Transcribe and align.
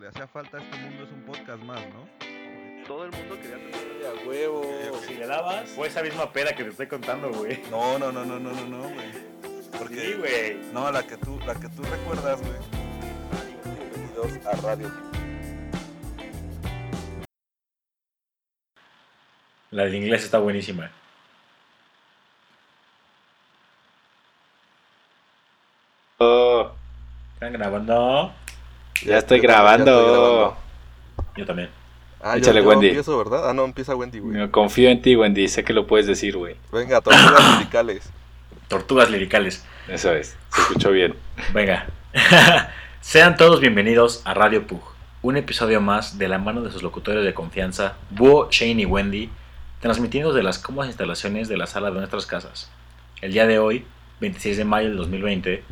le 0.00 0.08
hacía 0.08 0.26
falta 0.26 0.56
a 0.56 0.62
este 0.62 0.78
mundo 0.78 1.04
es 1.04 1.10
un 1.12 1.22
podcast 1.24 1.62
más, 1.62 1.80
¿no? 1.88 2.08
Todo 2.86 3.04
el 3.04 3.12
mundo 3.12 3.36
quería 3.36 3.56
tener 3.56 4.06
A 4.06 4.26
huevo. 4.26 4.62
Si 5.06 5.14
le 5.14 5.26
dabas, 5.26 5.68
fue 5.70 5.88
esa 5.88 6.02
misma 6.02 6.32
peda 6.32 6.52
que 6.54 6.64
te 6.64 6.70
estoy 6.70 6.86
contando, 6.86 7.30
güey. 7.30 7.62
No, 7.70 7.98
no, 7.98 8.10
no, 8.10 8.24
no, 8.24 8.40
no, 8.40 8.50
no, 8.50 8.66
no, 8.66 8.78
güey. 8.88 9.12
Porque 9.78 10.00
Sí, 10.00 10.12
güey. 10.14 10.72
no, 10.72 10.90
la 10.90 11.02
que 11.06 11.18
tú, 11.18 11.38
la 11.46 11.54
que 11.54 11.68
tú 11.68 11.82
recuerdas, 11.82 12.40
güey. 12.40 12.56
Bienvenidos 13.76 14.46
a 14.46 14.56
Radio. 14.62 14.90
La 19.70 19.84
del 19.84 19.94
inglés 19.96 20.24
está 20.24 20.38
buenísima. 20.38 20.90
Oh, 26.18 26.72
¿Están 27.34 27.52
grabando? 27.52 28.32
Ya 29.04 29.18
estoy 29.18 29.38
Ya 29.38 29.42
grabando. 29.48 29.90
estoy 29.90 30.12
grabando. 30.12 30.56
Yo 31.36 31.46
también. 31.46 31.68
Ah, 32.22 32.36
Échale, 32.36 32.58
yo, 32.60 32.64
yo 32.64 32.68
Wendy. 32.70 32.88
empiezo, 32.88 33.16
¿verdad? 33.18 33.48
Ah, 33.48 33.54
no, 33.54 33.64
empieza 33.64 33.94
Wendy, 33.96 34.18
güey. 34.18 34.36
Me 34.36 34.50
Confío 34.50 34.90
en 34.90 35.00
ti, 35.00 35.16
Wendy. 35.16 35.48
Sé 35.48 35.64
que 35.64 35.72
lo 35.72 35.86
puedes 35.86 36.06
decir, 36.06 36.36
güey. 36.36 36.56
Venga, 36.72 37.00
tortugas 37.00 37.42
musicales. 37.54 38.10
Tortugas 38.68 39.10
liricales. 39.10 39.64
Eso 39.88 40.12
es. 40.12 40.36
Se 40.54 40.60
escuchó 40.60 40.90
bien. 40.90 41.14
Venga. 41.54 41.86
Sean 43.00 43.36
todos 43.36 43.60
bienvenidos 43.60 44.20
a 44.26 44.34
Radio 44.34 44.66
Pug, 44.66 44.82
un 45.22 45.36
episodio 45.36 45.80
más 45.80 46.18
de 46.18 46.28
la 46.28 46.38
mano 46.38 46.60
de 46.62 46.70
sus 46.70 46.82
locutores 46.82 47.24
de 47.24 47.32
confianza, 47.32 47.94
Búho, 48.10 48.48
Shane 48.50 48.82
y 48.82 48.84
Wendy, 48.84 49.30
transmitiendo 49.80 50.32
desde 50.32 50.42
las 50.44 50.58
cómodas 50.58 50.88
instalaciones 50.88 51.48
de 51.48 51.56
la 51.56 51.66
sala 51.66 51.90
de 51.90 51.96
nuestras 51.96 52.26
casas. 52.26 52.70
El 53.22 53.32
día 53.32 53.46
de 53.46 53.58
hoy, 53.58 53.86
26 54.20 54.58
de 54.58 54.64
mayo 54.64 54.88
del 54.88 54.98
2020, 54.98 55.62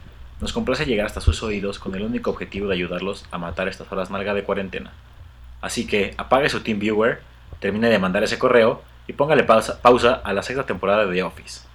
nos 0.41 0.53
complace 0.53 0.87
llegar 0.87 1.07
hasta 1.07 1.21
sus 1.21 1.43
oídos 1.43 1.79
con 1.79 1.95
el 1.95 2.03
único 2.03 2.31
objetivo 2.31 2.69
de 2.69 2.75
ayudarlos 2.75 3.25
a 3.31 3.39
matar 3.39 3.69
estas 3.69 3.91
horas 3.91 4.11
largas 4.11 4.35
de 4.35 4.45
cuarentena. 4.45 4.93
Así 5.61 5.87
que 5.87 6.15
apague 6.17 6.49
su 6.49 6.61
TeamViewer, 6.61 7.21
termine 7.61 7.89
de 7.89 7.99
mandar 7.99 8.23
ese 8.23 8.39
correo 8.39 8.83
y 9.07 9.13
póngale 9.15 9.45
pausa, 9.45 9.81
pausa 9.83 10.21
a 10.23 10.33
la 10.33 10.43
sexta 10.43 10.67
temporada 10.67 11.07
de 11.07 11.15
The 11.15 11.23
Office 11.23 11.69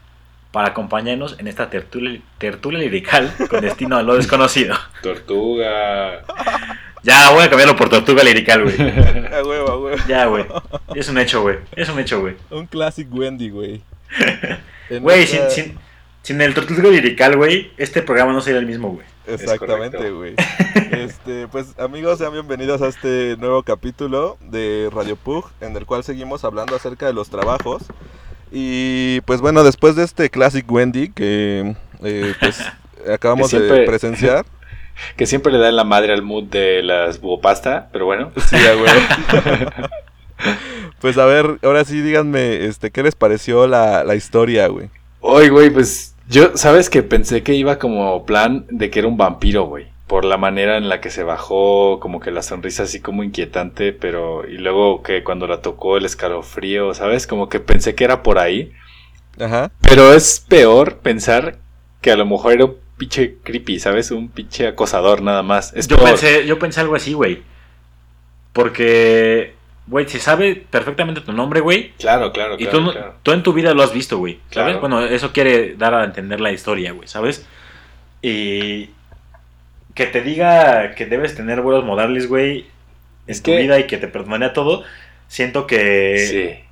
para 0.54 0.68
acompañarnos 0.68 1.36
en 1.40 1.48
esta 1.48 1.72
tertulia, 1.72 2.22
tertulia 2.38 2.80
lirical 2.80 3.34
con 3.50 3.60
destino 3.62 3.98
a 3.98 4.04
lo 4.04 4.16
desconocido. 4.16 4.76
Tortuga. 5.02 6.24
Ya, 7.02 7.32
voy 7.32 7.44
a 7.44 7.50
cambiarlo 7.50 7.76
por 7.76 7.90
tortuga 7.90 8.24
lirical, 8.24 8.64
güey. 8.64 8.76
A 8.80 9.44
huevo, 9.44 9.72
a 9.72 9.78
huevo. 9.80 10.04
Ya, 10.08 10.28
güey. 10.28 10.46
Es 10.94 11.10
un 11.10 11.18
hecho, 11.18 11.42
güey. 11.42 11.58
Es 11.76 11.90
un 11.90 12.00
hecho, 12.00 12.22
güey. 12.22 12.36
Un 12.52 12.68
classic 12.68 13.08
Wendy, 13.12 13.50
güey. 13.50 13.82
Güey, 14.90 15.26
sin, 15.26 15.80
sin 16.24 16.42
el 16.42 16.54
tortuga 16.54 16.90
lirical, 16.90 17.36
güey, 17.36 17.72
este 17.78 18.02
programa 18.02 18.32
no 18.32 18.40
sería 18.40 18.60
el 18.60 18.66
mismo, 18.66 18.92
güey. 18.92 19.06
Exactamente, 19.28 20.10
güey. 20.12 20.36
Este, 20.92 21.50
pues 21.50 21.78
amigos, 21.78 22.18
sean 22.18 22.32
bienvenidos 22.32 22.82
a 22.82 22.88
este 22.88 23.36
nuevo 23.38 23.62
capítulo 23.64 24.38
de 24.40 24.90
Radio 24.94 25.18
Pug, 25.18 25.50
en 25.60 25.76
el 25.76 25.86
cual 25.86 26.06
seguimos 26.06 26.46
hablando 26.46 26.78
acerca 26.78 27.06
de 27.06 27.14
los 27.14 27.30
trabajos. 27.30 27.84
Y 28.54 29.20
pues 29.22 29.42
bueno, 29.42 29.64
después 29.64 29.98
de 29.98 30.04
este 30.04 30.30
Classic 30.30 30.70
Wendy 30.72 31.10
que 31.10 31.76
eh, 32.04 32.34
pues 32.40 32.62
acabamos 33.14 33.52
Que 33.52 33.60
de 33.60 33.86
presenciar. 33.86 34.46
Que 35.18 35.26
siempre 35.26 35.52
le 35.52 35.58
da 35.58 35.70
en 35.70 35.76
la 35.76 35.84
madre 35.84 36.14
al 36.14 36.22
mood 36.22 36.44
de 36.44 36.84
las 36.84 37.20
bubopasta, 37.20 37.90
pero 37.92 38.06
bueno. 38.06 38.32
Sí, 38.48 38.56
huevo. 38.56 38.86
Pues 41.02 41.18
a 41.18 41.26
ver, 41.26 41.58
ahora 41.64 41.84
sí 41.84 42.00
díganme, 42.00 42.66
este, 42.68 42.92
¿qué 42.92 43.02
les 43.02 43.16
pareció 43.16 43.66
la, 43.66 44.04
la 44.04 44.14
historia, 44.14 44.68
güey? 44.68 44.90
Oye, 45.20 45.50
güey, 45.50 45.70
pues 45.72 46.13
yo, 46.28 46.56
¿sabes 46.58 46.90
que 46.90 47.04
Pensé 47.04 47.44
que 47.44 47.54
iba 47.54 47.80
como 47.80 48.26
plan 48.26 48.66
de 48.70 48.90
que 48.90 49.00
era 49.00 49.08
un 49.08 49.18
vampiro, 49.18 49.66
güey. 49.66 49.88
Por 50.08 50.26
la 50.26 50.38
manera 50.38 50.78
en 50.78 50.90
la 50.90 51.02
que 51.02 51.10
se 51.10 51.24
bajó, 51.24 52.00
como 52.00 52.20
que 52.20 52.32
la 52.32 52.42
sonrisa 52.42 52.84
así 52.84 53.00
como 53.00 53.24
inquietante, 53.24 53.94
pero... 53.94 54.48
Y 54.48 54.58
luego 54.58 55.02
que 55.02 55.24
cuando 55.24 55.48
la 55.48 55.62
tocó 55.62 55.98
el 55.98 56.06
escalofrío, 56.06 56.94
¿sabes? 56.94 57.26
Como 57.26 57.50
que 57.50 57.60
pensé 57.60 57.96
que 57.96 58.04
era 58.04 58.22
por 58.22 58.38
ahí. 58.38 58.72
Ajá. 59.40 59.72
Pero 59.82 60.14
es 60.14 60.46
peor 60.48 60.98
pensar 60.98 61.58
que 62.02 62.12
a 62.12 62.16
lo 62.18 62.26
mejor 62.26 62.54
era 62.54 62.66
un 62.66 62.76
pinche 62.98 63.38
creepy, 63.44 63.80
¿sabes? 63.80 64.12
Un 64.12 64.30
pinche 64.30 64.68
acosador 64.68 65.22
nada 65.22 65.42
más. 65.42 65.74
Es 65.74 65.88
Yo 65.88 65.98
peor. 65.98 66.10
pensé, 66.10 66.46
yo 66.46 66.60
pensé 66.60 66.82
algo 66.82 66.96
así, 66.96 67.14
güey. 67.14 67.42
Porque, 68.52 69.56
güey, 69.88 70.08
si 70.08 70.20
sabe 70.20 70.56
perfectamente 70.70 71.22
tu 71.22 71.34
nombre, 71.34 71.60
güey, 71.60 71.92
Claro, 72.00 72.32
claro, 72.32 72.56
y 72.56 72.64
claro, 72.66 72.72
tú, 72.72 72.82
no- 72.86 72.92
claro. 72.92 73.16
tú 73.24 73.32
en 73.34 73.44
tu 73.44 73.54
vida 73.54 73.74
lo 73.74 73.84
has 73.84 73.94
visto, 73.94 74.18
güey. 74.18 74.40
¿Sabes? 74.52 74.78
Claro. 74.78 74.80
Bueno, 74.80 75.02
eso 75.04 75.32
quiere 75.34 75.76
dar 75.76 75.94
a 75.94 76.04
entender 76.06 76.40
la 76.42 76.52
historia, 76.52 76.92
güey, 76.94 77.08
¿sabes? 77.08 77.46
Y 78.22 78.90
que 79.94 80.06
te 80.08 80.22
diga 80.22 80.96
que 80.96 81.06
debes 81.06 81.36
tener 81.36 81.62
buenos 81.62 81.84
modales, 81.86 82.28
güey, 82.28 82.60
en 82.60 82.66
Es 83.28 83.44
tu 83.44 83.52
que- 83.52 83.62
vida 83.62 83.80
y 83.80 83.88
que 83.88 83.98
te 83.98 84.08
perdonaría 84.08 84.54
todo, 84.54 84.84
siento 85.28 85.68
que, 85.68 86.18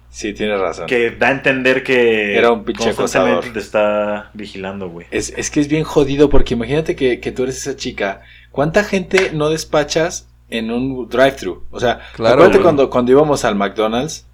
Sí, 0.09 0.27
sí, 0.29 0.33
tienes 0.33 0.59
razón. 0.59 0.87
que 0.87 1.11
da 1.11 1.27
a 1.27 1.31
entender 1.31 1.83
que 1.83 2.35
Era 2.37 2.51
un 2.51 2.63
pinche 2.63 2.93
constantemente 2.95 3.49
acosador. 3.49 3.53
te 3.53 3.59
está 3.59 4.29
vigilando, 4.33 4.89
güey. 4.89 5.07
Es, 5.11 5.33
es 5.37 5.51
que 5.51 5.59
es 5.59 5.67
bien 5.67 5.83
jodido 5.83 6.29
porque 6.29 6.53
imagínate 6.53 6.95
que, 6.95 7.19
que 7.19 7.31
tú 7.31 7.43
eres 7.43 7.57
esa 7.57 7.75
chica. 7.75 8.21
¿Cuánta 8.51 8.83
gente 8.83 9.31
no 9.33 9.49
despachas 9.49 10.27
en 10.51 10.69
un 10.71 11.09
drive-thru? 11.09 11.63
O 11.71 11.79
sea, 11.79 11.99
Claro, 12.13 12.35
acuérdate 12.35 12.61
cuando, 12.61 12.89
cuando 12.89 13.11
íbamos 13.11 13.43
al 13.45 13.55
McDonald's. 13.55 14.27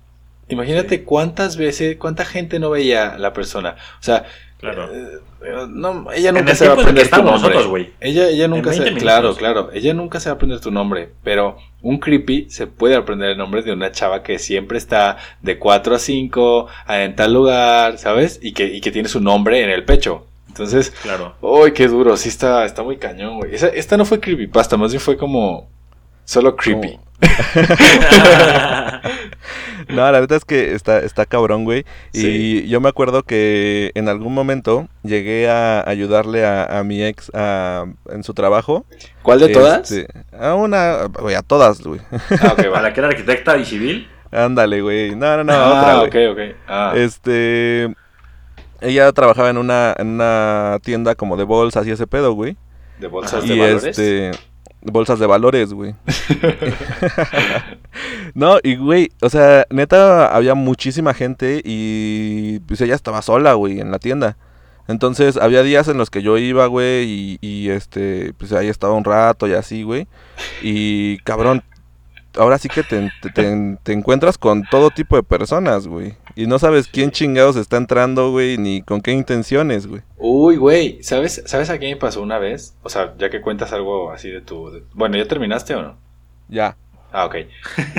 Imagínate 0.49 0.97
Sí. 0.97 1.03
cuántas 1.03 1.57
veces, 1.57 1.97
cuánta 1.97 2.23
gente 2.25 2.59
no 2.59 2.69
veía 2.69 3.09
a 3.13 3.17
la 3.17 3.33
persona. 3.33 3.75
O 3.99 4.03
sea, 4.03 4.25
Claro. 4.59 4.89
eh, 4.91 5.19
eh, 5.45 5.65
no, 5.69 6.11
ella 6.11 6.31
nunca 6.31 6.55
se 6.55 6.67
va 6.67 6.73
a 6.73 6.77
aprender 6.81 7.07
tu 7.09 7.17
nombre. 7.17 7.33
nosotros, 7.33 7.67
güey. 7.67 7.91
Ella, 7.99 8.27
ella 8.29 8.47
nunca 8.47 8.69
20 8.71 8.77
se, 8.77 8.83
minutos. 8.91 9.03
claro, 9.03 9.35
claro, 9.35 9.69
ella 9.73 9.93
nunca 9.93 10.19
se 10.19 10.29
va 10.29 10.33
a 10.33 10.35
aprender 10.35 10.59
tu 10.61 10.71
nombre, 10.71 11.09
pero 11.23 11.57
un 11.83 11.99
creepy 11.99 12.47
se 12.49 12.65
puede 12.65 12.95
aprender 12.95 13.29
el 13.31 13.37
nombre 13.37 13.61
de 13.61 13.71
una 13.73 13.91
chava 13.91 14.23
que 14.23 14.39
siempre 14.39 14.77
está 14.79 15.17
de 15.43 15.59
4 15.59 15.95
a 15.95 15.99
5 15.99 16.67
en 16.89 17.15
tal 17.15 17.33
lugar, 17.33 17.97
¿sabes? 17.99 18.39
Y 18.41 18.53
que, 18.53 18.65
y 18.65 18.81
que 18.81 18.91
tiene 18.91 19.09
su 19.09 19.19
nombre 19.21 19.61
en 19.63 19.69
el 19.69 19.83
pecho. 19.83 20.25
Entonces, 20.47 20.89
Claro. 21.03 21.35
¡Uy, 21.41 21.73
qué 21.73 21.87
duro! 21.87 22.17
Sí 22.17 22.29
está, 22.29 22.65
está 22.65 22.81
muy 22.81 22.97
cañón, 22.97 23.37
güey. 23.37 23.51
Esta 23.53 23.95
no 23.95 24.05
fue 24.05 24.19
creepypasta, 24.19 24.75
más 24.75 24.91
bien 24.91 25.01
fue 25.01 25.17
como 25.17 25.69
solo 26.27 26.55
creepy. 26.55 26.99
No, 29.89 30.01
la 30.11 30.19
verdad 30.19 30.33
es 30.37 30.43
que 30.45 30.73
está, 30.73 30.99
está 30.99 31.25
cabrón, 31.25 31.63
güey. 31.63 31.85
Y 32.11 32.19
Sí. 32.19 32.67
yo 32.67 32.81
me 32.81 32.89
acuerdo 32.89 33.23
que 33.23 33.91
en 33.95 34.09
algún 34.09 34.33
momento 34.33 34.89
llegué 35.03 35.49
a 35.49 35.87
ayudarle 35.89 36.45
a, 36.45 36.79
a 36.79 36.83
mi 36.83 37.01
ex 37.03 37.31
a- 37.33 37.85
en 38.09 38.23
su 38.23 38.33
trabajo. 38.33 38.85
¿Cuál 39.23 39.39
de 39.39 39.47
todas? 39.49 39.89
Este, 39.89 40.07
a 40.37 40.55
una, 40.55 41.05
güey, 41.21 41.35
a 41.35 41.41
todas, 41.41 41.81
güey. 41.81 42.01
Ah, 42.11 42.53
ok, 42.57 42.69
Para 42.73 42.91
que 42.93 42.99
era 42.99 43.07
arquitecta 43.09 43.55
y 43.57 43.63
civil. 43.65 44.09
Ándale, 44.31 44.81
güey. 44.81 45.15
No, 45.15 45.37
no, 45.37 45.43
no, 45.45 45.53
ah, 45.53 46.01
otra, 46.01 46.07
güey. 46.09 46.27
ok, 46.27 46.33
ok. 46.51 46.55
Ah, 46.67 46.93
Este, 46.95 47.93
ella 48.81 49.09
trabajaba 49.13 49.49
en 49.49 49.57
una, 49.57 49.95
en 49.97 50.07
una 50.09 50.79
tienda 50.83 51.15
como 51.15 51.37
de 51.37 51.45
bolsas 51.45 51.87
y 51.87 51.91
ese 51.91 52.07
pedo, 52.07 52.33
güey. 52.33 52.57
¿De 52.99 53.07
bolsas 53.07 53.45
y 53.45 53.49
de 53.49 53.59
valores? 53.59 53.83
este, 53.85 54.31
bolsas 54.91 55.19
de 55.19 55.27
valores, 55.27 55.73
güey. 55.73 55.93
no, 58.33 58.57
y 58.63 58.75
güey, 58.75 59.11
o 59.21 59.29
sea, 59.29 59.65
neta, 59.69 60.27
había 60.35 60.55
muchísima 60.55 61.13
gente 61.13 61.61
y 61.63 62.59
pues 62.61 62.81
ella 62.81 62.95
estaba 62.95 63.21
sola, 63.21 63.53
güey, 63.53 63.79
en 63.79 63.91
la 63.91 63.99
tienda. 63.99 64.37
Entonces, 64.87 65.37
había 65.37 65.63
días 65.63 65.87
en 65.89 65.97
los 65.97 66.09
que 66.09 66.21
yo 66.21 66.37
iba, 66.37 66.65
güey, 66.67 67.03
y, 67.05 67.37
y, 67.41 67.69
este, 67.69 68.33
pues 68.37 68.53
ahí 68.53 68.69
estaba 68.69 68.93
un 68.93 69.03
rato 69.03 69.47
y 69.47 69.53
así, 69.53 69.83
güey. 69.83 70.07
Y 70.61 71.17
cabrón, 71.19 71.61
ahora 72.37 72.57
sí 72.57 72.69
que 72.69 72.83
te, 72.83 73.11
te- 73.21 73.29
te- 73.31 73.77
te 73.83 73.93
encuentras 73.93 74.37
con 74.37 74.63
todo 74.71 74.89
tipo 74.89 75.17
de 75.17 75.23
personas, 75.23 75.87
güey. 75.87 76.15
Y 76.37 76.45
no 76.45 76.59
sabes 76.59 76.87
quién 76.87 77.09
chingados 77.09 77.55
está 77.55 77.77
entrando, 77.77 78.29
güey, 78.31 78.59
ni 78.59 78.83
con 78.83 79.01
qué 79.01 79.11
intenciones, 79.11 79.87
güey. 79.87 80.03
Uy, 80.17 80.55
güey, 80.57 81.01
¿sabes, 81.01 81.41
¿sabes 81.47 81.71
a 81.71 81.79
qué 81.79 81.87
me 81.89 81.95
pasó 81.95 82.21
una 82.21 82.37
vez? 82.37 82.75
O 82.83 82.89
sea, 82.89 83.15
ya 83.17 83.31
que 83.31 83.41
cuentas 83.41 83.73
algo 83.73 84.11
así 84.11 84.29
de 84.29 84.41
tu... 84.41 84.69
de- 84.69 84.83
Bueno, 84.93 85.17
¿ya 85.17 85.27
terminaste 85.27 85.73
o 85.73 85.81
no? 85.81 85.97
Ya. 86.47 86.77
Ah, 87.11 87.25
ok. 87.25 87.35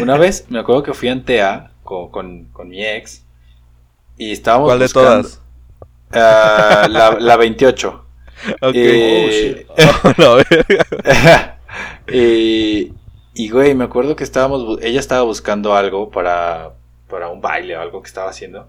Una 0.00 0.16
vez 0.16 0.46
me 0.50 0.60
acuerdo 0.60 0.84
que 0.84 0.94
fui 0.94 1.08
a 1.08 1.12
Antea 1.12 1.72
con, 1.82 2.10
con, 2.10 2.44
con 2.52 2.68
mi 2.68 2.84
ex 2.84 3.24
y 4.16 4.32
estábamos 4.32 4.68
¿Cuál 4.68 4.78
de 4.78 4.88
todas? 4.88 5.42
Ah, 6.12 6.86
la, 6.88 7.18
la 7.18 7.36
28. 7.36 8.04
Ok. 8.62 8.74
Eh, 8.76 9.66
No, 10.16 10.36
y, 12.12 13.50
güey, 13.50 13.74
me 13.74 13.84
acuerdo 13.84 14.16
que 14.16 14.24
estábamos, 14.24 14.78
ella 14.82 15.00
estaba 15.00 15.22
buscando 15.22 15.74
algo 15.74 16.10
para, 16.10 16.74
para 17.08 17.28
un 17.28 17.40
baile 17.40 17.76
o 17.76 17.80
algo 17.80 18.02
que 18.02 18.08
estaba 18.08 18.30
haciendo. 18.30 18.68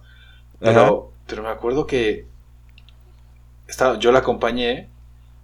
Pero, 0.59 1.11
pero 1.27 1.43
me 1.43 1.49
acuerdo 1.49 1.85
que 1.87 2.25
estaba, 3.67 3.97
yo 3.99 4.11
la 4.11 4.19
acompañé 4.19 4.89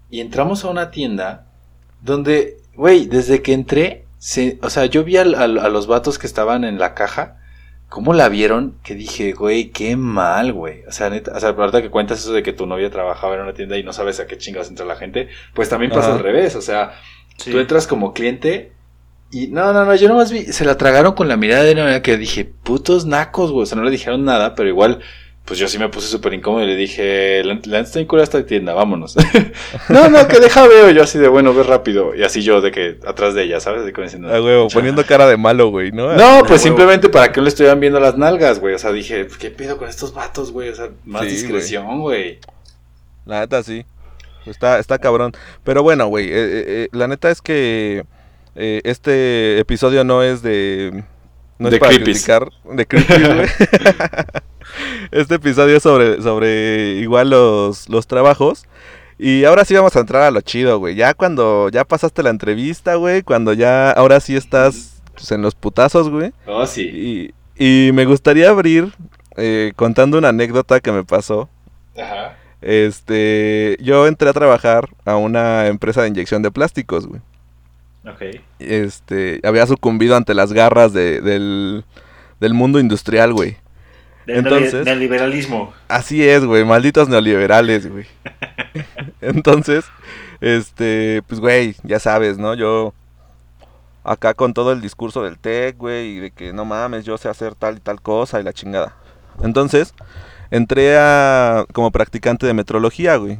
y 0.09 0.19
entramos 0.21 0.63
a 0.65 0.69
una 0.69 0.91
tienda 0.91 1.45
donde, 2.01 2.57
güey, 2.75 3.05
desde 3.05 3.41
que 3.41 3.53
entré, 3.53 4.05
se, 4.17 4.59
o 4.61 4.69
sea, 4.69 4.85
yo 4.85 5.03
vi 5.03 5.17
al- 5.17 5.35
al- 5.35 5.59
a 5.59 5.69
los 5.69 5.87
vatos 5.87 6.17
que 6.19 6.27
estaban 6.27 6.63
en 6.63 6.79
la 6.79 6.93
caja, 6.93 7.37
cómo 7.89 8.13
la 8.13 8.29
vieron, 8.29 8.77
que 8.83 8.95
dije, 8.95 9.33
güey, 9.33 9.69
qué 9.69 9.95
mal, 9.95 10.53
güey. 10.53 10.83
O 10.85 10.91
sea, 10.91 11.09
neta, 11.09 11.31
o 11.35 11.39
sea, 11.39 11.49
ahorita 11.49 11.81
que 11.81 11.89
cuentas 11.91 12.19
eso 12.19 12.33
de 12.33 12.43
que 12.43 12.53
tu 12.53 12.65
novia 12.65 12.89
trabajaba 12.89 13.35
en 13.35 13.41
una 13.41 13.53
tienda 13.53 13.77
y 13.77 13.83
no 13.83 13.93
sabes 13.93 14.19
a 14.19 14.27
qué 14.27 14.37
chingas 14.37 14.69
entra 14.69 14.85
la 14.85 14.95
gente, 14.95 15.29
pues 15.53 15.69
también 15.69 15.91
pasa 15.91 16.07
Ajá. 16.07 16.15
al 16.17 16.23
revés, 16.23 16.55
o 16.55 16.61
sea, 16.61 16.93
Sí. 17.37 17.51
Tú 17.51 17.59
entras 17.59 17.85
como 17.85 18.13
cliente 18.13 18.71
Y 19.31 19.47
no, 19.47 19.73
no, 19.73 19.85
no, 19.85 19.95
yo 19.95 20.07
nomás 20.07 20.31
vi, 20.31 20.45
se 20.45 20.63
la 20.65 20.77
tragaron 20.77 21.13
con 21.13 21.27
la 21.27 21.35
mirada 21.37 21.63
de 21.63 21.73
una 21.73 21.83
manera 21.83 22.01
que 22.01 22.17
dije, 22.17 22.45
putos 22.45 23.05
nacos, 23.05 23.51
güey. 23.51 23.63
O 23.63 23.65
sea, 23.65 23.77
no 23.77 23.83
le 23.83 23.91
dijeron 23.91 24.23
nada, 24.23 24.55
pero 24.55 24.69
igual, 24.69 24.99
pues 25.43 25.59
yo 25.59 25.67
sí 25.67 25.77
me 25.77 25.89
puse 25.89 26.07
súper 26.07 26.33
incómodo 26.33 26.63
y 26.63 26.67
le 26.67 26.75
dije, 26.75 27.43
la 27.43 27.55
la 27.55 27.59
neta 27.59 27.79
está 27.81 27.99
bien 27.99 28.07
cura 28.07 28.23
esta 28.23 28.45
tienda, 28.45 28.73
vámonos. 28.73 29.15
no, 29.89 30.09
no, 30.09 30.27
que 30.27 30.39
deja 30.39 30.65
veo. 30.67 30.89
Yo 30.91 31.03
así 31.03 31.19
de, 31.19 31.27
bueno, 31.27 31.53
ve 31.53 31.63
rápido. 31.63 32.15
Y 32.15 32.23
así 32.23 32.43
yo 32.43 32.61
de 32.61 32.71
que 32.71 32.97
atrás 33.05 33.33
de 33.33 33.43
ella, 33.43 33.59
¿sabes? 33.59 33.83
De 33.83 33.91
como 33.91 34.03
diciendo, 34.05 34.29
Ah, 34.33 34.41
huevo, 34.41 34.69
poniendo 34.69 35.03
cara 35.05 35.27
de 35.27 35.35
malo, 35.37 35.69
güey, 35.69 35.91
¿no? 35.91 36.13
No, 36.13 36.23
Ah, 36.39 36.43
pues 36.47 36.61
simplemente 36.61 37.09
para 37.09 37.31
que 37.31 37.39
no 37.39 37.43
le 37.43 37.49
estuvieran 37.49 37.79
viendo 37.79 37.99
las 37.99 38.17
nalgas, 38.17 38.59
güey. 38.59 38.73
O 38.75 38.79
sea, 38.79 38.91
dije, 38.93 39.27
¿qué 39.39 39.49
pedo 39.51 39.77
con 39.77 39.89
estos 39.89 40.13
vatos, 40.13 40.51
güey? 40.51 40.69
O 40.69 40.75
sea, 40.75 40.89
más 41.03 41.23
Sí, 41.23 41.29
discreción, 41.29 41.99
güey. 41.99 42.39
La 43.25 43.41
neta 43.41 43.61
sí. 43.63 43.85
Está, 44.45 44.79
está 44.79 44.97
cabrón. 44.99 45.33
Pero 45.63 45.83
bueno, 45.83 46.07
güey. 46.07 46.27
eh, 46.27 46.31
eh, 46.35 46.63
eh, 46.67 46.87
la 46.93 47.07
neta 47.07 47.29
es 47.31 47.41
que 47.41 48.05
eh, 48.55 48.81
este 48.83 49.59
episodio 49.59 50.03
no 50.03 50.23
es 50.23 50.41
de. 50.41 51.03
No 51.57 51.69
De 51.69 51.77
es 51.77 51.79
para 51.79 51.93
creepies. 51.93 52.23
criticar. 52.23 52.49
De 52.65 52.85
creepies, 52.85 53.51
este 55.11 55.35
episodio 55.35 55.77
es 55.77 55.83
sobre, 55.83 56.21
sobre 56.21 56.95
igual 56.99 57.29
los, 57.29 57.87
los 57.89 58.07
trabajos. 58.07 58.65
Y 59.17 59.45
ahora 59.45 59.63
sí 59.63 59.73
vamos 59.73 59.95
a 59.95 60.01
entrar 60.01 60.23
a 60.23 60.31
lo 60.31 60.41
chido, 60.41 60.79
güey. 60.79 60.95
Ya 60.95 61.13
cuando 61.13 61.69
ya 61.69 61.85
pasaste 61.85 62.23
la 62.23 62.29
entrevista, 62.31 62.95
güey. 62.95 63.21
Cuando 63.23 63.53
ya 63.53 63.91
ahora 63.91 64.19
sí 64.19 64.35
estás 64.35 65.01
pues, 65.13 65.31
en 65.31 65.41
los 65.41 65.55
putazos, 65.55 66.09
güey. 66.09 66.33
Oh, 66.45 66.65
sí. 66.65 67.33
Y, 67.57 67.87
y 67.87 67.91
me 67.93 68.03
gustaría 68.05 68.49
abrir 68.49 68.91
eh, 69.37 69.71
contando 69.77 70.17
una 70.17 70.29
anécdota 70.29 70.81
que 70.81 70.91
me 70.91 71.05
pasó. 71.05 71.49
Ajá. 71.97 72.35
Este, 72.61 73.77
yo 73.79 74.07
entré 74.07 74.27
a 74.29 74.33
trabajar 74.33 74.89
a 75.05 75.15
una 75.15 75.67
empresa 75.67 76.01
de 76.01 76.09
inyección 76.09 76.41
de 76.41 76.51
plásticos, 76.51 77.07
güey. 77.07 77.21
Ok. 78.07 78.21
Este, 78.59 79.39
había 79.43 79.65
sucumbido 79.67 80.15
ante 80.15 80.33
las 80.33 80.53
garras 80.53 80.93
de- 80.93 81.21
del, 81.21 81.83
del 82.39 82.53
mundo 82.53 82.79
industrial, 82.79 83.33
güey. 83.33 83.57
Del, 84.27 84.37
Entonces- 84.37 84.85
del 84.85 84.99
liberalismo. 84.99 85.73
Así 85.87 86.27
es, 86.27 86.43
güey, 86.45 86.63
malditos 86.65 87.09
neoliberales, 87.09 87.89
güey. 87.91 88.05
Entonces, 89.21 89.85
este, 90.41 91.21
pues, 91.27 91.39
güey, 91.39 91.75
ya 91.83 91.99
sabes, 91.99 92.37
¿no? 92.37 92.53
Yo 92.53 92.93
acá 94.03 94.33
con 94.35 94.53
todo 94.53 94.71
el 94.71 94.81
discurso 94.81 95.23
del 95.23 95.37
tech, 95.39 95.77
güey, 95.77 96.17
y 96.17 96.19
de 96.19 96.31
que 96.31 96.53
no 96.53 96.63
mames, 96.65 97.05
yo 97.05 97.17
sé 97.17 97.27
hacer 97.29 97.55
tal 97.55 97.77
y 97.77 97.79
tal 97.79 98.01
cosa 98.01 98.39
y 98.39 98.43
la 98.43 98.53
chingada. 98.53 98.95
Entonces, 99.43 99.93
entré 100.51 100.95
a 100.97 101.65
como 101.73 101.91
practicante 101.91 102.45
de 102.45 102.53
metrología, 102.53 103.15
güey. 103.17 103.39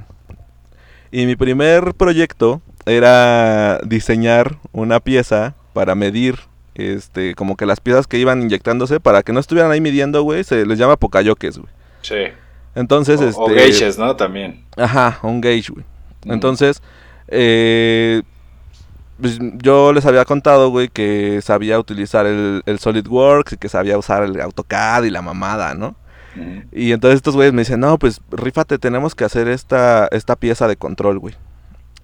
Y 1.11 1.25
mi 1.27 1.35
primer 1.35 1.93
proyecto 1.93 2.61
era 2.85 3.79
diseñar 3.85 4.57
una 4.71 4.99
pieza 4.99 5.55
para 5.73 5.95
medir 5.95 6.39
este 6.75 7.35
como 7.35 7.55
que 7.55 7.65
las 7.65 7.79
piezas 7.79 8.05
que 8.05 8.17
iban 8.17 8.41
inyectándose 8.41 8.99
para 8.99 9.23
que 9.23 9.31
no 9.33 9.39
estuvieran 9.39 9.71
ahí 9.71 9.81
midiendo, 9.81 10.23
güey, 10.23 10.43
se 10.43 10.65
les 10.65 10.77
llama 10.77 10.97
pocayoques, 10.97 11.57
güey. 11.57 11.71
Sí. 12.01 12.25
Entonces, 12.75 13.21
o, 13.21 13.27
este 13.27 13.41
o 13.41 13.47
geishas, 13.47 13.97
¿no? 13.97 14.15
También. 14.15 14.63
Ajá, 14.75 15.19
un 15.23 15.39
gauge, 15.39 15.71
güey. 15.71 15.85
Mm. 16.25 16.33
Entonces, 16.33 16.81
eh, 17.29 18.21
pues, 19.19 19.39
yo 19.63 19.93
les 19.93 20.05
había 20.05 20.25
contado, 20.25 20.69
güey, 20.69 20.89
que 20.89 21.41
sabía 21.41 21.79
utilizar 21.79 22.25
el, 22.25 22.61
el 22.65 22.79
SolidWorks 22.79 23.53
y 23.53 23.57
que 23.57 23.69
sabía 23.69 23.97
usar 23.97 24.23
el 24.23 24.39
AutoCAD 24.39 25.05
y 25.05 25.09
la 25.09 25.21
mamada, 25.21 25.73
¿no? 25.73 25.95
Y 26.73 26.91
entonces 26.91 27.15
estos 27.15 27.33
güeyes 27.35 27.53
me 27.53 27.61
dicen, 27.61 27.79
no, 27.79 27.97
pues 27.97 28.19
rífate, 28.29 28.77
tenemos 28.77 29.15
que 29.15 29.23
hacer 29.23 29.47
esta, 29.47 30.09
esta 30.11 30.35
pieza 30.35 30.67
de 30.67 30.75
control, 30.75 31.17
güey. 31.19 31.33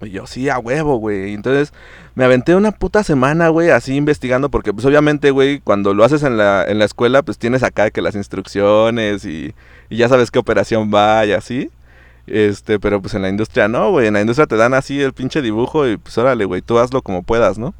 Y 0.06 0.10
yo, 0.10 0.26
sí, 0.26 0.48
a 0.48 0.58
huevo, 0.58 0.96
güey. 0.96 1.30
Y 1.30 1.34
entonces 1.34 1.72
me 2.14 2.24
aventé 2.24 2.54
una 2.54 2.72
puta 2.72 3.04
semana, 3.04 3.48
güey, 3.48 3.70
así 3.70 3.94
investigando, 3.96 4.50
porque 4.50 4.72
pues 4.72 4.84
obviamente, 4.84 5.30
güey, 5.30 5.60
cuando 5.60 5.94
lo 5.94 6.04
haces 6.04 6.22
en 6.22 6.36
la, 6.36 6.64
en 6.64 6.78
la 6.78 6.84
escuela, 6.84 7.22
pues 7.22 7.38
tienes 7.38 7.62
acá 7.62 7.90
que 7.90 8.02
las 8.02 8.14
instrucciones 8.14 9.24
y, 9.24 9.54
y 9.88 9.96
ya 9.96 10.08
sabes 10.08 10.30
qué 10.30 10.38
operación 10.38 10.90
va 10.92 11.24
y 11.26 11.32
así. 11.32 11.70
Este, 12.26 12.78
pero 12.78 13.02
pues 13.02 13.14
en 13.14 13.22
la 13.22 13.28
industria 13.28 13.68
no, 13.68 13.90
güey. 13.90 14.06
En 14.06 14.14
la 14.14 14.20
industria 14.20 14.46
te 14.46 14.56
dan 14.56 14.74
así 14.74 15.00
el 15.00 15.12
pinche 15.12 15.42
dibujo 15.42 15.88
y 15.88 15.96
pues 15.96 16.16
órale, 16.18 16.44
güey, 16.44 16.62
tú 16.62 16.78
hazlo 16.78 17.02
como 17.02 17.22
puedas, 17.22 17.58
¿no? 17.58 17.74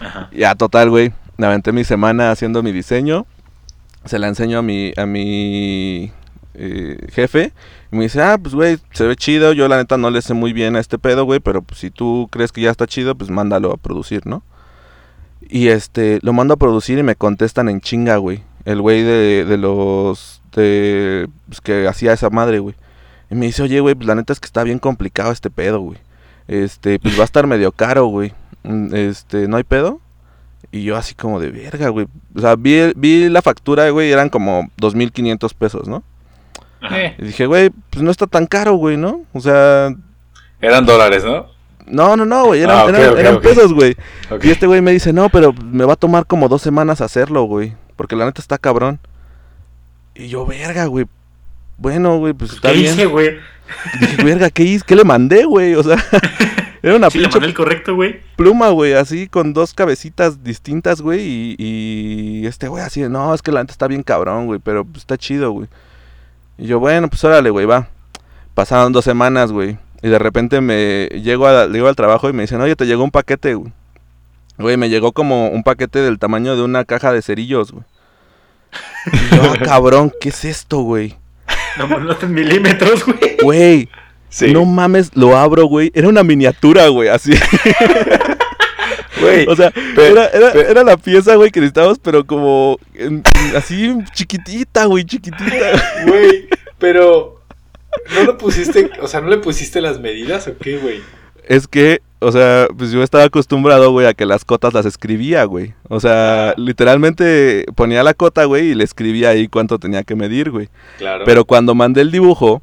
Ajá. 0.00 0.28
Ya, 0.32 0.54
total, 0.54 0.90
güey. 0.90 1.12
Me 1.36 1.46
aventé 1.46 1.72
mi 1.72 1.84
semana 1.84 2.30
haciendo 2.30 2.62
mi 2.62 2.72
diseño. 2.72 3.26
Se 4.04 4.18
la 4.18 4.28
enseño 4.28 4.58
a 4.58 4.62
mi, 4.62 4.92
a 4.96 5.04
mi 5.04 6.12
eh, 6.56 7.06
jefe. 7.12 7.52
Y 7.92 7.96
me 7.96 8.04
dice, 8.04 8.22
ah, 8.22 8.38
pues, 8.40 8.54
güey, 8.54 8.78
se 8.92 9.06
ve 9.06 9.16
chido. 9.16 9.52
Yo, 9.52 9.68
la 9.68 9.76
neta, 9.76 9.96
no 9.96 10.10
le 10.10 10.22
sé 10.22 10.34
muy 10.34 10.52
bien 10.52 10.76
a 10.76 10.80
este 10.80 10.98
pedo, 10.98 11.24
güey. 11.24 11.40
Pero 11.40 11.62
pues, 11.62 11.80
si 11.80 11.90
tú 11.90 12.28
crees 12.30 12.52
que 12.52 12.60
ya 12.60 12.70
está 12.70 12.86
chido, 12.86 13.14
pues 13.14 13.30
mándalo 13.30 13.72
a 13.72 13.76
producir, 13.76 14.26
¿no? 14.26 14.42
Y 15.48 15.68
este, 15.68 16.18
lo 16.22 16.32
mando 16.32 16.54
a 16.54 16.56
producir 16.56 16.98
y 16.98 17.02
me 17.02 17.14
contestan 17.16 17.68
en 17.68 17.80
chinga, 17.80 18.16
güey. 18.16 18.42
El 18.64 18.80
güey 18.80 19.02
de, 19.02 19.56
los. 19.58 20.42
Pues, 20.50 21.60
que 21.62 21.86
hacía 21.86 22.12
esa 22.12 22.30
madre, 22.30 22.58
güey. 22.58 22.74
Y 23.30 23.34
me 23.34 23.46
dice, 23.46 23.62
oye, 23.62 23.80
güey, 23.80 23.94
pues 23.94 24.06
la 24.06 24.14
neta 24.14 24.32
es 24.32 24.40
que 24.40 24.46
está 24.46 24.62
bien 24.64 24.78
complicado 24.78 25.32
este 25.32 25.50
pedo, 25.50 25.80
güey. 25.80 25.98
Este, 26.48 26.98
pues 26.98 27.18
va 27.18 27.22
a 27.22 27.24
estar 27.24 27.46
medio 27.46 27.72
caro, 27.72 28.06
güey. 28.06 28.32
Mm, 28.62 28.94
Este, 28.94 29.48
¿no 29.48 29.56
hay 29.56 29.64
pedo? 29.64 30.00
Y 30.72 30.82
yo 30.82 30.96
así 30.96 31.14
como 31.14 31.40
de 31.40 31.50
verga, 31.50 31.88
güey. 31.88 32.06
O 32.34 32.40
sea, 32.40 32.56
vi, 32.56 32.92
vi 32.96 33.28
la 33.28 33.42
factura, 33.42 33.88
güey, 33.90 34.10
eran 34.10 34.28
como 34.28 34.68
2.500 34.78 35.54
pesos, 35.54 35.88
¿no? 35.88 36.02
Ajá. 36.86 37.14
Y 37.18 37.24
dije, 37.26 37.46
güey, 37.46 37.70
pues 37.90 38.02
no 38.02 38.10
está 38.10 38.26
tan 38.26 38.46
caro, 38.46 38.74
güey, 38.74 38.96
¿no? 38.96 39.22
O 39.32 39.40
sea, 39.40 39.94
Eran 40.60 40.86
dólares, 40.86 41.24
¿no? 41.24 41.46
no, 41.86 42.16
no, 42.16 42.24
no, 42.24 42.46
güey, 42.46 42.62
eran, 42.62 42.76
Ah, 42.78 42.84
eran- 42.88 43.18
eran 43.18 43.40
pesos, 43.40 43.72
güey. 43.72 43.94
Y 44.42 44.50
este 44.50 44.66
güey 44.66 44.80
me 44.80 44.90
dice, 44.92 45.12
no, 45.12 45.28
pero 45.28 45.52
me 45.52 45.84
va 45.84 45.92
a 45.92 45.96
tomar 45.96 46.26
como 46.26 46.48
dos 46.48 46.60
semanas 46.62 47.00
hacerlo, 47.00 47.44
güey. 47.44 47.74
Porque 47.94 48.16
la 48.16 48.24
neta 48.24 48.40
está 48.40 48.58
cabrón. 48.58 48.98
Y 50.14 50.28
yo, 50.28 50.44
verga, 50.46 50.86
güey. 50.86 51.06
Bueno, 51.78 52.18
güey, 52.18 52.32
pues 52.32 52.52
está 52.54 52.72
¿Qué 52.72 52.78
bien. 52.78 52.94
hice, 52.94 53.06
güey? 53.06 53.36
Dije, 54.00 54.24
verga, 54.24 54.50
¿qué 54.50 54.62
hice? 54.64 54.84
¿Qué 54.86 54.96
le 54.96 55.04
mandé, 55.04 55.44
güey? 55.44 55.74
O 55.74 55.82
sea, 55.82 55.96
era 56.82 56.96
una 56.96 57.10
Sí, 57.10 57.18
le 57.18 57.28
mandé 57.28 57.46
el 57.46 57.54
correcto, 57.54 57.94
güey. 57.94 58.20
pluma, 58.36 58.70
güey, 58.70 58.94
así 58.94 59.28
con 59.28 59.52
dos 59.52 59.74
cabecitas 59.74 60.42
distintas, 60.42 61.00
güey. 61.02 61.20
Y, 61.20 61.56
y 61.58 62.46
este 62.46 62.68
güey 62.68 62.82
así 62.82 63.02
no, 63.02 63.34
es 63.34 63.42
que 63.42 63.52
la 63.52 63.60
neta 63.62 63.72
está 63.72 63.86
bien 63.88 64.02
cabrón, 64.02 64.46
güey, 64.46 64.58
pero 64.58 64.84
pues, 64.84 64.98
está 64.98 65.16
chido, 65.18 65.50
güey. 65.52 65.68
Y 66.58 66.66
yo, 66.66 66.78
bueno, 66.80 67.08
pues 67.08 67.22
órale, 67.24 67.50
güey, 67.50 67.66
va. 67.66 67.88
Pasaron 68.54 68.92
dos 68.92 69.04
semanas, 69.04 69.52
güey. 69.52 69.78
Y 70.02 70.08
de 70.08 70.18
repente 70.18 70.60
me 70.60 71.08
llego, 71.08 71.46
a, 71.46 71.66
llego 71.66 71.88
al 71.88 71.96
trabajo 71.96 72.28
y 72.28 72.32
me 72.32 72.42
dicen, 72.42 72.60
oye, 72.60 72.76
te 72.76 72.86
llegó 72.86 73.04
un 73.04 73.10
paquete, 73.10 73.54
güey. 73.54 73.72
Güey, 74.58 74.76
me 74.76 74.88
llegó 74.88 75.12
como 75.12 75.48
un 75.48 75.62
paquete 75.62 75.98
del 76.00 76.18
tamaño 76.18 76.56
de 76.56 76.62
una 76.62 76.84
caja 76.84 77.12
de 77.12 77.22
cerillos, 77.22 77.72
güey. 77.72 77.84
Y 79.12 79.34
yo, 79.36 79.42
ah, 79.42 79.56
cabrón, 79.64 80.12
¿qué 80.20 80.30
es 80.30 80.44
esto, 80.44 80.78
güey? 80.80 81.16
No, 81.78 81.86
no 81.86 82.16
en 82.20 82.34
milímetros, 82.34 83.04
güey. 83.04 83.36
Güey, 83.42 83.88
Sí. 84.28 84.52
no 84.52 84.64
mames, 84.64 85.10
lo 85.14 85.36
abro, 85.36 85.66
güey. 85.66 85.90
Era 85.94 86.08
una 86.08 86.22
miniatura, 86.22 86.88
güey, 86.88 87.08
así. 87.08 87.32
Güey. 89.32 89.46
O 89.48 89.56
sea, 89.56 89.72
era, 89.96 90.26
era, 90.28 90.50
era 90.52 90.84
la 90.84 90.96
pieza, 90.96 91.34
güey, 91.36 91.50
que 91.50 91.60
necesitábamos, 91.60 91.98
pero 91.98 92.24
como 92.26 92.78
en- 92.94 93.22
en- 93.50 93.56
así 93.56 93.96
chiquitita, 94.14 94.84
güey, 94.86 95.04
chiquitita. 95.04 95.44
Güey, 96.06 96.48
pero. 96.78 97.40
¿No 98.14 98.24
lo 98.24 98.36
pusiste, 98.36 98.90
o 99.00 99.08
sea, 99.08 99.22
no 99.22 99.28
le 99.28 99.38
pusiste 99.38 99.80
las 99.80 100.00
medidas 100.00 100.46
o 100.48 100.56
qué, 100.58 100.76
güey? 100.76 101.00
Es 101.48 101.66
que, 101.66 102.02
o 102.18 102.30
sea, 102.30 102.66
pues 102.76 102.90
yo 102.90 103.02
estaba 103.02 103.24
acostumbrado, 103.24 103.90
güey, 103.90 104.06
a 104.06 104.12
que 104.12 104.26
las 104.26 104.44
cotas 104.44 104.74
las 104.74 104.84
escribía, 104.84 105.44
güey. 105.44 105.72
O 105.88 105.98
sea, 105.98 106.52
literalmente 106.58 107.64
ponía 107.74 108.02
la 108.02 108.12
cota, 108.14 108.44
güey, 108.44 108.70
y 108.70 108.74
le 108.74 108.84
escribía 108.84 109.30
ahí 109.30 109.48
cuánto 109.48 109.78
tenía 109.78 110.02
que 110.02 110.14
medir, 110.14 110.50
güey. 110.50 110.68
Claro. 110.98 111.24
Pero 111.24 111.44
cuando 111.46 111.74
mandé 111.74 112.02
el 112.02 112.10
dibujo, 112.10 112.62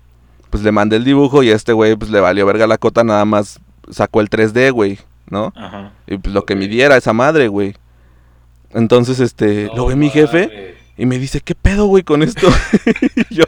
pues 0.52 0.64
le 0.64 0.72
mandé 0.72 0.98
el 0.98 1.04
dibujo 1.04 1.42
y 1.42 1.50
a 1.52 1.56
este 1.56 1.74
güey, 1.74 1.96
pues 1.96 2.12
le 2.12 2.20
valió 2.20 2.46
verga 2.46 2.68
la 2.68 2.78
cota, 2.78 3.04
nada 3.04 3.26
más 3.26 3.60
sacó 3.90 4.22
el 4.22 4.30
3D, 4.30 4.72
güey, 4.72 5.00
¿no? 5.30 5.54
Ajá. 5.56 5.92
Y 6.08 6.18
pues 6.18 6.34
lo 6.34 6.46
que 6.46 6.56
midiera 6.56 6.98
esa 6.98 7.14
madre, 7.14 7.48
güey. 7.48 7.76
Entonces, 8.74 9.20
este, 9.20 9.66
No 9.68 9.76
lo 9.76 9.86
ve 9.88 9.96
mi 9.96 10.10
jefe. 10.10 10.76
Y 10.98 11.06
me 11.06 11.18
dice, 11.18 11.42
¿qué 11.42 11.56
pedo, 11.56 11.86
güey, 11.86 12.04
con 12.04 12.22
esto? 12.22 12.48
y 13.30 13.36
yo, 13.36 13.46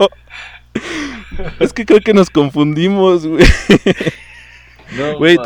es 1.59 1.73
que 1.73 1.85
creo 1.85 1.99
que 2.01 2.13
nos 2.13 2.29
confundimos, 2.29 3.25
güey. 3.25 3.45
No, 4.95 5.17
Güey. 5.17 5.37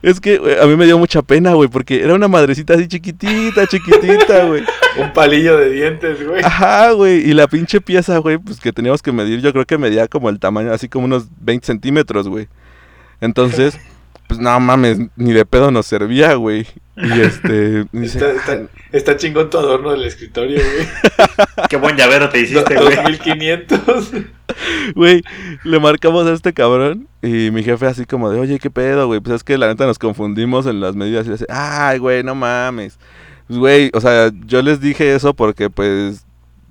Es 0.00 0.20
que 0.20 0.38
güey, 0.38 0.58
a 0.60 0.64
mí 0.66 0.76
me 0.76 0.86
dio 0.86 0.96
mucha 0.96 1.20
pena, 1.20 1.54
güey, 1.54 1.68
porque 1.68 2.02
era 2.02 2.14
una 2.14 2.28
madrecita 2.28 2.74
así 2.74 2.86
chiquitita, 2.86 3.66
chiquitita, 3.66 4.44
güey. 4.46 4.62
Un 4.98 5.12
palillo 5.12 5.56
de 5.56 5.70
dientes, 5.70 6.24
güey. 6.24 6.42
Ajá, 6.44 6.92
güey. 6.92 7.28
Y 7.28 7.34
la 7.34 7.48
pinche 7.48 7.80
pieza, 7.80 8.16
güey, 8.18 8.38
pues 8.38 8.60
que 8.60 8.72
teníamos 8.72 9.02
que 9.02 9.10
medir, 9.10 9.40
yo 9.40 9.52
creo 9.52 9.66
que 9.66 9.76
medía 9.76 10.06
como 10.06 10.30
el 10.30 10.38
tamaño, 10.38 10.72
así 10.72 10.88
como 10.88 11.06
unos 11.06 11.26
20 11.40 11.66
centímetros, 11.66 12.28
güey. 12.28 12.46
Entonces, 13.20 13.78
pues 14.26 14.40
no 14.40 14.58
mames, 14.60 14.98
ni 15.16 15.32
de 15.32 15.44
pedo 15.44 15.70
nos 15.70 15.86
servía, 15.86 16.34
güey. 16.34 16.66
Y 16.96 17.20
este, 17.20 17.84
dice, 17.92 18.18
Está, 18.18 18.32
está, 18.32 18.68
está 18.92 19.16
chingón 19.16 19.50
tu 19.50 19.58
adorno 19.58 19.90
del 19.90 20.04
escritorio, 20.04 20.60
güey. 20.60 21.68
Qué 21.68 21.76
buen 21.76 21.96
llavero 21.96 22.28
te 22.28 22.40
hiciste, 22.40 22.74
güey. 22.74 22.96
2500. 22.96 24.10
Güey, 24.94 25.22
le 25.64 25.80
marcamos 25.80 26.26
a 26.26 26.32
este 26.32 26.52
cabrón 26.52 27.08
y 27.22 27.50
mi 27.50 27.62
jefe 27.62 27.86
así 27.86 28.06
como 28.06 28.30
de, 28.30 28.38
oye, 28.38 28.58
¿qué 28.58 28.70
pedo, 28.70 29.06
güey? 29.06 29.20
Pues 29.20 29.36
es 29.36 29.44
que 29.44 29.58
la 29.58 29.68
neta 29.68 29.86
nos 29.86 29.98
confundimos 29.98 30.66
en 30.66 30.80
las 30.80 30.96
medidas 30.96 31.26
y 31.26 31.30
le 31.30 31.34
dice, 31.34 31.46
ay, 31.48 31.98
güey, 31.98 32.22
no 32.22 32.34
mames. 32.34 32.98
Pues, 33.46 33.58
güey, 33.58 33.90
o 33.94 34.00
sea, 34.00 34.30
yo 34.46 34.62
les 34.62 34.80
dije 34.80 35.14
eso 35.14 35.34
porque 35.34 35.70
pues 35.70 36.25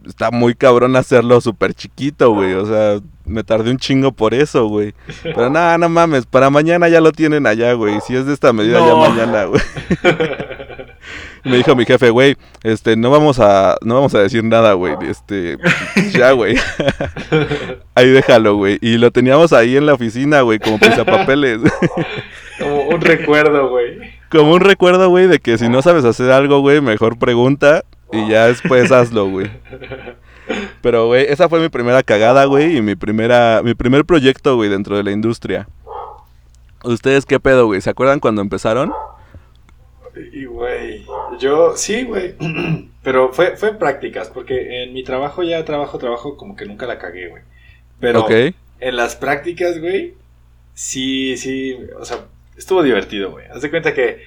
está 0.06 0.32
muy 0.32 0.56
cabrón 0.56 0.96
hacerlo 0.96 1.42
súper 1.42 1.74
chiquito, 1.74 2.32
güey. 2.32 2.54
O 2.54 2.66
sea, 2.66 3.00
me 3.26 3.44
tardé 3.44 3.72
un 3.72 3.78
chingo 3.78 4.12
por 4.12 4.34
eso, 4.34 4.68
güey. 4.68 4.94
Pero 5.24 5.50
nada, 5.52 5.78
no 5.78 5.90
mames, 5.90 6.26
para 6.26 6.50
mañana 6.50 6.88
ya 6.90 7.02
lo 7.02 7.12
tienen 7.12 7.48
allá, 7.48 7.74
güey. 7.74 8.00
Si 8.02 8.16
es 8.16 8.26
de 8.26 8.34
esta 8.34 8.54
medida, 8.54 8.80
No. 8.80 8.88
ya 9.04 9.10
mañana, 9.10 9.44
güey. 9.46 9.62
Me 11.44 11.58
dijo 11.58 11.76
mi 11.76 11.86
jefe, 11.86 12.10
güey, 12.10 12.36
este, 12.64 12.96
no 12.96 13.12
vamos 13.12 13.40
a, 13.40 13.76
no 13.84 13.94
vamos 13.94 14.16
a 14.16 14.20
decir 14.20 14.44
nada, 14.44 14.74
güey. 14.74 14.96
Este, 15.08 15.58
ya, 16.12 16.32
güey. 16.32 16.56
ahí 17.94 18.10
déjalo, 18.10 18.56
güey. 18.56 18.80
Y 18.82 18.98
lo 18.98 19.12
teníamos 19.12 19.54
ahí 19.54 19.78
en 19.78 19.86
la 19.86 19.94
oficina, 19.94 20.42
güey, 20.42 20.58
como 20.58 20.80
pisapapeles. 20.80 21.60
Como 22.60 22.88
un 22.88 23.00
recuerdo, 23.00 23.70
güey. 23.70 24.00
como 24.32 24.54
un 24.54 24.62
recuerdo, 24.62 25.10
güey, 25.10 25.28
de 25.28 25.38
que 25.38 25.60
si 25.60 25.70
no 25.70 25.84
sabes 25.84 26.04
hacer 26.04 26.32
algo, 26.32 26.62
güey, 26.62 26.82
mejor 26.82 27.20
pregunta 27.20 27.84
y 28.16 28.30
ya 28.30 28.48
después 28.48 28.92
hazlo, 28.92 29.30
güey. 29.30 29.50
Pero, 30.82 31.08
güey, 31.08 31.26
esa 31.28 31.50
fue 31.50 31.60
mi 31.60 31.70
primera 31.70 32.04
cagada, 32.04 32.46
güey, 32.46 32.78
y 32.78 32.82
mi 32.82 32.96
primera, 32.96 33.62
mi 33.64 33.74
primer 33.74 34.06
proyecto, 34.06 34.56
güey, 34.56 34.70
dentro 34.70 34.96
de 34.98 35.04
la 35.04 35.12
industria. 35.12 35.68
¿Ustedes 36.84 37.26
qué 37.26 37.40
pedo, 37.40 37.66
güey? 37.66 37.82
¿Se 37.82 37.90
acuerdan 37.90 38.20
cuando 38.20 38.42
empezaron? 38.42 38.94
Y, 40.32 40.46
güey, 40.46 41.06
yo, 41.40 41.76
sí, 41.76 42.04
güey. 42.04 42.36
Pero 43.04 43.34
fue, 43.34 43.58
fue 43.58 43.70
en 43.70 43.78
prácticas, 43.78 44.30
porque 44.30 44.84
en 44.84 44.94
mi 44.94 45.04
trabajo 45.04 45.44
ya 45.44 45.66
trabajo, 45.66 45.98
trabajo, 45.98 46.38
como 46.38 46.56
que 46.56 46.66
nunca 46.66 46.86
la 46.86 47.00
cagué, 47.00 47.30
güey. 47.30 47.44
Pero 48.00 48.28
en 48.30 48.96
las 48.96 49.16
prácticas, 49.16 49.80
güey, 49.80 50.14
sí, 50.74 51.38
sí, 51.38 51.78
o 51.98 52.06
sea, 52.06 52.26
estuvo 52.58 52.84
divertido, 52.84 53.32
güey. 53.32 53.46
Haz 53.48 53.62
de 53.62 53.70
cuenta 53.70 53.94
que 53.94 54.22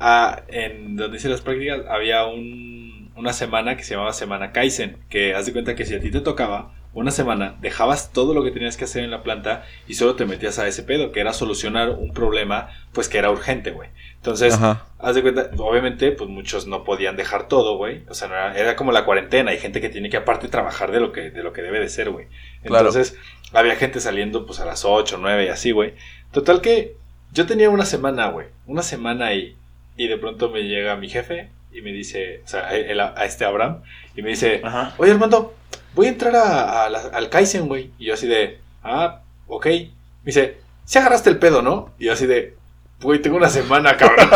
ah, 0.00 0.42
en 0.48 0.96
donde 0.96 1.16
hice 1.16 1.28
las 1.28 1.40
prácticas 1.40 1.80
había 1.88 2.26
un, 2.26 2.81
una 3.16 3.32
semana 3.32 3.76
que 3.76 3.84
se 3.84 3.94
llamaba 3.94 4.12
Semana 4.12 4.52
Kaizen, 4.52 4.98
que 5.08 5.34
haz 5.34 5.46
de 5.46 5.52
cuenta 5.52 5.74
que 5.74 5.84
si 5.84 5.94
a 5.94 6.00
ti 6.00 6.10
te 6.10 6.20
tocaba 6.20 6.72
una 6.94 7.10
semana, 7.10 7.56
dejabas 7.60 8.12
todo 8.12 8.34
lo 8.34 8.44
que 8.44 8.50
tenías 8.50 8.76
que 8.76 8.84
hacer 8.84 9.02
en 9.02 9.10
la 9.10 9.22
planta 9.22 9.64
y 9.88 9.94
solo 9.94 10.14
te 10.14 10.26
metías 10.26 10.58
a 10.58 10.68
ese 10.68 10.82
pedo, 10.82 11.10
que 11.10 11.20
era 11.20 11.32
solucionar 11.32 11.90
un 11.90 12.12
problema, 12.12 12.68
pues 12.92 13.08
que 13.08 13.16
era 13.16 13.30
urgente, 13.30 13.70
güey. 13.70 13.88
Entonces, 14.16 14.54
Ajá. 14.54 14.86
haz 14.98 15.14
de 15.14 15.22
cuenta, 15.22 15.50
obviamente, 15.56 16.12
pues 16.12 16.28
muchos 16.28 16.66
no 16.66 16.84
podían 16.84 17.16
dejar 17.16 17.48
todo, 17.48 17.78
güey. 17.78 18.02
O 18.08 18.14
sea, 18.14 18.28
no 18.28 18.34
era, 18.34 18.58
era 18.58 18.76
como 18.76 18.92
la 18.92 19.06
cuarentena. 19.06 19.52
Hay 19.52 19.58
gente 19.58 19.80
que 19.80 19.88
tiene 19.88 20.10
que 20.10 20.18
aparte 20.18 20.48
trabajar 20.48 20.92
de 20.92 21.00
lo 21.00 21.12
que, 21.12 21.30
de 21.30 21.42
lo 21.42 21.52
que 21.54 21.62
debe 21.62 21.80
de 21.80 21.88
ser, 21.88 22.10
güey. 22.10 22.26
Claro. 22.62 22.88
Entonces, 22.88 23.18
había 23.52 23.74
gente 23.76 23.98
saliendo 23.98 24.46
pues 24.46 24.60
a 24.60 24.66
las 24.66 24.84
8, 24.84 25.16
9 25.18 25.46
y 25.46 25.48
así, 25.48 25.70
güey. 25.70 25.94
Total 26.30 26.60
que 26.60 26.94
yo 27.32 27.46
tenía 27.46 27.70
una 27.70 27.86
semana, 27.86 28.28
güey. 28.28 28.48
Una 28.66 28.82
semana 28.82 29.26
ahí. 29.26 29.56
Y 29.96 30.08
de 30.08 30.18
pronto 30.18 30.50
me 30.50 30.62
llega 30.62 30.94
mi 30.96 31.08
jefe 31.08 31.50
y 31.72 31.82
me 31.82 31.92
dice, 31.92 32.42
o 32.44 32.48
sea, 32.48 32.68
a, 32.68 33.20
a 33.20 33.24
este 33.24 33.44
Abraham, 33.44 33.82
y 34.14 34.22
me 34.22 34.30
dice, 34.30 34.60
Ajá. 34.64 34.94
oye 34.98 35.10
Armando, 35.12 35.54
voy 35.94 36.06
a 36.06 36.10
entrar 36.10 36.34
a, 36.36 36.84
a 36.84 36.90
la- 36.90 37.10
al 37.12 37.28
Kaizen, 37.30 37.68
güey. 37.68 37.90
Y 37.98 38.06
yo 38.06 38.14
así 38.14 38.26
de, 38.26 38.58
ah, 38.82 39.20
ok. 39.46 39.66
Me 39.66 39.90
dice, 40.26 40.58
si 40.84 40.98
agarraste 40.98 41.30
el 41.30 41.38
pedo, 41.38 41.62
¿no? 41.62 41.92
Y 41.98 42.06
yo 42.06 42.12
así 42.12 42.26
de, 42.26 42.54
güey, 43.00 43.20
tengo 43.20 43.36
una 43.36 43.48
semana, 43.48 43.96
cabrón. 43.98 44.28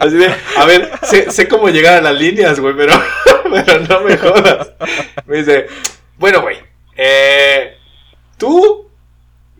así 0.00 0.16
de, 0.16 0.34
a 0.56 0.64
ver, 0.64 0.90
sé, 1.02 1.30
sé 1.30 1.48
cómo 1.48 1.68
llegar 1.68 1.94
a 1.98 2.00
las 2.00 2.14
líneas, 2.14 2.58
güey, 2.60 2.74
pero, 2.76 2.92
pero 3.50 3.80
no 3.80 4.00
me 4.02 4.16
jodas. 4.16 4.72
Me 5.26 5.38
dice, 5.38 5.66
bueno, 6.18 6.40
güey, 6.42 6.56
eh, 6.96 7.74
tú, 8.38 8.88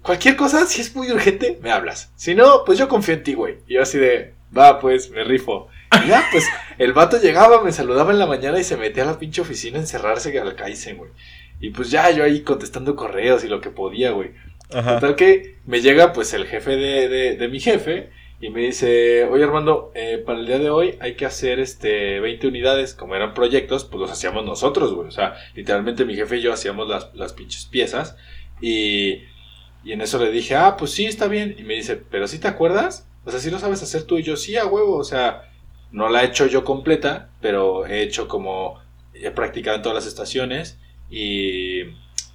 cualquier 0.03 0.37
cosa, 0.37 0.67
si 0.67 0.81
es 0.81 0.95
muy 0.95 1.11
urgente, 1.11 1.59
me 1.63 1.71
hablas. 1.71 2.11
Si 2.17 2.35
no, 2.35 2.65
pues 2.65 2.79
yo 2.79 2.89
confío 2.89 3.15
en 3.15 3.23
ti, 3.25 3.35
güey. 3.35 3.57
Y 3.67 3.75
yo 3.75 3.83
así 3.83 3.99
de, 3.99 4.35
va, 4.57 4.79
pues, 4.81 5.11
me 5.11 5.25
rifo. 5.25 5.69
Ya, 6.07 6.25
pues, 6.33 6.47
el 6.79 6.93
vato 6.93 7.21
llegaba, 7.21 7.63
me 7.63 7.73
saludaba 7.73 8.13
en 8.13 8.19
la 8.19 8.27
mañana 8.27 8.59
y 8.61 8.65
se 8.65 8.77
metía 8.77 9.03
a 9.05 9.07
la 9.07 9.19
pinche 9.19 9.41
oficina 9.41 9.79
a 9.79 9.81
encerrarse 9.83 10.39
al 10.39 10.55
Kaizen, 10.57 10.97
güey. 10.99 11.11
Y 11.61 11.71
pues 11.71 11.91
ya, 11.91 12.11
yo 12.11 12.25
ahí 12.25 12.41
contestando 12.41 12.97
correos 12.97 13.45
y 13.45 13.49
lo 13.49 13.61
que 13.61 13.71
podía, 13.71 14.11
güey. 14.11 14.31
Ajá. 14.73 14.95
Total 15.01 15.17
que 15.17 15.57
me 15.67 15.81
llega 15.81 16.13
pues 16.13 16.33
el 16.35 16.47
jefe 16.47 16.77
de, 16.77 17.09
de- 17.09 17.37
de 17.37 17.49
mi 17.49 17.61
jefe 17.61 18.11
y 18.41 18.51
me 18.51 18.61
dice, 18.63 19.25
oye 19.25 19.45
Armando, 19.45 19.93
eh, 19.95 20.23
para 20.25 20.39
el 20.41 20.47
día 20.47 20.59
de 20.59 20.69
hoy 20.71 20.97
hay 21.01 21.15
que 21.15 21.25
hacer 21.27 21.61
este 21.61 22.19
20 22.21 22.49
unidades, 22.49 22.95
como 22.95 23.15
eran 23.15 23.33
proyectos, 23.35 23.85
pues 23.85 24.01
los 24.01 24.11
hacíamos 24.11 24.45
nosotros, 24.45 24.93
güey. 24.95 25.09
O 25.09 25.13
sea, 25.13 25.35
literalmente 25.55 26.05
mi 26.05 26.15
jefe 26.17 26.39
y 26.39 26.43
yo 26.43 26.53
hacíamos 26.53 26.89
las, 26.89 27.15
las 27.15 27.33
pinches 27.33 27.67
piezas 27.67 28.17
y, 28.61 29.23
y 29.85 29.93
en 29.93 30.01
eso 30.01 30.19
le 30.19 30.31
dije, 30.31 30.57
ah, 30.57 30.77
pues 30.77 30.91
sí, 30.91 31.07
está 31.07 31.29
bien. 31.29 31.55
Y 31.59 31.63
me 31.63 31.75
dice, 31.75 31.97
pero 32.11 32.27
sí 32.27 32.39
te 32.39 32.49
acuerdas? 32.49 33.09
O 33.25 33.31
sea, 33.31 33.41
sí 33.41 33.51
lo 33.51 33.59
sabes 33.59 33.83
hacer 33.83 34.03
tú 34.03 34.19
y 34.19 34.23
yo, 34.23 34.37
sí, 34.37 34.57
a 34.57 34.67
huevo. 34.67 34.97
O 34.97 35.05
sea, 35.05 35.51
no 35.95 36.09
la 36.09 36.23
he 36.23 36.27
hecho 36.27 36.47
yo 36.47 36.65
completa, 36.65 37.29
pero 37.41 37.87
he 37.87 38.03
hecho 38.03 38.27
como, 38.27 38.81
he 39.15 39.31
practicado 39.31 39.77
en 39.77 39.83
todas 39.83 39.95
las 39.95 40.07
estaciones 40.07 40.77
y, 41.09 41.83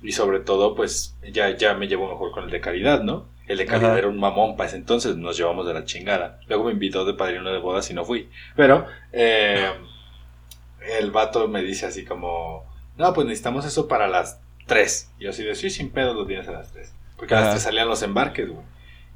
y 0.02 0.12
sobre 0.14 0.40
todo, 0.40 0.76
pues 0.76 1.18
ya, 1.30 1.56
ya 1.58 1.74
me 1.74 1.90
llevo 1.90 2.10
mejor 2.10 2.32
con 2.32 2.46
el 2.46 2.52
de 2.52 2.62
calidad, 2.62 3.04
¿no? 3.04 3.28
El 3.48 3.58
de 3.58 3.66
calidad 3.66 3.92
Ajá. 3.92 4.00
era 4.00 4.08
un 4.08 4.18
mamón 4.18 4.56
para 4.56 4.70
ese 4.70 4.78
entonces, 4.78 5.18
nos 5.18 5.36
llevamos 5.36 5.68
de 5.68 5.74
la 5.74 5.84
chingada. 5.84 6.40
Luego 6.48 6.64
me 6.64 6.72
invitó 6.72 7.04
de 7.04 7.16
padrino 7.16 7.52
de 7.52 7.58
bodas 7.58 7.90
y 7.92 7.94
no 7.94 8.06
fui. 8.06 8.30
Pero 8.56 8.86
eh, 9.12 9.70
el 10.98 11.12
vato 11.12 11.50
me 11.50 11.62
dice 11.62 11.86
así 11.86 12.06
como, 12.06 12.64
no, 12.96 13.14
pues 13.14 13.28
necesitamos 13.28 13.66
eso 13.66 13.90
para 13.90 14.08
las 14.08 14.40
3. 14.68 15.12
Y 15.20 15.24
yo 15.26 15.32
así 15.32 15.44
de, 15.44 15.56
sí, 15.56 15.70
sin 15.70 15.90
pedos 15.90 16.16
lo 16.16 16.26
tienes 16.26 16.48
a 16.48 16.54
las 16.54 16.72
3. 16.72 16.94
Porque 17.18 17.34
a 17.34 17.38
las 17.38 17.46
Ajá. 17.48 17.54
3 17.56 17.64
salían 17.64 17.90
los 17.90 18.04
embarques, 18.04 18.48
güey. 18.48 18.64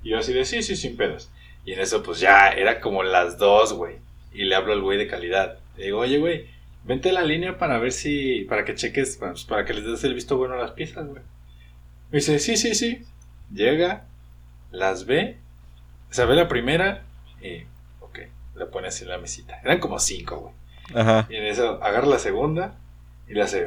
Y 0.03 0.09
yo 0.09 0.17
así 0.17 0.33
de, 0.33 0.43
sí, 0.43 0.63
sí, 0.63 0.75
sin 0.75 0.97
pedos. 0.97 1.29
Y 1.63 1.71
en 1.71 1.79
eso, 1.79 2.03
pues 2.03 2.19
ya 2.19 2.49
era 2.49 2.81
como 2.81 3.03
las 3.03 3.37
2, 3.37 3.73
güey. 3.73 4.03
Y 4.33 4.45
le 4.45 4.55
hablo 4.55 4.73
al 4.73 4.81
güey 4.81 4.97
de 4.97 5.07
calidad. 5.07 5.59
Le 5.77 5.85
digo, 5.85 5.99
oye, 5.99 6.17
güey, 6.17 6.47
vente 6.83 7.09
a 7.09 7.13
la 7.13 7.23
línea 7.23 7.57
para 7.57 7.77
ver 7.77 7.91
si, 7.91 8.45
para 8.49 8.65
que 8.65 8.75
cheques, 8.75 9.17
pues, 9.17 9.43
para 9.45 9.65
que 9.65 9.73
les 9.73 9.85
des 9.85 10.03
el 10.03 10.13
visto 10.13 10.37
bueno 10.37 10.55
a 10.55 10.57
las 10.57 10.71
piezas, 10.71 11.07
güey. 11.07 11.21
Me 12.11 12.17
dice, 12.19 12.39
sí, 12.39 12.57
sí, 12.57 12.75
sí. 12.75 13.05
Llega, 13.53 14.05
las 14.71 15.05
ve, 15.05 15.37
o 16.09 16.13
sea, 16.13 16.25
ve 16.25 16.35
la 16.35 16.47
primera 16.47 17.03
y, 17.41 17.63
ok, 18.01 18.19
la 18.55 18.67
pone 18.67 18.87
así 18.87 19.03
en 19.03 19.09
la 19.09 19.17
mesita. 19.17 19.59
Eran 19.63 19.79
como 19.79 19.99
cinco, 19.99 20.37
güey. 20.37 20.53
Ajá. 20.99 21.27
Y 21.29 21.35
en 21.35 21.45
eso 21.45 21.81
agarra 21.83 22.07
la 22.07 22.19
segunda 22.19 22.75
y 23.27 23.33
le 23.33 23.41
hace, 23.41 23.65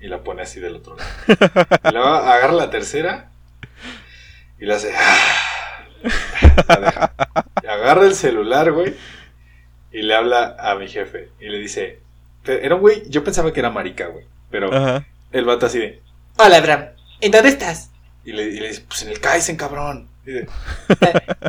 y 0.00 0.08
la 0.08 0.22
pone 0.22 0.42
así 0.42 0.60
del 0.60 0.76
otro 0.76 0.96
lado. 0.96 1.10
Y 1.88 1.92
luego 1.92 2.08
agarra 2.08 2.52
la 2.52 2.70
tercera 2.70 3.30
y 4.58 4.66
le 4.66 4.74
hace, 4.74 4.92
la 6.68 6.76
deja. 6.76 7.14
Y 7.62 7.66
agarra 7.66 8.06
el 8.06 8.14
celular, 8.14 8.72
güey, 8.72 8.94
y 9.92 10.02
le 10.02 10.14
habla 10.14 10.56
a 10.58 10.74
mi 10.74 10.88
jefe 10.88 11.30
y 11.40 11.48
le 11.48 11.58
dice, 11.58 12.00
era 12.44 12.74
un 12.74 12.80
güey, 12.80 13.02
yo 13.08 13.24
pensaba 13.24 13.52
que 13.52 13.60
era 13.60 13.70
marica, 13.70 14.06
güey, 14.06 14.24
pero 14.50 14.72
Ajá. 14.72 15.06
el 15.32 15.44
vato 15.44 15.66
así 15.66 15.78
de, 15.78 16.00
Hola, 16.38 16.58
Abraham. 16.58 16.86
¿En 17.20 17.32
dónde 17.32 17.48
estás? 17.48 17.90
y 18.24 18.32
le, 18.32 18.44
y 18.44 18.60
le 18.60 18.68
dice, 18.68 18.84
pues 18.86 19.02
en 19.02 19.08
el 19.08 19.20
Kaizen, 19.20 19.56
cabrón. 19.56 20.08
Y 20.26 20.32
dice, 20.32 20.46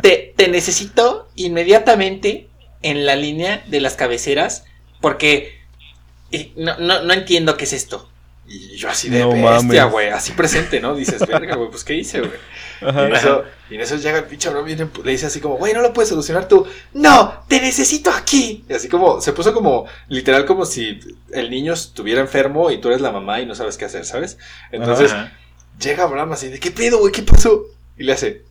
Te, 0.02 0.34
te 0.36 0.48
necesito 0.48 1.28
inmediatamente 1.36 2.48
en 2.82 3.06
la 3.06 3.14
línea 3.16 3.62
de 3.68 3.80
las 3.80 3.94
cabeceras 3.94 4.64
porque 5.00 5.60
eh, 6.32 6.52
no, 6.56 6.78
no, 6.78 7.02
no 7.02 7.12
entiendo 7.12 7.56
qué 7.56 7.64
es 7.64 7.72
esto. 7.72 8.09
Y 8.46 8.76
yo 8.76 8.88
así 8.88 9.08
de 9.08 9.20
No 9.20 9.30
bestia, 9.30 9.84
güey. 9.84 10.08
Así 10.08 10.32
presente, 10.32 10.80
¿no? 10.80 10.96
Dices, 10.96 11.24
verga, 11.26 11.54
güey, 11.54 11.70
pues 11.70 11.84
¿qué 11.84 11.94
hice, 11.94 12.18
güey? 12.20 12.32
Y, 12.80 12.84
en 12.84 12.88
Ajá. 12.90 13.08
eso, 13.08 13.44
y 13.70 13.74
en 13.76 13.80
eso 13.82 13.96
llega 13.96 14.18
el 14.18 14.24
pinche 14.24 14.50
bien 14.64 14.78
empu- 14.80 15.04
le 15.04 15.12
dice 15.12 15.26
así 15.26 15.38
como, 15.40 15.56
güey, 15.56 15.72
no 15.72 15.82
lo 15.82 15.92
puedes 15.92 16.08
solucionar 16.08 16.48
tú. 16.48 16.66
No, 16.92 17.44
te 17.46 17.60
necesito 17.60 18.10
aquí. 18.10 18.64
Y 18.68 18.72
así 18.72 18.88
como, 18.88 19.20
se 19.20 19.32
puso 19.32 19.54
como, 19.54 19.86
literal 20.08 20.46
como 20.46 20.64
si 20.66 20.98
el 21.32 21.50
niño 21.50 21.74
estuviera 21.74 22.20
enfermo 22.20 22.70
y 22.72 22.78
tú 22.80 22.88
eres 22.88 23.00
la 23.00 23.12
mamá 23.12 23.40
y 23.40 23.46
no 23.46 23.54
sabes 23.54 23.76
qué 23.76 23.84
hacer, 23.84 24.04
¿sabes? 24.04 24.36
Entonces, 24.72 25.12
Ajá. 25.12 25.32
llega 25.78 26.02
Abraham 26.04 26.32
así 26.32 26.48
de, 26.48 26.58
¿qué 26.58 26.70
pedo, 26.72 26.98
güey? 26.98 27.12
¿Qué 27.12 27.22
pasó? 27.22 27.66
Y 27.96 28.02
le 28.04 28.14
hace, 28.14 28.42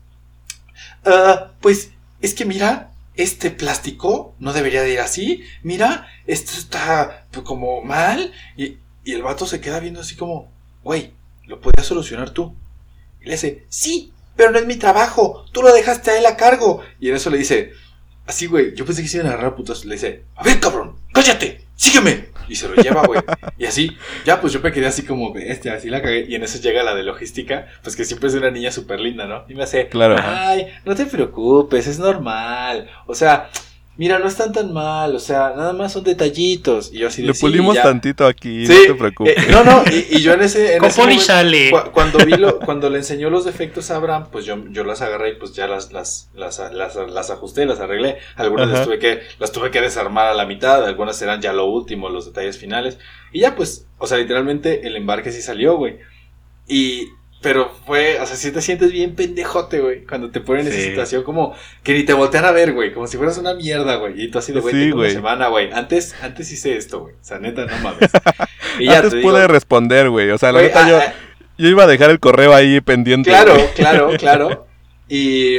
"Ah, 1.05 1.51
pues 1.61 1.91
es 2.21 2.33
que 2.33 2.45
mira, 2.45 2.91
este 3.15 3.51
plástico 3.51 4.33
no 4.39 4.53
debería 4.53 4.81
de 4.81 4.91
ir 4.93 4.99
así. 5.01 5.43
Mira, 5.63 6.07
esto 6.25 6.51
está 6.57 7.25
pues, 7.31 7.45
como 7.45 7.81
mal. 7.81 8.31
Y, 8.55 8.77
y 9.09 9.13
el 9.13 9.23
vato 9.23 9.45
se 9.45 9.59
queda 9.59 9.79
viendo 9.79 10.01
así 10.01 10.15
como, 10.15 10.51
güey, 10.83 11.11
lo 11.45 11.59
podías 11.59 11.87
solucionar 11.87 12.29
tú. 12.29 12.55
Y 13.21 13.25
le 13.25 13.31
dice, 13.31 13.65
sí, 13.69 14.13
pero 14.35 14.51
no 14.51 14.59
es 14.59 14.65
mi 14.65 14.75
trabajo. 14.75 15.45
Tú 15.51 15.61
lo 15.63 15.73
dejaste 15.73 16.11
a 16.11 16.19
él 16.19 16.25
a 16.25 16.37
cargo. 16.37 16.81
Y 16.99 17.09
en 17.09 17.15
eso 17.15 17.29
le 17.29 17.37
dice, 17.39 17.71
así, 18.27 18.45
güey, 18.45 18.75
yo 18.75 18.85
pensé 18.85 19.01
que 19.01 19.07
se 19.07 19.17
iban 19.17 19.27
a 19.27 19.31
agarrar 19.31 19.53
a 19.53 19.55
putos. 19.55 19.83
Le 19.85 19.95
dice, 19.95 20.23
a 20.35 20.43
ver, 20.43 20.59
cabrón, 20.59 20.95
cállate, 21.11 21.65
sígueme. 21.75 22.29
Y 22.47 22.55
se 22.55 22.67
lo 22.67 22.75
lleva, 22.75 23.03
güey. 23.05 23.21
Y 23.57 23.65
así, 23.65 23.95
ya, 24.25 24.39
pues 24.41 24.53
yo 24.53 24.59
me 24.59 24.71
quedé 24.71 24.85
así 24.87 25.03
como, 25.03 25.33
bestia, 25.33 25.73
así 25.73 25.89
la 25.89 26.01
cagué. 26.01 26.25
Y 26.29 26.35
en 26.35 26.43
eso 26.43 26.59
llega 26.59 26.81
la 26.83 26.95
de 26.95 27.03
logística, 27.03 27.67
pues 27.83 27.95
que 27.95 28.05
siempre 28.05 28.29
es 28.29 28.35
una 28.35 28.49
niña 28.51 28.71
súper 28.71 28.99
linda, 28.99 29.25
¿no? 29.27 29.43
Y 29.49 29.53
me 29.55 29.63
hace, 29.63 29.87
Claro. 29.89 30.15
ay, 30.19 30.67
no 30.85 30.95
te 30.95 31.05
preocupes, 31.05 31.85
es 31.87 31.99
normal. 31.99 32.89
O 33.07 33.13
sea, 33.15 33.49
mira, 33.99 34.17
no 34.17 34.27
están 34.27 34.51
tan 34.53 34.73
mal, 34.73 35.13
o 35.15 35.19
sea, 35.19 35.53
nada 35.55 35.73
más 35.73 35.91
son 35.93 36.03
detallitos. 36.05 36.89
Y 36.91 36.99
yo 36.99 37.09
así 37.09 37.21
de, 37.21 37.27
Le 37.27 37.33
"Sí, 37.35 37.41
pulimos 37.41 37.75
ya". 37.75 37.83
tantito 37.83 38.25
aquí, 38.25 38.65
Sí, 38.65 38.73
no 38.87 38.93
te 38.93 38.97
preocupes. 38.97 39.37
eh, 39.37 39.47
no, 39.51 39.63
no, 39.63 39.83
y, 39.91 40.17
y 40.17 40.21
yo 40.21 40.33
en 40.33 40.41
ese, 40.41 40.77
en 40.77 40.83
ese 40.85 40.95
poli 41.01 41.13
momento- 41.15 41.25
sale. 41.25 41.69
Cu- 41.69 41.91
Cuando 41.91 42.17
vi 42.25 42.31
lo, 42.37 42.59
cuando 42.59 42.89
le 42.89 42.97
enseñó 42.99 43.29
los 43.29 43.45
defectos 43.45 43.91
a 43.91 43.97
Abraham, 43.97 44.27
pues 44.31 44.45
yo, 44.45 44.57
yo 44.69 44.83
las 44.83 45.01
agarré 45.03 45.31
y 45.31 45.35
pues 45.35 45.53
ya 45.53 45.67
las, 45.67 45.91
las, 45.91 46.29
las, 46.33 46.59
las, 46.73 46.95
las 46.95 47.29
ajusté, 47.29 47.65
las 47.65 47.79
arreglé. 47.81 48.17
Algunas 48.37 48.69
las 48.69 48.85
tuve 48.85 48.97
que, 48.99 49.19
las 49.37 49.51
tuve 49.51 49.69
que 49.69 49.81
desarmar 49.81 50.27
a 50.27 50.33
la 50.33 50.45
mitad, 50.47 50.83
algunas 50.85 51.21
eran 51.21 51.41
ya 51.41 51.53
lo 51.53 51.65
último, 51.65 52.09
los 52.09 52.25
detalles 52.25 52.57
finales. 52.57 52.97
Y 53.31 53.41
ya 53.41 53.55
pues, 53.55 53.85
o 53.97 54.07
sea, 54.07 54.17
literalmente 54.17 54.87
el 54.87 54.95
embarque 54.95 55.31
sí 55.31 55.41
salió, 55.41 55.75
güey. 55.75 55.97
Y, 56.67 57.07
pero 57.41 57.71
fue, 57.85 58.19
o 58.19 58.25
sea, 58.25 58.35
sí 58.35 58.51
te 58.51 58.61
sientes 58.61 58.91
bien 58.91 59.15
pendejote, 59.15 59.79
güey, 59.79 60.05
cuando 60.05 60.29
te 60.29 60.41
ponen 60.41 60.67
en 60.67 60.73
esa 60.73 60.81
situación 60.81 61.23
como 61.23 61.55
que 61.83 61.93
ni 61.93 62.03
te 62.03 62.13
voltean 62.13 62.43
a 62.45 62.51
ver, 62.51 62.73
güey, 62.73 62.93
como 62.93 63.07
si 63.07 63.15
fueras 63.17 63.37
una 63.37 63.53
mierda, 63.53 63.95
güey. 63.95 64.21
Y 64.21 64.29
tú 64.29 64.39
así 64.39 64.51
de, 64.51 64.59
güey, 64.59 64.73
Sí, 64.73 64.91
una 64.91 65.09
semana, 65.09 65.47
güey. 65.47 65.71
Antes, 65.71 66.15
antes 66.21 66.51
hice 66.51 66.75
esto, 66.75 66.99
güey. 67.01 67.13
O 67.15 67.23
sea, 67.23 67.39
neta, 67.39 67.65
no 67.65 67.77
mames. 67.79 68.09
Y 68.79 68.85
ya 68.85 68.97
Antes 68.97 69.11
te 69.13 69.21
pude 69.21 69.39
digo, 69.41 69.47
responder, 69.47 70.09
güey. 70.09 70.29
O 70.31 70.37
sea, 70.37 70.51
la 70.51 70.61
neta, 70.61 70.85
ah, 70.85 70.89
yo, 70.89 70.97
ah, 70.97 71.13
yo 71.57 71.67
iba 71.69 71.83
a 71.83 71.87
dejar 71.87 72.09
el 72.11 72.19
correo 72.19 72.53
ahí 72.53 72.79
pendiente. 72.81 73.29
Claro, 73.29 73.55
claro, 73.75 74.11
claro. 74.17 74.67
Y, 75.07 75.57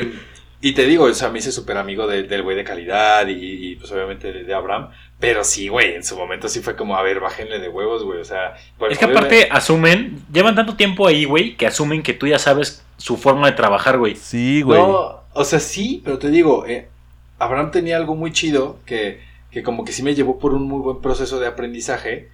y 0.60 0.72
te 0.72 0.87
digo, 0.87 1.04
o 1.04 1.14
sea, 1.14 1.28
me 1.30 1.38
hice 1.38 1.50
súper 1.52 1.76
amigo 1.78 2.06
de- 2.06 2.22
del 2.25 2.42
güey 2.42 2.56
de 2.56 2.64
calidad 2.64 3.26
y, 3.26 3.32
y, 3.72 3.76
pues 3.76 3.90
obviamente 3.92 4.32
de, 4.32 4.44
de 4.44 4.54
Abraham. 4.54 4.88
Pero 5.21 5.45
sí, 5.45 5.69
güey, 5.69 5.95
en 5.95 6.03
su 6.03 6.17
momento 6.17 6.49
sí 6.49 6.61
fue 6.61 6.75
como, 6.75 6.97
a 6.97 7.03
ver, 7.03 7.21
bájenle 7.21 7.59
de 7.59 7.69
huevos, 7.69 8.05
güey. 8.05 8.21
O 8.21 8.25
sea, 8.25 8.57
pues, 8.79 8.93
Es 8.93 8.99
que 8.99 9.05
aparte 9.05 9.49
asumen, 9.50 10.25
llevan 10.33 10.55
tanto 10.55 10.77
tiempo 10.77 11.07
ahí, 11.07 11.27
güey, 11.27 11.57
que 11.57 11.67
asumen 11.67 12.03
que 12.03 12.15
tú 12.15 12.27
ya 12.27 12.39
sabes 12.39 12.83
su 12.97 13.19
forma 13.19 13.49
de 13.50 13.53
trabajar, 13.53 13.99
güey. 13.99 14.17
Sí, 14.17 14.62
güey. 14.62 14.81
No, 14.81 15.21
o 15.35 15.45
sea, 15.45 15.61
sí, 15.61 16.00
pero 16.03 16.19
te 16.19 16.31
digo, 16.31 16.65
eh, 16.67 16.89
Abraham 17.39 17.71
tenía 17.71 17.99
algo 17.99 18.15
muy 18.15 18.33
chido 18.33 18.79
que, 18.87 19.21
que 19.50 19.62
como 19.62 19.85
que 19.85 19.93
sí 19.93 20.03
me 20.03 20.15
llevó 20.15 20.39
por 20.39 20.55
un 20.55 20.62
muy 20.62 20.81
buen 20.81 21.03
proceso 21.03 21.39
de 21.39 21.47
aprendizaje. 21.47 22.31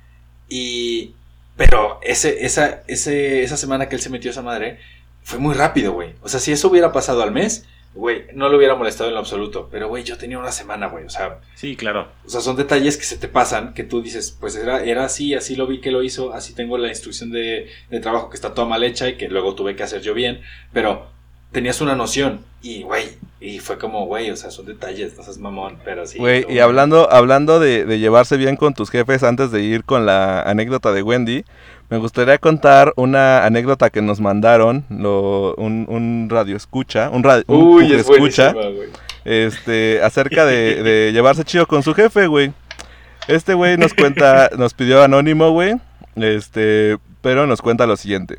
Y. 0.49 1.15
Pero 1.57 1.99
ese, 2.03 2.45
esa, 2.45 2.83
ese, 2.87 3.43
esa 3.43 3.57
semana 3.57 3.89
que 3.89 3.97
él 3.97 4.03
se 4.03 4.11
metió 4.11 4.31
a 4.31 4.33
esa 4.33 4.43
madre 4.43 4.79
fue 5.25 5.41
muy 5.41 5.55
rápido, 5.55 5.93
güey. 5.93 6.15
O 6.23 6.29
sea, 6.29 6.39
si 6.39 6.53
eso 6.53 6.69
hubiera 6.69 6.93
pasado 6.93 7.23
al 7.23 7.33
mes, 7.33 7.67
güey, 7.97 8.27
no 8.35 8.49
le 8.49 8.57
hubiera 8.57 8.75
molestado 8.77 9.09
en 9.09 9.15
lo 9.15 9.21
absoluto. 9.21 9.69
Pero, 9.71 9.89
güey, 9.89 10.05
yo 10.05 10.17
tenía 10.17 10.39
una 10.39 10.53
semana, 10.53 10.87
güey. 10.87 11.05
O 11.05 11.11
sea, 11.11 11.41
Sí, 11.55 11.75
claro. 11.77 12.09
o 12.25 12.29
sea, 12.29 12.41
son 12.41 12.57
detalles 12.57 12.97
que 12.97 13.05
se 13.05 13.17
te 13.19 13.27
pasan, 13.29 13.75
que 13.75 13.83
tú 13.83 14.03
dices, 14.03 14.37
pues 14.39 14.55
era, 14.57 14.85
era 14.85 15.05
así, 15.05 15.35
así 15.35 15.57
lo 15.57 15.67
vi 15.67 15.81
que 15.81 15.91
lo 15.91 16.03
hizo, 16.03 16.33
así 16.33 16.55
tengo 16.55 16.79
la 16.79 16.89
instrucción 16.89 17.31
de, 17.31 17.69
de 17.91 18.01
trabajo 18.01 18.31
que 18.31 18.37
está 18.37 18.55
toda 18.55 18.69
mal 18.69 18.85
hecha 18.85 19.09
y 19.09 19.17
que 19.17 19.29
luego 19.29 19.55
tuve 19.55 19.75
que 19.75 19.83
hacer 19.83 20.03
yo 20.03 20.15
bien, 20.15 20.41
pero 20.73 21.07
tenías 21.53 21.81
una 21.81 21.95
noción 21.95 22.45
y, 22.63 22.83
güey, 22.83 23.05
y 23.41 23.61
fue 23.61 23.79
como, 23.79 24.07
güey, 24.07 24.31
o 24.31 24.37
sea, 24.37 24.51
son 24.51 24.67
detalles, 24.67 25.17
no 25.17 25.23
seas 25.23 25.39
mamón, 25.39 25.79
pero 25.85 26.07
sí. 26.07 26.19
Güey, 26.19 26.45
y 26.49 26.59
hablando, 26.59 27.11
hablando 27.11 27.61
de, 27.61 27.85
de 27.85 27.99
llevarse 27.99 28.37
bien 28.37 28.57
con 28.57 28.75
tus 28.75 28.91
jefes 28.91 29.23
antes 29.23 29.51
de 29.53 29.63
ir 29.63 29.85
con 29.85 30.05
la 30.05 30.43
anécdota 30.43 30.93
de 30.93 31.03
Wendy, 31.03 31.45
me 31.89 31.99
gustaría 31.99 32.39
contar 32.39 32.93
una 32.97 33.45
anécdota 33.45 33.91
que 33.91 34.03
nos 34.03 34.21
mandaron, 34.21 34.85
lo, 34.89 35.55
un, 35.57 35.87
un 35.89 36.29
radio 36.31 36.57
escucha, 36.57 37.11
un, 37.11 37.23
radio, 37.23 37.45
Uy, 37.47 37.93
es 37.93 38.09
escucha, 38.09 38.55
este, 39.25 40.03
acerca 40.03 40.45
de, 40.45 40.83
de 40.83 41.13
llevarse 41.13 41.45
chido 41.45 41.67
con 41.67 41.83
su 41.83 41.95
jefe, 41.95 42.27
güey. 42.27 42.53
Este 43.29 43.55
güey 43.55 43.77
nos 43.77 43.95
cuenta, 43.95 44.51
nos 44.59 44.75
pidió 44.75 45.03
anónimo, 45.03 45.51
güey, 45.51 45.77
este, 46.17 46.99
pero 47.23 47.47
nos 47.47 47.63
cuenta 47.63 47.87
lo 47.87 47.97
siguiente. 47.97 48.39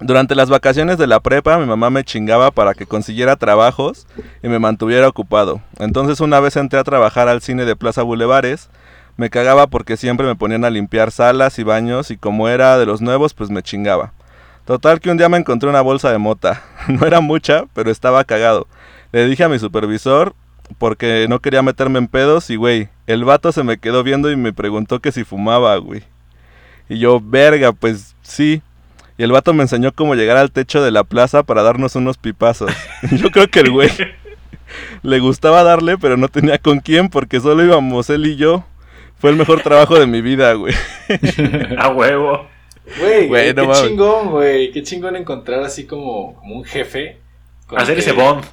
Durante 0.00 0.34
las 0.34 0.50
vacaciones 0.50 0.98
de 0.98 1.06
la 1.06 1.20
prepa, 1.20 1.58
mi 1.58 1.66
mamá 1.66 1.88
me 1.88 2.04
chingaba 2.04 2.50
para 2.50 2.74
que 2.74 2.86
consiguiera 2.86 3.36
trabajos 3.36 4.06
y 4.42 4.48
me 4.48 4.58
mantuviera 4.58 5.08
ocupado. 5.08 5.60
Entonces 5.78 6.20
una 6.20 6.40
vez 6.40 6.56
entré 6.56 6.80
a 6.80 6.84
trabajar 6.84 7.28
al 7.28 7.40
cine 7.40 7.64
de 7.64 7.76
Plaza 7.76 8.02
Bulevares, 8.02 8.68
me 9.16 9.30
cagaba 9.30 9.66
porque 9.66 9.96
siempre 9.96 10.26
me 10.26 10.36
ponían 10.36 10.64
a 10.64 10.70
limpiar 10.70 11.10
salas 11.10 11.58
y 11.58 11.62
baños 11.62 12.10
y 12.10 12.16
como 12.16 12.48
era 12.48 12.78
de 12.78 12.86
los 12.86 13.00
nuevos, 13.00 13.34
pues 13.34 13.50
me 13.50 13.62
chingaba. 13.62 14.12
Total 14.64 15.00
que 15.00 15.10
un 15.10 15.18
día 15.18 15.28
me 15.28 15.38
encontré 15.38 15.68
una 15.68 15.82
bolsa 15.82 16.10
de 16.10 16.18
mota. 16.18 16.62
No 16.88 17.06
era 17.06 17.20
mucha, 17.20 17.64
pero 17.72 17.90
estaba 17.90 18.24
cagado. 18.24 18.66
Le 19.12 19.26
dije 19.26 19.44
a 19.44 19.48
mi 19.48 19.58
supervisor 19.58 20.34
porque 20.78 21.26
no 21.28 21.40
quería 21.40 21.62
meterme 21.62 21.98
en 21.98 22.08
pedos 22.08 22.50
y 22.50 22.56
güey, 22.56 22.88
el 23.06 23.24
vato 23.24 23.52
se 23.52 23.62
me 23.62 23.78
quedó 23.78 24.02
viendo 24.02 24.30
y 24.30 24.36
me 24.36 24.52
preguntó 24.52 25.00
que 25.00 25.12
si 25.12 25.24
fumaba, 25.24 25.76
güey. 25.76 26.02
Y 26.88 26.98
yo, 26.98 27.20
verga, 27.22 27.72
pues 27.72 28.14
sí. 28.22 28.62
Y 29.16 29.22
el 29.22 29.32
vato 29.32 29.54
me 29.54 29.62
enseñó 29.62 29.92
cómo 29.92 30.14
llegar 30.14 30.36
al 30.36 30.50
techo 30.50 30.82
de 30.82 30.90
la 30.90 31.04
plaza 31.04 31.44
para 31.44 31.62
darnos 31.62 31.94
unos 31.94 32.18
pipazos. 32.18 32.72
Yo 33.12 33.30
creo 33.30 33.48
que 33.48 33.60
el 33.60 33.70
güey 33.70 33.90
le 35.02 35.20
gustaba 35.20 35.62
darle, 35.62 35.96
pero 35.98 36.16
no 36.16 36.28
tenía 36.28 36.58
con 36.58 36.80
quién 36.80 37.08
porque 37.08 37.40
solo 37.40 37.64
íbamos 37.64 38.10
él 38.10 38.26
y 38.26 38.36
yo. 38.36 38.64
Fue 39.24 39.30
el 39.30 39.36
mejor 39.38 39.62
trabajo 39.62 39.98
de 39.98 40.06
mi 40.06 40.20
vida, 40.20 40.52
güey. 40.52 40.74
A 41.78 41.88
huevo. 41.88 42.46
Güey, 43.00 43.26
Güey, 43.26 43.46
qué 43.46 43.54
no 43.54 43.64
mames. 43.64 43.82
chingón, 43.82 44.30
güey, 44.30 44.70
qué 44.70 44.82
chingón 44.82 45.16
encontrar 45.16 45.60
así 45.60 45.86
como, 45.86 46.34
como 46.34 46.56
un 46.56 46.64
jefe. 46.64 47.16
Hacer 47.74 47.94
que- 47.94 48.00
ese 48.02 48.12
bond. 48.12 48.44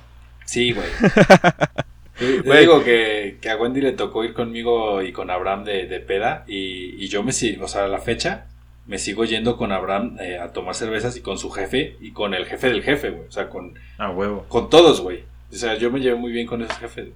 Sí, 0.46 0.72
güey. 0.72 0.88
Te, 2.18 2.58
digo 2.60 2.82
que, 2.86 3.38
que 3.42 3.50
a 3.50 3.58
Wendy 3.58 3.82
le 3.82 3.92
tocó 3.92 4.24
ir 4.24 4.34
conmigo 4.34 5.02
y 5.02 5.12
con 5.12 5.30
Abraham 5.30 5.66
de, 5.66 5.88
de 5.88 6.00
peda 6.00 6.46
y, 6.48 7.04
y 7.04 7.10
yo 7.10 7.22
me 7.22 7.34
sigo, 7.34 7.66
o 7.66 7.68
sea, 7.68 7.84
a 7.84 7.88
la 7.90 8.00
fecha 8.00 8.46
me 8.88 8.98
sigo 8.98 9.26
yendo 9.26 9.58
con 9.58 9.74
Abraham 9.74 10.16
eh, 10.22 10.38
a 10.38 10.54
tomar 10.54 10.76
cervezas 10.76 11.18
y 11.18 11.22
con 11.22 11.38
su 11.38 11.52
jefe 11.52 11.98
y 12.00 12.12
con 12.14 12.34
el 12.34 12.46
jefe 12.46 12.70
del 12.70 12.82
jefe, 12.82 13.10
güey. 13.10 13.28
O 13.28 13.32
sea, 13.32 13.50
con, 13.50 13.74
A 13.98 14.10
huevo. 14.12 14.46
con 14.48 14.70
todos, 14.70 15.02
güey. 15.02 15.26
O 15.52 15.56
sea, 15.56 15.76
yo 15.76 15.92
me 15.92 16.00
llevé 16.00 16.16
muy 16.16 16.32
bien 16.32 16.48
con 16.48 16.62
esos 16.62 16.78
jefes. 16.78 17.10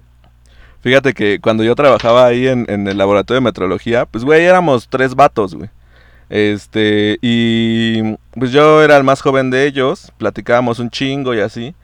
Fíjate 0.86 1.14
que 1.14 1.40
cuando 1.40 1.64
yo 1.64 1.74
trabajaba 1.74 2.26
ahí 2.26 2.46
en, 2.46 2.64
en 2.68 2.86
el 2.86 2.96
laboratorio 2.96 3.40
de 3.40 3.44
metrología, 3.44 4.06
pues 4.06 4.22
güey, 4.22 4.44
éramos 4.44 4.86
tres 4.88 5.16
vatos, 5.16 5.56
güey. 5.56 5.68
Este, 6.30 7.18
y 7.22 8.14
pues 8.38 8.52
yo 8.52 8.80
era 8.80 8.96
el 8.96 9.02
más 9.02 9.20
joven 9.20 9.50
de 9.50 9.66
ellos, 9.66 10.12
platicábamos 10.16 10.78
un 10.78 10.90
chingo 10.90 11.34
y 11.34 11.40
así. 11.40 11.74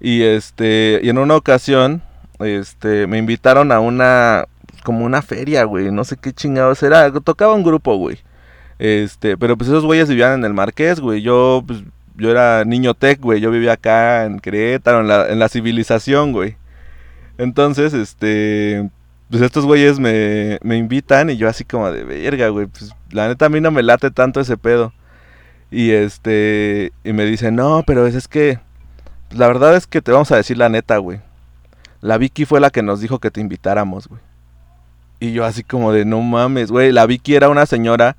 Y 0.00 0.22
este, 0.22 1.00
y 1.02 1.10
en 1.10 1.18
una 1.18 1.36
ocasión, 1.36 2.00
este, 2.38 3.06
me 3.06 3.18
invitaron 3.18 3.72
a 3.72 3.80
una, 3.80 4.46
como 4.84 5.04
una 5.04 5.20
feria, 5.20 5.64
güey, 5.64 5.90
no 5.90 6.04
sé 6.04 6.16
qué 6.16 6.32
chingados 6.32 6.82
era, 6.82 7.12
tocaba 7.12 7.52
un 7.52 7.62
grupo, 7.62 7.96
güey. 7.98 8.20
Este, 8.78 9.36
pero 9.36 9.58
pues 9.58 9.68
esos 9.68 9.84
güeyes 9.84 10.08
vivían 10.08 10.32
en 10.32 10.44
el 10.46 10.54
Marqués, 10.54 10.98
güey, 10.98 11.20
yo, 11.20 11.62
pues, 11.66 11.82
yo 12.14 12.30
era 12.30 12.64
niño 12.64 12.94
tech, 12.94 13.20
güey, 13.20 13.38
yo 13.38 13.50
vivía 13.50 13.72
acá 13.72 14.24
en 14.24 14.40
Querétaro, 14.40 15.02
en 15.02 15.08
la, 15.08 15.28
en 15.28 15.38
la 15.38 15.50
civilización, 15.50 16.32
güey. 16.32 16.56
Entonces, 17.38 17.92
este, 17.92 18.88
pues 19.30 19.42
estos 19.42 19.64
güeyes 19.64 19.98
me, 19.98 20.58
me 20.62 20.76
invitan 20.76 21.30
y 21.30 21.36
yo 21.36 21.48
así 21.48 21.64
como 21.64 21.90
de 21.90 22.04
verga, 22.04 22.48
güey, 22.48 22.66
pues 22.66 22.94
la 23.10 23.28
neta 23.28 23.46
a 23.46 23.48
mí 23.48 23.60
no 23.60 23.70
me 23.70 23.82
late 23.82 24.10
tanto 24.10 24.40
ese 24.40 24.56
pedo. 24.56 24.92
Y 25.70 25.90
este, 25.90 26.92
y 27.04 27.12
me 27.12 27.24
dicen, 27.24 27.56
no, 27.56 27.82
pero 27.86 28.06
es, 28.06 28.14
es 28.14 28.28
que, 28.28 28.60
pues, 29.28 29.38
la 29.38 29.48
verdad 29.48 29.76
es 29.76 29.86
que 29.86 30.02
te 30.02 30.12
vamos 30.12 30.30
a 30.32 30.36
decir 30.36 30.56
la 30.56 30.68
neta, 30.68 30.96
güey. 30.98 31.20
La 32.00 32.18
Vicky 32.18 32.44
fue 32.44 32.60
la 32.60 32.70
que 32.70 32.82
nos 32.82 33.00
dijo 33.00 33.18
que 33.18 33.30
te 33.30 33.40
invitáramos, 33.40 34.08
güey. 34.08 34.20
Y 35.18 35.32
yo 35.32 35.44
así 35.44 35.64
como 35.64 35.92
de, 35.92 36.04
no 36.04 36.20
mames, 36.20 36.70
güey, 36.70 36.92
la 36.92 37.06
Vicky 37.06 37.34
era 37.34 37.48
una 37.48 37.66
señora 37.66 38.16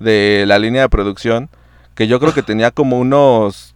de 0.00 0.44
la 0.46 0.58
línea 0.58 0.82
de 0.82 0.88
producción 0.88 1.50
que 1.94 2.06
yo 2.06 2.20
creo 2.20 2.32
que 2.32 2.42
tenía 2.42 2.70
como 2.70 2.98
unos 2.98 3.74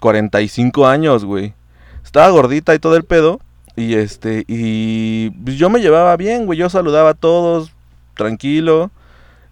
45 0.00 0.86
años, 0.86 1.24
güey. 1.24 1.54
Estaba 2.04 2.28
gordita 2.30 2.74
y 2.74 2.78
todo 2.78 2.96
el 2.96 3.04
pedo. 3.04 3.40
Y 3.76 3.94
este, 3.94 4.44
y 4.46 5.30
pues, 5.30 5.56
yo 5.56 5.68
me 5.70 5.80
llevaba 5.80 6.16
bien, 6.16 6.46
güey. 6.46 6.58
Yo 6.58 6.68
saludaba 6.70 7.10
a 7.10 7.14
todos, 7.14 7.72
tranquilo. 8.14 8.90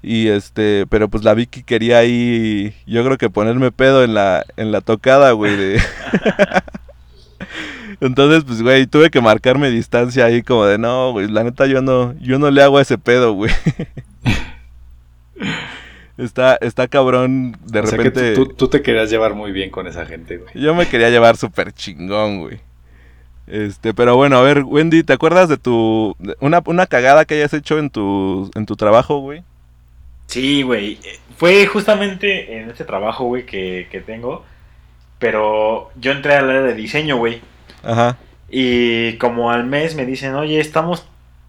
Y 0.04 0.28
este, 0.28 0.86
pero 0.88 1.08
pues 1.08 1.22
la 1.22 1.34
Vicky 1.34 1.62
quería 1.62 1.98
ahí, 1.98 2.74
yo 2.86 3.04
creo 3.04 3.18
que 3.18 3.30
ponerme 3.30 3.70
pedo 3.70 4.02
en 4.02 4.14
la, 4.14 4.44
en 4.56 4.72
la 4.72 4.80
tocada, 4.80 5.30
güey. 5.32 5.54
De... 5.56 5.80
Entonces, 8.00 8.42
pues, 8.44 8.62
güey, 8.62 8.86
tuve 8.86 9.10
que 9.10 9.20
marcarme 9.20 9.70
distancia 9.70 10.24
ahí 10.24 10.42
como 10.42 10.66
de, 10.66 10.76
no, 10.76 11.12
güey, 11.12 11.28
la 11.28 11.44
neta 11.44 11.66
yo 11.66 11.82
no, 11.82 12.14
yo 12.18 12.40
no 12.40 12.50
le 12.50 12.62
hago 12.62 12.78
a 12.78 12.82
ese 12.82 12.98
pedo, 12.98 13.32
güey. 13.34 13.52
está, 16.18 16.56
está 16.60 16.88
cabrón, 16.88 17.56
de 17.66 17.80
o 17.80 17.86
sea 17.86 17.96
repente... 17.96 18.20
que 18.30 18.34
tú, 18.34 18.46
tú- 18.46 18.54
tú 18.54 18.68
te 18.68 18.82
querías 18.82 19.10
llevar 19.10 19.34
muy 19.34 19.52
bien 19.52 19.70
con 19.70 19.86
esa 19.86 20.04
gente, 20.06 20.38
güey. 20.38 20.50
Yo 20.54 20.74
me 20.74 20.86
quería 20.88 21.10
llevar 21.10 21.36
súper 21.36 21.72
chingón, 21.72 22.40
güey. 22.40 22.60
Este, 23.52 23.92
pero 23.92 24.16
bueno, 24.16 24.38
a 24.38 24.40
ver, 24.40 24.62
Wendy, 24.64 25.02
¿te 25.02 25.12
acuerdas 25.12 25.46
de 25.50 25.58
tu... 25.58 26.16
de 26.18 26.34
una, 26.40 26.62
una 26.64 26.86
cagada 26.86 27.26
que 27.26 27.34
hayas 27.34 27.52
hecho 27.52 27.78
en 27.78 27.90
tu, 27.90 28.50
en 28.54 28.64
tu 28.64 28.76
trabajo, 28.76 29.18
güey? 29.18 29.42
Sí, 30.26 30.62
güey. 30.62 30.98
Fue 31.36 31.66
justamente 31.66 32.56
en 32.56 32.70
este 32.70 32.86
trabajo, 32.86 33.26
güey, 33.26 33.44
que, 33.44 33.88
que 33.90 34.00
tengo. 34.00 34.42
Pero 35.18 35.90
yo 35.96 36.12
entré 36.12 36.34
al 36.34 36.48
área 36.48 36.62
de 36.62 36.72
diseño, 36.72 37.18
güey. 37.18 37.42
Ajá. 37.82 38.16
Y 38.48 39.18
como 39.18 39.50
al 39.50 39.66
mes 39.66 39.96
me 39.96 40.06
dicen, 40.06 40.34
oye, 40.34 40.58
estamos, 40.58 41.04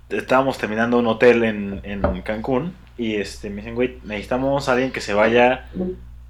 estábamos 0.09 0.57
terminando 0.57 0.99
un 0.99 1.07
hotel 1.07 1.45
en, 1.45 1.79
en 1.83 2.21
Cancún. 2.21 2.75
Y 2.97 3.15
este, 3.15 3.49
me 3.49 3.61
dicen, 3.61 3.75
güey, 3.75 3.99
necesitamos 4.03 4.67
a 4.67 4.73
alguien 4.73 4.91
que 4.91 4.99
se 4.99 5.13
vaya 5.13 5.69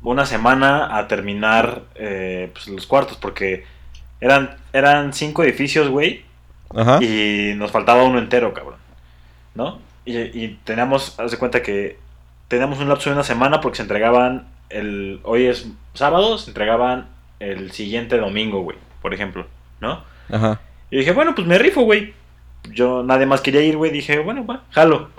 una 0.03 0.27
semana 0.27 0.99
a 0.99 1.07
terminar 1.07 1.81
eh, 1.95 2.51
pues, 2.53 2.67
los 2.67 2.85
cuartos. 2.85 3.17
Porque 3.17 3.63
eran, 4.23 4.55
eran 4.71 5.13
cinco 5.13 5.43
edificios, 5.43 5.89
güey. 5.89 6.23
Ajá. 6.75 7.03
y 7.03 7.53
nos 7.55 7.69
faltaba 7.69 8.03
uno 8.03 8.17
entero, 8.17 8.51
cabrón. 8.53 8.79
¿No? 9.53 9.79
Y, 10.05 10.17
y 10.17 10.59
teníamos, 10.63 11.19
haz 11.19 11.29
de 11.29 11.37
cuenta 11.37 11.61
que 11.61 11.99
teníamos 12.47 12.79
un 12.79 12.89
lapso 12.89 13.09
de 13.09 13.15
una 13.15 13.23
semana 13.23 13.61
porque 13.61 13.77
se 13.77 13.83
entregaban 13.83 14.47
el. 14.69 15.19
Hoy 15.23 15.45
es 15.45 15.67
sábado, 15.93 16.37
se 16.37 16.49
entregaban 16.49 17.07
el 17.39 17.71
siguiente 17.71 18.17
domingo, 18.17 18.61
güey, 18.61 18.77
por 19.01 19.13
ejemplo, 19.13 19.45
¿no? 19.81 20.03
Ajá. 20.31 20.61
Y 20.89 20.97
dije, 20.97 21.11
bueno, 21.11 21.35
pues 21.35 21.45
me 21.45 21.59
rifo, 21.59 21.81
güey. 21.81 22.13
Yo 22.71 23.03
nadie 23.03 23.25
más 23.25 23.41
quería 23.41 23.61
ir, 23.61 23.77
güey. 23.77 23.91
Dije, 23.91 24.19
bueno, 24.19 24.45
va, 24.45 24.63
jalo. 24.71 25.09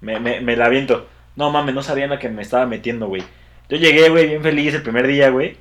Me, 0.00 0.18
me, 0.20 0.40
me 0.40 0.56
la 0.56 0.66
aviento. 0.66 1.06
No 1.36 1.50
mames, 1.50 1.74
no 1.74 1.82
sabía 1.82 2.04
en 2.04 2.10
la 2.10 2.18
que 2.18 2.28
me 2.28 2.42
estaba 2.42 2.66
metiendo, 2.66 3.06
güey. 3.06 3.22
Yo 3.68 3.76
llegué, 3.76 4.08
güey, 4.08 4.26
bien 4.26 4.42
feliz 4.42 4.74
el 4.74 4.82
primer 4.82 5.06
día, 5.06 5.30
güey. 5.30 5.56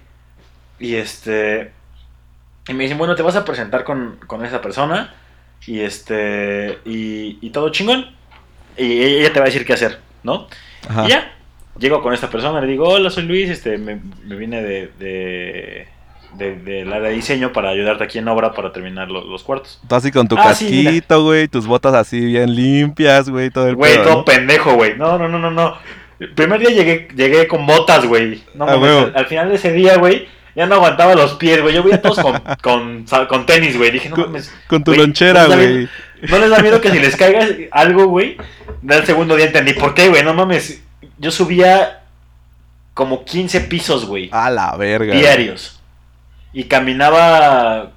Y 0.79 0.95
este. 0.95 1.71
Y 2.67 2.73
me 2.73 2.83
dicen, 2.83 2.97
bueno, 2.97 3.15
te 3.15 3.21
vas 3.23 3.35
a 3.35 3.45
presentar 3.45 3.83
con, 3.83 4.17
con 4.27 4.45
esa 4.45 4.61
persona. 4.61 5.13
Y 5.65 5.79
este. 5.81 6.79
Y, 6.85 7.37
y 7.41 7.49
todo 7.51 7.69
chingón. 7.69 8.05
Y 8.77 9.01
ella 9.01 9.33
te 9.33 9.39
va 9.39 9.45
a 9.45 9.49
decir 9.49 9.65
qué 9.65 9.73
hacer, 9.73 9.99
¿no? 10.23 10.47
Ajá. 10.87 11.05
Y 11.05 11.09
ya. 11.09 11.33
Llego 11.79 12.01
con 12.01 12.11
esta 12.13 12.27
persona, 12.29 12.59
le 12.59 12.65
digo, 12.67 12.87
hola, 12.89 13.11
soy 13.11 13.23
Luis, 13.23 13.49
este, 13.51 13.77
me, 13.77 13.99
me 14.25 14.35
vine 14.35 14.63
de, 14.63 14.89
de, 14.97 15.87
de- 16.33 16.55
del 16.55 16.91
área 16.91 17.09
de 17.09 17.15
diseño 17.15 17.53
para 17.53 17.69
ayudarte 17.69 18.03
aquí 18.03 18.17
en 18.17 18.27
obra 18.27 18.51
para 18.53 18.71
terminar 18.71 19.09
lo- 19.09 19.23
los 19.23 19.43
cuartos. 19.43 19.79
Tú 19.87 19.93
así 19.93 20.11
con 20.11 20.27
tu 20.27 20.35
Ah, 20.39 20.43
casquito, 20.45 21.23
güey, 21.23 21.47
tus 21.47 21.67
botas 21.67 21.93
así 21.93 22.19
bien 22.19 22.55
limpias, 22.55 23.29
güey, 23.29 23.51
todo 23.51 23.67
el 23.67 23.75
Güey, 23.75 23.95
todo 24.01 24.09
¿no? 24.15 24.25
pendejo, 24.25 24.73
güey. 24.73 24.97
No, 24.97 25.19
no, 25.19 25.27
no, 25.29 25.37
no, 25.37 25.51
no. 25.51 25.75
El 26.19 26.31
primer 26.33 26.59
día 26.61 26.71
llegué, 26.71 27.09
llegué 27.15 27.47
con 27.47 27.67
botas, 27.67 28.05
güey. 28.07 28.41
No 28.55 28.65
Ah, 28.65 28.71
al, 28.73 29.13
al 29.15 29.25
final 29.27 29.49
de 29.49 29.55
ese 29.55 29.71
día, 29.71 29.97
güey, 29.97 30.27
ya 30.57 30.65
no 30.65 30.73
aguantaba 30.73 31.13
los 31.13 31.35
pies, 31.35 31.61
güey. 31.61 31.75
Yo 31.75 31.83
veía 31.83 31.97
a 31.97 32.01
todos 32.01 32.17
con, 32.63 33.05
con, 33.27 33.45
tenis, 33.45 33.77
güey. 33.77 33.91
Dije, 33.91 34.09
no 34.09 34.15
Con- 34.15 34.25
mames. 34.25 34.51
Con 34.67 34.83
tu 34.83 34.89
Güey, 34.89 35.01
lonchera, 35.01 35.47
¿no 35.47 35.55
les 35.55 35.57
da 35.59 35.71
güey. 35.71 35.89
¿No 36.31 36.39
les 36.39 36.49
da 36.49 36.59
miedo 36.63 36.81
que 36.81 36.89
si 36.89 36.99
les 36.99 37.15
caiga 37.15 37.47
algo, 37.69 38.07
güey? 38.07 38.37
Del 38.81 39.05
segundo 39.05 39.35
día 39.35 39.45
entendí 39.45 39.73
por 39.73 39.93
qué, 39.93 40.09
güey. 40.09 40.23
No 40.23 40.33
mames. 40.33 40.81
Yo 41.19 41.29
subía 41.29 42.01
como 42.95 43.23
15 43.23 43.61
pisos, 43.61 44.05
güey. 44.07 44.29
A 44.33 44.49
la 44.49 44.75
verga. 44.77 45.05
güey. 45.13 45.19
diarios. 45.19 45.79
Y 46.53 46.63
caminaba 46.63 47.91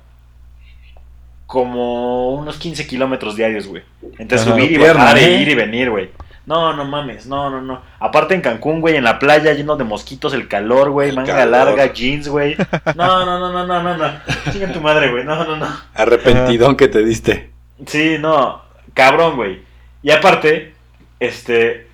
como 1.46 2.34
unos 2.34 2.58
15 2.58 2.86
kilómetros 2.86 3.36
diarios, 3.36 3.66
güey. 3.68 3.82
Entre 4.18 4.38
Ajá. 4.38 4.50
subir 4.50 4.70
y 4.70 4.76
bajar, 4.76 5.16
¿eh? 5.16 5.36
e 5.36 5.40
ir 5.40 5.48
y 5.48 5.54
venir, 5.54 5.88
güey. 5.88 6.10
No, 6.46 6.74
no 6.74 6.84
mames, 6.84 7.26
no, 7.26 7.48
no, 7.50 7.60
no. 7.60 7.80
Aparte 8.00 8.34
en 8.34 8.40
Cancún, 8.40 8.80
güey, 8.80 8.96
en 8.96 9.04
la 9.04 9.18
playa 9.18 9.52
lleno 9.52 9.76
de 9.76 9.84
mosquitos, 9.84 10.32
el 10.34 10.48
calor, 10.48 10.90
güey, 10.90 11.10
El 11.10 11.16
manga 11.16 11.34
calor. 11.36 11.66
larga, 11.66 11.92
jeans, 11.92 12.28
güey. 12.28 12.56
No, 12.96 13.24
no, 13.24 13.38
no, 13.38 13.52
no, 13.52 13.66
no, 13.66 13.82
no, 13.82 13.96
no. 13.96 14.12
Chinga 14.52 14.72
tu 14.72 14.80
madre, 14.80 15.10
güey. 15.10 15.24
No, 15.24 15.44
no, 15.44 15.56
no. 15.56 15.68
Arrepentidón 15.94 16.76
que 16.76 16.88
te 16.88 17.04
diste. 17.04 17.50
Sí, 17.86 18.16
no, 18.18 18.62
cabrón, 18.94 19.36
güey. 19.36 19.60
Y 20.02 20.10
aparte, 20.10 20.72
este, 21.20 21.86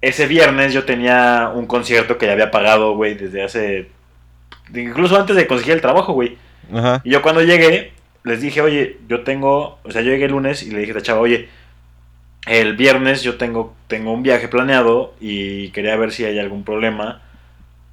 ese 0.00 0.26
viernes 0.26 0.72
yo 0.72 0.84
tenía 0.84 1.50
un 1.54 1.66
concierto 1.66 2.16
que 2.16 2.26
ya 2.26 2.32
había 2.32 2.50
pagado, 2.50 2.94
güey, 2.94 3.14
desde 3.14 3.42
hace, 3.42 3.90
incluso 4.72 5.18
antes 5.18 5.36
de 5.36 5.46
conseguir 5.46 5.74
el 5.74 5.80
trabajo, 5.80 6.12
güey. 6.12 6.38
Ajá. 6.72 7.00
Y 7.04 7.10
yo 7.10 7.22
cuando 7.22 7.42
llegué, 7.42 7.92
les 8.24 8.40
dije, 8.40 8.60
oye, 8.60 8.98
yo 9.08 9.24
tengo, 9.24 9.78
o 9.82 9.90
sea, 9.90 10.00
yo 10.02 10.10
llegué 10.10 10.26
el 10.26 10.32
lunes 10.32 10.62
y 10.62 10.70
le 10.70 10.78
dije 10.80 10.92
a 10.92 10.96
la 10.96 11.02
chava, 11.02 11.20
oye, 11.20 11.48
el 12.46 12.76
viernes 12.76 13.22
yo 13.22 13.36
tengo, 13.36 13.74
tengo 13.88 14.12
un 14.12 14.22
viaje 14.22 14.48
planeado 14.48 15.14
y 15.20 15.70
quería 15.70 15.96
ver 15.96 16.12
si 16.12 16.24
hay 16.24 16.38
algún 16.38 16.64
problema 16.64 17.20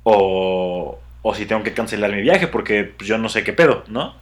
o, 0.03 0.99
o 1.21 1.35
si 1.35 1.45
tengo 1.45 1.63
que 1.63 1.73
cancelar 1.73 2.11
mi 2.11 2.21
viaje 2.21 2.47
porque 2.47 2.83
pues, 2.83 3.07
yo 3.07 3.17
no 3.17 3.29
sé 3.29 3.43
qué 3.43 3.53
pedo, 3.53 3.83
¿no? 3.87 4.15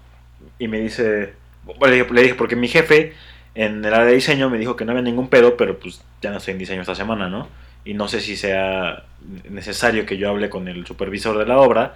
Y 0.60 0.68
me 0.68 0.80
dice, 0.80 1.34
le 1.82 2.04
le 2.04 2.22
dije, 2.22 2.36
porque 2.36 2.56
mi 2.56 2.68
jefe 2.68 3.14
en 3.56 3.84
el 3.86 3.94
área 3.94 4.08
de 4.08 4.14
diseño 4.14 4.50
me 4.50 4.58
dijo 4.58 4.76
que 4.76 4.86
no 4.86 4.92
había 4.92 5.04
ningún 5.04 5.28
pedo, 5.28 5.58
pero 5.58 5.80
pues 5.80 6.02
ya 6.22 6.32
no 6.32 6.38
estoy 6.38 6.54
en 6.54 6.60
diseño 6.60 6.82
esta 6.82 6.96
semana, 6.96 7.30
¿no? 7.30 7.48
Y 7.86 7.94
no 7.94 8.08
sé 8.08 8.22
si 8.22 8.36
sea 8.38 9.04
necesario 9.50 10.06
que 10.06 10.18
yo 10.18 10.30
hable 10.30 10.50
con 10.50 10.68
el 10.68 10.86
supervisor 10.86 11.38
de 11.38 11.46
la 11.46 11.58
obra 11.58 11.96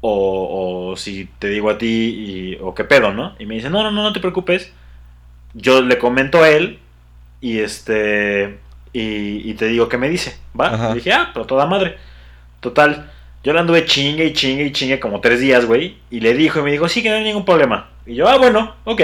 o, 0.00 0.90
o 0.92 0.96
si 0.96 1.28
te 1.38 1.48
digo 1.48 1.70
a 1.70 1.78
ti 1.78 2.56
o 2.60 2.74
qué 2.74 2.84
pedo, 2.84 3.12
¿no? 3.12 3.36
Y 3.38 3.46
me 3.46 3.54
dice, 3.56 3.70
no, 3.70 3.82
no, 3.82 3.90
no, 3.90 4.02
no 4.02 4.12
te 4.12 4.20
preocupes. 4.20 4.72
Yo 5.54 5.82
le 5.82 5.98
comento 5.98 6.42
a 6.42 6.50
él 6.50 6.78
y 7.40 7.58
este 7.60 8.58
y, 8.92 9.50
y 9.50 9.54
te 9.54 9.66
digo 9.66 9.88
qué 9.88 9.98
me 9.98 10.08
dice, 10.08 10.36
¿va? 10.58 10.66
Y 10.92 10.94
dije, 10.96 11.12
ah, 11.12 11.30
pero 11.32 11.46
toda 11.46 11.66
madre. 11.66 11.96
Total, 12.60 13.10
yo 13.44 13.52
le 13.52 13.60
anduve 13.60 13.84
chingue 13.86 14.24
y 14.26 14.32
chingue 14.32 14.64
y 14.66 14.72
chingue 14.72 15.00
como 15.00 15.20
tres 15.20 15.40
días, 15.40 15.64
güey. 15.66 15.96
Y 16.10 16.20
le 16.20 16.34
dijo 16.34 16.60
y 16.60 16.62
me 16.62 16.72
dijo, 16.72 16.88
sí, 16.88 17.02
que 17.02 17.08
no 17.10 17.16
hay 17.16 17.24
ningún 17.24 17.44
problema. 17.44 17.88
Y 18.06 18.14
yo, 18.16 18.28
ah, 18.28 18.36
bueno, 18.38 18.74
ok. 18.84 19.02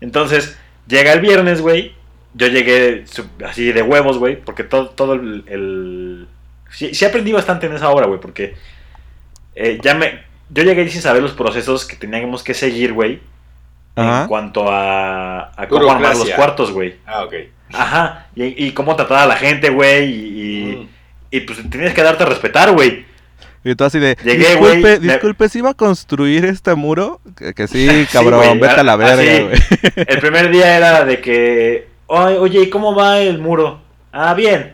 Entonces, 0.00 0.58
llega 0.86 1.12
el 1.12 1.20
viernes, 1.20 1.60
güey. 1.60 1.92
Yo 2.34 2.46
llegué 2.48 3.04
así 3.46 3.72
de 3.72 3.82
huevos, 3.82 4.18
güey, 4.18 4.36
porque 4.40 4.64
todo, 4.64 4.90
todo 4.90 5.14
el... 5.14 5.44
el- 5.46 6.28
Sí, 6.70 6.92
sí 6.94 7.06
aprendí 7.06 7.32
bastante 7.32 7.64
en 7.66 7.72
esa 7.72 7.88
obra, 7.88 8.06
güey, 8.06 8.20
porque 8.20 8.54
eh, 9.54 9.78
ya 9.82 9.94
me... 9.94 10.20
Yo 10.50 10.62
llegué 10.64 10.86
sin 10.90 11.00
saber 11.02 11.22
los 11.22 11.32
procesos 11.32 11.86
que 11.86 11.96
teníamos 11.96 12.42
que 12.42 12.52
seguir, 12.54 12.92
güey, 12.92 13.20
Ajá. 14.00 14.22
en 14.22 14.28
cuanto 14.28 14.70
a, 14.70 15.50
a 15.60 15.68
cómo 15.68 15.90
armar 15.90 16.16
los 16.16 16.30
cuartos, 16.30 16.70
güey. 16.72 16.96
Ah, 17.06 17.24
ok. 17.24 17.34
Ajá, 17.72 18.26
y, 18.34 18.66
y 18.66 18.72
cómo 18.72 18.96
tratar 18.96 19.18
a 19.18 19.26
la 19.26 19.36
gente, 19.36 19.68
güey, 19.70 20.04
y, 20.10 20.42
y, 20.42 20.76
Mm. 20.76 20.88
y, 21.30 21.40
pues 21.40 21.70
tenías 21.70 21.92
que 21.94 22.02
darte 22.02 22.22
a 22.22 22.26
respetar, 22.26 22.72
güey. 22.72 23.04
Y 23.64 23.74
tú 23.74 23.84
así 23.84 23.98
de, 23.98 24.16
Llegué, 24.24 24.50
disculpe, 24.50 24.78
me- 24.80 24.98
disculpe, 25.00 25.48
¿si 25.48 25.58
iba 25.58 25.70
a 25.70 25.74
construir 25.74 26.44
este 26.46 26.74
muro? 26.74 27.20
Que, 27.36 27.52
que 27.52 27.66
sí, 27.68 28.06
cabrón, 28.12 28.58
vete 28.60 28.80
a 28.80 28.82
la 28.84 28.92
a- 28.92 28.96
verga, 28.96 29.44
güey. 29.48 29.58
El 30.06 30.18
primer 30.20 30.50
día 30.50 30.76
era 30.76 31.04
de 31.04 31.20
que, 31.20 31.88
"Ay, 32.08 32.36
oye, 32.36 32.62
¿y 32.62 32.70
cómo 32.70 32.94
va 32.94 33.18
el 33.18 33.38
muro? 33.38 33.80
Ah, 34.12 34.32
bien. 34.32 34.72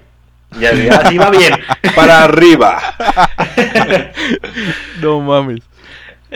Y 0.60 0.64
así, 0.66 0.86
"Ah, 0.88 1.08
sí, 1.08 1.18
va 1.18 1.30
bien. 1.30 1.52
Para 1.96 2.22
arriba. 2.22 2.80
No 5.00 5.20
mames. 5.20 5.60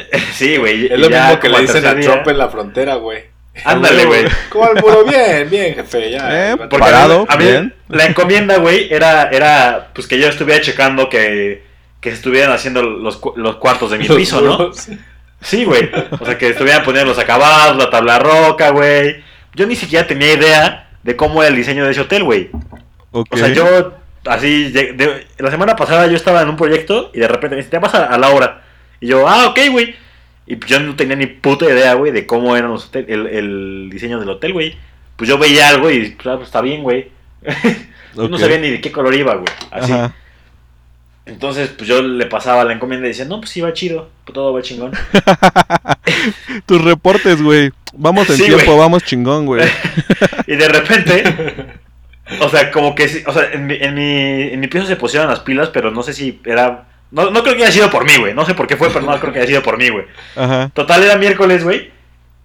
Sí, 0.33 0.57
güey. 0.57 0.87
Es 0.93 0.99
lo 0.99 1.09
ya 1.11 1.25
mismo 1.27 1.41
que 1.41 1.49
le 1.49 1.61
dicen 1.61 1.87
a 1.87 1.99
Trump 2.01 2.29
en 2.29 2.39
la 2.39 2.49
frontera, 2.49 2.95
güey. 2.97 3.25
Ándale, 3.65 4.05
güey. 4.05 4.25
¿Cómo 4.51 4.69
el 4.71 4.81
muro? 4.81 5.05
Bien, 5.05 5.49
bien, 5.51 5.75
jefe. 5.75 6.11
Ya. 6.13 6.53
Eh, 6.53 6.57
Parado, 6.71 7.27
a 7.29 7.37
mí, 7.37 7.45
bien. 7.45 7.75
la 7.89 8.07
encomienda, 8.07 8.59
güey, 8.59 8.93
era, 8.93 9.29
era 9.31 9.89
pues 9.95 10.07
que 10.07 10.19
yo 10.19 10.29
estuviera 10.29 10.61
checando 10.61 11.09
que, 11.09 11.65
que 12.01 12.11
estuvieran 12.11 12.53
haciendo 12.53 12.83
los, 12.83 13.21
los 13.37 13.57
cuartos 13.57 13.91
de 13.91 13.99
mi 13.99 14.07
los 14.07 14.17
piso, 14.17 14.41
¿no? 14.41 14.71
Sí, 15.41 15.65
güey. 15.65 15.91
O 16.21 16.25
sea, 16.25 16.39
que 16.39 16.51
estuvieran 16.51 16.85
poniendo 16.85 17.11
los 17.11 17.19
acabados, 17.19 17.77
la 17.77 17.91
tabla 17.91 18.19
roca, 18.21 18.71
güey. 18.71 19.23
Yo 19.55 19.67
ni 19.67 19.75
siquiera 19.77 20.07
tenía 20.07 20.33
idea 20.33 20.91
de 21.03 21.17
cómo 21.17 21.43
era 21.43 21.51
el 21.51 21.57
diseño 21.57 21.85
de 21.85 21.91
ese 21.93 22.01
hotel, 22.03 22.23
güey. 22.25 22.51
O 23.11 23.25
sea, 23.37 23.49
yo, 23.49 23.95
así, 24.27 24.71
de- 24.71 24.93
de- 24.93 25.27
la 25.39 25.51
semana 25.51 25.75
pasada 25.75 26.07
yo 26.07 26.15
estaba 26.17 26.43
en 26.43 26.49
un 26.51 26.57
proyecto 26.57 27.11
y 27.15 27.19
de 27.21 27.27
repente 27.29 27.57
me 27.57 27.63
dice, 27.63 27.71
te 27.71 27.79
vas 27.79 27.95
a, 27.95 28.05
a 28.07 28.19
la 28.19 28.29
hora. 28.31 28.63
Y 29.01 29.09
yo, 29.09 29.29
ah, 29.29 29.49
ok, 29.49 29.59
güey. 29.71 29.95
Y 30.47 30.59
yo 30.67 30.81
no 30.81 30.97
tenía 30.97 31.17
ni 31.17 31.27
puta 31.27 31.67
idea, 31.67 31.95
güey, 31.95 32.11
de 32.13 32.27
cómo 32.27 32.57
era 32.57 32.69
los 32.69 32.87
hotel- 32.91 33.07
el, 33.09 33.27
el 33.27 33.89
diseño 33.91 34.19
del 34.19 34.31
hotel, 34.31 34.53
güey. 34.53 34.77
Pues 35.17 35.29
yo 35.29 35.37
veía 35.39 35.69
algo 35.69 35.91
y, 35.91 36.13
claro, 36.15 36.43
está 36.43 36.61
bien, 36.61 36.83
güey. 36.83 37.09
No 38.15 38.37
sabía 38.37 38.59
ni 38.59 38.69
de 38.71 38.81
qué 38.81 38.91
color 38.91 39.15
iba, 39.15 39.35
güey. 39.37 39.47
Así. 39.71 39.93
Ajá. 39.93 40.13
Entonces, 41.27 41.69
pues 41.69 41.87
yo 41.87 42.03
le 42.03 42.27
pasaba 42.27 42.65
la 42.65 42.73
encomienda 42.73 43.07
y 43.07 43.11
decía, 43.11 43.27
no, 43.27 43.39
pues 43.39 43.51
sí 43.51 43.61
va 43.61 43.73
chido, 43.75 44.11
pues 44.25 44.35
todo 44.35 44.53
va 44.53 44.63
chingón. 44.63 44.93
Tus 46.67 46.83
reportes, 46.83 47.41
güey. 47.43 47.71
Vamos 47.93 48.29
en 48.31 48.37
Sí, 48.37 48.45
tiempo, 48.47 48.77
vamos 48.77 49.05
chingón, 49.05 49.47
güey. 49.47 49.63
Y 50.47 50.57
de 50.57 50.67
repente, 50.69 51.23
o 52.41 52.49
sea, 52.49 52.71
como 52.71 52.95
que, 52.95 53.23
o 53.27 53.33
sea, 53.33 53.53
en 53.53 53.67
mi, 53.67 53.75
en 53.75 53.95
mi, 53.95 54.41
en 54.55 54.59
mi 54.61 54.67
piso 54.67 54.87
se 54.87 54.97
pusieron 54.97 55.29
las 55.29 55.41
pilas, 55.41 55.69
pero 55.69 55.91
no 55.91 56.03
sé 56.03 56.15
si 56.15 56.41
era... 56.47 56.89
No, 57.11 57.31
no 57.31 57.43
creo 57.43 57.57
que 57.57 57.63
haya 57.63 57.73
sido 57.73 57.91
por 57.91 58.05
mí, 58.05 58.17
güey. 58.19 58.35
No 58.35 58.45
sé 58.45 58.55
por 58.55 58.67
qué 58.67 58.77
fue, 58.77 58.91
pero 58.91 59.07
no 59.07 59.19
creo 59.19 59.33
que 59.33 59.39
haya 59.39 59.49
sido 59.49 59.63
por 59.63 59.79
mí, 59.79 59.89
güey. 59.89 60.05
Ajá. 60.37 60.71
Total, 60.75 61.03
era 61.03 61.17
miércoles, 61.17 61.65
güey. 61.65 61.91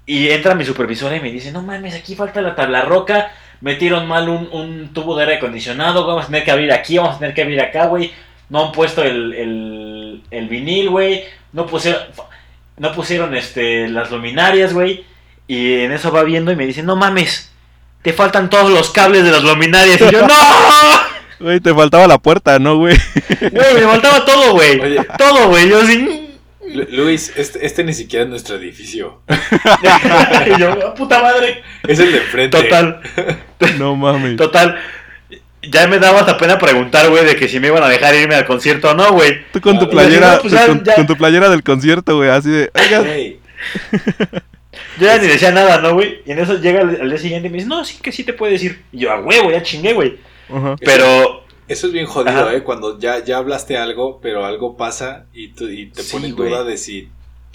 Y 0.05 0.29
entra 0.29 0.55
mi 0.55 0.65
supervisora 0.65 1.15
y 1.15 1.21
me 1.21 1.31
dice, 1.31 1.51
no 1.51 1.61
mames, 1.61 1.95
aquí 1.95 2.15
falta 2.15 2.41
la 2.41 2.55
tabla 2.55 2.81
roca. 2.81 3.31
Metieron 3.61 4.07
mal 4.07 4.27
un, 4.27 4.49
un 4.51 4.93
tubo 4.93 5.15
de 5.15 5.23
aire 5.23 5.37
acondicionado. 5.37 6.05
Vamos 6.05 6.25
a 6.25 6.27
tener 6.27 6.43
que 6.43 6.51
abrir 6.51 6.71
aquí, 6.71 6.97
vamos 6.97 7.15
a 7.15 7.19
tener 7.19 7.33
que 7.33 7.41
abrir 7.41 7.61
acá, 7.61 7.85
güey. 7.85 8.11
No 8.49 8.65
han 8.65 8.71
puesto 8.71 9.03
el, 9.03 9.33
el, 9.33 10.23
el 10.31 10.47
vinil, 10.49 10.89
güey. 10.89 11.23
No 11.53 11.65
pusieron, 11.65 12.01
no 12.77 12.91
pusieron 12.93 13.35
este, 13.35 13.87
las 13.87 14.11
luminarias, 14.11 14.73
güey. 14.73 15.05
Y 15.47 15.79
en 15.81 15.91
eso 15.91 16.11
va 16.11 16.23
viendo 16.23 16.51
y 16.51 16.55
me 16.55 16.65
dice, 16.65 16.83
no 16.83 16.95
mames, 16.95 17.51
te 18.01 18.13
faltan 18.13 18.49
todos 18.49 18.69
los 18.71 18.91
cables 18.91 19.23
de 19.23 19.31
las 19.31 19.43
luminarias. 19.43 19.99
Y 20.01 20.09
yo, 20.11 20.21
no, 20.27 20.35
Güey, 21.43 21.59
te 21.59 21.73
faltaba 21.73 22.07
la 22.07 22.17
puerta, 22.17 22.57
¿no, 22.59 22.77
güey? 22.77 22.97
güey, 23.39 23.73
me 23.75 23.81
faltaba 23.81 24.25
todo, 24.25 24.53
güey. 24.53 24.79
Oye. 24.79 25.05
Todo, 25.17 25.49
güey. 25.49 25.67
Yo 25.69 25.81
así, 25.81 26.29
Lu- 26.73 26.87
Luis, 26.91 27.33
este, 27.35 27.65
este 27.65 27.83
ni 27.83 27.93
siquiera 27.93 28.23
es 28.23 28.29
nuestro 28.29 28.55
edificio. 28.55 29.21
y 30.47 30.59
yo, 30.59 30.93
puta 30.95 31.21
madre. 31.21 31.61
Es 31.87 31.99
el 31.99 32.11
de 32.13 32.17
enfrente. 32.19 32.61
Total. 32.63 33.01
No 33.77 33.95
mames. 33.95 34.35
Total. 34.37 34.77
Ya 35.61 35.87
me 35.87 35.97
daba 35.99 36.19
hasta 36.21 36.37
pena 36.37 36.57
preguntar, 36.59 37.09
güey, 37.09 37.23
de 37.25 37.35
que 37.37 37.47
si 37.47 37.59
me 37.59 37.67
iban 37.67 37.81
a 37.83 37.87
dejar 37.87 38.13
irme 38.15 38.35
al 38.35 38.45
concierto 38.45 38.91
o 38.91 38.93
no, 38.93 39.13
güey. 39.13 39.45
Tú 39.53 39.61
con 39.61 39.79
tu 39.79 39.89
playera, 39.89 40.35
no, 40.35 40.41
pues 40.41 40.53
ya- 40.53 40.67
con, 40.67 40.83
ya. 40.83 40.95
con 40.95 41.07
tu 41.07 41.15
playera 41.15 41.49
del 41.49 41.63
concierto, 41.63 42.17
güey, 42.17 42.29
así 42.29 42.49
de, 42.49 42.71
oiga, 42.73 42.99
Güey. 42.99 43.39
Yo 44.99 45.05
ya 45.07 45.17
ni 45.17 45.27
decía 45.27 45.51
nada, 45.51 45.79
¿no, 45.79 45.93
güey? 45.93 46.21
Y 46.25 46.31
en 46.31 46.39
eso 46.39 46.59
llega 46.59 46.81
al, 46.81 46.99
al 47.01 47.09
día 47.09 47.17
siguiente 47.17 47.47
y 47.47 47.51
me 47.51 47.57
dice, 47.57 47.69
no, 47.69 47.85
sí 47.85 47.97
que 48.01 48.11
sí 48.11 48.23
te 48.23 48.33
puedes 48.33 48.61
ir. 48.63 48.81
Y 48.91 48.99
yo, 48.99 49.11
a 49.11 49.19
huevo, 49.21 49.51
ya 49.51 49.63
chingué, 49.63 49.93
güey. 49.93 50.15
Pero, 50.79 51.43
Eso 51.67 51.87
es 51.87 51.93
bien 51.93 52.05
jodido, 52.05 52.41
Ajá. 52.47 52.53
¿eh? 52.55 52.63
Cuando 52.63 52.99
ya, 52.99 53.23
ya 53.23 53.37
hablaste 53.37 53.77
algo, 53.77 54.19
pero 54.21 54.45
algo 54.45 54.75
pasa 54.77 55.25
y, 55.33 55.49
tú- 55.49 55.69
y 55.69 55.87
te 55.87 56.03
Sí, 56.03 56.11
pone 56.17 56.29
duda 56.31 56.63
de 56.63 56.77
si 56.77 57.09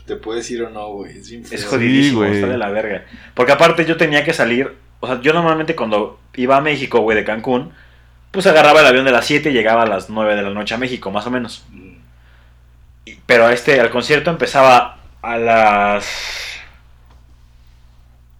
te 0.06 0.16
puedes 0.16 0.50
ir 0.50 0.62
o 0.62 0.70
no, 0.70 0.88
güey. 0.92 1.12
Es 1.18 1.66
jodidísimo, 1.66 2.20
güey. 2.20 2.32
está 2.36 2.46
de 2.48 2.56
la 2.58 2.70
verga. 2.70 3.04
Porque 3.34 3.52
aparte 3.52 3.84
yo 3.84 3.96
tenía 3.98 4.24
que 4.24 4.32
salir, 4.32 4.74
o 5.00 5.06
sea, 5.06 5.20
yo 5.20 5.32
normalmente 5.34 5.76
cuando 5.76 6.18
iba 6.34 6.56
a 6.56 6.60
México, 6.62 7.00
güey, 7.00 7.16
de 7.18 7.24
Cancún, 7.24 7.72
pues 8.30 8.46
agarraba 8.46 8.80
el 8.80 8.86
avión 8.86 9.04
de 9.04 9.12
las 9.12 9.26
7 9.26 9.50
y 9.50 9.52
llegaba 9.52 9.82
a 9.82 9.86
las 9.86 10.08
9 10.08 10.34
de 10.36 10.42
la 10.42 10.50
noche 10.50 10.74
a 10.74 10.78
México, 10.78 11.10
más 11.10 11.26
o 11.26 11.30
menos. 11.30 11.64
Mm. 11.70 11.92
Y- 13.04 13.18
Pero 13.26 13.48
este, 13.50 13.78
al 13.80 13.90
concierto 13.90 14.30
empezaba 14.30 14.98
a 15.20 15.36
las... 15.36 16.06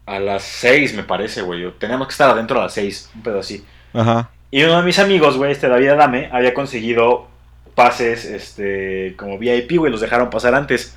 A 0.07 0.19
las 0.19 0.43
6, 0.43 0.95
me 0.95 1.03
parece, 1.03 1.43
güey. 1.43 1.71
Teníamos 1.79 2.07
que 2.09 2.13
estar 2.13 2.31
adentro 2.31 2.59
a 2.59 2.65
las 2.65 2.73
6, 2.73 3.11
un 3.15 3.23
pedo 3.23 3.41
así. 3.41 3.63
Ajá. 3.93 4.31
Y 4.51 4.63
uno 4.65 4.79
de 4.79 4.83
mis 4.83 4.99
amigos, 4.99 5.37
güey, 5.37 5.53
este 5.53 5.69
David 5.69 5.89
Adame, 5.89 6.29
había 6.33 6.55
conseguido 6.55 7.29
pases, 7.75 8.25
este, 8.25 9.15
como 9.17 9.39
VIP, 9.39 9.77
güey, 9.79 9.93
los 9.93 10.01
dejaron 10.01 10.31
pasar 10.31 10.55
antes. 10.55 10.97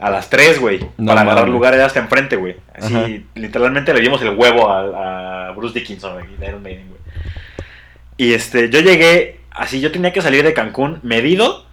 A 0.00 0.10
las 0.10 0.30
3, 0.30 0.60
güey, 0.60 0.78
No 0.96 1.08
para 1.08 1.22
agarrar 1.22 1.42
mames. 1.44 1.52
lugares 1.54 1.80
hasta 1.80 1.98
enfrente, 1.98 2.36
güey. 2.36 2.54
Así, 2.72 2.94
Ajá. 2.94 3.08
literalmente 3.34 3.92
le 3.92 4.00
dimos 4.00 4.22
el 4.22 4.30
huevo 4.30 4.70
a, 4.70 5.48
a 5.48 5.50
Bruce 5.52 5.76
Dickinson, 5.76 6.12
güey, 6.14 6.26
Iron 6.48 6.62
Maiden, 6.62 6.86
güey. 6.88 7.00
Y 8.16 8.32
este, 8.32 8.70
yo 8.70 8.78
llegué, 8.80 9.40
así, 9.50 9.80
yo 9.80 9.90
tenía 9.90 10.12
que 10.12 10.22
salir 10.22 10.44
de 10.44 10.54
Cancún 10.54 11.00
medido. 11.02 11.66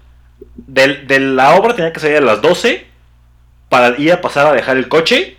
del- 0.56 1.06
de 1.08 1.20
la 1.20 1.54
obra 1.56 1.76
tenía 1.76 1.94
que 1.94 2.00
salir 2.00 2.18
a 2.18 2.22
las 2.22 2.42
12 2.42 2.86
para 3.70 3.96
ir 4.00 4.12
a 4.14 4.22
pasar 4.22 4.48
a 4.48 4.54
dejar 4.54 4.78
el 4.78 4.88
coche 4.88 5.38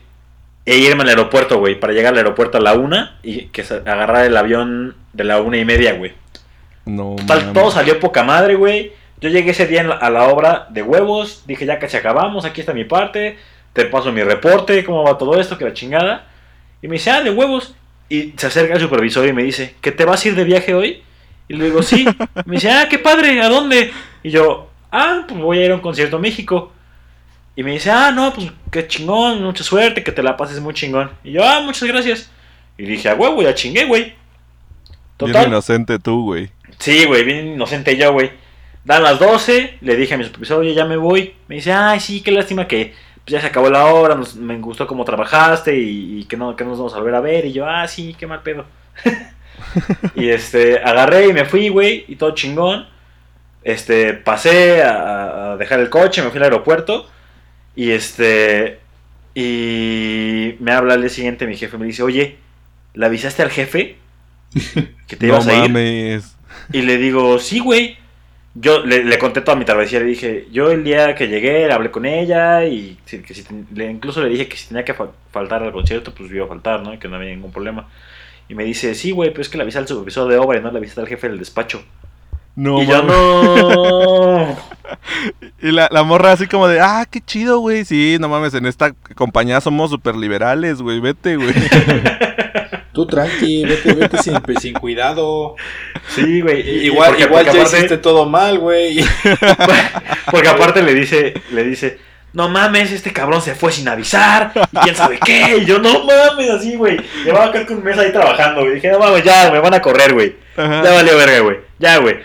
e 0.65 0.77
irme 0.79 1.03
al 1.03 1.09
aeropuerto, 1.09 1.59
güey, 1.59 1.79
para 1.81 1.93
llegar 1.93 2.13
al 2.13 2.19
aeropuerto 2.19 2.59
a 2.59 2.61
la 2.61 2.75
una 2.75 3.19
y 3.25 3.47
que 3.47 3.63
agarrar 3.63 4.25
el 4.27 4.37
avión 4.37 4.95
de 5.17 5.25
la 5.25 5.41
una 5.41 5.57
y 5.57 5.65
media, 5.65 5.95
güey. 5.95 6.13
No. 6.85 7.17
Total, 7.17 7.53
todo 7.53 7.71
salió 7.71 7.99
poca 7.99 8.23
madre, 8.23 8.55
güey. 8.55 8.93
Yo 9.21 9.29
llegué 9.29 9.51
ese 9.51 9.67
día 9.67 9.83
la- 9.83 9.95
a 9.97 10.11
la 10.11 10.25
obra 10.29 10.67
de 10.71 10.83
huevos, 10.83 11.43
dije 11.47 11.65
ya 11.67 11.79
casi 11.79 11.97
acabamos, 11.97 12.45
aquí 12.45 12.61
está 12.61 12.73
mi 12.75 12.85
parte, 12.85 13.39
te 13.73 13.87
paso 13.87 14.13
mi 14.13 14.23
reporte, 14.23 14.85
cómo 14.85 15.03
va 15.03 15.17
todo 15.19 15.41
esto, 15.41 15.57
que 15.59 15.65
la 15.65 15.73
chingada. 15.73 16.27
Y 16.83 16.89
me 16.89 16.95
dice, 16.95 17.11
ah, 17.11 17.23
de 17.23 17.31
huevos. 17.31 17.75
Y 18.09 18.35
se 18.37 18.47
acerca 18.47 18.75
el 18.75 18.81
supervisor 18.81 19.27
y 19.27 19.33
me 19.33 19.43
dice, 19.43 19.75
¿que 19.81 19.91
te 19.91 20.05
vas 20.05 20.25
a 20.25 20.29
ir 20.29 20.35
de 20.37 20.45
viaje 20.45 20.75
hoy? 20.75 21.03
Y 21.49 21.55
le 21.55 21.65
digo, 21.67 21.83
sí. 21.83 22.05
Me 22.45 22.57
dice, 22.57 22.71
ah, 22.71 22.87
qué 22.89 22.99
padre, 22.99 23.41
¿a 23.41 23.49
dónde? 23.49 23.93
Y 24.23 24.31
yo, 24.31 24.69
ah, 24.93 25.25
pues 25.27 25.41
voy 25.41 25.59
a 25.59 25.65
ir 25.65 25.71
a 25.71 25.75
un 25.75 25.81
concierto 25.81 26.17
a 26.17 26.21
México. 26.21 26.73
Y 27.57 27.63
me 27.63 27.73
dice, 27.73 27.91
ah, 27.91 28.13
no, 28.13 28.33
pues 28.35 28.53
qué 28.71 28.87
chingón, 28.87 29.43
mucha 29.43 29.65
suerte, 29.65 30.05
que 30.05 30.13
te 30.13 30.23
la 30.23 30.37
pases 30.37 30.61
muy 30.61 30.75
chingón. 30.75 31.11
Y 31.25 31.33
yo, 31.33 31.43
ah, 31.45 31.61
muchas 31.63 31.89
gracias. 31.89 32.31
Y 32.77 32.85
dije, 32.85 33.09
a 33.09 33.15
huevo, 33.15 33.43
ya 33.43 33.55
chingué, 33.55 33.87
güey. 33.87 34.13
Bien 35.19 35.35
inocente 35.49 35.99
tú, 35.99 36.25
güey. 36.25 36.51
Sí, 36.79 37.05
güey, 37.07 37.25
bien 37.25 37.47
inocente 37.49 37.97
yo, 37.97 38.13
güey. 38.13 38.31
Dan 38.85 39.03
las 39.03 39.19
12, 39.19 39.79
le 39.81 39.97
dije 39.97 40.15
a 40.15 40.19
mi 40.19 40.25
supervisor, 40.25 40.59
oye, 40.61 40.75
ya 40.75 40.85
me 40.85 40.97
voy. 40.97 41.35
Me 41.49 41.57
dice, 41.57 41.73
ay, 41.73 42.01
sí, 42.01 42.23
qué 42.23 42.31
lástima 42.31 42.69
que 42.69 42.95
pues, 43.25 43.33
ya 43.33 43.41
se 43.41 43.47
acabó 43.49 43.69
la 43.71 43.87
hora, 43.87 44.15
nos- 44.15 44.37
me 44.37 44.57
gustó 44.59 44.87
cómo 44.87 45.05
trabajaste 45.05 45.77
y, 45.77 46.21
y 46.21 46.25
que, 46.25 46.37
no, 46.37 46.55
que 46.55 46.65
no 46.65 46.71
nos 46.71 46.79
vamos 46.79 46.95
a 46.95 46.99
volver 46.99 47.15
a 47.17 47.21
ver. 47.21 47.47
Y 47.47 47.53
yo, 47.53 47.67
ah, 47.69 47.89
sí, 47.89 48.15
qué 48.19 48.27
mal 48.27 48.43
pedo. 48.43 48.65
y 50.15 50.29
este, 50.29 50.79
agarré 50.79 51.27
y 51.29 51.33
me 51.33 51.45
fui, 51.45 51.69
güey, 51.69 52.05
y 52.09 52.17
todo 52.17 52.33
chingón. 52.35 52.87
Este, 53.65 54.15
pasé 54.15 54.83
a, 54.83 55.53
a 55.53 55.57
dejar 55.57 55.81
el 55.81 55.91
coche, 55.91 56.23
me 56.23 56.31
fui 56.31 56.39
al 56.39 56.45
aeropuerto. 56.45 57.09
Y 57.75 57.91
este, 57.91 58.79
y 59.35 60.57
me 60.61 60.73
habla 60.73 60.95
al 60.95 61.01
día 61.01 61.11
siguiente 61.11 61.47
mi 61.47 61.57
jefe, 61.57 61.77
me 61.79 61.87
dice, 61.87 62.03
oye, 62.03 62.37
¿le 62.95 63.07
avisaste 63.07 63.43
al 63.43 63.51
jefe? 63.51 63.97
Que 65.07 65.17
te 65.17 65.27
no 65.27 65.35
ibas 65.35 65.47
a 65.49 65.65
ir. 65.67 66.23
Y 66.73 66.83
le 66.83 66.97
digo, 66.99 67.39
sí, 67.39 67.61
güey. 67.61 67.97
Yo 68.59 68.85
le, 68.87 69.05
le 69.05 69.19
conté 69.19 69.43
toda 69.43 69.55
mi 69.57 69.67
travesía, 69.67 70.01
le 70.01 70.07
dije, 70.07 70.49
yo 70.51 70.71
el 70.71 70.83
día 70.83 71.15
que 71.15 71.29
llegué 71.29 71.71
hablé 71.71 71.91
con 71.91 72.07
ella 72.07 72.65
y 72.65 72.97
que 73.05 73.35
si 73.35 73.45
le- 73.75 73.91
incluso 73.91 74.23
le 74.23 74.31
dije 74.31 74.49
que 74.49 74.57
si 74.57 74.69
tenía 74.69 74.83
que 74.83 74.95
fa- 74.95 75.11
faltar 75.31 75.63
al 75.63 75.73
concierto, 75.73 76.15
pues 76.15 76.31
iba 76.33 76.47
a 76.47 76.49
faltar, 76.49 76.83
¿no? 76.83 76.95
Y 76.95 76.99
que 76.99 77.07
no 77.07 77.17
había 77.17 77.29
ningún 77.35 77.53
problema. 77.53 77.87
Y 78.49 78.55
me 78.55 78.65
dice, 78.65 78.95
sí, 78.95 79.11
güey, 79.11 79.29
pero 79.29 79.43
es 79.43 79.51
que 79.51 79.59
le 79.59 79.63
avisé 79.65 79.77
al 79.77 79.87
supervisor 79.87 80.27
de 80.31 80.39
obra 80.39 80.59
y 80.59 80.63
no 80.63 80.71
le 80.73 80.79
avisé 80.79 80.99
al 80.99 81.07
jefe 81.07 81.29
del 81.29 81.39
despacho. 81.39 81.85
No, 82.55 82.83
y 82.83 82.87
yo 82.87 83.03
no. 83.03 84.57
Y 85.63 85.71
la, 85.73 85.89
la 85.91 86.03
morra 86.03 86.33
así 86.33 86.47
como 86.47 86.67
de, 86.69 86.81
ah, 86.81 87.05
qué 87.11 87.21
chido, 87.21 87.59
güey. 87.59 87.85
Sí, 87.85 88.17
no 88.19 88.29
mames, 88.31 88.55
en 88.55 88.65
esta 88.65 88.93
compañía 89.15 89.61
somos 89.61 89.91
súper 89.91 90.17
liberales, 90.17 90.81
güey. 90.81 91.01
Vete, 91.01 91.37
güey. 91.37 91.53
Tú 92.97 93.05
tranqui, 93.07 93.63
vete, 93.67 93.93
vete 93.93 94.17
sin, 94.23 94.39
sin 94.61 94.73
cuidado. 94.73 95.55
Sí, 96.15 96.41
güey. 96.41 96.87
Igual, 96.87 97.11
porque- 97.11 97.25
igual 97.25 97.45
porque 97.45 97.59
ya 97.59 97.63
aparte- 97.65 97.77
hiciste 97.77 97.99
todo 97.99 98.25
mal, 98.25 98.59
güey. 98.59 99.05
Porque 100.31 100.49
aparte 100.49 100.83
le 100.83 100.95
dice, 100.95 101.35
le 101.53 101.63
dice, 101.63 101.99
no 102.33 102.49
mames, 102.49 102.91
este 102.93 103.13
cabrón 103.13 103.41
se 103.43 103.55
fue 103.55 103.71
sin 103.71 103.87
avisar, 103.89 104.53
y 104.73 104.77
quién 104.79 104.97
sabe 104.97 105.19
qué, 105.25 105.59
y 105.59 105.65
yo, 105.67 105.79
no 105.79 106.05
mames, 106.05 106.51
así, 106.51 106.75
güey. 106.77 106.99
Llevaba 107.25 107.53
que 107.53 107.73
un 107.73 107.85
mes 107.85 107.99
ahí 107.99 108.11
trabajando, 108.13 108.63
güey. 108.63 108.75
Dije, 108.77 108.91
no 108.91 108.99
mames, 108.99 109.23
ya, 109.23 109.51
me 109.53 109.61
van 109.61 109.75
a 109.75 109.81
correr, 109.83 110.15
güey. 110.15 110.35
Ya 110.57 110.81
valió 110.93 111.17
verga, 111.17 111.41
güey. 111.41 111.59
Ya, 111.79 111.99
güey. 111.99 112.17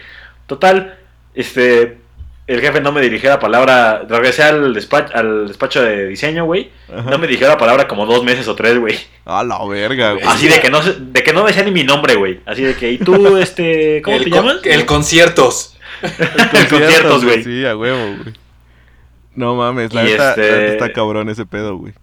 Total, 0.47 0.97
este, 1.35 1.97
el 2.47 2.59
jefe 2.61 2.81
no 2.81 2.91
me 2.91 3.01
dirigió 3.01 3.29
la 3.29 3.39
palabra, 3.39 4.03
regresé 4.09 4.43
al 4.43 4.73
despacho, 4.73 5.13
al 5.15 5.47
despacho 5.47 5.81
de 5.81 6.07
diseño, 6.07 6.45
güey. 6.45 6.69
No 6.89 7.17
me 7.17 7.27
dirigió 7.27 7.47
la 7.47 7.57
palabra 7.57 7.87
como 7.87 8.05
dos 8.05 8.23
meses 8.23 8.47
o 8.47 8.55
tres, 8.55 8.77
güey. 8.77 8.97
A 9.25 9.43
la 9.43 9.63
verga, 9.65 10.13
güey. 10.13 10.25
Así 10.27 10.47
de 10.47 10.59
que 10.59 10.69
no, 10.69 10.81
se- 10.81 10.95
de 10.99 11.23
que 11.23 11.31
no 11.33 11.45
decía 11.45 11.63
ni 11.63 11.71
mi 11.71 11.83
nombre, 11.83 12.15
güey. 12.15 12.41
Así 12.45 12.63
de 12.63 12.75
que, 12.75 12.91
¿y 12.91 12.97
tú, 12.97 13.37
este, 13.37 14.01
cómo 14.03 14.17
el 14.17 14.23
te 14.25 14.29
con- 14.29 14.39
llamas? 14.39 14.57
El 14.65 14.85
conciertos. 14.85 15.77
El 16.01 16.67
conciertos, 16.69 17.23
güey. 17.23 17.43
Sí, 17.43 17.65
a 17.65 17.77
huevo, 17.77 18.17
güey. 18.23 18.33
No 19.35 19.55
mames, 19.55 19.93
la 19.93 20.03
neta, 20.03 20.29
este- 20.31 20.51
la 20.51 20.57
neta 20.57 20.71
está 20.73 20.93
cabrón 20.93 21.29
ese 21.29 21.45
pedo, 21.45 21.77
güey. 21.77 21.93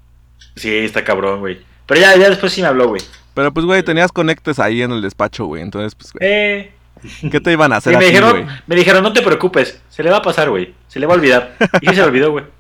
Sí, 0.56 0.74
está 0.78 1.04
cabrón, 1.04 1.40
güey. 1.40 1.58
Pero 1.86 2.00
ya, 2.00 2.16
ya 2.16 2.28
después 2.30 2.52
sí 2.52 2.62
me 2.62 2.68
habló, 2.68 2.88
güey. 2.88 3.02
Pero 3.34 3.52
pues, 3.52 3.66
güey, 3.66 3.82
tenías 3.82 4.10
conectes 4.12 4.58
ahí 4.58 4.82
en 4.82 4.92
el 4.92 5.02
despacho, 5.02 5.44
güey. 5.46 5.62
Entonces, 5.62 5.94
pues, 5.94 6.12
güey, 6.12 6.28
Eh, 6.30 6.72
¿qué 7.30 7.40
te 7.40 7.52
iban 7.52 7.72
a 7.72 7.76
hacer 7.76 7.92
y 7.92 7.96
me 7.96 8.04
aquí, 8.06 8.14
dijeron, 8.14 8.46
me 8.66 8.76
dijeron, 8.76 9.02
no 9.02 9.12
te 9.12 9.22
preocupes, 9.22 9.80
se 9.88 10.02
le 10.02 10.10
va 10.10 10.18
a 10.18 10.22
pasar, 10.22 10.50
güey. 10.50 10.74
Se 10.88 10.98
le 11.00 11.06
va 11.06 11.14
a 11.14 11.16
olvidar. 11.16 11.54
Y 11.80 11.86
se 11.86 11.94
le 11.94 12.02
olvidó, 12.04 12.30
güey. 12.32 12.44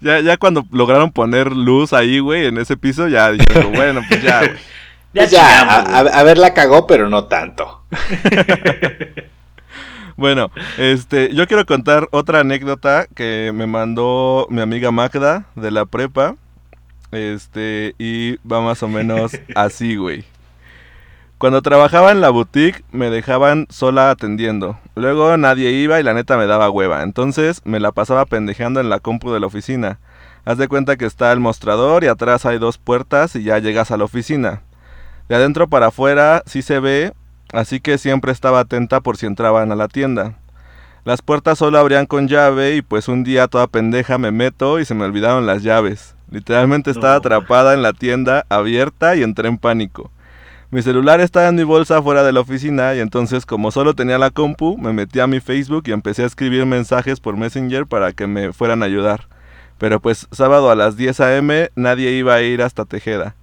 Ya, 0.00 0.20
ya 0.20 0.36
cuando 0.38 0.64
lograron 0.72 1.12
poner 1.12 1.52
luz 1.52 1.92
ahí, 1.92 2.18
güey, 2.18 2.46
en 2.46 2.56
ese 2.58 2.76
piso, 2.78 3.08
ya 3.08 3.30
dijeron, 3.30 3.72
bueno, 3.72 4.00
pues 4.08 4.22
ya, 4.22 4.38
güey. 4.40 4.50
Ya, 5.12 5.22
Pues 5.22 5.30
ya, 5.30 5.60
a- 5.62 5.98
a 6.00 6.22
ver, 6.22 6.38
la 6.38 6.54
cagó, 6.54 6.86
pero 6.86 7.08
no 7.10 7.24
tanto. 7.24 7.82
Bueno, 10.16 10.50
este, 10.76 11.34
yo 11.34 11.46
quiero 11.46 11.64
contar 11.64 12.08
otra 12.10 12.40
anécdota 12.40 13.06
que 13.14 13.52
me 13.54 13.66
mandó 13.66 14.46
mi 14.50 14.60
amiga 14.60 14.90
Magda 14.90 15.44
de 15.56 15.70
la 15.70 15.86
prepa. 15.86 16.36
Este, 17.10 17.94
y 17.98 18.36
va 18.46 18.60
más 18.60 18.82
o 18.82 18.88
menos 18.88 19.32
así, 19.54 19.96
güey. 19.96 20.24
Cuando 21.40 21.62
trabajaba 21.62 22.12
en 22.12 22.20
la 22.20 22.28
boutique 22.28 22.84
me 22.92 23.08
dejaban 23.08 23.66
sola 23.70 24.10
atendiendo. 24.10 24.78
Luego 24.94 25.38
nadie 25.38 25.70
iba 25.70 25.98
y 25.98 26.02
la 26.02 26.12
neta 26.12 26.36
me 26.36 26.46
daba 26.46 26.68
hueva. 26.68 27.02
Entonces 27.02 27.62
me 27.64 27.80
la 27.80 27.92
pasaba 27.92 28.26
pendejeando 28.26 28.78
en 28.78 28.90
la 28.90 28.98
compu 28.98 29.32
de 29.32 29.40
la 29.40 29.46
oficina. 29.46 30.00
Haz 30.44 30.58
de 30.58 30.68
cuenta 30.68 30.98
que 30.98 31.06
está 31.06 31.32
el 31.32 31.40
mostrador 31.40 32.04
y 32.04 32.08
atrás 32.08 32.44
hay 32.44 32.58
dos 32.58 32.76
puertas 32.76 33.36
y 33.36 33.42
ya 33.42 33.58
llegas 33.58 33.90
a 33.90 33.96
la 33.96 34.04
oficina. 34.04 34.60
De 35.30 35.34
adentro 35.34 35.66
para 35.66 35.86
afuera 35.86 36.42
sí 36.44 36.60
se 36.60 36.78
ve, 36.78 37.14
así 37.54 37.80
que 37.80 37.96
siempre 37.96 38.32
estaba 38.32 38.60
atenta 38.60 39.00
por 39.00 39.16
si 39.16 39.24
entraban 39.24 39.72
a 39.72 39.76
la 39.76 39.88
tienda. 39.88 40.34
Las 41.04 41.22
puertas 41.22 41.56
solo 41.56 41.78
abrían 41.78 42.04
con 42.04 42.28
llave 42.28 42.76
y 42.76 42.82
pues 42.82 43.08
un 43.08 43.24
día 43.24 43.48
toda 43.48 43.66
pendeja 43.66 44.18
me 44.18 44.30
meto 44.30 44.78
y 44.78 44.84
se 44.84 44.94
me 44.94 45.06
olvidaron 45.06 45.46
las 45.46 45.62
llaves. 45.62 46.16
Literalmente 46.30 46.90
estaba 46.90 47.14
atrapada 47.14 47.72
en 47.72 47.80
la 47.80 47.94
tienda 47.94 48.44
abierta 48.50 49.16
y 49.16 49.22
entré 49.22 49.48
en 49.48 49.56
pánico. 49.56 50.10
Mi 50.72 50.82
celular 50.82 51.20
estaba 51.20 51.48
en 51.48 51.56
mi 51.56 51.64
bolsa 51.64 52.00
fuera 52.00 52.22
de 52.22 52.30
la 52.30 52.38
oficina 52.38 52.94
y 52.94 53.00
entonces 53.00 53.44
como 53.44 53.72
solo 53.72 53.94
tenía 53.94 54.18
la 54.18 54.30
compu, 54.30 54.78
me 54.78 54.92
metí 54.92 55.18
a 55.18 55.26
mi 55.26 55.40
Facebook 55.40 55.82
y 55.86 55.90
empecé 55.90 56.22
a 56.22 56.26
escribir 56.26 56.64
mensajes 56.64 57.18
por 57.18 57.36
Messenger 57.36 57.88
para 57.88 58.12
que 58.12 58.28
me 58.28 58.52
fueran 58.52 58.84
a 58.84 58.86
ayudar. 58.86 59.26
Pero 59.78 59.98
pues 59.98 60.28
sábado 60.30 60.70
a 60.70 60.76
las 60.76 60.96
10 60.96 61.18
a.m. 61.18 61.70
nadie 61.74 62.12
iba 62.12 62.34
a 62.34 62.42
ir 62.42 62.62
hasta 62.62 62.84
Tejeda. 62.84 63.34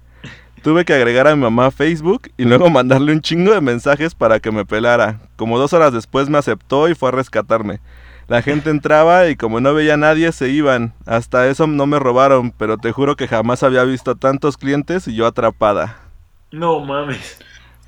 Tuve 0.62 0.86
que 0.86 0.94
agregar 0.94 1.28
a 1.28 1.36
mi 1.36 1.42
mamá 1.42 1.66
a 1.66 1.70
Facebook 1.70 2.30
y 2.38 2.44
luego 2.44 2.70
mandarle 2.70 3.12
un 3.12 3.20
chingo 3.20 3.52
de 3.52 3.60
mensajes 3.60 4.14
para 4.14 4.40
que 4.40 4.50
me 4.50 4.64
pelara. 4.64 5.20
Como 5.36 5.58
dos 5.58 5.74
horas 5.74 5.92
después 5.92 6.30
me 6.30 6.38
aceptó 6.38 6.88
y 6.88 6.94
fue 6.94 7.10
a 7.10 7.12
rescatarme. 7.12 7.80
La 8.26 8.40
gente 8.40 8.70
entraba 8.70 9.28
y 9.28 9.36
como 9.36 9.60
no 9.60 9.74
veía 9.74 9.94
a 9.94 9.98
nadie 9.98 10.32
se 10.32 10.48
iban. 10.48 10.94
Hasta 11.04 11.46
eso 11.48 11.66
no 11.66 11.86
me 11.86 11.98
robaron, 11.98 12.52
pero 12.52 12.78
te 12.78 12.90
juro 12.90 13.16
que 13.16 13.28
jamás 13.28 13.62
había 13.62 13.84
visto 13.84 14.16
tantos 14.16 14.56
clientes 14.56 15.06
y 15.08 15.14
yo 15.14 15.26
atrapada. 15.26 16.07
No 16.50 16.80
mames. 16.80 17.38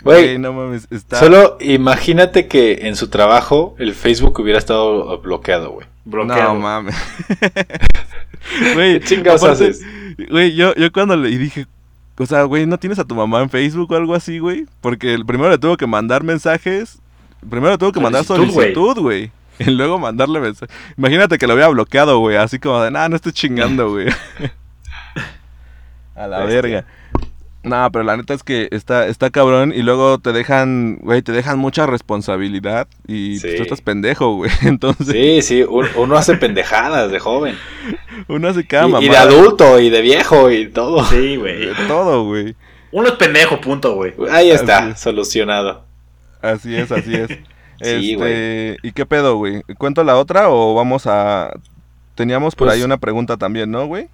Güey, 0.03 0.39
no 0.39 0.53
mames, 0.53 0.87
está... 0.91 1.19
Solo 1.19 1.57
imagínate 1.61 2.49
que 2.49 2.89
en 2.89 2.97
su 2.97 3.09
trabajo 3.09 3.75
el 3.79 3.95
Facebook 3.95 4.41
hubiera 4.41 4.59
estado 4.59 5.19
bloqueado, 5.21 5.73
güey. 5.73 5.87
Bloqueado. 6.05 6.55
No 6.55 6.61
mames. 6.61 6.95
Güey, 8.75 9.01
¿Qué 9.01 9.07
chingados 9.07 9.43
aparte, 9.43 9.65
haces? 9.65 9.85
Güey, 10.31 10.55
yo, 10.55 10.75
yo 10.75 10.91
cuando 10.91 11.15
le 11.15 11.29
dije, 11.29 11.67
o 12.19 12.25
sea, 12.27 12.43
güey, 12.45 12.67
¿no 12.67 12.79
tienes 12.79 12.99
a 12.99 13.05
tu 13.05 13.15
mamá 13.15 13.43
en 13.43 13.51
Facebook 13.51 13.93
o 13.93 13.97
algo 13.97 14.15
así, 14.15 14.39
güey? 14.39 14.67
Porque 14.81 15.13
el 15.15 15.25
primero 15.27 15.51
le 15.51 15.59
tuvo 15.59 15.77
que 15.77 15.87
mandar 15.87 16.25
mensajes. 16.25 16.99
Primero 17.49 17.73
le 17.73 17.79
tuvo 17.79 17.93
que 17.93 18.01
mandar 18.01 18.25
Solicitud, 18.25 18.55
güey. 18.55 18.75
solicitud, 18.75 19.03
güey. 19.03 19.31
Y 19.61 19.65
luego 19.71 19.99
mandarle 19.99 20.41
mensaje. 20.41 20.73
Imagínate 20.97 21.37
que 21.37 21.47
lo 21.47 21.53
había 21.53 21.69
bloqueado, 21.69 22.19
güey. 22.19 22.39
Así 22.39 22.59
como 22.59 22.81
de, 22.83 22.91
nah, 22.91 23.09
no 23.11 23.17
estoy 23.17 23.33
chingando, 23.33 23.91
güey. 23.91 24.09
a 26.17 26.27
la 26.27 26.39
Bestia. 26.41 26.63
verga. 26.63 26.85
No, 27.63 27.91
pero 27.93 28.05
la 28.05 28.17
neta 28.17 28.33
es 28.33 28.43
que 28.43 28.69
está, 28.71 29.07
está 29.07 29.29
cabrón 29.29 29.73
y 29.77 29.83
luego 29.83 30.19
te 30.19 30.33
dejan, 30.33 30.97
güey, 31.03 31.21
te 31.21 31.33
dejan 31.33 31.59
mucha 31.59 31.85
responsabilidad 31.87 32.89
y 33.07 33.39
pues, 33.39 33.57
tú 33.57 33.63
estás 33.63 33.83
pendejo, 33.83 34.37
güey. 34.37 34.51
Entonces, 34.63 35.09
Sí, 35.09 35.43
sí, 35.43 35.63
un- 35.63 35.89
uno 35.97 36.17
hace 36.17 36.37
pendejadas 36.37 37.11
de 37.11 37.19
joven. 37.19 37.57
uno 38.29 38.49
hace 38.49 38.67
cada 38.67 38.89
Y, 39.01 39.05
y 39.05 39.09
de 39.11 39.17
adulto, 39.19 39.79
y 39.79 39.91
de 39.91 40.01
viejo, 40.01 40.51
y 40.51 40.69
todo. 40.69 41.05
Sí, 41.05 41.37
güey. 41.37 41.67
De 41.67 41.75
todo, 41.87 42.25
güey. 42.25 42.55
Uno 42.93 43.09
es 43.09 43.15
pendejo, 43.15 43.61
punto, 43.61 43.95
güey. 43.95 44.15
Ahí 44.31 44.51
está, 44.51 44.89
Así 44.89 45.03
solucionado. 45.03 45.85
Así 46.41 46.75
es, 46.75 46.91
así 46.91 47.15
es. 47.15 47.29
Sí, 47.83 48.13
este, 48.13 48.77
¿y 48.83 48.93
qué 48.93 49.07
pedo, 49.07 49.37
güey? 49.37 49.63
¿Cuento 49.79 50.05
la 50.05 50.19
otra 50.19 50.51
o 50.51 50.75
vamos 50.75 51.07
a 51.07 51.51
teníamos 52.15 52.55
por 52.55 52.67
Pues- 52.69 52.77
ahí 52.77 52.85
una 52.85 52.99
pregunta 52.99 53.39
también, 53.39 53.71
¿no, 53.71 53.87
güey? 53.87 54.09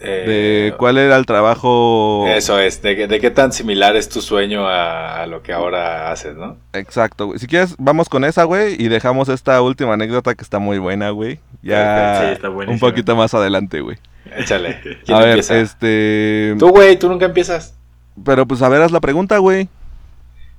Eh, 0.00 0.70
De 0.70 0.76
cuál 0.76 0.98
era 0.98 1.16
el 1.16 1.24
trabajo 1.24 2.26
Eso 2.28 2.58
es, 2.58 2.82
de, 2.82 2.96
qué 3.20 3.30
tan 3.30 3.52
similar 3.52 3.96
es 3.96 4.08
tu 4.08 4.20
sueño 4.20 4.68
a, 4.68 5.22
a 5.22 5.26
lo 5.26 5.42
que 5.42 5.52
ahora 5.52 6.10
haces, 6.12 6.36
¿no? 6.36 6.56
Exacto, 6.72 7.26
güey. 7.26 7.38
Si 7.38 7.46
quieres, 7.46 7.74
vamos 7.78 8.08
con 8.08 8.24
esa, 8.24 8.44
güey, 8.44 8.76
y 8.78 8.88
dejamos 8.88 9.28
esta 9.28 9.60
última 9.62 9.94
anécdota 9.94 10.34
que 10.34 10.42
está 10.42 10.58
muy 10.58 10.78
buena, 10.78 11.10
güey. 11.10 11.40
Ya 11.62 12.20
Sí, 12.20 12.32
está 12.32 12.50
un 12.50 12.78
poquito 12.78 13.16
más 13.16 13.32
adelante, 13.34 13.80
güey. 13.80 13.96
Échale. 14.36 14.80
¿Quién 15.04 15.16
A 15.16 15.20
ver, 15.20 15.28
empieza? 15.30 15.56
este, 15.58 16.54
Tú, 16.58 16.68
güey, 16.70 16.98
tú 16.98 17.08
nunca 17.08 17.24
empiezas. 17.26 17.74
pero 18.24 18.46
pues 18.46 18.60
a 18.62 18.68
ver, 18.68 18.82
haz 18.82 18.90
la 18.92 19.00
pregunta, 19.00 19.38
güey. 19.38 19.68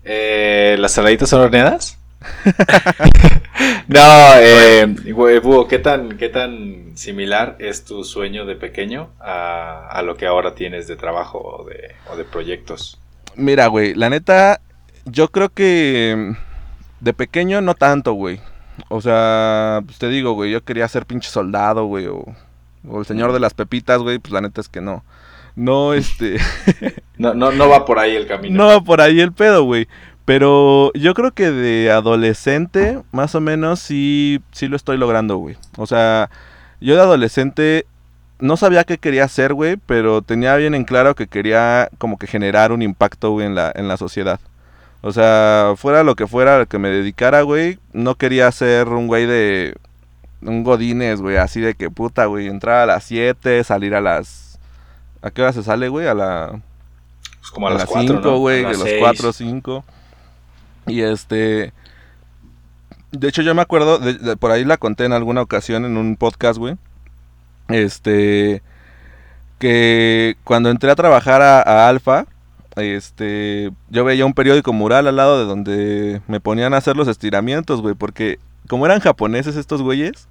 Eh, 0.04 0.76
¿Las 0.80 0.94
saladitas 0.94 1.30
son 1.30 1.42
horneadas? 1.42 2.00
no, 3.88 4.34
eh, 4.40 4.86
Búho, 5.42 5.68
¿qué 5.68 5.80
tan, 5.80 6.18
¿qué 6.18 6.30
tan 6.30 6.92
similar 6.96 7.56
es 7.60 7.86
tu 7.86 8.04
sueño 8.04 8.46
de 8.46 8.56
pequeño 8.56 9.10
a, 9.20 9.88
a 9.90 10.02
lo 10.02 10.16
que 10.16 10.26
ahora 10.26 10.56
tienes 10.56 10.88
de 10.88 10.96
trabajo 10.96 11.40
o 11.40 11.66
de, 11.66 11.96
o 12.12 12.16
de 12.16 12.24
proyectos? 12.24 13.00
Mira, 13.36 13.68
güey, 13.68 13.94
la 13.94 14.10
neta, 14.10 14.62
yo 15.06 15.30
creo 15.30 15.50
que 15.50 16.16
mm, 16.18 17.04
de 17.04 17.14
pequeño 17.14 17.62
no 17.62 17.76
tanto, 17.76 18.14
güey. 18.14 18.40
O 18.90 19.02
sea, 19.02 19.82
pues 19.86 19.98
te 19.98 20.10
digo, 20.10 20.34
güey, 20.34 20.52
yo 20.52 20.64
quería 20.64 20.88
ser 20.88 21.06
pinche 21.06 21.30
soldado, 21.30 21.86
güey, 21.86 22.08
o, 22.08 22.26
o 22.88 23.00
el 23.00 23.06
señor 23.06 23.32
de 23.32 23.40
las 23.40 23.54
pepitas, 23.54 24.00
güey, 24.02 24.20
pues 24.20 24.34
la 24.34 24.42
neta 24.42 24.62
es 24.62 24.70
que 24.70 24.82
no. 24.82 25.04
No, 25.56 25.94
este, 25.94 26.38
No, 27.18 27.34
no, 27.34 27.52
no 27.52 27.70
va 27.70 27.86
por 27.86 27.98
ahí 28.00 28.16
el 28.16 28.28
camino. 28.28 28.58
no 28.58 28.68
va 28.68 28.82
por 28.82 29.00
ahí 29.00 29.22
el 29.22 29.32
pedo, 29.32 29.64
güey. 29.64 29.88
Pero 30.26 30.92
yo 30.94 31.14
creo 31.14 31.32
que 31.32 31.52
de 31.52 31.92
adolescente, 31.92 33.02
más 33.12 33.36
o 33.36 33.42
menos, 33.42 33.80
sí, 33.80 34.42
sí 34.52 34.68
lo 34.68 34.76
estoy 34.76 34.98
logrando, 34.98 35.38
güey. 35.38 35.56
O 35.78 35.86
sea, 35.86 36.32
yo 36.82 36.96
de 36.96 37.02
adolescente 37.02 37.86
no 38.40 38.58
sabía 38.58 38.84
qué 38.84 38.98
quería 38.98 39.24
hacer, 39.24 39.54
güey, 39.54 39.78
pero 39.78 40.24
tenía 40.24 40.56
bien 40.56 40.74
en 40.74 40.84
claro 40.84 41.16
que 41.16 41.28
quería 41.28 41.90
como 42.00 42.18
que 42.18 42.28
generar 42.28 42.72
un 42.72 42.82
impacto, 42.82 43.32
güey, 43.32 43.46
en 43.46 43.56
la, 43.56 43.72
en 43.76 43.88
la 43.88 43.98
sociedad. 43.98 44.40
O 45.02 45.12
sea, 45.12 45.74
fuera 45.78 46.04
lo 46.04 46.16
que 46.16 46.26
fuera 46.26 46.58
al 46.58 46.68
que 46.68 46.80
me 46.80 46.90
dedicara, 46.90 47.44
güey, 47.44 47.78
no 47.94 48.16
quería 48.16 48.52
ser 48.52 48.88
un 48.88 49.08
güey 49.08 49.26
de... 49.28 49.76
Un 50.42 50.64
godines, 50.64 51.22
güey, 51.22 51.38
así 51.38 51.60
de 51.60 51.76
que 51.76 51.90
puta, 51.90 52.26
güey, 52.26 52.48
entrar 52.48 52.78
a 52.82 52.86
las 52.86 53.04
7, 53.06 53.64
salir 53.64 53.96
a 53.96 54.02
las... 54.02 54.60
¿A 55.22 55.32
qué 55.32 55.42
hora 55.42 55.54
se 55.54 55.64
sale, 55.64 55.88
güey? 55.90 56.08
A 56.08 56.14
la... 56.14 56.60
Pues 57.40 57.52
como 57.52 57.68
a, 57.68 57.72
A 57.72 57.74
las 57.74 57.84
las 57.84 57.90
cuatro, 57.90 58.16
5, 58.16 58.28
¿no? 58.30 58.38
güey, 58.40 58.64
A 58.66 58.70
las 58.70 58.78
los 58.80 58.88
seis. 58.88 59.00
4 59.00 59.30
o 59.30 59.34
5. 59.34 59.86
Y 60.88 61.02
este. 61.02 61.74
De 63.12 63.28
hecho, 63.30 63.42
yo 63.42 63.56
me 63.56 63.62
acuerdo, 63.62 63.98
de- 64.00 64.36
por 64.38 64.52
ahí 64.52 64.66
la 64.66 64.78
conté 64.78 65.06
en 65.06 65.14
alguna 65.14 65.42
ocasión 65.42 65.86
en 65.86 65.98
un 65.98 66.16
podcast, 66.16 66.58
güey. 66.60 66.76
Este. 67.70 68.62
Que 69.60 70.36
cuando 70.44 70.70
entré 70.70 70.92
a 70.92 70.96
trabajar 70.96 71.42
a, 71.42 71.62
a 71.62 71.90
Alfa, 71.90 72.26
este. 72.76 73.72
Yo 73.90 74.04
veía 74.04 74.26
un 74.26 74.34
periódico 74.34 74.74
mural 74.74 75.08
al 75.08 75.16
lado 75.16 75.40
de 75.40 75.46
donde 75.46 76.22
me 76.28 76.40
ponían 76.40 76.74
a 76.74 76.78
hacer 76.78 76.96
los 76.98 77.08
estiramientos, 77.08 77.82
güey. 77.82 77.96
Porque 77.96 78.40
como 78.68 78.86
eran 78.86 79.00
japoneses 79.00 79.56
estos 79.56 79.82
güeyes. 79.82 80.28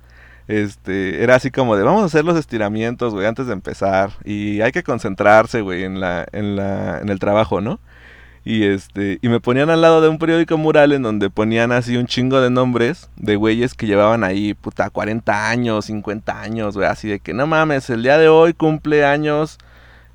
Este, 0.46 1.22
era 1.24 1.36
así 1.36 1.50
como 1.50 1.74
de, 1.74 1.84
vamos 1.84 2.02
a 2.02 2.04
hacer 2.04 2.22
los 2.22 2.36
estiramientos, 2.36 3.14
güey, 3.14 3.26
antes 3.26 3.46
de 3.46 3.54
empezar. 3.54 4.10
Y 4.26 4.60
hay 4.60 4.72
que 4.72 4.82
concentrarse, 4.82 5.62
güey, 5.62 5.84
en 5.84 6.00
la, 6.00 6.26
en 6.32 6.54
la, 6.54 6.98
en 6.98 7.08
el 7.08 7.18
trabajo, 7.18 7.62
¿no? 7.62 7.80
Y 8.44 8.64
este, 8.64 9.18
y 9.22 9.28
me 9.28 9.40
ponían 9.40 9.70
al 9.70 9.80
lado 9.80 10.02
de 10.02 10.08
un 10.08 10.18
periódico 10.18 10.58
mural 10.58 10.92
en 10.92 11.02
donde 11.02 11.30
ponían 11.30 11.72
así 11.72 11.96
un 11.96 12.06
chingo 12.06 12.42
de 12.42 12.50
nombres 12.50 13.08
de 13.16 13.36
güeyes 13.36 13.72
que 13.72 13.86
llevaban 13.86 14.22
ahí, 14.22 14.52
puta, 14.52 14.90
40 14.90 15.48
años, 15.48 15.86
50 15.86 16.40
años, 16.40 16.76
güey, 16.76 16.86
así 16.86 17.08
de 17.08 17.20
que 17.20 17.32
no 17.32 17.46
mames, 17.46 17.88
el 17.88 18.02
día 18.02 18.18
de 18.18 18.28
hoy 18.28 18.52
cumple 18.52 19.04
años 19.06 19.58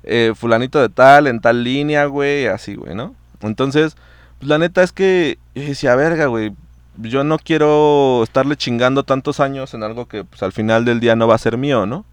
eh, 0.04 0.32
fulanito 0.36 0.80
de 0.80 0.88
tal, 0.88 1.26
en 1.26 1.40
tal 1.40 1.64
línea, 1.64 2.06
güey, 2.06 2.46
así, 2.46 2.76
güey, 2.76 2.94
¿no? 2.94 3.16
Entonces, 3.40 3.96
pues 4.38 4.48
la 4.48 4.58
neta 4.58 4.82
es 4.82 4.92
que 4.92 5.38
yo 5.56 5.62
decía, 5.64 5.96
verga, 5.96 6.26
güey, 6.26 6.52
yo 6.98 7.24
no 7.24 7.38
quiero 7.38 8.22
estarle 8.22 8.56
chingando 8.56 9.04
tantos 9.04 9.40
años 9.40 9.74
en 9.74 9.82
algo 9.82 10.06
que 10.06 10.24
pues 10.24 10.42
al 10.42 10.52
final 10.52 10.84
del 10.84 11.00
día 11.00 11.16
no 11.16 11.26
va 11.26 11.34
a 11.34 11.38
ser 11.38 11.56
mío, 11.56 11.86
¿no? 11.86 12.04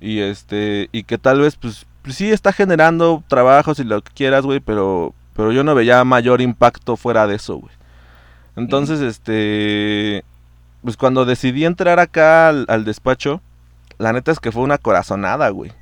Y 0.00 0.20
este, 0.20 0.88
y 0.92 1.04
que 1.04 1.18
tal 1.18 1.40
vez 1.40 1.56
pues, 1.56 1.86
pues 2.02 2.16
sí 2.16 2.30
está 2.30 2.52
generando 2.52 3.22
trabajos 3.28 3.78
y 3.78 3.84
lo 3.84 4.02
que 4.02 4.12
quieras, 4.12 4.44
güey, 4.44 4.60
pero 4.60 5.14
pero 5.40 5.52
yo 5.52 5.64
no 5.64 5.74
veía 5.74 6.04
mayor 6.04 6.42
impacto 6.42 6.98
fuera 6.98 7.26
de 7.26 7.36
eso, 7.36 7.56
güey. 7.56 7.72
Entonces, 8.56 9.00
este 9.00 10.22
pues 10.82 10.98
cuando 10.98 11.24
decidí 11.24 11.64
entrar 11.64 11.98
acá 11.98 12.50
al, 12.50 12.66
al 12.68 12.84
despacho, 12.84 13.40
la 13.96 14.12
neta 14.12 14.32
es 14.32 14.38
que 14.38 14.52
fue 14.52 14.62
una 14.62 14.76
corazonada, 14.76 15.48
güey. 15.48 15.72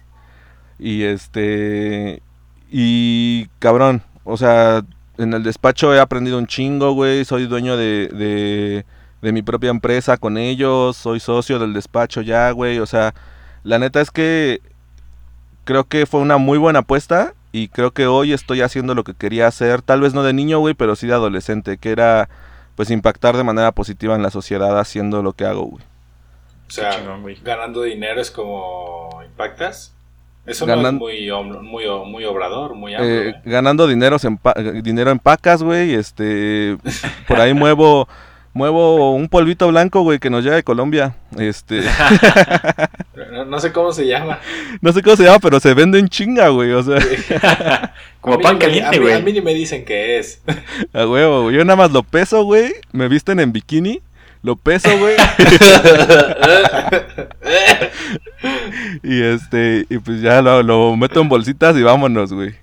Y 0.79 1.03
este 1.03 2.23
y 2.71 3.49
cabrón, 3.59 4.03
o 4.23 4.37
sea, 4.37 4.85
en 5.17 5.35
el 5.35 5.43
despacho 5.43 5.93
he 5.93 5.99
aprendido 5.99 6.39
un 6.39 6.47
chingo, 6.47 6.93
güey. 6.93 7.25
Soy 7.25 7.49
dueño 7.49 7.77
de, 7.77 8.11
de, 8.15 8.87
de 9.23 9.33
mi 9.33 9.43
propia 9.43 9.71
empresa 9.71 10.19
con 10.19 10.39
ellos. 10.39 10.97
Soy 10.97 11.19
socio 11.19 11.59
del 11.59 11.73
despacho 11.73 12.21
ya, 12.21 12.53
güey. 12.53 12.79
O 12.79 12.87
sea, 12.87 13.13
la 13.65 13.81
neta 13.81 14.01
es 14.01 14.13
que 14.13 14.63
creo 15.65 15.83
que 15.83 16.07
fue 16.07 16.21
una 16.21 16.37
muy 16.37 16.59
buena 16.59 16.79
apuesta. 16.79 17.35
Y 17.59 17.69
creo 17.69 17.91
que 17.91 18.07
hoy 18.07 18.33
estoy 18.33 18.61
haciendo 18.61 18.95
lo 18.95 19.03
que 19.05 19.15
quería 19.15 19.47
hacer. 19.47 19.83
Tal 19.83 20.01
vez 20.01 20.15
no 20.15 20.23
de 20.23 20.33
niño, 20.33 20.59
güey, 20.61 20.75
pero 20.75 20.95
sí 20.97 21.07
de 21.07 21.15
adolescente. 21.15 21.77
Que 21.79 21.91
era, 21.91 22.29
pues, 22.77 22.91
impactar 22.91 23.37
de 23.37 23.45
manera 23.45 23.73
positiva 23.73 24.15
en 24.15 24.23
la 24.23 24.31
sociedad 24.31 24.79
haciendo 24.79 25.23
lo 25.23 25.33
que 25.33 25.45
hago, 25.45 25.63
güey. 25.65 25.83
O 26.69 26.71
sea, 26.71 26.91
Qué 26.91 26.97
chingón, 26.99 27.23
güey. 27.23 27.37
ganando 27.43 27.83
dinero 27.83 28.21
es 28.21 28.31
como 28.31 29.21
impactas. 29.25 29.93
Eso 30.47 30.65
Ganan- 30.67 30.83
no 30.83 30.89
es 30.89 30.95
muy, 30.95 31.27
hom- 31.29 31.61
muy, 31.63 31.85
muy 32.11 32.25
obrador, 32.25 32.75
muy 32.75 32.95
amplio. 32.95 33.23
Eh, 33.23 33.29
¿eh? 33.31 33.35
ganando 33.45 33.87
dinero 33.87 34.17
en, 34.23 34.39
pa- 34.39 34.55
dinero 34.55 35.11
en 35.11 35.19
pacas, 35.19 35.63
güey. 35.63 35.95
Este, 35.95 36.79
por 37.27 37.41
ahí 37.41 37.53
muevo, 37.55 38.09
muevo 38.53 39.13
un 39.15 39.29
polvito 39.29 39.69
blanco, 39.69 40.03
güey, 40.03 40.19
que 40.19 40.31
nos 40.31 40.43
llega 40.45 40.57
de 40.57 40.63
Colombia. 40.65 41.15
Este, 41.39 41.83
No, 43.33 43.45
no 43.45 43.61
sé 43.61 43.73
cómo 43.73 43.93
se 43.93 44.07
llama. 44.07 44.39
no 44.81 44.93
sé 44.93 45.03
cómo 45.03 45.17
se 45.17 45.25
llama, 45.25 45.39
pero 45.41 45.61
se 45.61 45.75
vende 45.75 45.99
en 45.99 46.09
chinga, 46.09 46.49
güey. 46.49 46.73
O 46.73 46.83
sea, 46.83 46.97
Como 48.21 48.41
pan 48.41 48.59
caliente, 48.59 48.87
a 48.89 48.91
mí- 48.93 48.97
A 48.99 49.01
güey. 49.01 49.23
mí 49.23 49.33
ni 49.33 49.41
me 49.41 49.55
dicen 49.55 49.85
qué 49.85 50.19
es. 50.19 50.41
a 50.93 51.07
huevo, 51.07 51.43
güey. 51.45 51.57
Yo 51.57 51.65
nada 51.65 51.77
más 51.77 51.91
lo 51.93 52.03
peso, 52.03 52.43
güey. 52.45 52.73
Me 52.93 53.09
visten 53.09 53.39
en 53.41 53.53
bikini. 53.53 54.01
Lo 54.43 54.55
peso, 54.57 54.89
güey. 54.99 55.17
y 59.03 59.23
este, 59.23 59.87
y 59.89 59.99
pues 59.99 60.21
ya 60.21 60.41
lo, 60.43 60.63
lo 60.63 60.97
meto 60.97 61.21
en 61.21 61.29
bolsitas 61.29 61.77
y 61.77 61.83
vámonos, 61.83 62.33
güey. 62.33 62.55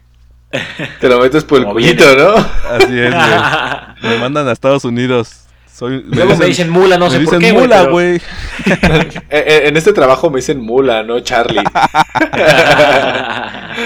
Te 1.02 1.10
lo 1.10 1.20
metes 1.20 1.44
por 1.44 1.58
el 1.60 1.64
Como 1.66 1.76
cullito, 1.76 2.06
¿no? 2.16 2.36
Así 2.72 2.98
es, 2.98 3.12
güey. 3.12 4.12
Me 4.14 4.18
mandan 4.20 4.48
a 4.48 4.52
Estados 4.54 4.86
Unidos. 4.86 5.45
Soy, 5.76 6.04
me 6.08 6.16
Luego 6.16 6.38
me 6.38 6.46
dicen 6.46 6.70
mula, 6.70 6.98
no 6.98 7.06
me 7.06 7.12
sé 7.12 7.18
por 7.20 7.26
dicen 7.26 7.40
qué, 7.42 7.52
güey. 7.52 7.64
mula, 7.64 7.84
güey. 7.90 8.16
Eh, 8.66 9.20
eh, 9.30 9.62
en 9.66 9.76
este 9.76 9.92
trabajo 9.92 10.30
me 10.30 10.38
dicen 10.38 10.62
mula, 10.62 11.04
no 11.04 11.20
Charlie. 11.20 11.62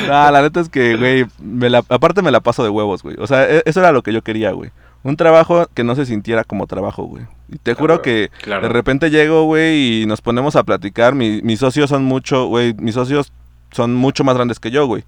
No, 0.08 0.32
la 0.32 0.42
neta 0.42 0.60
es 0.60 0.70
que, 0.70 0.96
güey, 0.96 1.26
me 1.40 1.70
la- 1.70 1.84
aparte 1.90 2.22
me 2.22 2.30
la 2.32 2.40
paso 2.42 2.64
de 2.64 2.70
huevos, 2.70 3.02
güey. 3.04 3.16
O 3.20 3.26
sea, 3.28 3.50
e- 3.50 3.64
eso 3.66 3.80
era 3.80 3.92
lo 3.92 4.04
que 4.04 4.14
yo 4.14 4.22
quería, 4.22 4.52
güey. 4.52 4.70
Un 5.04 5.18
trabajo 5.18 5.68
que 5.74 5.84
no 5.84 5.96
se 5.96 6.06
sintiera 6.06 6.44
como 6.44 6.68
trabajo, 6.68 7.04
güey. 7.04 7.24
Y 7.52 7.58
te 7.58 7.74
juro 7.74 8.02
que 8.02 8.30
Claro. 8.42 8.62
de 8.68 8.70
repente 8.70 9.10
llego, 9.10 9.46
güey, 9.46 10.04
y 10.04 10.06
nos 10.06 10.22
ponemos 10.22 10.56
a 10.56 10.64
platicar. 10.64 11.16
Mi- 11.16 11.42
mis 11.42 11.60
socios 11.60 11.90
son 11.90 12.04
mucho, 12.04 12.46
güey, 12.46 12.74
mis 12.76 12.94
socios 12.96 13.32
son 13.72 13.96
mucho 13.96 14.24
más 14.24 14.36
grandes 14.36 14.60
que 14.60 14.70
yo, 14.72 14.86
güey. 14.86 15.04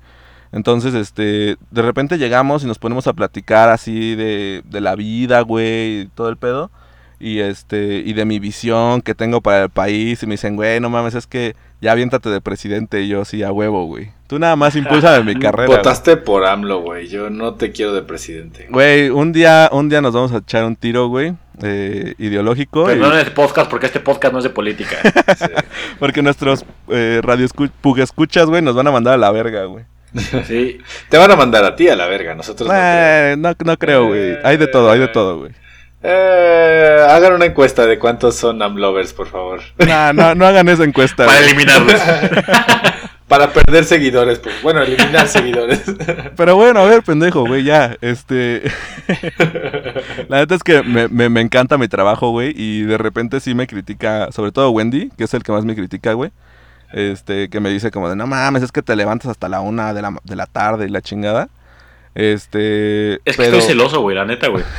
Entonces, 0.52 0.94
este, 0.94 1.58
de 1.72 1.82
repente 1.82 2.18
llegamos 2.18 2.64
y 2.64 2.68
nos 2.68 2.78
ponemos 2.80 3.08
a 3.08 3.14
platicar 3.14 3.70
así 3.70 4.16
de, 4.16 4.62
de 4.66 4.82
la 4.82 4.96
vida, 4.96 5.42
güey, 5.42 6.02
y 6.02 6.06
todo 6.14 6.30
el 6.30 6.38
pedo. 6.38 6.70
Y 7.20 7.40
este, 7.40 8.02
y 8.04 8.14
de 8.14 8.26
mi 8.26 8.40
visión 8.40 9.02
que 9.04 9.14
tengo 9.14 9.42
para 9.42 9.64
el 9.64 9.70
país. 9.70 10.24
Y 10.24 10.26
me 10.26 10.34
dicen, 10.34 10.56
güey, 10.56 10.80
no 10.80 10.90
mames, 10.90 11.14
es 11.16 11.28
que 11.28 11.56
ya 11.80 11.92
aviéntate 11.92 12.30
de 12.30 12.42
presidente. 12.42 13.02
Y 13.04 13.10
yo, 13.10 13.26
sí, 13.26 13.44
a 13.44 13.52
huevo, 13.52 13.86
güey. 13.86 14.10
Tú 14.28 14.40
nada 14.40 14.56
más 14.56 14.76
impulsa 14.76 15.14
de 15.14 15.24
mi 15.24 15.36
carrera. 15.40 15.68
güey. 15.68 15.78
Votaste 15.78 16.18
por 16.18 16.46
AMLO, 16.46 16.82
güey. 16.82 17.08
Yo 17.08 17.30
no 17.30 17.54
te 17.54 17.72
quiero 17.72 17.94
de 17.94 18.02
presidente. 18.02 18.68
Güey, 18.72 19.10
un 19.10 19.32
día, 19.34 19.70
un 19.72 19.88
día 19.88 20.02
nos 20.02 20.14
vamos 20.16 20.32
a 20.32 20.38
echar 20.38 20.66
un 20.66 20.76
tiro, 20.76 21.10
güey, 21.10 21.34
eh, 21.62 22.16
ideológico. 22.18 22.86
Pero 22.86 22.98
y- 22.98 23.02
no 23.02 23.14
en 23.14 23.20
este 23.20 23.32
podcast, 23.32 23.70
porque 23.70 23.86
este 23.86 24.00
podcast 24.00 24.34
no 24.34 24.40
es 24.40 24.44
de 24.44 24.50
política. 24.50 24.98
Sí. 25.38 25.46
porque 26.00 26.22
nuestros 26.24 26.66
eh, 26.90 27.22
radio 27.24 27.46
escuchas, 27.46 28.48
güey, 28.48 28.62
nos 28.64 28.76
van 28.76 28.88
a 28.88 28.92
mandar 28.92 29.14
a 29.14 29.18
la 29.18 29.32
verga, 29.32 29.66
güey. 29.66 29.86
Sí. 30.48 30.80
Te 31.10 31.18
van 31.18 31.32
a 31.32 31.36
mandar 31.36 31.64
a 31.64 31.76
ti 31.76 31.88
a 31.88 31.96
la 31.96 32.08
verga, 32.08 32.36
nosotros 32.36 32.68
no. 32.68 32.74
creo. 32.74 32.84
Eh, 32.84 33.36
no, 33.38 33.56
no 33.64 33.78
creo, 33.78 34.08
güey. 34.08 34.38
Hay 34.44 34.58
de 34.58 34.68
todo, 34.68 34.92
hay 34.92 35.00
de 35.00 35.08
todo, 35.08 35.40
güey. 35.40 35.52
Eh, 36.04 37.06
hagan 37.10 37.34
una 37.34 37.46
encuesta 37.46 37.86
de 37.86 38.00
cuántos 38.00 38.36
son 38.36 38.62
AMLovers, 38.62 39.14
por 39.14 39.28
favor. 39.28 39.62
Nah, 39.78 40.14
no, 40.14 40.34
no 40.34 40.46
hagan 40.48 40.68
esa 40.68 40.84
encuesta. 40.84 41.26
Para 41.26 41.40
eliminarlos. 41.40 42.02
Para 43.28 43.54
perder 43.54 43.86
seguidores, 43.86 44.40
pues. 44.40 44.62
Bueno, 44.62 44.82
eliminar 44.82 45.26
seguidores. 45.26 45.84
Pero 46.36 46.58
bueno, 46.58 46.82
a 46.82 46.86
ver, 46.86 47.02
pendejo, 47.02 47.46
güey, 47.46 47.64
ya. 47.64 47.96
Este. 48.02 48.64
La 50.28 50.40
neta 50.40 50.56
es 50.56 50.64
que 50.64 50.84
me, 50.84 51.08
me, 51.08 51.30
me 51.30 51.40
encanta 51.40 51.78
mi 51.78 51.88
trabajo, 51.88 52.32
güey. 52.32 52.54
Y 52.58 52.82
de 52.82 52.98
repente 52.98 53.40
sí 53.40 53.56
me 53.56 53.68
critica, 53.68 54.34
sobre 54.34 54.52
todo 54.52 54.72
Wendy, 54.72 55.12
que 55.18 55.24
es 55.24 55.34
el 55.34 55.44
que 55.44 55.54
más 55.54 55.64
me 55.64 55.76
critica, 55.76 56.12
güey. 56.12 56.32
Este, 56.94 57.50
que 57.50 57.60
me 57.60 57.70
dice 57.70 57.90
como 57.92 58.10
de, 58.10 58.16
no 58.16 58.28
mames, 58.28 58.64
es 58.64 58.72
que 58.72 58.82
te 58.82 58.96
levantas 58.96 59.32
hasta 59.32 59.48
la 59.50 59.62
una 59.62 59.94
de 59.94 60.02
la, 60.02 60.14
de 60.24 60.36
la 60.36 60.46
tarde 60.46 60.86
y 60.86 60.90
la 60.90 61.02
chingada. 61.02 61.48
Este. 62.16 63.14
Es 63.26 63.38
que 63.38 63.44
pero- 63.44 63.58
estoy 63.58 63.62
celoso, 63.62 64.02
güey, 64.02 64.16
la 64.16 64.26
neta, 64.26 64.48
güey. 64.50 64.64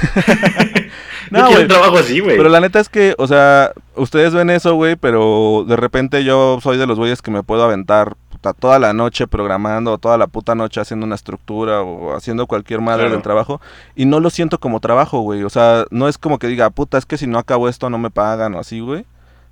No, 1.30 1.38
Yo 1.38 1.46
quiero 1.46 1.62
un 1.62 1.68
trabajo 1.68 1.96
así, 1.98 2.20
güey. 2.20 2.36
Pero 2.36 2.50
la 2.50 2.60
neta 2.60 2.78
es 2.78 2.90
que, 2.90 3.14
o 3.16 3.26
sea, 3.26 3.72
ustedes 3.96 4.34
ven 4.34 4.50
eso, 4.50 4.74
güey, 4.74 4.96
pero 4.96 5.64
de 5.66 5.76
repente 5.76 6.24
yo 6.24 6.58
soy 6.62 6.76
de 6.76 6.86
los 6.86 6.98
güeyes 6.98 7.22
que 7.22 7.30
me 7.30 7.42
puedo 7.42 7.62
aventar 7.64 8.16
puta, 8.28 8.52
toda 8.52 8.78
la 8.78 8.92
noche 8.92 9.26
programando, 9.26 9.96
toda 9.96 10.18
la 10.18 10.26
puta 10.26 10.54
noche 10.54 10.82
haciendo 10.82 11.06
una 11.06 11.14
estructura 11.14 11.80
o 11.80 12.14
haciendo 12.14 12.46
cualquier 12.46 12.82
madre 12.82 13.04
Claro. 13.04 13.14
del 13.14 13.22
trabajo 13.22 13.62
y 13.96 14.04
no 14.04 14.20
lo 14.20 14.28
siento 14.28 14.58
como 14.60 14.80
trabajo, 14.80 15.20
güey. 15.20 15.42
O 15.42 15.48
sea, 15.48 15.86
no 15.90 16.06
es 16.06 16.18
como 16.18 16.38
que 16.38 16.48
diga, 16.48 16.68
puta, 16.68 16.98
es 16.98 17.06
que 17.06 17.16
si 17.16 17.26
no 17.26 17.38
acabo 17.38 17.66
esto 17.70 17.88
no 17.88 17.96
me 17.96 18.10
pagan 18.10 18.54
o 18.54 18.58
así, 18.58 18.80
güey. 18.80 19.06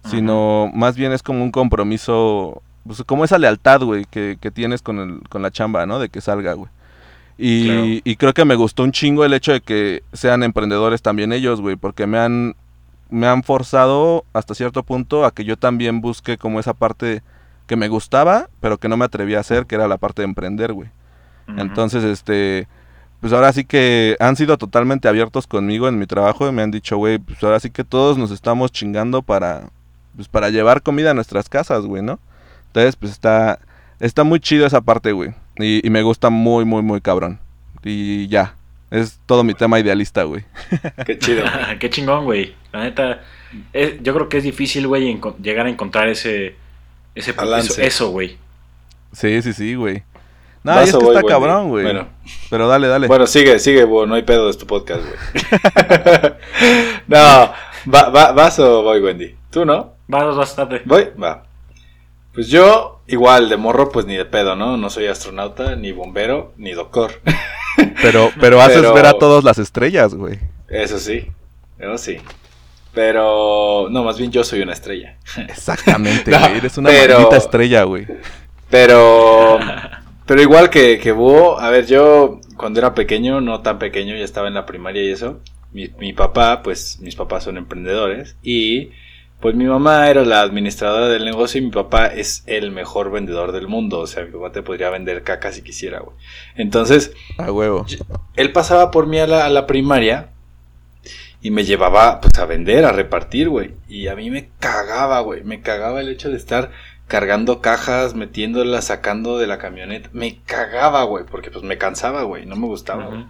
Sino 0.07 0.71
más 0.75 0.97
bien 0.97 1.13
es 1.13 1.23
como 1.23 1.43
un 1.45 1.51
compromiso, 1.51 2.63
pues, 2.87 3.03
como 3.05 3.25
esa 3.25 3.39
lealtad, 3.39 3.83
güey, 3.83 4.07
que, 4.07 4.39
que 4.41 4.51
tienes 4.51 4.83
con, 4.83 4.99
el, 4.99 5.29
con 5.29 5.43
la 5.43 5.51
chamba, 5.51 5.85
¿no? 5.87 5.99
De 5.99 6.09
que 6.09 6.21
salga, 6.21 6.55
güey. 6.55 6.71
Y, 7.37 7.67
Claro. 7.67 7.85
y 7.87 8.17
creo 8.17 8.35
que 8.35 8.45
me 8.45 8.55
gustó 8.55 8.83
un 8.83 8.93
chingo 8.93 9.25
el 9.25 9.33
hecho 9.33 9.53
de 9.53 9.61
que 9.61 10.03
sean 10.13 10.43
emprendedores 10.43 11.01
también 11.03 11.33
ellos, 11.33 11.61
güey, 11.61 11.77
porque 11.77 12.07
me 12.07 12.19
han, 12.19 12.55
me 13.11 13.27
han 13.27 13.43
forzado 13.43 14.25
hasta 14.33 14.55
cierto 14.55 14.83
punto 14.83 15.25
a 15.25 15.33
que 15.33 15.45
yo 15.45 15.57
también 15.57 16.01
busque 16.01 16.37
como 16.39 16.61
esa 16.61 16.75
parte 16.75 17.23
que 17.67 17.77
me 17.77 17.89
gustaba, 17.89 18.49
pero 18.61 18.79
que 18.79 18.89
no 18.89 18.97
me 18.97 19.05
atrevía 19.05 19.39
a 19.39 19.41
hacer, 19.41 19.67
que 19.67 19.75
era 19.77 19.89
la 19.89 19.97
parte 19.97 20.23
de 20.23 20.29
emprender, 20.29 20.73
güey. 20.73 20.89
Entonces, 21.57 22.05
este, 22.05 22.69
pues 23.21 23.33
ahora 23.33 23.53
sí 23.53 23.65
que 23.65 24.17
han 24.21 24.37
sido 24.37 24.57
totalmente 24.59 25.09
abiertos 25.09 25.47
conmigo 25.47 25.89
en 25.89 25.99
mi 25.99 26.07
trabajo 26.07 26.49
y 26.49 26.53
me 26.53 26.63
han 26.63 26.71
dicho, 26.71 26.97
güey, 26.97 27.19
pues 27.19 27.43
ahora 27.43 27.59
sí 27.61 27.71
que 27.71 27.85
todos 27.85 28.19
nos 28.19 28.31
estamos 28.31 28.71
chingando 28.71 29.23
para, 29.23 29.69
pues 30.17 30.29
para 30.29 30.51
llevar 30.51 30.83
comida 30.83 31.11
a 31.11 31.15
nuestras 31.15 31.49
casas, 31.49 31.85
güey, 31.85 32.03
¿no? 32.03 32.19
Entonces, 32.69 32.97
pues 32.97 33.13
está, 33.13 33.59
está 33.99 34.25
muy 34.25 34.41
chido 34.41 34.67
esa 34.67 34.81
parte, 34.81 35.13
güey. 35.13 35.35
Y, 35.59 35.87
y 35.87 35.91
me 35.91 36.03
gusta 36.03 36.31
muy, 36.31 36.65
muy, 36.65 36.83
muy 36.83 37.01
cabrón. 37.01 37.39
Y 37.83 38.29
ya, 38.29 38.55
es 38.91 39.21
todo 39.27 39.43
mi 39.45 39.55
tema 39.55 39.79
idealista, 39.81 40.23
güey. 40.25 40.45
Qué 41.07 41.19
chido. 41.19 41.45
Qué 41.81 41.91
chingón, 41.91 42.25
güey. 42.25 42.55
La 42.73 42.83
neta, 42.85 43.21
es- 43.73 44.03
yo 44.03 44.15
creo 44.15 44.29
que 44.29 44.39
es 44.39 44.45
difícil, 44.45 44.87
güey, 44.87 45.19
llegar 45.43 45.67
a 45.67 45.71
encontrar 45.71 46.09
ese, 46.09 46.55
ese 47.15 47.33
Balance. 47.33 47.85
eso- 47.85 48.11
güey. 48.11 48.39
Sí, 49.13 49.43
sí, 49.43 49.53
sí, 49.53 49.75
güey. 49.75 50.05
No, 50.63 50.79
y 50.79 50.85
es 50.85 50.91
que 50.93 50.99
voy, 51.03 51.17
está 51.17 51.27
cabrón, 51.27 51.71
güey. 51.71 51.85
Bueno, 51.85 52.07
Pero 52.51 52.69
dale, 52.69 52.87
dale. 52.87 53.07
bueno, 53.07 53.27
sigue, 53.27 53.59
sigue, 53.59 53.85
Búho, 53.85 54.07
no 54.07 54.15
hay 54.15 54.23
pedo 54.23 54.47
de 54.53 54.59
tu 54.59 54.67
podcast, 54.67 55.01
güey. 55.03 55.19
no, 57.09 57.17
va, 57.93 58.09
va, 58.11 58.33
¿vas 58.33 58.59
o 58.59 58.83
voy, 58.83 59.01
Wendy? 59.01 59.35
¿Tú 59.51 59.65
no? 59.65 59.95
Vas 60.11 60.37
bastante. 60.37 60.83
¿Voy? 60.85 61.09
Va. 61.23 61.45
Pues 62.35 62.49
yo, 62.49 63.01
igual, 63.07 63.49
de 63.49 63.57
morro, 63.57 63.91
pues 63.91 64.07
ni 64.07 64.17
de 64.17 64.25
pedo, 64.25 64.55
¿no? 64.57 64.77
No 64.77 64.91
soy 64.91 65.07
astronauta, 65.07 65.75
ni 65.77 65.93
bombero, 65.93 66.53
ni 66.57 66.73
doctor. 66.73 67.13
Pero, 68.03 68.31
pero 68.41 68.61
haces 68.61 68.79
Pero- 68.79 68.93
ver 68.95 69.07
a 69.07 69.13
todas 69.15 69.43
las 69.45 69.57
estrellas, 69.59 70.15
güey. 70.15 70.39
Eso 70.69 70.99
sí, 70.99 71.29
eso 71.79 71.97
sí. 71.99 72.19
Pero, 72.93 73.87
no, 73.91 74.03
más 74.05 74.19
bien 74.19 74.31
yo 74.33 74.43
soy 74.45 74.61
una 74.61 74.73
estrella. 74.73 75.17
Exactamente, 75.49 76.31
No, 76.31 76.41
güey. 76.41 76.59
Eres 76.59 76.77
una 76.79 76.91
pero- 76.91 77.15
maldita 77.15 77.37
estrella, 77.37 77.85
güey. 77.85 78.07
Pero, 78.69 79.59
pero 80.27 80.43
igual 80.43 80.69
que, 80.69 80.99
que 80.99 81.13
Búho, 81.13 81.59
a 81.61 81.71
ver, 81.71 81.87
yo 81.87 82.41
cuando 82.57 82.81
era 82.81 82.95
pequeño, 82.95 83.41
no 83.41 83.61
tan 83.61 83.79
pequeño, 83.79 84.17
ya 84.17 84.25
estaba 84.25 84.49
en 84.49 84.55
la 84.55 84.67
primaria 84.67 85.03
y 85.05 85.11
eso, 85.13 85.41
mi, 85.73 85.89
mi 85.99 86.13
papá, 86.13 86.63
pues 86.63 86.99
mis 87.01 87.15
papás 87.17 87.45
son 87.45 87.57
emprendedores 87.57 88.37
y 88.43 88.91
pues 89.41 89.55
mi 89.55 89.65
mamá 89.65 90.09
era 90.11 90.25
la 90.25 90.43
administradora 90.43 91.09
del 91.09 91.25
negocio 91.25 91.61
y 91.61 91.65
mi 91.65 91.71
papá 91.71 92.07
es 92.07 92.43
el 92.47 92.71
mejor 92.71 93.11
vendedor 93.11 93.53
del 93.53 93.69
mundo, 93.69 94.01
o 94.01 94.07
sea, 94.07 94.25
mi 94.25 94.31
papá 94.33 94.53
te 94.53 94.63
podría 94.63 94.91
vender 94.91 95.23
caca 95.23 95.53
si 95.53 95.63
quisiera, 95.63 96.01
güey. 96.01 96.17
Entonces, 96.57 97.13
A 97.39 97.51
huevo. 97.51 97.87
él 98.37 98.53
pasaba 98.53 98.91
por 98.91 99.07
mí 99.07 99.19
a 99.19 99.27
la, 99.27 99.47
a 99.47 99.51
la 99.51 99.67
primaria 99.67 100.31
y 101.43 101.51
me 101.51 101.65
llevaba 101.65 102.21
pues 102.21 102.39
a 102.39 102.45
vender, 102.45 102.85
a 102.85 102.93
repartir, 102.93 103.49
güey. 103.49 103.73
Y 103.89 104.09
a 104.09 104.15
mí 104.17 104.31
me 104.31 104.51
cagaba, 104.59 105.21
güey. 105.21 105.43
Me 105.43 105.63
cagaba 105.63 106.01
el 106.01 106.11
hecho 106.11 106.29
de 106.29 106.37
estar 106.37 106.71
cargando 107.09 107.61
cajas, 107.63 108.15
metiéndolas, 108.15 108.85
sacando 108.85 109.39
de 109.39 109.47
la 109.47 109.57
camioneta. 109.59 110.11
Me 110.13 110.41
cagaba, 110.45 111.03
güey, 111.05 111.25
porque 111.25 111.51
pues 111.51 111.65
me 111.65 111.79
cansaba, 111.79 112.25
güey. 112.25 112.45
No 112.45 112.57
me 112.57 112.67
gustaba, 112.67 113.07
güey. 113.07 113.25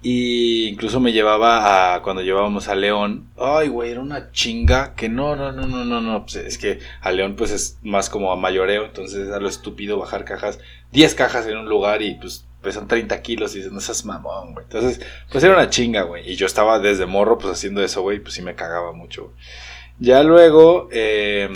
Y 0.00 0.68
incluso 0.68 1.00
me 1.00 1.12
llevaba 1.12 1.94
a 1.94 2.02
cuando 2.02 2.22
llevábamos 2.22 2.68
a 2.68 2.76
León. 2.76 3.28
Ay, 3.36 3.68
güey, 3.68 3.90
era 3.90 4.00
una 4.00 4.30
chinga 4.30 4.94
que 4.94 5.08
no, 5.08 5.34
no, 5.34 5.50
no, 5.50 5.66
no, 5.66 5.84
no, 5.84 6.00
no. 6.00 6.22
Pues 6.22 6.36
es 6.36 6.56
que 6.58 6.78
a 7.00 7.10
León 7.10 7.34
pues 7.36 7.50
es 7.50 7.78
más 7.82 8.08
como 8.08 8.30
a 8.30 8.36
mayoreo, 8.36 8.84
entonces 8.84 9.26
es 9.26 9.32
a 9.32 9.40
lo 9.40 9.48
estúpido 9.48 9.98
bajar 9.98 10.24
cajas, 10.24 10.60
10 10.92 11.14
cajas 11.14 11.46
en 11.46 11.56
un 11.56 11.68
lugar 11.68 12.02
y 12.02 12.14
pues 12.14 12.46
pesan 12.62 12.86
30 12.86 13.20
kilos 13.22 13.54
y 13.54 13.58
dices, 13.58 13.72
no 13.72 13.80
seas 13.80 14.04
mamón, 14.04 14.52
güey. 14.54 14.64
Entonces, 14.64 15.00
pues 15.30 15.42
era 15.42 15.54
una 15.54 15.70
chinga, 15.70 16.02
güey. 16.02 16.30
Y 16.30 16.36
yo 16.36 16.46
estaba 16.46 16.78
desde 16.78 17.06
morro 17.06 17.38
pues 17.38 17.52
haciendo 17.52 17.82
eso, 17.82 18.02
güey, 18.02 18.20
pues 18.20 18.34
sí 18.34 18.42
me 18.42 18.54
cagaba 18.54 18.92
mucho. 18.92 19.24
güey. 19.24 19.36
Ya 19.98 20.22
luego, 20.22 20.88
eh, 20.92 21.50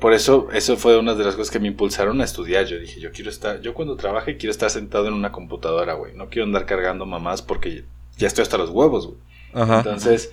por 0.00 0.14
eso, 0.14 0.48
eso 0.52 0.76
fue 0.76 0.98
una 0.98 1.14
de 1.14 1.24
las 1.24 1.36
cosas 1.36 1.50
que 1.50 1.60
me 1.60 1.68
impulsaron 1.68 2.20
a 2.20 2.24
estudiar. 2.24 2.64
Yo 2.64 2.78
dije, 2.78 3.00
yo 3.00 3.12
quiero 3.12 3.30
estar, 3.30 3.60
yo 3.60 3.74
cuando 3.74 3.96
trabaje 3.96 4.38
quiero 4.38 4.50
estar 4.50 4.70
sentado 4.70 5.06
en 5.06 5.14
una 5.14 5.30
computadora, 5.30 5.94
güey. 5.94 6.14
No 6.14 6.30
quiero 6.30 6.46
andar 6.46 6.66
cargando 6.66 7.04
mamás 7.06 7.42
porque 7.42 7.84
ya 8.16 8.26
estoy 8.26 8.42
hasta 8.42 8.58
los 8.58 8.70
huevos, 8.70 9.06
güey. 9.06 9.18
Ajá. 9.52 9.78
Entonces, 9.78 10.32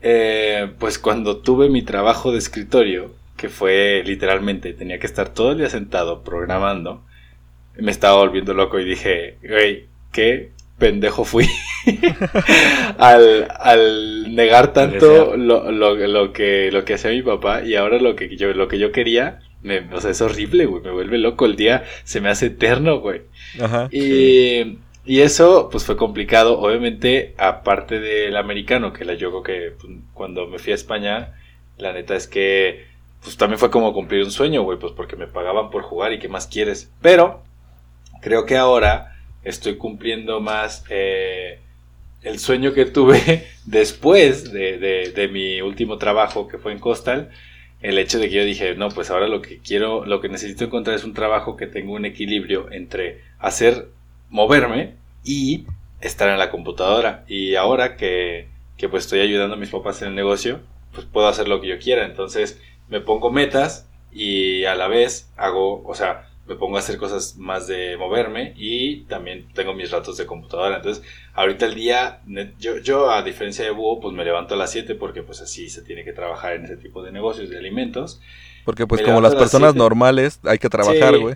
eh, 0.00 0.72
pues 0.78 0.98
cuando 0.98 1.38
tuve 1.38 1.68
mi 1.68 1.82
trabajo 1.82 2.32
de 2.32 2.38
escritorio, 2.38 3.12
que 3.36 3.48
fue 3.48 4.02
literalmente, 4.06 4.72
tenía 4.72 4.98
que 5.00 5.06
estar 5.06 5.30
todo 5.30 5.52
el 5.52 5.58
día 5.58 5.68
sentado 5.68 6.22
programando, 6.22 7.02
me 7.76 7.90
estaba 7.90 8.18
volviendo 8.18 8.54
loco 8.54 8.78
y 8.78 8.84
dije, 8.84 9.38
güey, 9.42 9.88
qué 10.12 10.52
pendejo 10.82 11.24
fui 11.24 11.48
al, 12.98 13.46
al 13.60 14.34
negar 14.34 14.72
tanto 14.72 15.36
lo, 15.36 15.70
lo, 15.70 15.94
lo 15.94 16.32
que, 16.32 16.72
lo 16.72 16.84
que 16.84 16.94
hacía 16.94 17.12
mi 17.12 17.22
papá 17.22 17.62
y 17.62 17.76
ahora 17.76 18.00
lo 18.00 18.16
que 18.16 18.36
yo, 18.36 18.52
lo 18.52 18.66
que 18.66 18.80
yo 18.80 18.90
quería, 18.90 19.38
me, 19.62 19.78
o 19.94 20.00
sea, 20.00 20.10
es 20.10 20.20
horrible, 20.20 20.66
güey, 20.66 20.82
me 20.82 20.90
vuelve 20.90 21.18
loco, 21.18 21.46
el 21.46 21.54
día 21.54 21.84
se 22.02 22.20
me 22.20 22.30
hace 22.30 22.46
eterno, 22.46 22.98
güey. 22.98 23.20
Ajá. 23.60 23.88
Y, 23.92 24.78
y 25.06 25.20
eso 25.20 25.68
pues 25.70 25.84
fue 25.84 25.96
complicado, 25.96 26.58
obviamente, 26.58 27.36
aparte 27.38 28.00
del 28.00 28.36
americano, 28.36 28.92
que 28.92 29.04
la 29.04 29.14
yo 29.14 29.30
creo 29.30 29.42
que 29.44 29.74
pues, 29.80 29.92
cuando 30.14 30.48
me 30.48 30.58
fui 30.58 30.72
a 30.72 30.74
España, 30.74 31.34
la 31.78 31.92
neta 31.92 32.16
es 32.16 32.26
que 32.26 32.86
pues 33.22 33.36
también 33.36 33.60
fue 33.60 33.70
como 33.70 33.92
cumplir 33.92 34.24
un 34.24 34.32
sueño, 34.32 34.62
güey, 34.62 34.80
pues 34.80 34.92
porque 34.94 35.14
me 35.14 35.28
pagaban 35.28 35.70
por 35.70 35.82
jugar 35.82 36.12
y 36.12 36.18
qué 36.18 36.28
más 36.28 36.48
quieres. 36.48 36.90
Pero 37.00 37.44
creo 38.20 38.46
que 38.46 38.56
ahora 38.56 39.11
estoy 39.44 39.76
cumpliendo 39.76 40.40
más 40.40 40.84
eh, 40.90 41.58
el 42.22 42.38
sueño 42.38 42.72
que 42.72 42.84
tuve 42.86 43.46
después 43.66 44.52
de, 44.52 44.78
de- 44.78 45.12
de 45.12 45.28
mi 45.28 45.60
último 45.60 45.98
trabajo 45.98 46.48
que 46.48 46.58
fue 46.58 46.72
en 46.72 46.78
Costal. 46.78 47.30
El 47.80 47.98
hecho 47.98 48.18
de 48.18 48.28
que 48.28 48.36
yo 48.36 48.44
dije, 48.44 48.74
no, 48.76 48.90
pues 48.90 49.10
ahora 49.10 49.26
lo 49.28 49.42
que 49.42 49.58
quiero, 49.58 50.04
lo 50.06 50.20
que 50.20 50.28
necesito 50.28 50.64
encontrar 50.64 50.96
es 50.96 51.04
un 51.04 51.14
trabajo 51.14 51.56
que 51.56 51.66
tenga 51.66 51.90
un 51.92 52.04
equilibrio 52.04 52.70
entre 52.70 53.20
hacer, 53.40 53.88
moverme 54.30 54.94
y 55.24 55.66
estar 56.00 56.28
en 56.28 56.38
la 56.38 56.50
computadora. 56.50 57.24
Y 57.28 57.56
ahora 57.56 57.96
que, 57.96 58.46
que 58.76 58.88
pues 58.88 59.04
estoy 59.04 59.20
ayudando 59.20 59.54
a 59.56 59.58
mis 59.58 59.70
papás 59.70 60.00
en 60.02 60.08
el 60.08 60.14
negocio, 60.14 60.60
pues 60.94 61.06
puedo 61.06 61.26
hacer 61.26 61.48
lo 61.48 61.60
que 61.60 61.68
yo 61.68 61.78
quiera. 61.80 62.04
Entonces 62.06 62.60
me 62.88 63.00
pongo 63.00 63.30
metas 63.32 63.88
y 64.12 64.64
a 64.64 64.74
la 64.76 64.86
vez 64.88 65.32
hago, 65.36 65.82
o 65.84 65.94
sea, 65.96 66.28
me 66.46 66.56
pongo 66.56 66.76
a 66.76 66.80
hacer 66.80 66.96
cosas 66.98 67.36
más 67.36 67.66
de 67.68 67.96
moverme 67.96 68.52
y 68.56 69.02
también 69.04 69.46
tengo 69.54 69.74
mis 69.74 69.90
ratos 69.90 70.16
de 70.16 70.26
computadora. 70.26 70.76
Entonces, 70.76 71.04
ahorita 71.34 71.66
el 71.66 71.74
día, 71.74 72.20
yo, 72.58 72.78
yo 72.78 73.10
a 73.10 73.22
diferencia 73.22 73.64
de 73.64 73.70
Búho, 73.70 74.00
pues 74.00 74.14
me 74.14 74.24
levanto 74.24 74.54
a 74.54 74.56
las 74.56 74.70
7 74.72 74.94
porque 74.96 75.22
pues 75.22 75.40
así 75.40 75.70
se 75.70 75.82
tiene 75.82 76.04
que 76.04 76.12
trabajar 76.12 76.54
en 76.54 76.64
ese 76.64 76.76
tipo 76.76 77.02
de 77.02 77.12
negocios 77.12 77.48
de 77.50 77.58
alimentos. 77.58 78.20
Porque 78.64 78.86
pues 78.86 79.00
Me 79.00 79.08
como 79.08 79.20
las 79.20 79.34
personas 79.34 79.72
siete. 79.72 79.78
normales 79.80 80.38
hay 80.44 80.58
que 80.58 80.68
trabajar, 80.68 81.14
Sí. 81.14 81.20
güey. 81.20 81.34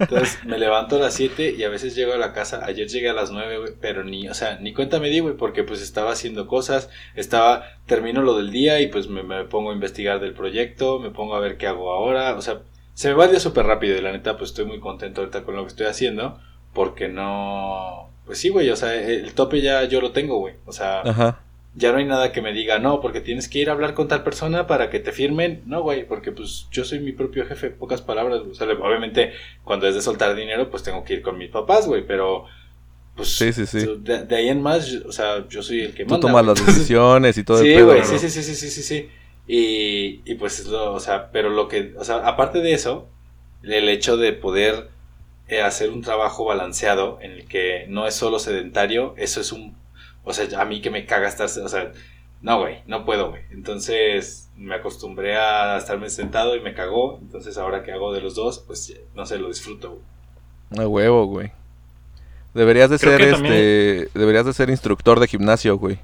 Entonces 0.00 0.38
me 0.46 0.58
levanto 0.58 0.96
a 0.96 0.98
las 0.98 1.12
7 1.14 1.54
y 1.58 1.62
a 1.64 1.68
veces 1.68 1.94
llego 1.94 2.14
a 2.14 2.16
la 2.16 2.32
casa. 2.32 2.64
Ayer 2.64 2.88
llegué 2.88 3.10
a 3.10 3.12
las 3.12 3.30
9, 3.30 3.58
güey, 3.58 3.72
pero 3.80 4.02
ni, 4.02 4.28
o 4.28 4.34
sea, 4.34 4.58
ni 4.60 4.72
cuenta 4.72 4.98
me 4.98 5.10
di, 5.10 5.20
güey, 5.20 5.36
porque 5.36 5.62
pues 5.62 5.82
estaba 5.82 6.12
haciendo 6.12 6.46
cosas, 6.46 6.88
estaba, 7.16 7.64
termino 7.86 8.22
lo 8.22 8.36
del 8.36 8.50
día 8.50 8.80
y 8.80 8.86
pues 8.86 9.08
me, 9.08 9.22
me 9.22 9.44
pongo 9.44 9.70
a 9.72 9.74
investigar 9.74 10.20
del 10.20 10.32
proyecto, 10.32 10.98
me 11.00 11.10
pongo 11.10 11.34
a 11.34 11.40
ver 11.40 11.58
qué 11.58 11.66
hago 11.66 11.92
ahora, 11.92 12.34
o 12.34 12.40
sea, 12.40 12.60
se 12.94 13.08
me 13.08 13.14
va 13.14 13.24
el 13.26 13.30
día 13.32 13.40
súper 13.40 13.66
rápido 13.66 13.96
y 13.96 14.00
la 14.00 14.12
neta 14.12 14.36
pues 14.38 14.50
estoy 14.50 14.64
muy 14.64 14.80
contento 14.80 15.20
ahorita 15.20 15.42
con 15.42 15.56
lo 15.56 15.62
que 15.62 15.68
estoy 15.68 15.86
haciendo, 15.86 16.38
porque 16.72 17.08
no, 17.08 18.08
pues 18.26 18.38
sí, 18.38 18.48
güey, 18.48 18.70
o 18.70 18.76
sea, 18.76 18.94
el 18.94 19.32
tope 19.34 19.60
ya 19.60 19.84
yo 19.84 20.00
lo 20.00 20.12
tengo, 20.12 20.38
güey, 20.38 20.54
o 20.64 20.72
sea, 20.72 21.00
Ajá. 21.02 21.40
ya 21.74 21.92
no 21.92 21.98
hay 21.98 22.04
nada 22.04 22.30
que 22.32 22.40
me 22.40 22.52
diga, 22.52 22.78
no, 22.78 23.00
porque 23.00 23.20
tienes 23.20 23.48
que 23.48 23.58
ir 23.58 23.68
a 23.68 23.72
hablar 23.72 23.94
con 23.94 24.08
tal 24.08 24.22
persona 24.22 24.66
para 24.66 24.90
que 24.90 25.00
te 25.00 25.10
firmen. 25.12 25.62
No, 25.66 25.82
güey, 25.82 26.06
porque 26.06 26.30
pues 26.32 26.68
yo 26.70 26.84
soy 26.84 27.00
mi 27.00 27.12
propio 27.12 27.46
jefe, 27.46 27.70
pocas 27.70 28.00
palabras. 28.00 28.42
O 28.48 28.54
sea, 28.54 28.66
obviamente, 28.68 29.32
cuando 29.64 29.88
es 29.88 29.94
de 29.96 30.00
soltar 30.00 30.34
dinero, 30.36 30.70
pues 30.70 30.82
tengo 30.84 31.02
que 31.04 31.14
ir 31.14 31.22
con 31.22 31.36
mis 31.36 31.50
papás, 31.50 31.86
güey, 31.88 32.06
pero 32.06 32.44
pues 33.16 33.28
Sí, 33.36 33.52
sí, 33.52 33.66
sí. 33.66 33.86
De, 34.00 34.24
de 34.24 34.36
ahí 34.36 34.48
en 34.48 34.62
más, 34.62 34.86
yo- 34.86 35.00
o 35.08 35.12
sea, 35.12 35.46
yo 35.48 35.62
soy 35.62 35.82
el 35.82 35.94
que 35.94 36.04
Tú 36.04 36.10
manda. 36.14 36.28
tomas 36.28 36.44
güey. 36.44 36.56
las 36.56 36.66
decisiones 36.66 37.36
y 37.38 37.44
todo 37.44 37.58
el 37.60 37.64
Sí, 37.66 37.74
pedo. 37.74 37.86
güey, 37.86 38.00
¿no? 38.00 38.06
sí, 38.06 38.18
sí, 38.20 38.30
sí, 38.30 38.54
sí, 38.54 38.68
sí, 38.70 38.82
sí. 38.82 39.08
Y, 39.46 40.22
y 40.24 40.34
pues, 40.36 40.60
es 40.60 40.66
lo- 40.66 40.92
o 40.94 41.00
sea, 41.00 41.30
pero 41.30 41.50
lo 41.50 41.68
que, 41.68 41.94
o 41.98 42.04
sea, 42.04 42.26
aparte 42.26 42.60
de 42.60 42.72
eso, 42.72 43.08
el 43.62 43.88
hecho 43.88 44.16
de 44.16 44.32
poder 44.32 44.88
eh, 45.48 45.60
hacer 45.62 45.90
un 45.90 46.00
trabajo 46.02 46.44
balanceado 46.46 47.18
en 47.20 47.32
el 47.32 47.46
que 47.46 47.86
no 47.88 48.06
es 48.06 48.14
solo 48.14 48.38
sedentario, 48.38 49.14
eso 49.18 49.40
es 49.40 49.52
un, 49.52 49.76
o 50.24 50.32
sea, 50.32 50.60
a 50.60 50.64
mí 50.64 50.80
que 50.80 50.90
me 50.90 51.04
caga 51.06 51.28
estar, 51.28 51.46
o 51.46 51.68
sea, 51.68 51.92
no, 52.40 52.60
güey, 52.60 52.78
no 52.86 53.04
puedo, 53.04 53.30
güey. 53.30 53.42
Entonces 53.50 54.50
me 54.56 54.74
acostumbré 54.74 55.36
a 55.36 55.76
estarme 55.78 56.08
sentado 56.10 56.56
y 56.56 56.60
me 56.60 56.74
cagó, 56.74 57.18
entonces 57.20 57.58
ahora 57.58 57.82
que 57.82 57.92
hago 57.92 58.12
de 58.12 58.20
los 58.22 58.34
dos, 58.34 58.60
pues, 58.66 58.98
no 59.14 59.26
sé, 59.26 59.38
lo 59.38 59.48
disfruto, 59.48 59.90
güey. 60.70 60.84
A 60.84 60.88
huevo, 60.88 61.26
güey. 61.26 61.52
Deberías 62.54 62.88
de 62.88 62.98
Creo 62.98 63.18
ser 63.18 63.22
este, 63.28 64.08
deberías 64.18 64.46
de 64.46 64.52
ser 64.52 64.70
instructor 64.70 65.20
de 65.20 65.26
gimnasio, 65.26 65.76
güey. 65.76 65.98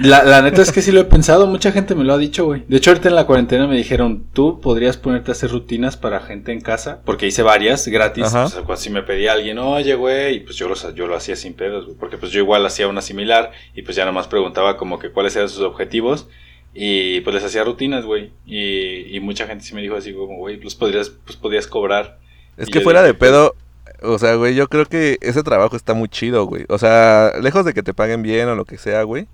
La, 0.00 0.24
la 0.24 0.42
neta 0.42 0.62
es 0.62 0.72
que 0.72 0.82
sí 0.82 0.92
lo 0.92 1.00
he 1.00 1.04
pensado, 1.04 1.46
mucha 1.46 1.72
gente 1.72 1.94
me 1.94 2.04
lo 2.04 2.12
ha 2.12 2.18
dicho, 2.18 2.44
güey. 2.44 2.64
De 2.68 2.76
hecho, 2.76 2.90
ahorita 2.90 3.08
en 3.08 3.14
la 3.14 3.26
cuarentena 3.26 3.66
me 3.66 3.76
dijeron, 3.76 4.26
tú 4.32 4.60
podrías 4.60 4.96
ponerte 4.96 5.30
a 5.30 5.32
hacer 5.32 5.50
rutinas 5.50 5.96
para 5.96 6.20
gente 6.20 6.52
en 6.52 6.60
casa, 6.60 7.00
porque 7.04 7.26
hice 7.26 7.42
varias 7.42 7.88
gratis. 7.88 8.26
Ajá. 8.26 8.44
O 8.44 8.48
sea, 8.48 8.62
cuando 8.62 8.80
si 8.80 8.90
me 8.90 9.02
pedía 9.02 9.32
alguien, 9.32 9.58
oye, 9.58 9.94
güey, 9.94 10.36
y 10.36 10.40
pues 10.40 10.56
yo 10.56 10.68
lo, 10.68 10.74
yo 10.94 11.06
lo 11.06 11.16
hacía 11.16 11.36
sin 11.36 11.54
pedos, 11.54 11.86
güey, 11.86 11.96
porque 11.96 12.18
pues 12.18 12.30
yo 12.32 12.40
igual 12.40 12.64
hacía 12.66 12.88
una 12.88 13.00
similar 13.00 13.52
y 13.74 13.82
pues 13.82 13.96
ya 13.96 14.04
nomás 14.04 14.28
preguntaba 14.28 14.76
como 14.76 14.98
que 14.98 15.10
cuáles 15.10 15.34
eran 15.36 15.48
sus 15.48 15.62
objetivos 15.62 16.28
y 16.74 17.20
pues 17.22 17.34
les 17.34 17.44
hacía 17.44 17.64
rutinas, 17.64 18.04
güey. 18.04 18.32
Y, 18.46 19.16
y 19.16 19.20
mucha 19.20 19.46
gente 19.46 19.64
sí 19.64 19.74
me 19.74 19.82
dijo 19.82 19.96
así 19.96 20.12
como, 20.12 20.36
güey, 20.36 20.58
pues 20.58 20.74
podrías, 20.74 21.10
pues 21.10 21.36
podías 21.36 21.66
cobrar. 21.66 22.18
Es 22.56 22.68
Y 22.68 22.72
que 22.72 22.80
fuera 22.82 23.00
dije, 23.00 23.14
de 23.14 23.18
pedo, 23.18 23.54
o 24.02 24.18
sea, 24.18 24.34
güey, 24.34 24.54
yo 24.54 24.68
creo 24.68 24.86
que 24.86 25.18
ese 25.20 25.42
trabajo 25.42 25.76
está 25.76 25.94
muy 25.94 26.08
chido, 26.08 26.44
güey. 26.44 26.64
O 26.68 26.78
sea, 26.78 27.32
lejos 27.40 27.64
de 27.64 27.74
que 27.74 27.82
te 27.82 27.94
paguen 27.94 28.22
bien 28.22 28.48
o 28.48 28.54
lo 28.54 28.64
que 28.64 28.78
sea, 28.78 29.02
güey. 29.02 29.26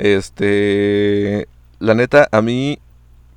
Este, 0.00 1.46
la 1.78 1.94
neta, 1.94 2.26
a 2.32 2.40
mí, 2.40 2.78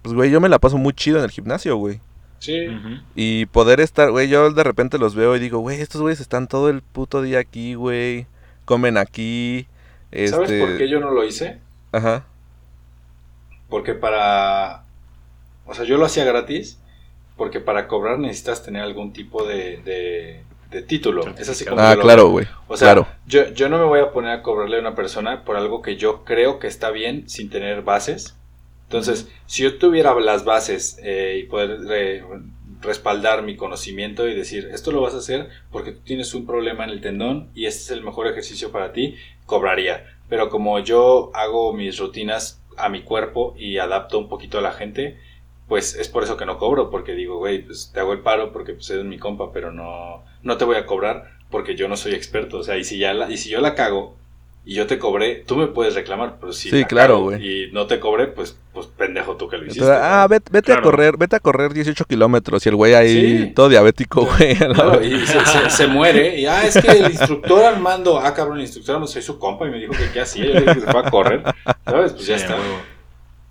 pues, 0.01 0.15
güey, 0.15 0.31
yo 0.31 0.39
me 0.39 0.47
la 0.47 0.59
paso 0.59 0.77
muy 0.77 0.93
chido 0.93 1.17
en 1.17 1.25
el 1.25 1.31
gimnasio, 1.31 1.75
güey. 1.75 1.99
Sí. 2.39 2.67
Y 3.15 3.45
poder 3.47 3.79
estar, 3.79 4.11
güey, 4.11 4.29
yo 4.29 4.51
de 4.51 4.63
repente 4.63 4.97
los 4.97 5.13
veo 5.13 5.35
y 5.35 5.39
digo, 5.39 5.59
güey, 5.59 5.81
estos 5.81 6.01
güeyes 6.01 6.19
están 6.19 6.47
todo 6.47 6.69
el 6.69 6.81
puto 6.81 7.21
día 7.21 7.39
aquí, 7.39 7.75
güey. 7.75 8.27
Comen 8.65 8.97
aquí. 8.97 9.67
Este, 10.11 10.35
¿Sabes 10.35 10.61
por 10.61 10.77
qué 10.77 10.89
yo 10.89 10.99
no 10.99 11.11
lo 11.11 11.25
hice? 11.25 11.59
Ajá. 11.91 12.25
Porque 13.69 13.93
para... 13.93 14.83
O 15.65 15.73
sea, 15.73 15.85
yo 15.85 15.97
lo 15.97 16.05
hacía 16.05 16.23
gratis 16.25 16.77
porque 17.35 17.59
para 17.59 17.87
cobrar 17.87 18.19
necesitas 18.19 18.63
tener 18.63 18.83
algún 18.83 19.11
tipo 19.11 19.45
de, 19.45 19.81
de, 19.83 20.43
de 20.73 20.81
título. 20.81 21.23
Es 21.37 21.47
así 21.49 21.63
como 21.65 21.79
Ah, 21.81 21.95
claro, 21.99 22.27
güey. 22.29 22.47
O 22.67 22.75
sea, 22.75 22.87
claro. 22.93 23.07
yo, 23.25 23.49
yo 23.53 23.69
no 23.69 23.77
me 23.77 23.85
voy 23.85 23.99
a 24.01 24.11
poner 24.11 24.31
a 24.31 24.41
cobrarle 24.41 24.77
a 24.77 24.79
una 24.81 24.95
persona 24.95 25.43
por 25.45 25.55
algo 25.55 25.81
que 25.81 25.95
yo 25.95 26.23
creo 26.25 26.59
que 26.59 26.67
está 26.67 26.89
bien 26.91 27.29
sin 27.29 27.49
tener 27.49 27.81
bases. 27.83 28.35
Entonces, 28.83 29.29
si 29.45 29.63
yo 29.63 29.77
tuviera 29.77 30.13
las 30.19 30.43
bases 30.45 30.99
eh, 31.03 31.39
y 31.43 31.47
poder 31.47 31.81
re- 31.81 32.23
respaldar 32.81 33.43
mi 33.43 33.55
conocimiento 33.55 34.27
y 34.27 34.35
decir, 34.35 34.69
esto 34.73 34.91
lo 34.91 35.01
vas 35.01 35.13
a 35.13 35.17
hacer 35.19 35.49
porque 35.71 35.93
tú 35.93 36.01
tienes 36.03 36.33
un 36.33 36.45
problema 36.45 36.83
en 36.83 36.89
el 36.89 37.01
tendón 37.01 37.49
y 37.55 37.65
este 37.65 37.83
es 37.83 37.91
el 37.91 38.03
mejor 38.03 38.27
ejercicio 38.27 38.71
para 38.71 38.91
ti, 38.91 39.15
cobraría. 39.45 40.05
Pero 40.29 40.49
como 40.49 40.79
yo 40.79 41.31
hago 41.33 41.73
mis 41.73 41.97
rutinas 41.99 42.61
a 42.77 42.89
mi 42.89 43.03
cuerpo 43.03 43.55
y 43.57 43.77
adapto 43.77 44.17
un 44.19 44.27
poquito 44.29 44.57
a 44.57 44.61
la 44.61 44.71
gente, 44.73 45.17
pues 45.67 45.95
es 45.95 46.09
por 46.09 46.23
eso 46.23 46.37
que 46.37 46.45
no 46.45 46.57
cobro, 46.57 46.89
porque 46.89 47.13
digo, 47.13 47.37
güey, 47.37 47.63
pues 47.63 47.91
te 47.93 47.99
hago 47.99 48.13
el 48.13 48.19
paro 48.19 48.51
porque 48.51 48.73
pues 48.73 48.89
eres 48.89 49.05
mi 49.05 49.17
compa, 49.17 49.51
pero 49.53 49.71
no, 49.71 50.23
no 50.43 50.57
te 50.57 50.65
voy 50.65 50.75
a 50.77 50.85
cobrar 50.85 51.31
porque 51.49 51.75
yo 51.75 51.87
no 51.87 51.97
soy 51.97 52.13
experto. 52.13 52.57
O 52.59 52.63
sea, 52.63 52.77
y 52.77 52.83
si, 52.83 52.97
ya 52.97 53.13
la, 53.13 53.29
y 53.31 53.37
si 53.37 53.49
yo 53.49 53.61
la 53.61 53.75
cago 53.75 54.15
y 54.65 54.75
yo 54.75 54.87
te 54.87 54.97
cobré, 54.97 55.43
tú 55.45 55.57
me 55.57 55.67
puedes 55.67 55.93
reclamar, 55.93 56.37
pero 56.39 56.53
si 56.53 56.69
Sí, 56.69 56.81
la 56.81 56.87
claro, 56.87 57.19
güey. 57.19 57.65
y 57.67 57.71
no 57.73 57.85
te 57.85 57.99
cobré, 57.99 58.27
pues, 58.27 58.57
pues 58.71 58.87
pendejo 58.87 59.35
tú 59.35 59.49
que 59.49 59.57
lo 59.57 59.63
hiciste. 59.65 59.81
Entonces, 59.83 60.01
ah, 60.01 60.25
vete, 60.29 60.49
vete 60.53 60.71
a 60.71 60.81
correr, 60.81 61.17
vete 61.17 61.35
a 61.35 61.39
correr 61.41 61.73
18 61.73 62.05
kilómetros 62.05 62.65
y 62.65 62.69
el 62.69 62.75
güey 62.75 62.93
ahí 62.93 63.37
Sí. 63.47 63.51
todo 63.53 63.67
diabético, 63.67 64.25
güey. 64.25 64.55
No, 64.77 65.01
y 65.03 65.25
se, 65.27 65.45
se- 65.45 65.69
se 65.69 65.87
muere. 65.87 66.39
Y 66.39 66.45
ah, 66.45 66.65
es 66.65 66.77
que 66.81 66.91
el 66.91 67.11
instructor 67.11 67.65
Armando, 67.65 68.17
ah, 68.19 68.33
cabrón, 68.33 68.55
el 68.57 68.63
instructor 68.63 68.99
no 69.01 69.05
soy 69.07 69.21
su 69.21 69.37
compa 69.37 69.67
y 69.67 69.71
me 69.71 69.79
dijo 69.79 69.91
que 69.93 70.09
qué 70.13 70.21
hacía. 70.21 70.45
Yo 70.45 70.53
le 70.53 70.61
dije 70.61 70.73
que 70.75 70.81
se 70.81 70.91
fue 70.91 71.01
a 71.01 71.09
correr. 71.11 71.43
¿Sabes? 71.85 72.13
Pues 72.13 72.25
ya 72.25 72.37
Sí, 72.37 72.43
está. 72.45 72.55
O 72.55 72.59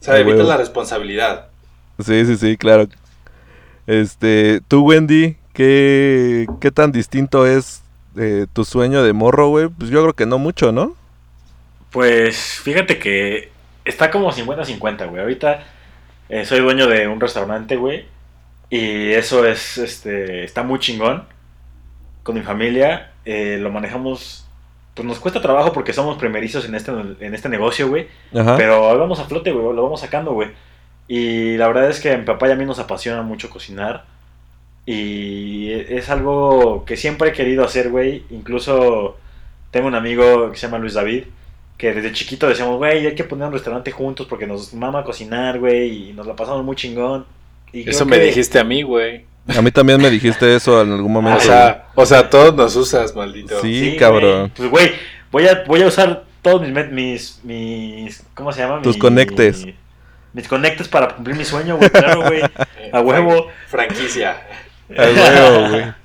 sea, 0.04 0.14
A 0.14 0.18
evitas 0.18 0.38
huevo. 0.38 0.48
la 0.48 0.56
responsabilidad. 0.56 1.48
Sí, 2.02 2.24
sí, 2.24 2.36
sí, 2.38 2.56
claro. 2.56 2.86
Este, 3.86 4.60
tú, 4.68 4.84
Wendy, 4.84 5.36
¿qué, 5.52 6.46
qué 6.60 6.70
tan 6.70 6.92
distinto 6.92 7.46
es 7.46 7.82
eh, 8.16 8.46
tu 8.52 8.64
sueño 8.64 9.02
de 9.02 9.12
morro, 9.12 9.48
güey? 9.48 9.68
Pues 9.68 9.90
yo 9.90 10.02
creo 10.02 10.14
que 10.14 10.26
no 10.26 10.38
mucho, 10.38 10.72
¿no? 10.72 10.94
Pues 11.90 12.60
fíjate 12.62 12.98
que 12.98 13.50
está 13.84 14.10
como 14.10 14.32
50-50, 14.32 15.08
güey. 15.08 15.22
Ahorita 15.22 15.64
eh, 16.28 16.44
soy 16.44 16.60
dueño 16.60 16.86
de 16.86 17.08
un 17.08 17.20
restaurante, 17.20 17.76
güey. 17.76 18.06
Y 18.70 19.12
eso 19.12 19.46
es, 19.46 19.78
este, 19.78 20.44
está 20.44 20.62
muy 20.62 20.78
chingón. 20.78 21.24
Con 22.22 22.36
mi 22.36 22.42
familia 22.42 23.12
eh, 23.24 23.58
lo 23.60 23.70
manejamos, 23.70 24.46
pues 24.94 25.06
nos 25.06 25.18
cuesta 25.18 25.42
trabajo 25.42 25.72
porque 25.72 25.92
somos 25.92 26.16
primerizos 26.18 26.64
en 26.64 26.74
este, 26.74 26.90
en 27.20 27.34
este 27.34 27.48
negocio, 27.48 27.88
güey. 27.88 28.08
Pero 28.32 28.90
ahí 28.90 28.96
vamos 28.96 29.20
a 29.20 29.24
flote, 29.24 29.52
güey, 29.52 29.74
lo 29.76 29.82
vamos 29.82 30.00
sacando, 30.00 30.32
güey. 30.32 30.50
Y 31.08 31.56
la 31.56 31.66
verdad 31.66 31.90
es 31.90 32.00
que 32.00 32.12
a 32.12 32.16
mi 32.16 32.24
papá 32.24 32.48
y 32.48 32.52
a 32.52 32.56
mí 32.56 32.64
nos 32.64 32.78
apasiona 32.78 33.22
mucho 33.22 33.50
cocinar. 33.50 34.04
Y 34.84 35.70
es 35.72 36.10
algo 36.10 36.84
que 36.84 36.96
siempre 36.96 37.30
he 37.30 37.32
querido 37.32 37.64
hacer, 37.64 37.90
güey. 37.90 38.24
Incluso 38.30 39.16
tengo 39.70 39.86
un 39.86 39.94
amigo 39.94 40.50
que 40.50 40.58
se 40.58 40.66
llama 40.66 40.78
Luis 40.78 40.94
David, 40.94 41.24
que 41.78 41.92
desde 41.92 42.12
chiquito 42.12 42.48
decíamos, 42.48 42.78
güey, 42.78 43.06
hay 43.06 43.14
que 43.14 43.24
poner 43.24 43.46
un 43.46 43.52
restaurante 43.52 43.90
juntos 43.92 44.26
porque 44.28 44.46
nos 44.46 44.74
mama 44.74 45.04
cocinar, 45.04 45.58
güey, 45.58 46.10
y 46.10 46.12
nos 46.12 46.26
la 46.26 46.34
pasamos 46.34 46.64
muy 46.64 46.76
chingón. 46.76 47.24
Y 47.72 47.88
Eso 47.88 48.04
me 48.04 48.18
que- 48.18 48.24
dijiste 48.26 48.58
a 48.58 48.64
mí, 48.64 48.82
güey. 48.82 49.24
A 49.56 49.60
mí 49.62 49.70
también 49.72 50.00
me 50.00 50.08
dijiste 50.10 50.54
eso 50.54 50.82
en 50.82 50.92
algún 50.92 51.12
momento. 51.12 51.38
O 51.38 51.40
sea, 51.40 51.86
o 51.96 52.06
sea, 52.06 52.30
todos 52.30 52.54
nos 52.54 52.76
usas, 52.76 53.14
maldito. 53.16 53.60
Sí. 53.60 53.96
cabrón. 53.98 54.52
Pues, 54.54 54.70
güey, 54.70 54.92
voy 55.32 55.46
a, 55.48 55.64
voy 55.66 55.82
a 55.82 55.86
usar 55.88 56.24
todos 56.42 56.62
mis, 56.68 56.90
mis, 56.90 57.40
mis, 57.42 58.24
¿cómo 58.34 58.52
se 58.52 58.60
llama? 58.60 58.82
Tus 58.82 58.94
Mi- 58.96 59.00
conectes. 59.00 59.66
Mis 60.32 60.46
conectes 60.48 60.86
para 60.88 61.08
cumplir 61.08 61.36
mi 61.36 61.44
sueño, 61.44 61.76
güey, 61.76 61.90
claro, 61.90 62.22
güey. 62.22 62.40
Eh, 62.82 62.90
A 62.92 63.00
huevo. 63.00 63.46
fran- 63.70 63.86
franquicia. 63.88 64.36
Güey. 64.88 65.92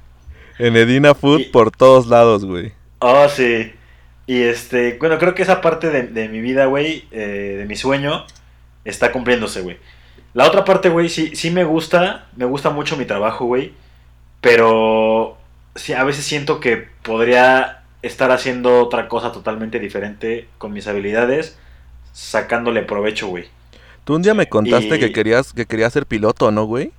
En 0.59 0.75
Edina 0.75 1.13
Food 1.13 1.39
Y- 1.41 1.43
por 1.45 1.69
todos 1.69 2.07
lados, 2.07 2.43
güey. 2.43 2.73
Oh, 2.99 3.29
sí. 3.29 3.73
Y 4.25 4.41
este, 4.41 4.97
bueno, 4.99 5.19
creo 5.19 5.35
que 5.35 5.43
esa 5.43 5.61
parte 5.61 5.91
de, 5.91 6.03
de 6.03 6.27
mi 6.29 6.41
vida, 6.41 6.65
güey, 6.65 7.05
eh, 7.11 7.55
de 7.59 7.65
mi 7.65 7.75
sueño, 7.75 8.25
está 8.83 9.11
cumpliéndose, 9.11 9.61
güey. 9.61 9.77
La 10.33 10.45
otra 10.47 10.65
parte, 10.65 10.89
güey, 10.89 11.09
sí, 11.09 11.35
sí 11.35 11.51
me 11.51 11.63
gusta, 11.63 12.25
me 12.35 12.45
gusta 12.45 12.71
mucho 12.71 12.97
mi 12.97 13.05
trabajo, 13.05 13.45
güey, 13.45 13.71
pero 14.41 15.37
sí, 15.75 15.93
a 15.93 16.03
veces 16.03 16.25
siento 16.25 16.59
que 16.59 16.87
podría 17.03 17.83
estar 18.01 18.31
haciendo 18.31 18.81
otra 18.81 19.07
cosa 19.07 19.31
totalmente 19.31 19.79
diferente 19.79 20.47
con 20.57 20.73
mis 20.73 20.87
habilidades, 20.87 21.57
sacándole 22.13 22.81
provecho, 22.81 23.27
güey. 23.27 23.45
Tú 24.03 24.15
un 24.15 24.21
día 24.23 24.33
me 24.33 24.47
contaste 24.49 24.95
Y- 24.95 24.99
que 24.99 25.11
querías 25.11 25.53
que 25.53 25.65
querías 25.65 25.93
ser 25.93 26.05
piloto, 26.05 26.49
¿no, 26.51 26.65
güey? 26.65 26.91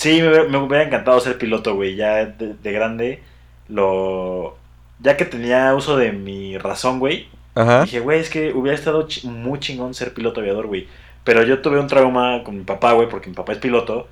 Sí, 0.00 0.22
me, 0.22 0.44
me 0.48 0.58
hubiera 0.58 0.84
encantado 0.84 1.20
ser 1.20 1.36
piloto, 1.38 1.74
güey. 1.74 1.96
Ya 1.96 2.24
de, 2.26 2.54
de 2.54 2.72
grande, 2.72 3.22
lo... 3.68 4.58
Ya 4.98 5.16
que 5.16 5.24
tenía 5.26 5.74
uso 5.74 5.96
de 5.96 6.12
mi 6.12 6.58
razón, 6.58 6.98
güey, 6.98 7.28
Ajá. 7.54 7.82
Dije, 7.82 8.00
güey, 8.00 8.20
es 8.20 8.30
que 8.30 8.52
hubiera 8.54 8.76
estado 8.76 9.06
muy 9.24 9.58
chingón 9.60 9.94
ser 9.94 10.14
piloto 10.14 10.40
aviador, 10.40 10.66
güey. 10.68 10.88
Pero 11.24 11.42
yo 11.44 11.62
tuve 11.62 11.80
un 11.80 11.88
trauma 11.88 12.42
con 12.44 12.56
mi 12.58 12.64
papá, 12.64 12.92
güey, 12.92 13.08
porque 13.08 13.28
mi 13.28 13.34
papá 13.36 13.52
es 13.52 13.58
piloto. 13.58 14.08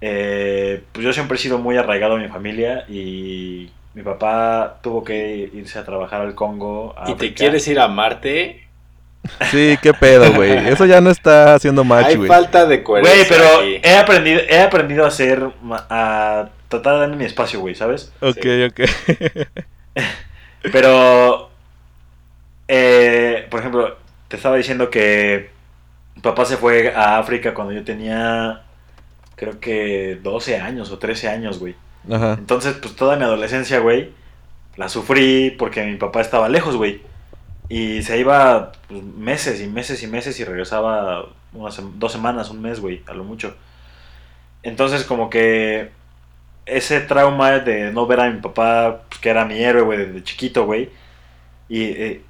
eh, 0.00 0.84
pues 0.92 1.04
yo 1.04 1.12
siempre 1.12 1.36
he 1.36 1.40
sido 1.40 1.58
muy 1.58 1.76
arraigado 1.76 2.16
a 2.16 2.18
mi 2.18 2.28
familia 2.28 2.84
y 2.88 3.74
mi 3.94 4.02
papá 4.04 4.80
tuvo 4.82 5.04
que 5.04 5.50
irse 5.52 5.78
a 5.78 5.84
trabajar 5.84 6.22
al 6.22 6.34
Congo. 6.36 6.94
a 6.98 7.10
¿Y 7.10 7.16
te 7.16 7.34
quieres 7.34 7.66
ir 7.68 7.80
a 7.80 7.88
Marte? 7.88 8.67
Sí, 9.50 9.76
qué 9.82 9.92
pedo, 9.92 10.32
güey. 10.32 10.68
Eso 10.68 10.86
ya 10.86 11.00
no 11.00 11.10
está 11.10 11.54
haciendo 11.54 11.84
match, 11.84 12.06
Hay 12.06 12.16
güey. 12.16 12.28
falta 12.28 12.66
de 12.66 12.78
Güey, 12.78 13.02
coherencia 13.02 13.26
pero 13.36 13.58
aquí. 13.60 13.80
he 13.82 13.96
aprendido, 13.96 14.40
he 14.48 14.60
aprendido 14.60 15.04
a 15.04 15.08
hacer, 15.08 15.48
ma- 15.62 15.86
a 15.90 16.48
tratar 16.68 16.94
de 16.94 17.00
darme 17.00 17.16
mi 17.16 17.24
espacio, 17.24 17.60
güey, 17.60 17.74
¿sabes? 17.74 18.12
Ok, 18.20 18.38
ok. 18.68 18.80
Pero, 20.72 21.50
eh, 22.66 23.46
por 23.50 23.60
ejemplo, 23.60 23.96
te 24.28 24.36
estaba 24.36 24.56
diciendo 24.56 24.90
que 24.90 25.50
mi 26.16 26.22
papá 26.22 26.44
se 26.44 26.56
fue 26.56 26.92
a 26.94 27.18
África 27.18 27.54
cuando 27.54 27.72
yo 27.72 27.84
tenía, 27.84 28.62
creo 29.36 29.60
que 29.60 30.18
12 30.22 30.58
años 30.58 30.90
o 30.90 30.98
13 30.98 31.28
años, 31.28 31.58
güey. 31.58 31.74
Ajá. 32.10 32.34
Entonces, 32.38 32.74
pues 32.80 32.96
toda 32.96 33.16
mi 33.16 33.24
adolescencia, 33.24 33.78
güey, 33.78 34.12
la 34.76 34.88
sufrí 34.88 35.54
porque 35.58 35.84
mi 35.84 35.96
papá 35.96 36.20
estaba 36.20 36.48
lejos, 36.48 36.76
güey. 36.76 37.02
Y 37.68 38.02
se 38.02 38.18
iba 38.18 38.72
pues, 38.88 39.02
meses 39.02 39.60
y 39.60 39.66
meses 39.66 40.02
y 40.02 40.06
meses 40.06 40.38
y 40.40 40.44
regresaba 40.44 41.26
unas 41.52 41.80
dos 41.98 42.12
semanas, 42.12 42.50
un 42.50 42.62
mes, 42.62 42.80
güey, 42.80 43.02
a 43.06 43.14
lo 43.14 43.24
mucho. 43.24 43.54
Entonces, 44.62 45.04
como 45.04 45.30
que 45.30 45.90
ese 46.66 47.00
trauma 47.00 47.58
de 47.60 47.92
no 47.92 48.06
ver 48.06 48.20
a 48.20 48.30
mi 48.30 48.40
papá, 48.40 49.02
pues, 49.08 49.20
que 49.20 49.30
era 49.30 49.44
mi 49.44 49.58
héroe, 49.62 49.82
güey, 49.82 49.98
desde 49.98 50.24
chiquito, 50.24 50.66
güey, 50.66 50.90
y 51.68 51.82
eh, 51.84 52.22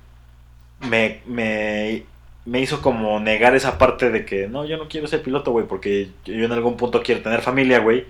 me, 0.80 1.20
me, 1.26 2.04
me 2.44 2.60
hizo 2.60 2.80
como 2.82 3.20
negar 3.20 3.54
esa 3.54 3.78
parte 3.78 4.10
de 4.10 4.24
que 4.24 4.48
no, 4.48 4.64
yo 4.64 4.76
no 4.76 4.88
quiero 4.88 5.06
ser 5.06 5.22
piloto, 5.22 5.52
güey, 5.52 5.66
porque 5.66 6.10
yo 6.24 6.44
en 6.44 6.52
algún 6.52 6.76
punto 6.76 7.02
quiero 7.02 7.22
tener 7.22 7.42
familia, 7.42 7.80
güey, 7.80 8.06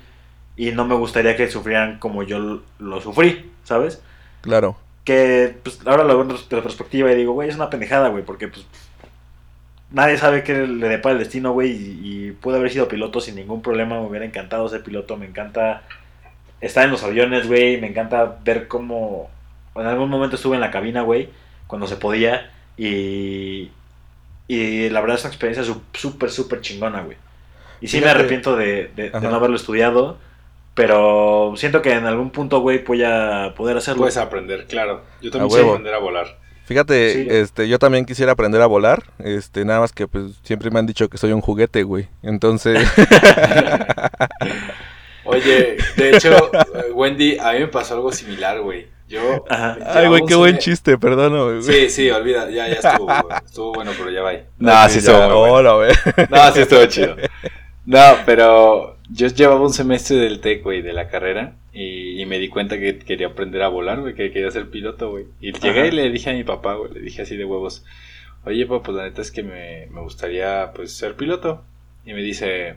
y 0.57 0.73
no 0.73 0.85
me 0.87 0.95
gustaría 0.95 1.37
que 1.37 1.51
sufrieran 1.51 1.99
como 1.99 2.23
yo 2.23 2.63
lo 2.79 3.01
sufrí, 3.01 3.51
¿sabes? 3.65 4.03
Claro. 4.43 4.77
Que 5.09 5.57
pues 5.63 5.81
ahora 5.87 6.05
lo 6.05 6.19
veo 6.19 6.23
en 6.31 6.37
retrospectiva 6.51 7.11
y 7.11 7.17
digo, 7.17 7.33
güey, 7.33 7.49
es 7.49 7.57
una 7.57 7.71
pendejada, 7.71 8.09
güey, 8.11 8.25
porque 8.25 8.49
pues 8.49 8.67
nadie 9.91 10.19
sabe 10.19 10.43
qué 10.45 10.67
le 10.67 10.89
depara 10.89 11.15
el 11.15 11.19
destino, 11.19 11.53
güey, 11.53 11.71
y, 11.73 12.01
y 12.29 12.33
pude 12.33 12.57
haber 12.59 12.71
sido 12.71 12.89
piloto 12.89 13.21
sin 13.21 13.37
ningún 13.37 13.63
problema, 13.63 14.01
me 14.01 14.07
hubiera 14.07 14.27
encantado 14.27 14.69
ser 14.69 14.83
piloto, 14.83 15.17
me 15.17 15.27
encanta 15.27 15.83
estar 16.61 16.85
en 16.85 16.91
los 16.91 17.03
aviones, 17.05 17.47
güey, 17.49 17.81
me 17.81 17.87
encanta 17.89 18.39
ver 18.45 18.69
cómo 18.69 19.31
en 19.77 19.87
algún 19.87 20.11
momento 20.11 20.37
estuve 20.37 20.57
en 20.57 20.61
la 20.61 20.71
cabina, 20.71 21.03
güey, 21.03 21.31
cuando 21.67 21.87
se 21.87 21.97
podía 21.97 22.51
y 22.77 23.71
y 24.51 24.89
la 24.91 25.01
verdad 25.03 25.17
es 25.19 25.25
una 25.25 25.31
experiencia 25.35 25.75
súper, 25.93 26.31
súper 26.31 26.61
chingona, 26.63 27.03
güey. 27.03 27.19
Y 27.81 27.89
sí 27.89 27.99
me 28.01 28.07
arrepiento 28.09 28.57
de, 28.57 28.91
de- 28.97 29.11
no 29.11 29.37
haberlo 29.37 29.57
estudiado, 29.57 30.19
pero 30.79 31.55
siento 31.57 31.83
que 31.83 31.91
en 31.93 32.07
algún 32.07 32.31
punto, 32.31 32.61
güey, 32.61 32.85
voy 32.85 33.03
a 33.03 33.53
poder 33.57 33.77
hacerlo. 33.79 34.03
Puedes 34.03 34.17
aprender, 34.17 34.65
claro. 34.67 35.03
Yo 35.21 35.33
también 35.33 35.53
huevo. 35.53 35.71
aprender 35.73 35.93
a 35.93 35.99
volar. 35.99 36.39
Fíjate, 36.67 37.13
Sí. 37.15 37.27
este, 37.29 37.69
yo 37.69 37.81
también 37.81 38.05
quisiera 38.05 38.31
aprender 38.33 38.63
a 38.63 38.67
volar, 38.67 39.03
este, 39.19 39.65
nada 39.65 39.81
más 39.81 39.91
que 39.93 40.07
pues 40.07 40.39
siempre 40.45 40.71
me 40.71 40.79
han 40.79 40.87
dicho 40.87 41.09
que 41.09 41.19
soy 41.19 41.33
un 41.33 41.41
juguete, 41.41 41.83
güey. 41.83 42.07
Entonces, 42.23 42.79
Oye, 45.25 45.79
de 45.97 46.11
hecho, 46.17 46.51
Wendy, 46.95 47.39
a 47.39 47.53
mí 47.55 47.59
me 47.61 47.67
pasó 47.69 47.95
algo 47.95 48.13
similar, 48.13 48.61
güey. 48.61 48.87
Yo. 49.09 49.45
Ajá. 49.51 49.77
ay, 49.87 50.07
güey, 50.07 50.23
qué 50.27 50.35
buen 50.37 50.59
chiste, 50.59 50.97
perdóname, 50.99 51.61
güey. 51.61 51.63
Sí, 51.63 51.89
sí, 51.91 52.09
olvida, 52.11 52.49
ya, 52.51 52.69
ya 52.69 52.75
estuvo, 52.75 53.07
güey. 53.07 53.39
Estuvo 53.45 53.73
bueno, 53.73 53.91
pero 53.99 54.11
ya 54.11 54.23
va. 54.23 54.33
No, 54.59 54.89
sí 54.89 54.99
estuvo 54.99 55.17
bueno. 55.17 55.41
Hola, 55.41 55.73
güey. 55.73 55.91
No, 56.31 56.53
sí 56.53 56.61
estuvo 56.61 56.85
chido. 56.87 57.17
No, 57.87 58.01
pero 58.27 58.98
yo 59.11 59.27
llevaba 59.29 59.61
un 59.63 59.73
semestre 59.73 60.17
del 60.17 60.41
TEC, 60.41 60.63
güey, 60.63 60.83
de 60.83 60.93
la 60.93 61.09
carrera. 61.09 61.55
Y, 61.73 62.21
y 62.21 62.27
me 62.27 62.39
di 62.39 62.49
cuenta 62.49 62.79
que 62.79 62.99
quería 62.99 63.29
aprender 63.29 63.63
a 63.63 63.69
volar, 63.69 64.01
güey, 64.01 64.15
que 64.15 64.33
quería 64.33 64.51
ser 64.51 64.69
piloto, 64.71 65.11
güey. 65.11 65.27
Y 65.41 65.53
llegué 65.53 65.81
Ajá. 65.81 65.87
y 65.89 65.91
le 65.93 66.11
dije 66.11 66.31
a 66.31 66.35
mi 66.35 66.45
papá, 66.45 66.75
güey, 66.75 66.93
le 66.93 67.01
dije 67.01 67.23
así 67.23 67.37
de 67.37 67.45
huevos. 67.45 67.85
Oye, 68.45 68.67
papá, 68.67 68.83
pues 68.85 68.97
la 68.97 69.05
neta 69.05 69.23
es 69.23 69.31
que 69.31 69.43
me, 69.43 69.87
me 69.93 70.01
gustaría, 70.01 70.73
pues, 70.75 70.93
ser 70.97 71.15
piloto. 71.15 71.65
Y 72.05 72.15
me 72.15 72.23
dice, 72.23 72.77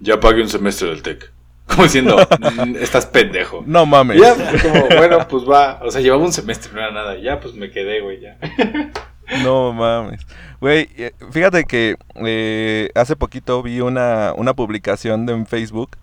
ya 0.00 0.20
pagué 0.20 0.42
un 0.42 0.48
semestre 0.48 0.88
del 0.88 1.02
TEC. 1.02 1.32
Como 1.66 1.84
diciendo, 1.84 2.16
"Mm, 2.66 2.76
estás 2.76 3.06
pendejo. 3.06 3.62
No 3.66 3.86
mames. 3.86 4.18
Y 4.18 4.20
ya, 4.20 4.34
pues, 4.34 4.62
como, 4.62 4.86
bueno, 4.98 5.26
pues 5.28 5.44
va. 5.48 5.80
O 5.82 5.90
sea, 5.90 6.00
llevaba 6.00 6.24
un 6.24 6.32
semestre, 6.32 6.72
no 6.74 6.80
era 6.80 6.90
nada. 6.90 7.16
Ya, 7.18 7.38
pues 7.40 7.54
me 7.54 7.70
quedé, 7.70 8.00
güey, 8.00 8.20
ya. 8.20 8.36
No 9.42 9.72
mames. 9.72 10.26
Güey, 10.60 10.88
eh, 10.96 11.12
fíjate 11.30 11.64
que 11.64 11.96
eh, 12.16 12.90
hace 12.94 13.16
poquito 13.16 13.62
vi 13.62 13.80
una, 13.80 14.32
una 14.36 14.54
publicación 14.54 15.26
de, 15.26 15.32
en 15.32 15.46
Facebook 15.46 15.96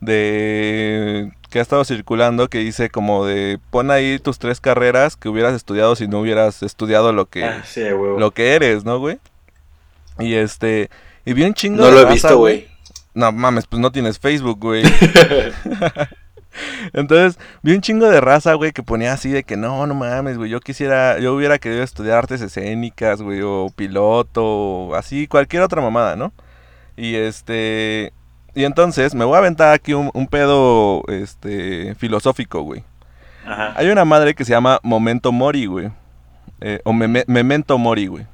de 0.00 1.32
que 1.50 1.58
ha 1.58 1.62
estado 1.62 1.84
circulando 1.84 2.48
que 2.48 2.58
dice 2.58 2.90
como 2.90 3.24
de 3.24 3.58
pon 3.70 3.90
ahí 3.90 4.18
tus 4.18 4.38
tres 4.38 4.60
carreras 4.60 5.16
que 5.16 5.28
hubieras 5.28 5.54
estudiado 5.54 5.96
si 5.96 6.06
no 6.06 6.20
hubieras 6.20 6.62
estudiado 6.62 7.12
lo 7.12 7.26
que 7.26 7.44
Ah, 7.44 7.62
sí, 7.64 7.82
lo 7.90 8.30
que 8.30 8.54
eres, 8.54 8.84
¿no, 8.84 8.98
güey? 8.98 9.18
Y 10.18 10.34
este 10.34 10.90
y 11.24 11.32
vi 11.32 11.44
un 11.44 11.54
chingo 11.54 11.78
No 11.78 11.86
de 11.86 11.92
lo 11.92 12.00
he 12.00 12.12
visto, 12.12 12.36
güey. 12.36 12.68
No 13.14 13.32
mames, 13.32 13.66
pues 13.66 13.80
no 13.80 13.90
tienes 13.90 14.18
Facebook, 14.18 14.58
güey. 14.60 14.82
Entonces, 16.92 17.38
vi 17.62 17.74
un 17.74 17.80
chingo 17.80 18.08
de 18.08 18.20
raza, 18.20 18.54
güey, 18.54 18.72
que 18.72 18.82
ponía 18.82 19.12
así 19.12 19.30
de 19.30 19.44
que 19.44 19.56
no, 19.56 19.86
no 19.86 19.94
mames, 19.94 20.36
güey, 20.38 20.50
yo 20.50 20.60
quisiera, 20.60 21.18
yo 21.18 21.34
hubiera 21.34 21.58
querido 21.58 21.82
estudiar 21.82 22.18
artes 22.18 22.40
escénicas, 22.40 23.22
güey, 23.22 23.40
o 23.42 23.68
piloto, 23.74 24.44
o 24.44 24.94
así, 24.94 25.26
cualquier 25.26 25.62
otra 25.62 25.80
mamada, 25.82 26.16
¿no? 26.16 26.32
Y 26.96 27.14
este, 27.16 28.12
y 28.54 28.64
entonces 28.64 29.14
me 29.14 29.24
voy 29.24 29.34
a 29.34 29.38
aventar 29.38 29.74
aquí 29.74 29.92
un, 29.94 30.10
un 30.14 30.26
pedo, 30.28 31.02
este, 31.08 31.94
filosófico, 31.96 32.62
güey. 32.62 32.84
Ajá. 33.46 33.74
Hay 33.76 33.88
una 33.90 34.04
madre 34.04 34.34
que 34.34 34.44
se 34.44 34.52
llama 34.52 34.80
Momento 34.82 35.30
Mori, 35.32 35.66
güey. 35.66 35.90
Eh, 36.60 36.80
o 36.84 36.92
Meme- 36.92 37.24
Memento 37.26 37.76
Mori, 37.78 38.06
güey. 38.06 38.26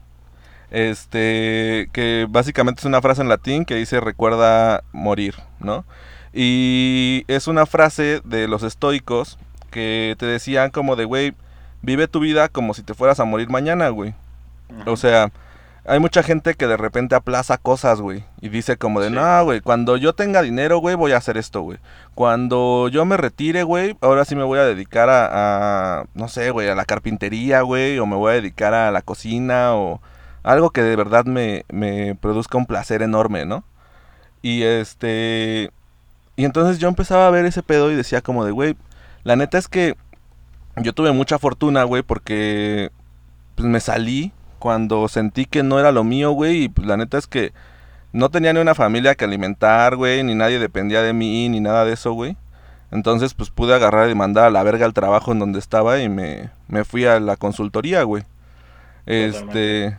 Este, 0.70 1.88
que 1.92 2.26
básicamente 2.30 2.80
es 2.80 2.86
una 2.86 3.02
frase 3.02 3.20
en 3.20 3.28
latín 3.28 3.64
que 3.66 3.74
dice 3.74 4.00
recuerda 4.00 4.82
morir, 4.92 5.34
¿no? 5.60 5.84
Y 6.32 7.24
es 7.28 7.46
una 7.46 7.66
frase 7.66 8.20
de 8.24 8.48
los 8.48 8.62
estoicos 8.62 9.38
que 9.70 10.16
te 10.18 10.26
decían 10.26 10.70
como 10.70 10.96
de, 10.96 11.04
güey, 11.04 11.34
vive 11.82 12.08
tu 12.08 12.20
vida 12.20 12.48
como 12.48 12.74
si 12.74 12.82
te 12.82 12.94
fueras 12.94 13.20
a 13.20 13.24
morir 13.24 13.50
mañana, 13.50 13.88
güey. 13.90 14.14
O 14.86 14.96
sea, 14.96 15.30
hay 15.84 15.98
mucha 15.98 16.22
gente 16.22 16.54
que 16.54 16.66
de 16.66 16.76
repente 16.76 17.14
aplaza 17.14 17.58
cosas, 17.58 18.00
güey. 18.00 18.24
Y 18.40 18.48
dice 18.48 18.76
como 18.76 19.00
de, 19.00 19.08
Sí. 19.08 19.14
no, 19.14 19.44
güey, 19.44 19.60
cuando 19.60 19.96
yo 19.96 20.14
tenga 20.14 20.40
dinero, 20.42 20.78
güey, 20.78 20.94
voy 20.94 21.12
a 21.12 21.16
hacer 21.18 21.36
esto, 21.36 21.60
güey. 21.62 21.78
Cuando 22.14 22.88
yo 22.88 23.04
me 23.04 23.16
retire, 23.16 23.62
güey, 23.64 23.96
ahora 24.00 24.24
sí 24.24 24.36
me 24.36 24.44
voy 24.44 24.58
a 24.58 24.64
dedicar 24.64 25.10
a, 25.10 26.00
a, 26.00 26.04
no 26.14 26.28
sé, 26.28 26.50
güey, 26.50 26.68
a 26.68 26.74
la 26.74 26.84
carpintería, 26.84 27.62
güey. 27.62 27.98
O 27.98 28.06
me 28.06 28.16
voy 28.16 28.30
a 28.32 28.34
dedicar 28.36 28.74
a 28.74 28.90
la 28.90 29.02
cocina 29.02 29.74
o 29.74 30.00
algo 30.42 30.70
que 30.70 30.82
de 30.82 30.96
verdad 30.96 31.24
me, 31.24 31.64
me 31.70 32.14
produzca 32.14 32.58
un 32.58 32.66
placer 32.66 33.02
enorme, 33.02 33.44
¿no? 33.44 33.64
Y 34.42 34.62
este... 34.62 35.70
Y 36.36 36.44
entonces 36.44 36.78
yo 36.78 36.88
empezaba 36.88 37.26
a 37.26 37.30
ver 37.30 37.44
ese 37.44 37.62
pedo 37.62 37.90
y 37.90 37.94
decía 37.94 38.22
como 38.22 38.44
de, 38.44 38.52
güey, 38.52 38.76
la 39.24 39.36
neta 39.36 39.58
es 39.58 39.68
que 39.68 39.96
yo 40.76 40.92
tuve 40.92 41.12
mucha 41.12 41.38
fortuna, 41.38 41.84
güey, 41.84 42.02
porque 42.02 42.90
pues 43.54 43.68
me 43.68 43.80
salí 43.80 44.32
cuando 44.58 45.08
sentí 45.08 45.44
que 45.44 45.62
no 45.62 45.78
era 45.78 45.92
lo 45.92 46.04
mío, 46.04 46.30
güey, 46.30 46.64
y 46.64 46.68
pues 46.68 46.86
la 46.86 46.96
neta 46.96 47.18
es 47.18 47.26
que 47.26 47.52
no 48.12 48.30
tenía 48.30 48.52
ni 48.52 48.60
una 48.60 48.74
familia 48.74 49.14
que 49.14 49.24
alimentar, 49.24 49.96
güey, 49.96 50.22
ni 50.22 50.34
nadie 50.34 50.58
dependía 50.58 51.02
de 51.02 51.12
mí, 51.12 51.48
ni 51.48 51.60
nada 51.60 51.84
de 51.84 51.94
eso, 51.94 52.12
güey. 52.12 52.36
Entonces, 52.90 53.32
pues 53.34 53.50
pude 53.50 53.74
agarrar 53.74 54.10
y 54.10 54.14
mandar 54.14 54.46
a 54.46 54.50
la 54.50 54.62
verga 54.62 54.84
el 54.84 54.92
trabajo 54.92 55.32
en 55.32 55.38
donde 55.38 55.58
estaba 55.58 55.98
y 56.00 56.08
me, 56.10 56.50
me 56.68 56.84
fui 56.84 57.06
a 57.06 57.20
la 57.20 57.36
consultoría, 57.36 58.02
güey. 58.02 58.24
Este... 59.06 59.96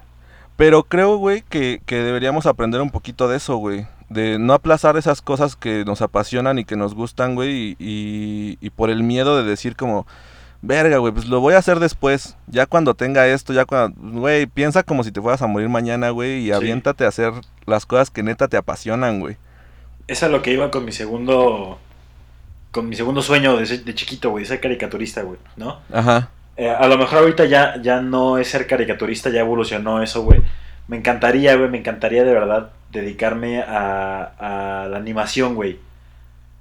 Pero 0.56 0.84
creo, 0.84 1.18
güey, 1.18 1.42
que, 1.42 1.82
que 1.86 1.96
deberíamos 1.96 2.46
aprender 2.46 2.80
un 2.82 2.92
poquito 2.92 3.28
de 3.28 3.38
eso, 3.38 3.58
güey. 3.58 3.88
De 4.14 4.38
no 4.40 4.54
aplazar 4.54 4.96
esas 4.98 5.22
cosas 5.22 5.56
que 5.56 5.84
nos 5.86 6.02
apasionan 6.02 6.60
y 6.60 6.66
que 6.66 6.76
nos 6.76 6.94
gustan, 6.94 7.36
güey. 7.36 7.52
Y, 7.52 7.76
y, 7.80 8.58
y 8.62 8.70
por 8.70 8.90
el 8.90 9.04
miedo 9.04 9.36
de 9.42 9.50
decir 9.50 9.76
como, 9.76 10.06
verga, 10.62 10.98
güey, 10.98 11.14
pues 11.14 11.26
lo 11.28 11.40
voy 11.40 11.56
a 11.56 11.58
hacer 11.58 11.80
después. 11.80 12.36
Ya 12.48 12.66
cuando 12.66 12.94
tenga 12.94 13.28
esto, 13.28 13.54
ya 13.54 13.66
cuando, 13.66 13.98
güey, 14.20 14.46
piensa 14.46 14.84
como 14.84 15.04
si 15.04 15.12
te 15.12 15.22
fueras 15.22 15.42
a 15.42 15.48
morir 15.48 15.70
mañana, 15.70 16.10
güey. 16.12 16.40
Y 16.42 16.46
Sí. 16.46 16.52
aviéntate 16.52 17.06
a 17.06 17.10
hacer 17.10 17.34
las 17.66 17.86
cosas 17.86 18.10
que 18.12 18.24
neta 18.24 18.48
te 18.48 18.58
apasionan, 18.58 19.20
güey. 19.20 19.38
Esa 20.08 20.26
es 20.28 20.32
lo 20.32 20.42
que 20.42 20.52
iba 20.54 20.70
con 20.72 20.86
mi 20.86 20.92
segundo. 20.92 21.80
Con 22.72 22.90
mi 22.90 22.96
segundo 22.96 23.22
sueño 23.22 23.56
de 23.58 23.94
chiquito, 23.96 24.32
güey, 24.32 24.46
ser 24.46 24.60
caricaturista, 24.60 25.22
güey, 25.22 25.38
¿no? 25.58 25.80
Ajá. 25.94 26.30
Eh, 26.58 26.70
a 26.70 26.88
lo 26.88 26.98
mejor 26.98 27.20
ahorita 27.20 27.46
ya, 27.46 27.80
ya 27.82 28.02
no 28.02 28.38
es 28.38 28.48
ser 28.48 28.66
caricaturista, 28.68 29.30
ya 29.30 29.42
evolucionó 29.42 30.02
eso, 30.02 30.24
güey. 30.24 30.42
Me 30.88 30.98
encantaría, 30.98 31.56
güey, 31.56 31.70
me 31.70 31.78
encantaría 31.80 32.24
de 32.24 32.34
verdad 32.34 32.72
dedicarme 32.92 33.62
a, 33.62 34.84
a 34.84 34.88
la 34.90 34.98
animación, 34.98 35.56
güey. 35.56 35.80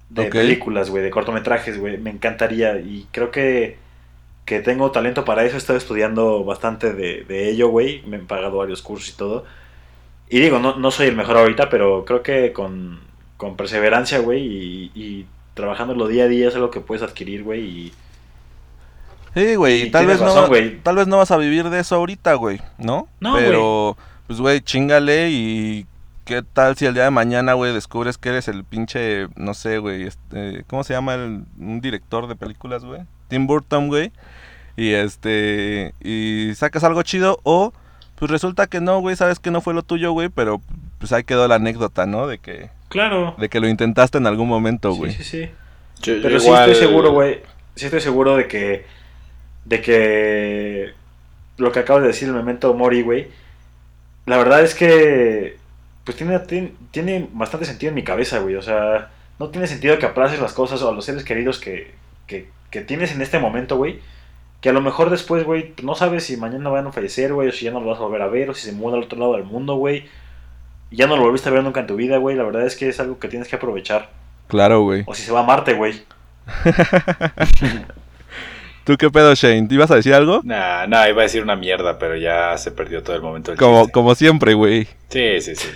De 0.09 0.27
películas, 0.29 0.91
güey, 0.91 1.03
de 1.03 1.11
cortometrajes, 1.11 1.79
güey. 1.79 1.99
Me 1.99 2.11
encantaría 2.11 2.79
y 2.81 3.09
creo 3.13 3.31
que, 3.31 3.79
que 4.47 4.61
tengo 4.61 4.91
talento 4.93 5.25
para 5.25 5.45
eso. 5.45 5.57
He 5.57 5.59
estado 5.59 5.79
estudiando 5.79 6.45
bastante 6.45 6.93
de, 6.95 7.25
de 7.25 7.51
ello, 7.51 7.69
güey. 7.71 8.03
Me 8.07 8.17
han 8.19 8.27
pagado 8.27 8.59
varios 8.59 8.83
cursos 8.83 9.11
y 9.11 9.17
todo. 9.17 9.45
Y 10.29 10.41
digo, 10.41 10.59
no, 10.61 10.77
no 10.79 10.91
soy 10.91 11.09
el 11.09 11.17
mejor 11.17 11.37
ahorita, 11.39 11.69
pero 11.71 12.05
creo 12.05 12.23
que 12.23 12.53
con, 12.53 13.01
con 13.37 13.57
perseverancia, 13.57 14.19
güey, 14.21 14.43
y, 14.47 14.93
y 14.95 15.27
trabajándolo 15.55 16.09
día 16.09 16.25
a 16.25 16.29
día 16.29 16.49
es 16.49 16.55
algo 16.55 16.71
que 16.71 16.81
puedes 16.81 17.03
adquirir, 17.03 17.43
güey, 17.45 17.63
y 17.63 17.95
Sí, 19.35 19.55
güey, 19.57 19.83
Y 19.83 19.91
tal 19.91 20.07
vez 20.07 20.21
razón, 20.21 20.45
no 20.45 20.47
güey. 20.47 20.83
tal 20.83 20.97
vez 20.97 21.07
no 21.07 21.19
vas 21.19 21.31
a 21.31 21.39
vivir 21.39 21.71
de 21.71 21.81
eso 21.81 21.97
ahorita, 21.97 22.35
güey, 22.35 22.61
¿no? 22.77 23.09
No, 23.21 23.37
Pero 23.37 23.97
pues 24.27 24.41
güey, 24.41 24.61
chingale 24.61 25.31
y 25.31 25.87
qué 26.25 26.43
tal 26.43 26.77
si 26.77 26.87
el 26.87 26.95
día 26.95 27.05
de 27.05 27.11
mañana, 27.11 27.55
güey, 27.55 27.73
descubres 27.75 28.19
que 28.19 28.29
eres 28.31 28.49
el 28.49 28.65
pinche, 28.65 29.27
no 29.37 29.55
sé, 29.55 29.79
güey, 29.79 30.05
este, 30.05 30.65
¿cómo 30.69 30.85
se 30.85 30.95
llama 30.95 31.15
el 31.15 31.45
un 31.59 31.81
director 31.81 32.27
de 32.29 32.37
películas, 32.37 32.85
güey? 32.85 33.03
Tim 33.29 33.47
Burton, 33.47 33.89
güey. 33.89 34.13
Y 34.77 34.93
este 34.93 35.95
y 36.01 36.53
sacas 36.55 36.85
algo 36.85 37.03
chido 37.03 37.39
o 37.43 37.73
pues 38.17 38.31
resulta 38.31 38.67
que 38.69 38.81
no, 38.81 39.01
güey, 39.01 39.17
sabes 39.17 39.39
que 39.39 39.51
no 39.51 39.61
fue 39.61 39.75
lo 39.75 39.83
tuyo, 39.83 40.13
güey, 40.13 40.29
pero 40.29 40.63
pues 40.99 41.13
ahí 41.13 41.25
quedó 41.25 41.47
la 41.49 41.57
anécdota, 41.57 42.07
¿no? 42.07 42.27
De 42.27 42.39
que 42.39 42.71
claro. 42.89 43.35
de 43.39 43.49
que 43.49 43.59
lo 43.61 43.69
intentaste 43.69 44.19
en 44.19 44.27
algún 44.27 44.49
momento, 44.49 44.95
güey. 44.95 45.13
Sí, 45.13 45.25
sí, 45.25 45.45
sí. 45.47 45.51
Yo- 46.03 46.15
yo 46.17 46.23
Pero 46.23 46.41
sí 46.41 46.47
igual- 46.47 46.71
estoy 46.71 46.87
seguro, 46.89 47.13
güey. 47.13 47.41
Sí 47.75 47.85
estoy 47.87 48.01
seguro 48.01 48.37
de 48.37 48.49
que. 48.49 48.85
De 49.65 49.81
que. 49.81 50.93
Lo 51.59 51.71
que 51.73 51.79
acabas 51.81 52.03
de 52.03 52.09
decir, 52.09 52.29
el 52.29 52.35
memento 52.35 52.73
Mori, 52.75 53.03
güey. 53.03 53.29
La 54.27 54.37
verdad 54.37 54.63
es 54.63 54.75
que. 54.75 55.59
Pues 56.05 56.17
tiene, 56.17 56.39
tiene, 56.41 56.73
tiene 56.91 57.29
bastante 57.33 57.67
sentido 57.67 57.91
en 57.91 57.95
mi 57.95 58.05
cabeza, 58.05 58.39
güey. 58.41 58.57
O 58.57 58.63
sea, 58.63 59.11
no 59.39 59.51
tiene 59.51 59.67
sentido 59.67 59.99
que 59.99 60.07
aplaces 60.07 60.41
las 60.41 60.53
cosas 60.53 60.83
o 60.83 60.89
a 60.89 60.93
los 60.93 61.05
seres 61.05 61.25
queridos 61.25 61.59
que, 61.59 61.95
que, 62.27 62.49
que 62.71 62.81
tienes 62.81 63.13
en 63.13 63.23
este 63.23 63.39
momento, 63.39 63.77
güey. 63.77 64.01
Que 64.61 64.69
a 64.69 64.73
lo 64.73 64.81
mejor 64.81 65.11
después, 65.11 65.45
güey, 65.45 65.75
no 65.83 65.95
sabes 65.95 66.25
si 66.25 66.37
mañana 66.37 66.71
van 66.71 66.87
a 66.87 66.93
fallecer, 66.93 67.33
güey, 67.33 67.49
o 67.49 67.53
si 67.53 67.65
ya 67.65 67.73
no 67.73 67.81
lo 67.81 67.87
vas 67.87 67.99
a 67.99 68.03
volver 68.03 68.23
a 68.23 68.29
ver, 68.29 68.51
o 68.51 68.55
si 68.55 68.67
se 68.67 68.73
muda 68.73 68.97
al 68.97 69.05
otro 69.05 69.19
lado 69.19 69.35
del 69.35 69.45
mundo, 69.45 69.77
güey. 69.77 70.07
Y 70.91 70.97
ya 70.97 71.07
no 71.07 71.17
lo 71.17 71.23
volviste 71.23 71.49
a 71.49 71.53
ver 71.53 71.63
nunca 71.63 71.81
en 71.81 71.87
tu 71.87 71.97
vida, 71.97 72.19
güey. 72.19 72.37
La 72.37 72.45
verdad 72.45 72.67
es 72.67 72.77
que 72.77 72.89
es 72.89 73.01
algo 73.01 73.19
que 73.19 73.29
tienes 73.29 73.49
que 73.49 73.57
aprovechar. 73.57 74.11
Claro, 74.49 74.83
güey. 74.83 75.05
O 75.07 75.15
si 75.15 75.23
se 75.23 75.33
va 75.33 75.41
a 75.41 75.45
Marte, 75.45 75.75
güey. 75.75 76.03
¿Tú 78.85 78.97
qué 78.97 79.11
pedo, 79.11 79.35
Shane? 79.35 79.69
¿Te 79.69 79.75
ibas 79.75 79.91
a 79.91 79.97
decir 79.97 80.15
algo? 80.15 80.41
Nah, 80.45 80.87
nah, 80.87 81.09
iba 81.09 81.21
a 81.21 81.25
decir 81.25 81.43
una 81.43 81.57
mierda, 81.57 81.99
pero 81.99 82.17
ya 82.17 82.57
se 82.59 82.73
perdió 82.73 83.03
todo 83.03 83.15
el 83.15 83.23
momento 83.23 83.51
del 83.53 83.59
Como, 83.59 83.81
chiste. 83.83 83.93
como 83.93 84.15
siempre, 84.15 84.55
güey. 84.55 84.89
Sí, 85.09 85.41
sí, 85.41 85.55
sí. 85.55 85.69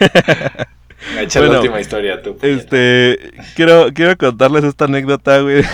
Echa 1.20 1.40
Bueno, 1.40 1.54
la 1.54 1.60
última 1.60 1.80
historia, 1.80 2.22
tú. 2.22 2.38
Este, 2.42 3.18
quiero, 3.54 3.88
quiero 3.94 4.16
contarles 4.16 4.64
esta 4.64 4.86
anécdota, 4.86 5.40
güey. 5.40 5.62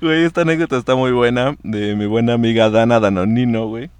Güey, 0.00 0.24
esta 0.24 0.42
anécdota 0.42 0.76
está 0.76 0.94
muy 0.94 1.12
buena. 1.12 1.56
De 1.62 1.94
mi 1.94 2.06
buena 2.06 2.34
amiga 2.34 2.70
Dana 2.70 3.00
Danonino, 3.00 3.66
güey. 3.66 3.90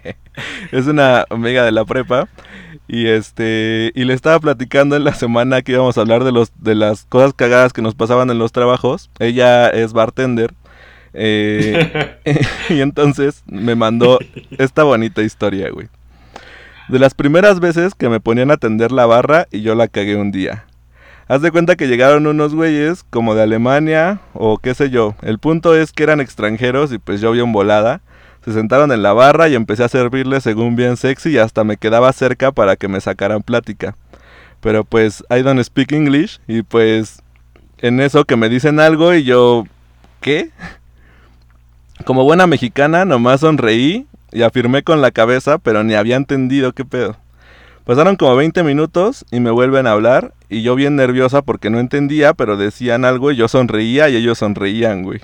es 0.72 0.86
una 0.86 1.24
amiga 1.30 1.64
de 1.64 1.72
la 1.72 1.84
prepa. 1.84 2.28
Y 2.92 3.06
este, 3.06 3.92
y 3.94 4.02
le 4.02 4.14
estaba 4.14 4.40
platicando 4.40 4.96
en 4.96 5.04
la 5.04 5.14
semana 5.14 5.62
que 5.62 5.70
íbamos 5.70 5.96
a 5.96 6.00
hablar 6.00 6.24
de 6.24 6.32
los, 6.32 6.50
de 6.56 6.74
las 6.74 7.04
cosas 7.04 7.32
cagadas 7.34 7.72
que 7.72 7.82
nos 7.82 7.94
pasaban 7.94 8.30
en 8.30 8.40
los 8.40 8.50
trabajos. 8.50 9.10
Ella 9.20 9.68
es 9.68 9.92
bartender. 9.92 10.54
Eh, 11.12 12.18
y 12.68 12.80
entonces 12.80 13.44
me 13.46 13.76
mandó 13.76 14.18
esta 14.58 14.82
bonita 14.82 15.22
historia, 15.22 15.70
güey. 15.70 15.86
De 16.88 16.98
las 16.98 17.14
primeras 17.14 17.60
veces 17.60 17.94
que 17.94 18.08
me 18.08 18.18
ponían 18.18 18.50
a 18.50 18.54
atender 18.54 18.90
la 18.90 19.06
barra 19.06 19.46
y 19.52 19.60
yo 19.60 19.76
la 19.76 19.86
cagué 19.86 20.16
un 20.16 20.32
día. 20.32 20.64
Haz 21.28 21.42
de 21.42 21.52
cuenta 21.52 21.76
que 21.76 21.86
llegaron 21.86 22.26
unos 22.26 22.56
güeyes 22.56 23.04
como 23.04 23.36
de 23.36 23.42
Alemania 23.44 24.18
o 24.34 24.58
qué 24.58 24.74
sé 24.74 24.90
yo. 24.90 25.14
El 25.22 25.38
punto 25.38 25.76
es 25.76 25.92
que 25.92 26.02
eran 26.02 26.20
extranjeros 26.20 26.92
y 26.92 26.98
pues 26.98 27.20
yo 27.20 27.30
bien 27.30 27.52
volada. 27.52 28.00
Se 28.44 28.52
sentaron 28.52 28.90
en 28.92 29.02
la 29.02 29.12
barra 29.12 29.48
y 29.48 29.54
empecé 29.54 29.84
a 29.84 29.88
servirles 29.88 30.42
según 30.42 30.76
bien 30.76 30.96
sexy 30.96 31.30
y 31.30 31.38
hasta 31.38 31.64
me 31.64 31.76
quedaba 31.76 32.12
cerca 32.12 32.52
para 32.52 32.76
que 32.76 32.88
me 32.88 33.00
sacaran 33.00 33.42
plática. 33.42 33.94
Pero 34.60 34.84
pues 34.84 35.24
I 35.30 35.42
don't 35.42 35.62
speak 35.62 35.92
English 35.92 36.40
y 36.46 36.62
pues 36.62 37.22
en 37.78 38.00
eso 38.00 38.24
que 38.24 38.36
me 38.36 38.48
dicen 38.48 38.80
algo 38.80 39.14
y 39.14 39.24
yo 39.24 39.64
¿qué? 40.20 40.50
Como 42.04 42.24
buena 42.24 42.46
mexicana 42.46 43.04
nomás 43.04 43.40
sonreí 43.40 44.06
y 44.32 44.42
afirmé 44.42 44.82
con 44.82 45.00
la 45.00 45.10
cabeza, 45.10 45.58
pero 45.58 45.82
ni 45.82 45.94
había 45.94 46.16
entendido 46.16 46.72
qué 46.72 46.84
pedo. 46.84 47.16
Pasaron 47.84 48.16
como 48.16 48.36
20 48.36 48.62
minutos 48.62 49.24
y 49.30 49.40
me 49.40 49.50
vuelven 49.50 49.86
a 49.86 49.92
hablar 49.92 50.32
y 50.48 50.62
yo 50.62 50.74
bien 50.74 50.96
nerviosa 50.96 51.42
porque 51.42 51.70
no 51.70 51.78
entendía, 51.78 52.34
pero 52.34 52.56
decían 52.56 53.04
algo 53.04 53.32
y 53.32 53.36
yo 53.36 53.48
sonreía 53.48 54.08
y 54.08 54.16
ellos 54.16 54.38
sonreían, 54.38 55.02
güey. 55.02 55.20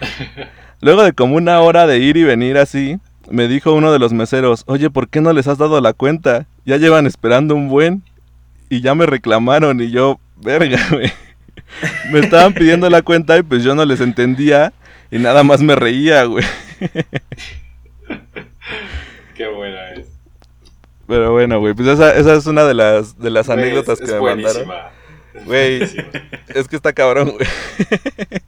Luego 0.80 1.02
de 1.02 1.12
como 1.12 1.36
una 1.36 1.60
hora 1.60 1.86
de 1.86 1.98
ir 1.98 2.16
y 2.16 2.24
venir 2.24 2.58
así, 2.58 2.98
me 3.30 3.48
dijo 3.48 3.72
uno 3.72 3.92
de 3.92 3.98
los 3.98 4.12
meseros, 4.12 4.62
oye, 4.66 4.90
¿por 4.90 5.08
qué 5.08 5.20
no 5.20 5.32
les 5.32 5.48
has 5.48 5.58
dado 5.58 5.80
la 5.80 5.92
cuenta? 5.92 6.46
Ya 6.64 6.76
llevan 6.76 7.06
esperando 7.06 7.54
un 7.54 7.68
buen 7.68 8.02
y 8.68 8.80
ya 8.80 8.94
me 8.94 9.06
reclamaron 9.06 9.80
y 9.80 9.90
yo, 9.90 10.20
verga, 10.36 10.78
güey. 10.90 11.10
Me 12.12 12.20
estaban 12.20 12.54
pidiendo 12.54 12.88
la 12.90 13.02
cuenta 13.02 13.36
y 13.38 13.42
pues 13.42 13.64
yo 13.64 13.74
no 13.74 13.84
les 13.84 14.00
entendía 14.00 14.72
y 15.10 15.18
nada 15.18 15.42
más 15.42 15.60
me 15.62 15.74
reía, 15.74 16.24
güey. 16.24 16.44
Qué 19.34 19.48
buena 19.48 19.90
es. 19.94 20.06
Pero 21.06 21.32
bueno, 21.32 21.60
güey, 21.60 21.74
pues 21.74 21.88
esa, 21.88 22.14
esa 22.14 22.34
es 22.34 22.46
una 22.46 22.64
de 22.64 22.74
las, 22.74 23.18
de 23.18 23.30
las 23.30 23.48
anécdotas 23.48 24.00
es- 24.00 24.06
que 24.06 24.12
me 24.14 24.18
buenísima. 24.20 24.90
Güey. 25.44 25.82
Es 26.54 26.66
que 26.68 26.76
está 26.76 26.92
cabrón, 26.92 27.32
güey. 27.32 27.46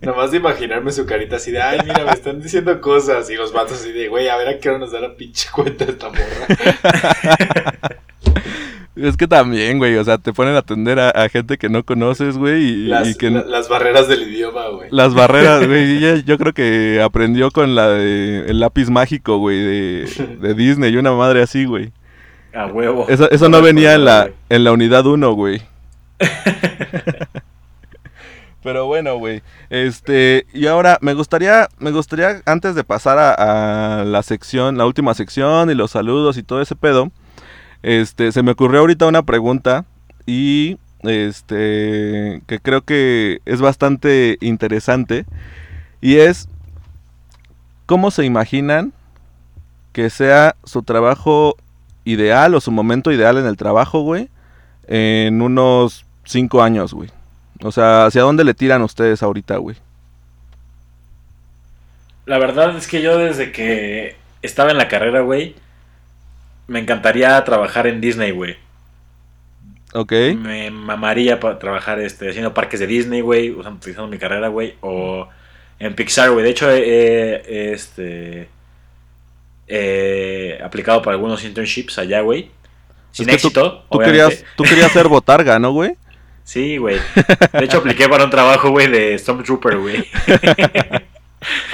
Nomás 0.00 0.30
de 0.30 0.38
imaginarme 0.38 0.90
su 0.92 1.04
carita 1.06 1.36
así 1.36 1.50
de, 1.52 1.60
ay, 1.60 1.78
mira, 1.84 2.04
me 2.04 2.10
están 2.12 2.40
diciendo 2.40 2.80
cosas. 2.80 3.28
Y 3.30 3.34
los 3.36 3.52
vatos 3.52 3.80
así 3.80 3.92
de, 3.92 4.08
güey, 4.08 4.28
a 4.28 4.36
ver 4.36 4.48
a 4.48 4.58
qué 4.58 4.70
hora 4.70 4.78
nos 4.78 4.92
da 4.92 5.00
la 5.00 5.14
pinche 5.14 5.48
cuenta 5.52 5.84
esta 5.84 6.08
morra. 6.08 6.46
Es 8.96 9.16
que 9.16 9.28
también, 9.28 9.78
güey, 9.78 9.94
o 9.96 10.02
sea, 10.02 10.18
te 10.18 10.32
ponen 10.32 10.56
a 10.56 10.58
atender 10.58 10.98
a, 10.98 11.10
a 11.10 11.28
gente 11.28 11.56
que 11.56 11.68
no 11.68 11.84
conoces, 11.84 12.36
güey, 12.36 12.64
y, 12.64 12.76
Las, 12.88 13.08
y 13.08 13.14
que 13.14 13.30
la- 13.30 13.44
las 13.44 13.68
barreras 13.68 14.08
del 14.08 14.22
idioma, 14.24 14.66
güey. 14.70 14.88
las 14.90 15.14
barreras, 15.14 15.64
güey, 15.68 16.24
yo 16.24 16.36
creo 16.36 16.52
que 16.52 17.00
aprendió 17.00 17.52
con 17.52 17.76
la 17.76 17.90
de 17.90 18.46
el 18.50 18.58
lápiz 18.58 18.90
mágico, 18.90 19.38
güey, 19.38 19.60
de, 19.60 20.36
de 20.40 20.54
Disney 20.54 20.92
y 20.92 20.96
una 20.96 21.12
madre 21.12 21.42
así, 21.42 21.64
güey. 21.64 21.92
A 22.52 22.66
huevo. 22.66 23.06
Eso, 23.08 23.30
eso 23.30 23.48
no 23.48 23.62
venía 23.62 23.94
en 23.94 24.04
la, 24.04 24.30
en 24.48 24.64
la 24.64 24.72
unidad 24.72 25.06
1, 25.06 25.32
güey. 25.32 25.62
Pero 28.62 28.86
bueno, 28.86 29.18
güey. 29.18 29.42
Este, 29.70 30.46
y 30.52 30.66
ahora 30.66 30.98
me 31.00 31.14
gustaría, 31.14 31.68
me 31.78 31.90
gustaría, 31.90 32.42
antes 32.44 32.74
de 32.74 32.84
pasar 32.84 33.18
a, 33.18 34.04
la 34.04 34.22
sección, 34.22 34.76
la 34.76 34.86
última 34.86 35.14
sección 35.14 35.70
y 35.70 35.74
los 35.74 35.92
saludos 35.92 36.36
y 36.36 36.42
todo 36.42 36.60
ese 36.60 36.76
pedo, 36.76 37.10
este, 37.82 38.32
se 38.32 38.42
me 38.42 38.50
ocurrió 38.52 38.80
ahorita 38.80 39.06
una 39.06 39.22
pregunta 39.22 39.86
y 40.26 40.78
este, 41.02 42.42
que 42.46 42.58
creo 42.60 42.82
que 42.82 43.40
es 43.44 43.60
bastante 43.60 44.36
interesante 44.40 45.24
y 46.00 46.16
es, 46.16 46.48
¿cómo 47.86 48.10
se 48.10 48.24
imaginan 48.24 48.92
que 49.92 50.10
sea 50.10 50.56
su 50.64 50.82
trabajo 50.82 51.56
ideal 52.04 52.54
o 52.54 52.60
su 52.60 52.70
momento 52.72 53.12
ideal 53.12 53.38
en 53.38 53.46
el 53.46 53.56
trabajo, 53.56 54.00
güey, 54.00 54.28
en 54.86 55.42
unos 55.42 56.04
cinco 56.28 56.62
años, 56.62 56.92
güey? 56.94 57.10
O 57.62 57.72
sea, 57.72 58.06
¿hacia 58.06 58.22
dónde 58.22 58.44
le 58.44 58.54
tiran 58.54 58.82
ustedes 58.82 59.22
ahorita, 59.22 59.56
güey? 59.56 59.76
La 62.26 62.38
verdad 62.38 62.76
es 62.76 62.86
que 62.86 63.00
yo 63.02 63.16
desde 63.18 63.52
que 63.52 64.16
estaba 64.42 64.70
en 64.70 64.78
la 64.78 64.88
carrera, 64.88 65.20
güey, 65.20 65.54
me 66.66 66.78
encantaría 66.78 67.42
trabajar 67.44 67.86
en 67.86 68.00
Disney, 68.00 68.30
güey. 68.32 68.56
¿Ok? 69.94 70.12
Me 70.36 70.70
mamaría 70.70 71.40
para 71.40 71.58
trabajar 71.58 71.98
este, 72.00 72.28
haciendo 72.28 72.52
parques 72.52 72.78
de 72.80 72.86
Disney, 72.86 73.22
güey, 73.22 73.50
usando, 73.50 73.78
utilizando 73.78 74.08
mi 74.10 74.18
carrera, 74.18 74.48
güey, 74.48 74.74
o 74.82 75.26
en 75.78 75.94
Pixar, 75.94 76.30
güey. 76.30 76.44
De 76.44 76.50
hecho, 76.50 76.70
he, 76.70 76.82
he- 76.82 77.72
este, 77.72 78.48
he 79.66 80.60
aplicado 80.62 81.00
para 81.00 81.14
algunos 81.14 81.42
internships 81.44 81.98
allá, 81.98 82.20
güey. 82.20 82.50
Sin 83.12 83.30
Es 83.30 83.36
que 83.36 83.40
tú- 83.42 83.48
éxito, 83.48 83.84
Tú 83.90 83.98
querías, 84.00 84.44
tú 84.56 84.64
querías 84.64 84.92
ser 84.92 85.08
botarga, 85.08 85.58
¿no, 85.58 85.72
güey? 85.72 85.96
Sí, 86.48 86.78
güey. 86.78 86.96
De 87.52 87.64
hecho, 87.66 87.76
apliqué 87.78 88.08
para 88.08 88.24
un 88.24 88.30
trabajo, 88.30 88.70
güey, 88.70 88.86
de 88.90 89.18
Stormtrooper, 89.18 89.76
güey. 89.78 90.06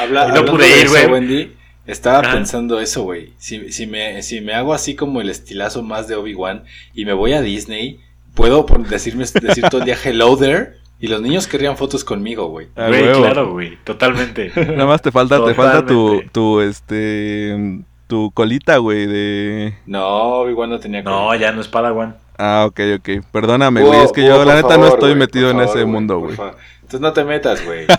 Habla, 0.00 0.22
no 0.24 0.28
hablando 0.30 0.52
pude 0.52 0.68
de 0.68 0.80
ir, 0.80 0.88
güey. 0.88 1.06
Wendy, 1.06 1.52
estaba 1.86 2.18
Ajá. 2.18 2.32
pensando 2.32 2.80
eso, 2.80 3.02
güey. 3.04 3.32
Si, 3.38 3.70
si, 3.72 3.86
me, 3.86 4.20
si 4.22 4.40
me 4.40 4.52
hago 4.54 4.74
así 4.74 4.96
como 4.96 5.20
el 5.20 5.30
estilazo 5.30 5.82
más 5.84 6.08
de 6.08 6.16
Obi-Wan 6.16 6.64
y 6.92 7.04
me 7.04 7.12
voy 7.12 7.34
a 7.34 7.40
Disney, 7.40 8.00
puedo 8.34 8.66
decirme, 8.90 9.24
decir 9.24 9.64
todo 9.70 9.78
el 9.80 9.84
día 9.86 9.96
hello 10.02 10.36
there 10.36 10.72
y 11.00 11.06
los 11.06 11.20
niños 11.22 11.46
querrían 11.46 11.76
fotos 11.76 12.04
conmigo, 12.04 12.46
güey. 12.48 12.66
Ah, 12.74 12.88
Güey, 12.88 13.02
huevo. 13.04 13.20
claro, 13.22 13.52
güey. 13.52 13.78
Totalmente. 13.84 14.50
Nada 14.56 14.86
más 14.86 15.02
te 15.02 15.12
falta, 15.12 15.44
te 15.44 15.54
falta 15.54 15.86
tu, 15.86 16.20
tu, 16.32 16.60
este, 16.60 17.80
tu 18.08 18.32
colita, 18.32 18.78
güey, 18.78 19.06
de... 19.06 19.74
No, 19.86 20.04
Obi-Wan 20.40 20.70
no 20.70 20.80
tenía 20.80 21.02
No, 21.02 21.26
colita. 21.28 21.46
ya 21.46 21.52
no 21.52 21.60
es 21.60 21.68
Padawan. 21.68 22.16
Ah, 22.38 22.64
ok, 22.66 22.80
ok. 22.98 23.08
Perdóname, 23.32 23.82
güey, 23.82 24.00
es 24.02 24.12
que 24.12 24.22
Hugo, 24.22 24.36
yo 24.36 24.44
la 24.44 24.54
neta 24.56 24.76
no 24.76 24.86
estoy 24.88 25.14
metido 25.14 25.50
en 25.50 25.58
favor, 25.58 25.76
ese 25.76 25.84
mundo, 25.86 26.18
güey. 26.18 26.32
Entonces 26.32 27.00
no 27.00 27.12
te 27.12 27.24
metas, 27.24 27.64
güey. 27.64 27.86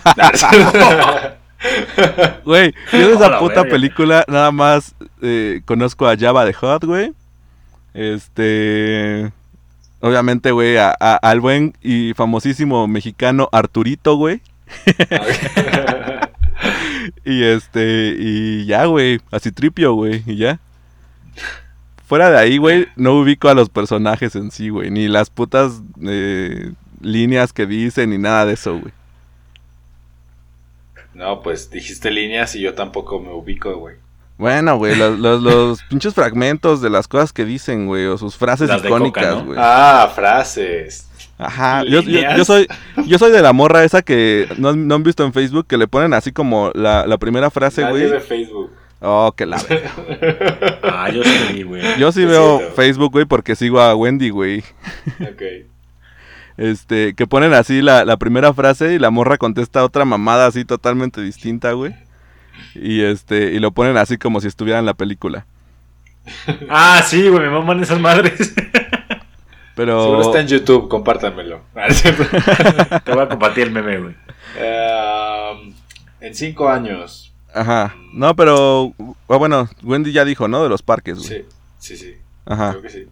Güey, 2.44 2.74
yo 2.92 3.08
de 3.08 3.14
esa 3.14 3.38
puta 3.38 3.64
película 3.64 4.24
nada 4.28 4.50
más 4.52 4.94
eh, 5.22 5.62
conozco 5.64 6.06
a 6.06 6.16
Java 6.16 6.44
de 6.44 6.52
Hot, 6.52 6.84
güey. 6.84 7.12
Este... 7.94 9.32
obviamente, 10.00 10.50
güey, 10.52 10.76
a- 10.76 10.94
a- 11.00 11.16
al 11.16 11.40
buen 11.40 11.72
y 11.82 12.12
famosísimo 12.14 12.86
mexicano 12.86 13.48
Arturito, 13.52 14.16
güey. 14.16 14.42
Y 17.24 17.44
este, 17.44 18.14
y 18.18 18.66
ya, 18.66 18.86
güey, 18.86 19.20
así 19.30 19.52
tripio, 19.52 19.94
güey, 19.94 20.22
y 20.26 20.36
ya. 20.36 20.58
Fuera 22.06 22.30
de 22.30 22.38
ahí, 22.38 22.58
güey, 22.58 22.86
no 22.94 23.14
ubico 23.14 23.48
a 23.48 23.54
los 23.54 23.68
personajes 23.68 24.36
en 24.36 24.52
sí, 24.52 24.68
güey, 24.68 24.90
ni 24.90 25.08
las 25.08 25.28
putas 25.28 25.82
eh, 26.06 26.72
líneas 27.00 27.52
que 27.52 27.66
dicen, 27.66 28.10
ni 28.10 28.18
nada 28.18 28.46
de 28.46 28.54
eso, 28.54 28.78
güey. 28.78 28.92
No, 31.14 31.42
pues 31.42 31.68
dijiste 31.68 32.12
líneas 32.12 32.54
y 32.54 32.60
yo 32.60 32.74
tampoco 32.74 33.18
me 33.18 33.30
ubico, 33.30 33.76
güey. 33.76 33.96
Bueno, 34.38 34.76
güey, 34.76 34.94
los, 34.94 35.18
los, 35.18 35.42
los 35.42 35.82
pinches 35.88 36.14
fragmentos 36.14 36.80
de 36.80 36.90
las 36.90 37.08
cosas 37.08 37.32
que 37.32 37.44
dicen, 37.44 37.86
güey, 37.86 38.06
o 38.06 38.16
sus 38.18 38.36
frases 38.36 38.68
Las 38.68 38.84
icónicas, 38.84 39.44
güey. 39.44 39.58
Ah, 39.60 40.12
frases. 40.14 41.08
Ajá, 41.38 41.82
yo, 41.82 42.02
yo, 42.02 42.02
líneas. 42.02 42.36
yo 42.36 42.44
soy 42.44 42.68
yo 43.06 43.18
soy 43.18 43.32
de 43.32 43.42
la 43.42 43.52
morra 43.52 43.84
esa 43.84 44.00
que 44.02 44.48
no, 44.58 44.74
no 44.74 44.94
han 44.94 45.02
visto 45.02 45.24
en 45.24 45.32
Facebook 45.32 45.66
que 45.66 45.76
le 45.76 45.86
ponen 45.88 46.14
así 46.14 46.32
como 46.32 46.70
la, 46.74 47.04
la 47.06 47.18
primera 47.18 47.50
frase, 47.50 47.84
güey. 47.84 48.08
de 48.08 48.20
Facebook. 48.20 48.70
Oh, 49.00 49.32
que 49.36 49.46
la 49.46 49.58
verga. 49.58 49.90
Ah, 50.82 51.10
yo 51.10 51.22
sí, 51.22 51.62
güey. 51.62 51.82
Yo 51.98 52.10
sí 52.12 52.24
veo. 52.24 52.60
Facebook, 52.74 53.12
güey, 53.12 53.24
porque 53.26 53.54
sigo 53.54 53.80
a 53.80 53.94
Wendy, 53.94 54.30
güey. 54.30 54.64
ok. 55.20 55.42
Este, 56.56 57.14
que 57.14 57.26
ponen 57.26 57.52
así 57.52 57.82
la, 57.82 58.04
la 58.06 58.16
primera 58.16 58.54
frase 58.54 58.94
y 58.94 58.98
la 58.98 59.10
morra 59.10 59.36
contesta 59.36 59.84
otra 59.84 60.06
mamada 60.06 60.46
así 60.46 60.64
totalmente 60.64 61.20
distinta, 61.20 61.72
güey. 61.72 61.94
Y 62.74 63.02
este, 63.02 63.52
y 63.52 63.58
lo 63.58 63.72
ponen 63.72 63.96
así 63.98 64.16
como 64.16 64.40
si 64.40 64.48
estuviera 64.48 64.78
en 64.78 64.86
la 64.86 64.94
película. 64.94 65.46
Ah, 66.68 67.02
sí, 67.04 67.28
güey, 67.28 67.42
me 67.42 67.50
maman 67.50 67.82
esas 67.82 68.00
madres. 68.00 68.54
Pero 69.76 70.02
Seguro 70.02 70.22
está 70.22 70.40
en 70.40 70.48
YouTube, 70.48 70.88
compártanmelo. 70.88 71.60
Ah. 71.76 73.00
Te 73.04 73.12
voy 73.12 73.22
a 73.22 73.28
compartir 73.28 73.64
el 73.64 73.70
meme, 73.70 73.98
güey. 73.98 74.14
Em, 74.58 75.74
en 76.20 76.34
cinco 76.34 76.68
años. 76.68 77.25
Ajá. 77.56 77.96
No, 78.12 78.36
pero 78.36 78.92
ah, 79.28 79.36
bueno, 79.36 79.68
Wendy 79.82 80.12
ya 80.12 80.24
dijo, 80.24 80.46
¿no? 80.46 80.62
De 80.62 80.68
los 80.68 80.82
parques, 80.82 81.18
güey. 81.18 81.28
Sí, 81.28 81.44
sí, 81.78 81.96
sí. 81.96 82.16
Ajá. 82.44 82.70
Creo 82.72 82.82
que 82.82 82.90
sí. 82.90 83.06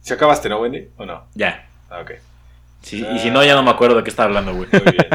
¿Se 0.00 0.14
acabaste, 0.14 0.48
no, 0.48 0.60
Wendy? 0.60 0.88
¿O 0.96 1.06
no? 1.06 1.24
Ya. 1.34 1.68
Ah, 1.88 2.00
ok. 2.00 2.12
Sí, 2.82 3.06
y 3.14 3.18
si 3.18 3.30
no, 3.30 3.44
ya 3.44 3.54
no 3.54 3.62
me 3.62 3.70
acuerdo 3.70 3.96
de 3.96 4.02
qué 4.02 4.10
estaba 4.10 4.26
hablando, 4.26 4.54
güey. 4.54 4.68
Muy 4.72 4.92
bien. 4.92 5.08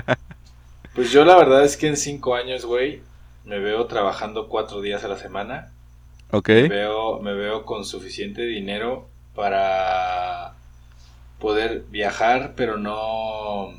Pues 0.96 1.12
yo 1.12 1.26
la 1.26 1.36
verdad 1.36 1.64
es 1.64 1.76
que 1.76 1.88
en 1.88 1.98
cinco 1.98 2.36
años, 2.36 2.66
güey, 2.66 3.02
me 3.46 3.60
veo 3.60 3.88
trabajando 3.88 4.48
cuatro 4.48 4.82
días 4.82 5.04
a 5.04 5.08
la 5.08 5.18
semana. 5.18 5.72
Ok. 6.32 6.50
Me 6.50 6.68
veo, 6.70 7.20
me 7.20 7.34
veo 7.34 7.66
con 7.66 7.84
suficiente 7.84 8.44
dinero 8.44 9.10
para 9.36 10.54
poder 11.40 11.86
viajar, 11.90 12.54
pero 12.56 12.78
no... 12.78 13.74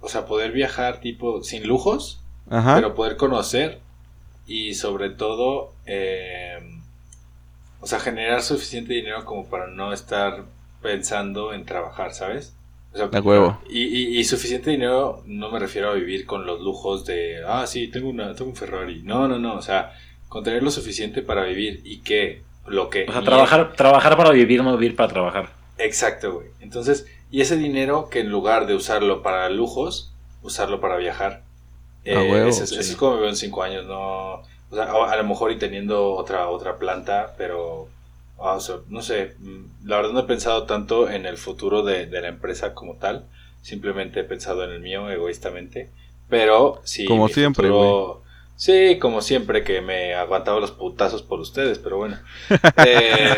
O 0.00 0.08
sea, 0.08 0.26
poder 0.26 0.50
viajar 0.52 1.00
tipo 1.00 1.42
sin 1.44 1.66
lujos, 1.66 2.21
Ajá. 2.52 2.74
pero 2.76 2.94
poder 2.94 3.16
conocer 3.16 3.80
y 4.46 4.74
sobre 4.74 5.10
todo, 5.10 5.72
eh, 5.86 6.58
o 7.80 7.86
sea, 7.86 7.98
generar 7.98 8.42
suficiente 8.42 8.92
dinero 8.94 9.24
como 9.24 9.46
para 9.48 9.66
no 9.66 9.92
estar 9.92 10.44
pensando 10.80 11.52
en 11.52 11.64
trabajar, 11.64 12.12
¿sabes? 12.14 12.54
O 12.92 12.96
sea, 12.96 13.08
De 13.08 13.20
huevo. 13.20 13.58
Y, 13.68 13.82
y- 13.84 14.18
y 14.18 14.24
suficiente 14.24 14.70
dinero 14.70 15.22
no 15.26 15.50
me 15.50 15.58
refiero 15.58 15.90
a 15.90 15.94
vivir 15.94 16.26
con 16.26 16.44
los 16.46 16.60
lujos 16.60 17.06
de, 17.06 17.42
ah, 17.46 17.66
sí, 17.66 17.88
tengo, 17.88 18.10
una, 18.10 18.34
tengo 18.34 18.50
un 18.50 18.56
Ferrari. 18.56 19.02
No, 19.02 19.26
no, 19.28 19.38
no, 19.38 19.54
o 19.54 19.62
sea, 19.62 19.92
con 20.28 20.44
tener 20.44 20.62
lo 20.62 20.70
suficiente 20.70 21.22
para 21.22 21.44
vivir 21.44 21.80
y 21.84 21.98
que 22.00 22.42
lo 22.66 22.90
que... 22.90 23.06
O 23.08 23.12
sea, 23.12 23.22
trabajar, 23.22 23.72
trabajar 23.72 24.16
para 24.16 24.30
vivir, 24.30 24.62
no 24.62 24.76
vivir 24.76 24.94
para 24.94 25.08
trabajar. 25.08 25.50
Exacto, 25.78 26.34
güey. 26.34 26.48
Entonces, 26.60 27.06
y 27.30 27.40
ese 27.40 27.56
dinero 27.56 28.08
que 28.10 28.20
en 28.20 28.30
lugar 28.30 28.66
de 28.66 28.74
usarlo 28.74 29.22
para 29.22 29.48
lujos, 29.48 30.12
usarlo 30.42 30.80
para 30.80 30.96
viajar. 30.96 31.41
Eh, 32.04 32.16
A 32.16 32.22
huevo, 32.22 32.48
eso, 32.48 32.64
es, 32.64 32.70
sí. 32.70 32.76
eso 32.76 32.90
es 32.92 32.96
como 32.96 33.14
me 33.14 33.20
veo 33.22 33.30
en 33.30 33.36
cinco 33.36 33.62
años, 33.62 33.86
no... 33.86 34.34
O 34.70 34.74
sea, 34.74 34.84
a, 34.84 35.12
a 35.12 35.16
lo 35.16 35.24
mejor 35.24 35.52
y 35.52 35.58
teniendo 35.58 36.12
otra, 36.14 36.48
otra 36.48 36.78
planta, 36.78 37.34
pero... 37.36 37.88
ah, 38.38 38.54
o 38.54 38.60
sea, 38.60 38.76
no 38.88 39.02
sé, 39.02 39.34
mm, 39.38 39.86
la 39.88 39.96
verdad 39.96 40.12
no 40.12 40.20
he 40.20 40.24
pensado 40.24 40.64
tanto 40.64 41.08
en 41.10 41.26
el 41.26 41.36
futuro 41.36 41.82
de, 41.82 42.06
de 42.06 42.20
la 42.20 42.28
empresa 42.28 42.74
como 42.74 42.94
tal. 42.96 43.26
Simplemente 43.62 44.20
he 44.20 44.24
pensado 44.24 44.64
en 44.64 44.70
el 44.70 44.80
mío 44.80 45.08
egoístamente. 45.10 45.90
Pero 46.28 46.80
sí. 46.84 47.04
Como 47.06 47.26
mi 47.26 47.32
siempre, 47.32 47.68
futuro- 47.68 48.21
Sí, 48.56 48.98
como 49.00 49.22
siempre 49.22 49.64
que 49.64 49.80
me 49.80 50.14
aguantaba 50.14 50.60
los 50.60 50.70
putazos 50.70 51.22
por 51.22 51.40
ustedes, 51.40 51.78
pero 51.78 51.96
bueno. 51.96 52.18
Eh, 52.86 53.34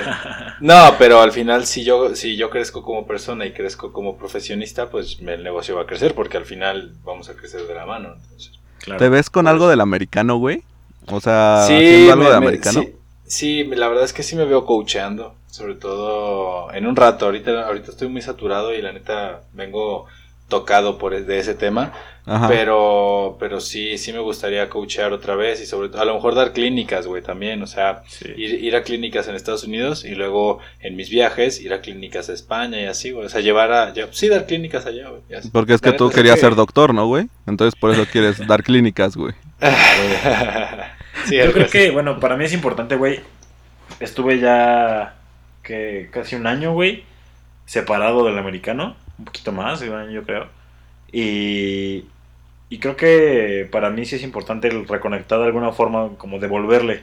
no, 0.60 0.94
pero 0.98 1.20
al 1.20 1.32
final 1.32 1.66
si 1.66 1.82
yo, 1.84 2.14
si 2.14 2.36
yo 2.36 2.50
crezco 2.50 2.82
como 2.82 3.06
persona 3.06 3.46
y 3.46 3.52
crezco 3.52 3.92
como 3.92 4.16
profesionista, 4.18 4.90
pues 4.90 5.18
el 5.20 5.42
negocio 5.42 5.76
va 5.76 5.82
a 5.82 5.86
crecer 5.86 6.14
porque 6.14 6.36
al 6.36 6.44
final 6.44 6.92
vamos 7.04 7.28
a 7.28 7.34
crecer 7.34 7.66
de 7.66 7.74
la 7.74 7.86
mano. 7.86 8.14
entonces. 8.14 8.52
Claro. 8.80 8.98
¿Te 8.98 9.08
ves 9.08 9.30
con 9.30 9.46
algo 9.46 9.68
del 9.68 9.80
americano, 9.80 10.36
güey? 10.36 10.62
O 11.06 11.20
sea, 11.20 11.64
Sí, 11.66 11.74
haciendo 11.74 12.12
algo 12.12 12.24
me- 12.24 12.30
de 12.30 12.40
me- 12.40 12.46
americano. 12.46 12.80
sí, 12.82 12.94
sí, 13.26 13.64
la 13.64 13.88
verdad 13.88 14.04
es 14.04 14.12
que 14.12 14.22
sí 14.22 14.36
me 14.36 14.44
veo 14.44 14.66
coacheando, 14.66 15.34
sobre 15.50 15.74
todo 15.74 16.70
en 16.72 16.86
un 16.86 16.96
rato. 16.96 17.24
Ahorita, 17.26 17.66
ahorita 17.66 17.90
estoy 17.92 18.08
muy 18.08 18.20
saturado 18.20 18.74
y 18.74 18.82
la 18.82 18.92
neta 18.92 19.42
vengo 19.52 20.06
tocado 20.48 20.98
por 20.98 21.14
e- 21.14 21.22
de 21.22 21.38
ese 21.38 21.54
tema, 21.54 21.92
Ajá. 22.26 22.48
pero 22.48 23.36
pero 23.40 23.60
sí 23.60 23.96
sí 23.98 24.12
me 24.12 24.18
gustaría 24.18 24.68
coachear 24.68 25.12
otra 25.12 25.34
vez 25.36 25.60
y 25.62 25.66
sobre 25.66 25.88
todo 25.88 26.02
a 26.02 26.04
lo 26.04 26.14
mejor 26.14 26.34
dar 26.34 26.52
clínicas, 26.52 27.06
güey, 27.06 27.22
también, 27.22 27.62
o 27.62 27.66
sea, 27.66 28.02
Sí. 28.06 28.26
ir, 28.36 28.62
ir 28.62 28.76
a 28.76 28.82
clínicas 28.82 29.26
en 29.26 29.34
Estados 29.36 29.64
Unidos 29.64 30.04
y 30.04 30.14
luego 30.14 30.58
en 30.80 30.96
mis 30.96 31.08
viajes 31.08 31.60
ir 31.60 31.72
a 31.72 31.80
clínicas 31.80 32.28
a 32.28 32.34
España 32.34 32.80
y 32.80 32.84
así, 32.84 33.10
güey, 33.10 33.26
o 33.26 33.28
sea, 33.30 33.40
llevar 33.40 33.72
a 33.72 33.92
ya- 33.94 34.08
sí 34.12 34.28
dar 34.28 34.44
clínicas 34.46 34.84
allá, 34.86 35.08
güey. 35.08 35.22
Porque 35.50 35.74
es 35.74 35.80
que 35.80 35.92
tú 35.92 36.10
querías 36.10 36.34
que- 36.36 36.42
ser 36.42 36.54
doctor, 36.54 36.92
¿no, 36.94 37.06
güey? 37.06 37.28
Entonces 37.46 37.78
por 37.78 37.90
eso 37.90 38.04
quieres 38.10 38.46
dar 38.46 38.62
clínicas, 38.62 39.16
güey. 39.16 39.32
sí, 41.26 41.36
Yo 41.36 41.52
creo 41.52 41.64
así. 41.64 41.72
que, 41.78 41.90
bueno, 41.90 42.20
para 42.20 42.36
mí 42.36 42.44
es 42.44 42.52
importante, 42.52 42.96
güey. 42.96 43.20
Estuve 44.00 44.38
ya 44.40 45.14
que 45.62 46.08
casi 46.12 46.36
un 46.36 46.46
año, 46.46 46.72
güey, 46.74 47.04
separado 47.66 48.24
del 48.26 48.38
americano. 48.38 48.96
Un 49.18 49.24
poquito 49.26 49.52
más, 49.52 49.80
yo 49.80 50.22
creo. 50.24 50.48
Y, 51.12 52.06
y 52.68 52.78
creo 52.78 52.96
que 52.96 53.68
para 53.70 53.90
mí 53.90 54.04
sí 54.04 54.16
es 54.16 54.22
importante 54.22 54.68
el 54.68 54.86
reconectar 54.88 55.38
de 55.38 55.46
alguna 55.46 55.72
forma, 55.72 56.10
como 56.18 56.38
devolverle 56.38 57.02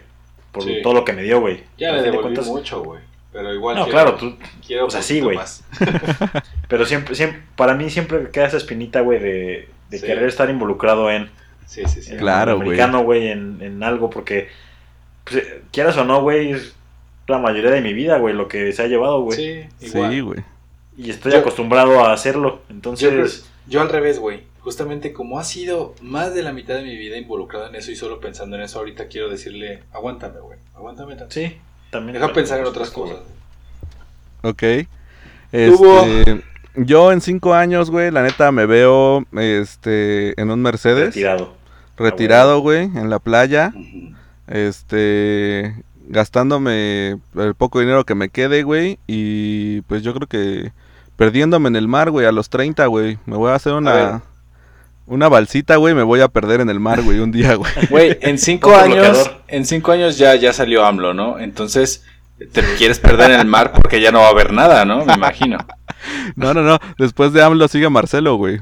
por 0.52 0.64
Sí. 0.64 0.82
todo 0.84 0.94
lo 0.94 1.06
que 1.06 1.14
me 1.14 1.24
dio, 1.24 1.40
güey. 1.40 1.64
Ya 1.78 1.92
le 1.92 1.98
de 2.00 2.04
devolví 2.12 2.24
cuentas- 2.24 2.48
mucho, 2.48 2.84
güey. 2.84 3.02
Pero 3.32 3.54
igual 3.54 3.78
No, 3.78 3.84
quiero, 3.86 3.98
claro, 3.98 4.16
tú, 4.18 4.36
quiero 4.66 4.88
o 4.88 4.90
sea, 4.90 5.02
sí, 5.02 5.22
güey. 5.22 5.38
más. 5.38 5.64
pero 6.68 6.86
siempre, 6.86 7.16
siempre, 7.16 7.42
para 7.56 7.76
mí 7.76 7.90
siempre 7.90 8.30
queda 8.30 8.48
esa 8.48 8.58
espinita, 8.58 9.00
güey, 9.00 9.20
de, 9.20 9.70
de 9.90 10.00
Sí. 10.00 10.06
querer 10.06 10.26
estar 10.26 10.50
involucrado 10.50 11.10
en, 11.10 11.30
Sí, 11.66 11.84
sí, 11.88 12.02
sí. 12.02 12.12
en 12.12 12.18
Claro, 12.18 12.52
el 12.52 12.58
güey. 12.58 12.68
americano, 12.68 13.04
güey, 13.04 13.28
en, 13.30 13.60
en 13.62 13.82
algo, 13.84 14.10
porque 14.10 14.50
pues, 15.24 15.38
eh, 15.38 15.62
quieras 15.72 15.96
o 15.96 16.04
no, 16.04 16.22
güey, 16.22 16.52
es 16.52 16.76
la 17.28 17.38
mayoría 17.38 17.72
de 17.72 17.80
mi 17.80 17.94
vida, 17.94 18.18
güey, 18.18 18.36
lo 18.36 18.50
que 18.50 18.74
se 18.74 18.82
ha 18.84 18.88
llevado, 18.88 19.22
güey. 19.22 19.38
Sí, 19.80 19.86
igual. 19.88 20.12
Sí, 20.12 20.20
güey. 20.20 20.40
Y 21.04 21.10
estoy 21.10 21.32
Yo- 21.32 21.40
acostumbrado 21.40 22.06
a 22.06 22.14
hacerlo, 22.14 22.62
entonces... 22.70 23.46
yo 23.68 23.82
al 23.82 23.90
revés, 23.90 24.20
güey. 24.20 24.44
Justamente 24.60 25.12
como 25.12 25.40
ha 25.40 25.44
sido 25.44 25.96
más 26.02 26.36
de 26.36 26.44
la 26.44 26.54
mitad 26.54 26.76
de 26.76 26.84
mi 26.84 26.96
vida 26.96 27.18
involucrado 27.18 27.68
en 27.68 27.74
eso 27.74 27.90
y 27.92 27.96
solo 27.96 28.20
pensando 28.20 28.56
en 28.56 28.62
eso, 28.62 28.78
ahorita 28.78 29.08
quiero 29.08 29.28
decirle, 29.30 29.82
aguántame, 29.92 30.40
güey. 30.40 30.60
Aguántame 30.76 31.16
tanto. 31.16 31.34
Sí, 31.34 31.58
también... 31.90 32.14
Deja 32.14 32.32
pensar 32.32 32.60
en 32.60 32.68
otras 32.68 32.92
cosas. 32.92 33.18
Ok. 34.44 34.62
Este, 35.52 36.44
yo 36.76 37.12
en 37.12 37.22
cinco 37.22 37.56
años, 37.56 37.90
güey, 37.90 38.12
la 38.12 38.22
neta 38.22 38.52
me 38.52 38.68
veo 38.68 39.26
este, 39.36 40.40
en 40.40 40.52
un 40.52 40.62
Mercedes. 40.62 41.08
Retirado. 41.08 41.54
Retirado, 41.98 42.60
güey, 42.60 42.84
en 42.84 43.10
la 43.10 43.18
playa. 43.18 43.74
Este, 44.48 45.76
gastándome 46.08 47.18
el 47.36 47.56
poco 47.58 47.80
dinero 47.80 48.06
que 48.06 48.16
me 48.16 48.30
quede, 48.30 48.62
güey. 48.64 49.00
Y 49.08 49.82
pues 49.82 50.04
yo 50.04 50.14
creo 50.14 50.28
que 50.28 50.72
perdiéndome 51.22 51.68
en 51.70 51.76
el 51.76 51.88
mar, 51.88 52.10
güey, 52.10 52.26
a 52.26 52.32
los 52.32 52.50
30, 52.50 52.84
güey. 52.88 53.20
Me 53.28 53.38
voy 53.38 53.52
a 53.52 53.54
hacer 53.56 53.74
una... 53.74 54.24
Una 55.06 55.30
balsita, 55.30 55.76
güey, 55.76 55.94
me 55.94 56.02
voy 56.02 56.20
a 56.22 56.30
perder 56.30 56.62
en 56.62 56.70
el 56.72 56.80
mar, 56.80 57.04
güey, 57.04 57.20
un 57.20 57.32
día, 57.32 57.54
güey. 57.54 57.72
Güey, 57.92 58.18
en 58.22 58.38
cinco 58.40 58.76
años, 58.76 59.06
bloqueador. 59.10 59.44
en 59.48 59.66
cinco 59.68 59.92
años 59.92 60.18
ya, 60.18 60.34
ya 60.34 60.52
salió 60.52 60.84
AMLO, 60.84 61.14
¿no? 61.14 61.38
Entonces, 61.38 62.04
te 62.52 62.64
quieres 62.80 62.98
perder 62.98 63.30
en 63.30 63.40
el 63.40 63.46
mar 63.46 63.72
porque 63.72 64.02
ya 64.02 64.12
no 64.12 64.18
va 64.22 64.28
a 64.28 64.30
haber 64.32 64.52
nada, 64.52 64.84
¿no? 64.84 65.06
Me 65.06 65.14
imagino. 65.14 65.58
No, 66.36 66.56
no, 66.56 66.64
no. 66.64 66.80
Después 66.98 67.32
de 67.34 67.44
AMLO 67.44 67.68
sigue 67.68 67.88
Marcelo, 67.88 68.34
güey. 68.34 68.60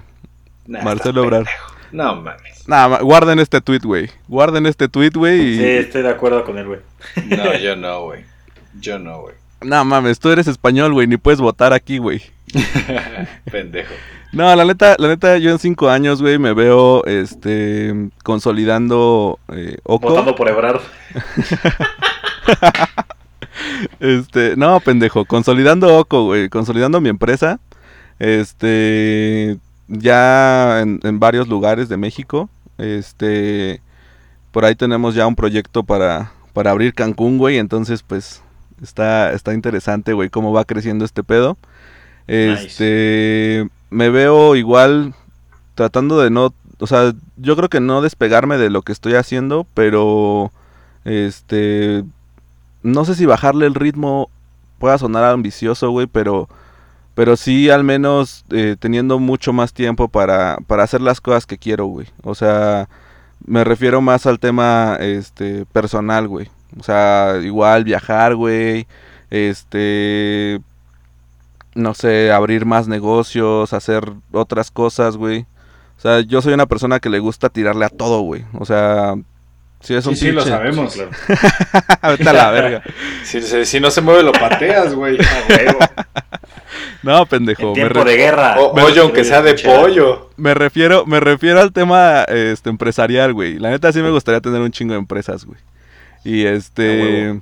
Nah, 0.68 0.82
Marcelo 0.82 1.30
pendejo. 1.30 1.74
No 1.94 2.16
mames. 2.18 2.68
Nada, 2.68 2.90
ma- 2.90 3.00
guarden 3.00 3.40
este 3.40 3.62
tweet, 3.62 3.80
güey. 3.86 4.10
Guarden 4.28 4.66
este 4.66 4.90
tweet, 4.90 5.12
güey. 5.16 5.40
Y... 5.40 5.58
Sí, 5.58 5.64
estoy 5.64 6.02
de 6.02 6.10
acuerdo 6.10 6.44
con 6.44 6.58
él, 6.58 6.68
güey. 6.68 6.80
No, 7.28 7.58
yo 7.58 7.78
no, 7.78 8.04
güey. 8.04 8.26
Yo 8.82 9.00
no, 9.00 9.22
güey. 9.22 9.36
No 9.62 9.86
mames, 9.86 10.20
tú 10.20 10.30
eres 10.30 10.48
español, 10.48 10.92
güey, 10.92 11.08
ni 11.08 11.16
puedes 11.16 11.40
votar 11.40 11.72
aquí, 11.72 11.98
güey. 11.98 12.22
Pendejo. 13.52 13.94
No, 14.32 14.56
la 14.56 14.64
neta, 14.64 14.96
la 15.00 15.08
neta, 15.08 15.38
yo 15.38 15.52
en 15.52 15.60
cinco 15.60 15.90
años, 15.90 16.22
güey, 16.22 16.38
me 16.38 16.54
veo, 16.54 17.04
este, 17.06 18.10
consolidando 18.24 19.40
eh, 19.50 19.78
Oco. 19.84 20.10
Votando 20.10 20.36
por 20.36 20.50
Ebrard. 20.50 20.82
Este, 24.00 24.56
no, 24.56 24.80
pendejo, 24.80 25.26
consolidando 25.26 25.98
Oco, 25.98 26.26
güey, 26.26 26.48
consolidando 26.50 27.02
mi 27.02 27.10
empresa. 27.10 27.60
Este, 28.18 29.58
ya 29.88 30.80
en, 30.82 31.00
en 31.04 31.20
varios 31.20 31.48
lugares 31.48 31.90
de 31.90 31.98
México. 31.98 32.50
Este, 32.78 33.82
por 34.52 34.66
ahí 34.66 34.76
tenemos 34.76 35.16
ya 35.16 35.28
un 35.28 35.36
proyecto 35.36 35.84
para, 35.84 36.32
para 36.54 36.72
abrir 36.72 36.94
Cancún, 36.94 37.38
güey. 37.38 37.58
Entonces, 37.58 38.04
pues, 38.04 38.42
está, 38.82 39.34
está 39.34 39.54
interesante, 39.54 40.14
güey, 40.14 40.30
cómo 40.30 40.54
va 40.54 40.66
creciendo 40.66 41.06
este 41.06 41.24
pedo. 41.24 41.58
Este, 42.30 43.68
me 43.90 44.10
veo 44.10 44.56
igual 44.56 45.16
tratando 45.74 46.20
de 46.20 46.30
no, 46.30 46.54
o 46.80 46.86
sea, 46.86 47.14
yo 47.38 47.56
creo 47.56 47.70
que 47.70 47.80
no 47.80 48.04
despegarme 48.04 48.60
de 48.60 48.70
lo 48.70 48.84
que 48.84 48.92
estoy 48.92 49.16
haciendo, 49.16 49.66
pero, 49.74 50.52
este, 51.06 52.04
no 52.84 53.04
sé 53.04 53.16
si 53.16 53.26
bajarle 53.26 53.66
el 53.66 53.74
ritmo 53.74 54.30
pueda 54.78 55.00
sonar 55.00 55.24
ambicioso, 55.24 55.90
güey, 55.90 56.06
pero, 56.06 56.48
pero 57.16 57.36
sí 57.36 57.72
al 57.72 57.84
menos 57.84 58.46
eh, 58.52 58.76
teniendo 58.80 59.18
mucho 59.18 59.52
más 59.52 59.74
tiempo 59.74 60.08
para, 60.08 60.58
para 60.68 60.84
hacer 60.84 61.02
las 61.02 61.22
cosas 61.22 61.48
que 61.48 61.58
quiero, 61.58 61.88
güey. 61.88 62.08
O 62.22 62.36
sea, 62.36 62.90
me 63.44 63.64
refiero 63.64 64.02
más 64.02 64.28
al 64.28 64.40
tema, 64.40 64.98
este, 65.00 65.66
personal, 65.66 66.28
güey. 66.28 66.48
O 66.80 66.84
sea, 66.84 67.40
igual 67.42 67.84
viajar, 67.86 68.36
güey. 68.36 68.86
Este, 69.32 70.62
no 71.76 71.94
sé, 71.94 72.32
abrir 72.32 72.66
más 72.66 72.88
negocios, 72.88 73.74
hacer 73.74 74.12
otras 74.32 74.72
cosas, 74.72 75.18
güey. 75.18 75.46
O 75.98 76.02
sea, 76.02 76.22
yo 76.22 76.42
soy 76.42 76.54
una 76.54 76.66
persona 76.66 77.00
que 77.00 77.10
le 77.10 77.20
gusta 77.20 77.50
tirarle 77.50 77.86
a 77.86 77.90
todo, 77.90 78.22
güey. 78.22 78.46
O 78.58 78.66
sea, 78.66 79.16
si 79.82 79.96
es 79.96 80.06
un 80.06 80.16
Sí, 80.16 80.28
sí, 80.28 80.32
lo 80.32 80.42
sabemos. 80.42 80.94
claro. 80.94 81.12
Vete 82.18 82.30
a 82.30 82.34
la 82.34 82.52
verga. 82.52 82.84
Si, 83.24 83.42
si- 83.42 83.66
si 83.66 83.80
no 83.80 83.92
se 83.92 84.02
mueve, 84.02 84.24
lo 84.24 84.32
pateas, 84.32 84.94
güey. 84.96 85.18
A 85.20 85.54
huevo. 85.54 85.80
No, 87.04 87.26
pendejo. 87.26 87.62
En 87.62 87.68
me 87.70 87.74
tiempo 87.76 88.04
re- 88.04 88.12
de 88.12 88.18
guerra. 88.18 88.56
O, 88.60 88.74
pollo, 88.74 89.04
aunque 89.04 89.24
sea 89.24 89.42
de 89.42 89.54
pollo. 89.56 90.30
Me 90.38 90.54
refiero, 90.54 91.06
me 91.06 91.20
refiero 91.20 91.60
al 91.62 91.72
tema 91.72 92.24
este 92.24 92.70
empresarial, 92.70 93.34
güey. 93.34 93.60
La 93.60 93.70
neta 93.70 93.92
sí 93.92 94.02
me 94.02 94.10
gustaría 94.10 94.42
tener 94.42 94.62
un 94.62 94.72
chingo 94.72 94.94
de 94.94 95.00
empresas, 95.00 95.46
güey. 95.46 95.60
Y 96.24 96.46
este. 96.46 97.40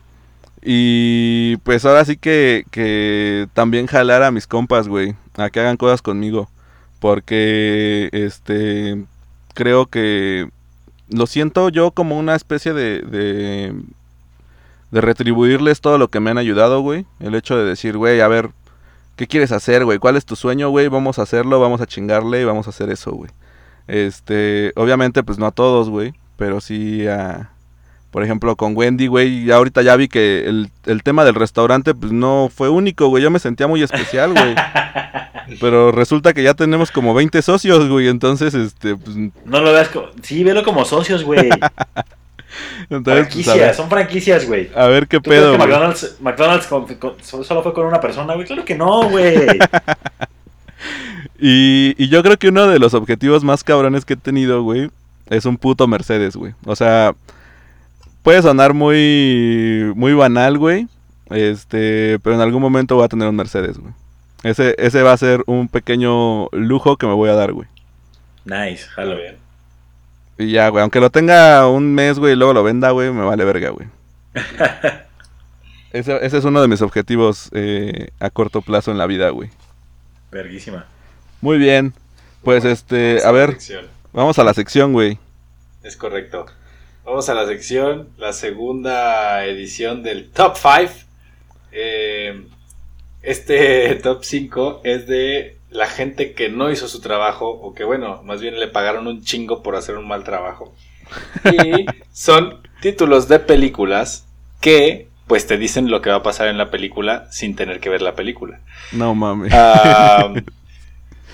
Y 0.70 1.56
pues 1.64 1.86
ahora 1.86 2.04
sí 2.04 2.18
que, 2.18 2.66
que 2.72 3.48
también 3.54 3.88
jalar 3.88 4.22
a 4.22 4.32
mis 4.32 4.48
compas, 4.48 4.90
güey, 4.90 5.16
a 5.38 5.50
que 5.50 5.62
hagan 5.62 5.78
cosas 5.78 6.02
conmigo, 6.02 6.50
porque 7.00 8.10
este 8.12 9.02
creo 9.54 9.86
que 9.86 10.50
lo 11.08 11.26
siento 11.26 11.70
yo 11.70 11.92
como 11.92 12.20
una 12.20 12.36
especie 12.36 12.74
de 12.74 13.00
de, 13.00 13.74
de 14.92 15.02
retribuirles 15.02 15.80
todo 15.80 15.98
lo 15.98 16.10
que 16.10 16.20
me 16.20 16.32
han 16.32 16.38
ayudado, 16.38 16.82
güey. 16.82 17.06
El 17.22 17.36
hecho 17.36 17.58
de 17.58 17.64
decir, 17.64 17.96
güey, 17.96 18.20
a 18.20 18.28
ver, 18.28 18.50
¿qué 19.16 19.26
quieres 19.26 19.54
hacer, 19.54 19.86
güey? 19.86 20.00
¿Cuál 20.00 20.18
es 20.18 20.26
tu 20.26 20.36
sueño, 20.36 20.70
güey? 20.70 20.90
Vamos 20.90 21.18
a 21.18 21.22
hacerlo, 21.22 21.62
vamos 21.62 21.80
a 21.80 21.88
chingarle 21.88 22.42
y 22.42 22.46
vamos 22.46 22.68
a 22.68 22.72
hacer 22.72 22.90
eso, 22.90 23.12
güey. 23.14 23.32
Este, 23.88 24.74
obviamente, 24.76 25.24
pues 25.24 25.40
no 25.40 25.46
a 25.46 25.52
todos, 25.52 25.90
güey, 25.90 26.14
pero 26.36 26.60
sí 26.60 27.08
a, 27.08 27.52
por 28.12 28.24
ejemplo, 28.24 28.56
con 28.56 28.76
Wendy, 28.76 29.08
güey, 29.08 29.46
ya 29.46 29.56
ahorita 29.58 29.82
ya 29.82 29.96
vi 29.96 30.08
que 30.08 30.46
el, 30.48 30.70
el 30.86 31.04
tema 31.04 31.24
del 31.26 31.36
restaurante, 31.36 31.94
pues 31.94 32.12
no 32.12 32.50
fue 32.54 32.70
único, 32.70 33.08
güey, 33.08 33.22
yo 33.24 33.30
me 33.32 33.40
sentía 33.40 33.68
muy 33.68 33.84
especial, 33.84 34.34
güey. 34.34 34.56
Pero 35.62 35.92
resulta 35.94 36.34
que 36.34 36.44
ya 36.44 36.54
tenemos 36.54 36.92
como 36.92 37.14
20 37.14 37.42
socios, 37.42 37.88
güey, 37.88 38.08
entonces, 38.10 38.54
este, 38.54 38.96
pues, 38.98 39.16
No 39.46 39.62
lo 39.62 39.72
veas 39.72 39.88
como. 39.90 40.08
Sí, 40.22 40.44
velo 40.44 40.64
como 40.64 40.84
socios, 40.84 41.24
güey. 41.24 41.50
entonces, 42.90 43.04
pues, 43.04 43.04
franquicias, 43.04 43.58
ver, 43.58 43.76
son 43.76 43.90
franquicias, 43.90 44.46
güey. 44.48 44.70
a 44.76 44.88
ver 44.88 45.08
qué 45.08 45.18
¿Tú 45.18 45.24
crees 45.30 45.42
pedo, 45.42 45.52
que 45.52 45.58
güey. 45.58 45.70
McDonald's, 45.70 46.16
McDonald's 46.22 46.68
con- 46.68 46.86
con- 46.96 47.14
solo 47.24 47.64
fue 47.64 47.74
con 47.74 47.86
una 47.86 48.02
persona, 48.02 48.34
güey? 48.34 48.46
Claro 48.46 48.66
que 48.66 48.76
no, 48.76 49.10
güey. 49.10 49.48
Y, 51.40 51.94
y 52.04 52.10
yo 52.10 52.24
creo 52.24 52.38
que 52.38 52.50
uno 52.50 52.68
de 52.68 52.80
los 52.80 52.94
objetivos 52.94 53.44
más 53.44 53.64
cabrones 53.64 54.06
que 54.06 54.14
he 54.14 54.18
tenido, 54.18 54.64
güey, 54.64 54.90
es 55.30 55.46
un 55.46 55.58
puto 55.58 55.88
Mercedes, 55.88 56.36
güey. 56.36 56.54
O 56.66 56.76
sea, 56.76 57.14
puede 58.28 58.42
sonar 58.42 58.74
muy, 58.74 59.94
muy 59.96 60.14
banal, 60.14 60.58
güey. 60.58 60.90
Este, 61.30 62.20
pero 62.20 62.36
en 62.36 62.42
algún 62.42 62.62
momento 62.62 62.96
voy 62.96 63.06
a 63.06 63.08
tener 63.08 63.26
un 63.26 63.38
Mercedes, 63.38 63.78
güey. 63.78 63.94
Ese, 64.44 64.76
ese 64.80 65.02
va 65.02 65.14
a 65.14 65.18
ser 65.18 65.44
un 65.46 65.70
pequeño 65.70 66.50
lujo 66.52 66.98
que 66.98 67.08
me 67.08 67.14
voy 67.14 67.30
a 67.30 67.36
dar, 67.36 67.54
güey. 67.54 67.70
Nice, 68.44 68.84
jalo. 68.88 69.16
bien. 69.16 69.38
Y 70.38 70.52
ya, 70.52 70.68
güey, 70.68 70.82
aunque 70.82 71.00
lo 71.00 71.10
tenga 71.10 71.70
un 71.70 71.96
mes, 71.96 72.20
güey, 72.20 72.34
y 72.34 72.36
luego 72.36 72.52
lo 72.54 72.64
venda, 72.64 72.92
güey, 72.92 73.14
me 73.14 73.24
vale 73.24 73.46
verga, 73.46 73.70
güey. 73.70 73.88
Ese, 75.94 76.18
ese 76.26 76.38
es 76.40 76.44
uno 76.44 76.62
de 76.62 76.68
mis 76.68 76.82
objetivos 76.82 77.50
eh, 77.54 78.10
a 78.20 78.30
corto 78.30 78.62
plazo 78.62 78.92
en 78.92 78.98
la 78.98 79.08
vida, 79.08 79.30
güey. 79.30 79.50
Verguísima. 80.34 80.86
Muy 81.40 81.58
bien. 81.58 81.94
Pues 82.44 82.66
este, 82.66 83.24
a 83.24 83.32
ver, 83.32 83.52
sección. 83.52 83.86
vamos 84.12 84.38
a 84.38 84.44
la 84.44 84.54
sección, 84.54 84.92
güey. 84.92 85.18
Es 85.82 85.96
correcto. 85.96 86.46
Vamos 87.08 87.30
a 87.30 87.34
la 87.34 87.48
sección, 87.48 88.10
la 88.18 88.34
segunda 88.34 89.46
edición 89.46 90.04
del 90.04 90.30
Top 90.30 90.58
5. 90.58 91.06
este 93.22 93.96
Top 94.04 94.26
5 94.26 94.82
es 94.84 95.08
de 95.08 95.58
la 95.70 95.88
gente 95.88 96.34
que 96.34 96.50
no 96.50 96.70
hizo 96.70 96.90
su 96.90 97.00
trabajo, 97.00 97.48
o 97.48 97.74
que 97.74 97.86
bueno, 97.86 98.22
más 98.24 98.42
bien 98.42 98.60
le 98.60 98.68
pagaron 98.68 99.08
un 99.08 99.24
chingo 99.24 99.64
por 99.64 99.78
hacer 99.78 99.98
un 99.98 100.06
mal 100.06 100.26
trabajo. 100.26 100.76
Y 101.46 101.86
son 102.12 102.60
títulos 102.82 103.30
de 103.30 103.40
películas 103.40 104.28
que 104.60 105.08
pues 105.28 105.48
te 105.48 105.58
dicen 105.58 105.90
lo 105.90 106.02
que 106.02 106.10
va 106.10 106.18
a 106.18 106.24
pasar 106.24 106.50
en 106.50 106.58
la 106.58 106.72
película 106.72 107.32
sin 107.32 107.56
tener 107.56 107.80
que 107.80 107.88
ver 107.88 108.02
la 108.02 108.16
película. 108.16 108.60
No 108.92 109.16
mames. 109.16 109.54
Ah, 109.56 110.34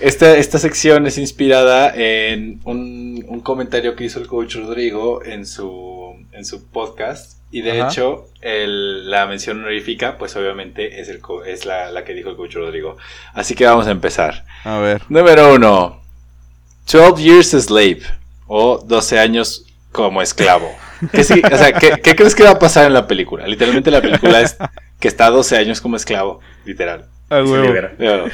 esta, 0.00 0.36
esta 0.36 0.58
sección 0.58 1.06
es 1.06 1.18
inspirada 1.18 1.92
en 1.94 2.60
un, 2.64 3.24
un 3.28 3.40
comentario 3.40 3.94
que 3.96 4.04
hizo 4.04 4.18
el 4.20 4.26
coach 4.26 4.56
Rodrigo 4.56 5.24
en 5.24 5.46
su, 5.46 6.14
en 6.32 6.44
su 6.44 6.66
podcast. 6.70 7.38
Y 7.50 7.62
de 7.62 7.80
Ajá. 7.80 7.90
hecho, 7.90 8.26
el- 8.40 9.08
la 9.10 9.26
mención 9.26 9.60
honorífica, 9.60 10.18
pues 10.18 10.34
obviamente 10.34 11.00
es, 11.00 11.08
el, 11.08 11.20
es 11.46 11.64
la, 11.66 11.92
la 11.92 12.04
que 12.04 12.12
dijo 12.12 12.28
el 12.30 12.36
coach 12.36 12.54
Rodrigo. 12.54 12.96
Así 13.32 13.54
que 13.54 13.64
vamos 13.64 13.86
a 13.86 13.92
empezar. 13.92 14.44
A 14.64 14.78
ver. 14.78 15.02
Número 15.08 15.54
uno. 15.54 16.02
12 16.90 17.22
Years 17.22 17.54
a 17.54 17.60
Slave. 17.60 18.02
O 18.48 18.78
12 18.84 19.18
años 19.20 19.66
como 19.92 20.20
esclavo. 20.20 20.68
¿Qué, 21.12 21.20
o 21.20 21.24
sea, 21.56 21.72
¿qué, 21.72 21.92
qué 22.02 22.16
crees 22.16 22.34
que 22.34 22.42
va 22.42 22.50
a 22.50 22.58
pasar 22.58 22.86
en 22.86 22.92
la 22.94 23.06
película? 23.06 23.46
Literalmente 23.46 23.90
la 23.92 24.02
película 24.02 24.40
es 24.40 24.56
que 25.00 25.06
está 25.08 25.30
12 25.30 25.56
años 25.56 25.80
como 25.80 25.94
esclavo. 25.96 26.40
Literal. 26.64 27.06
A 27.30 27.36
Se 27.36 27.42
huevo. 27.42 27.64
libera. 27.66 27.92
Pero, 27.96 28.26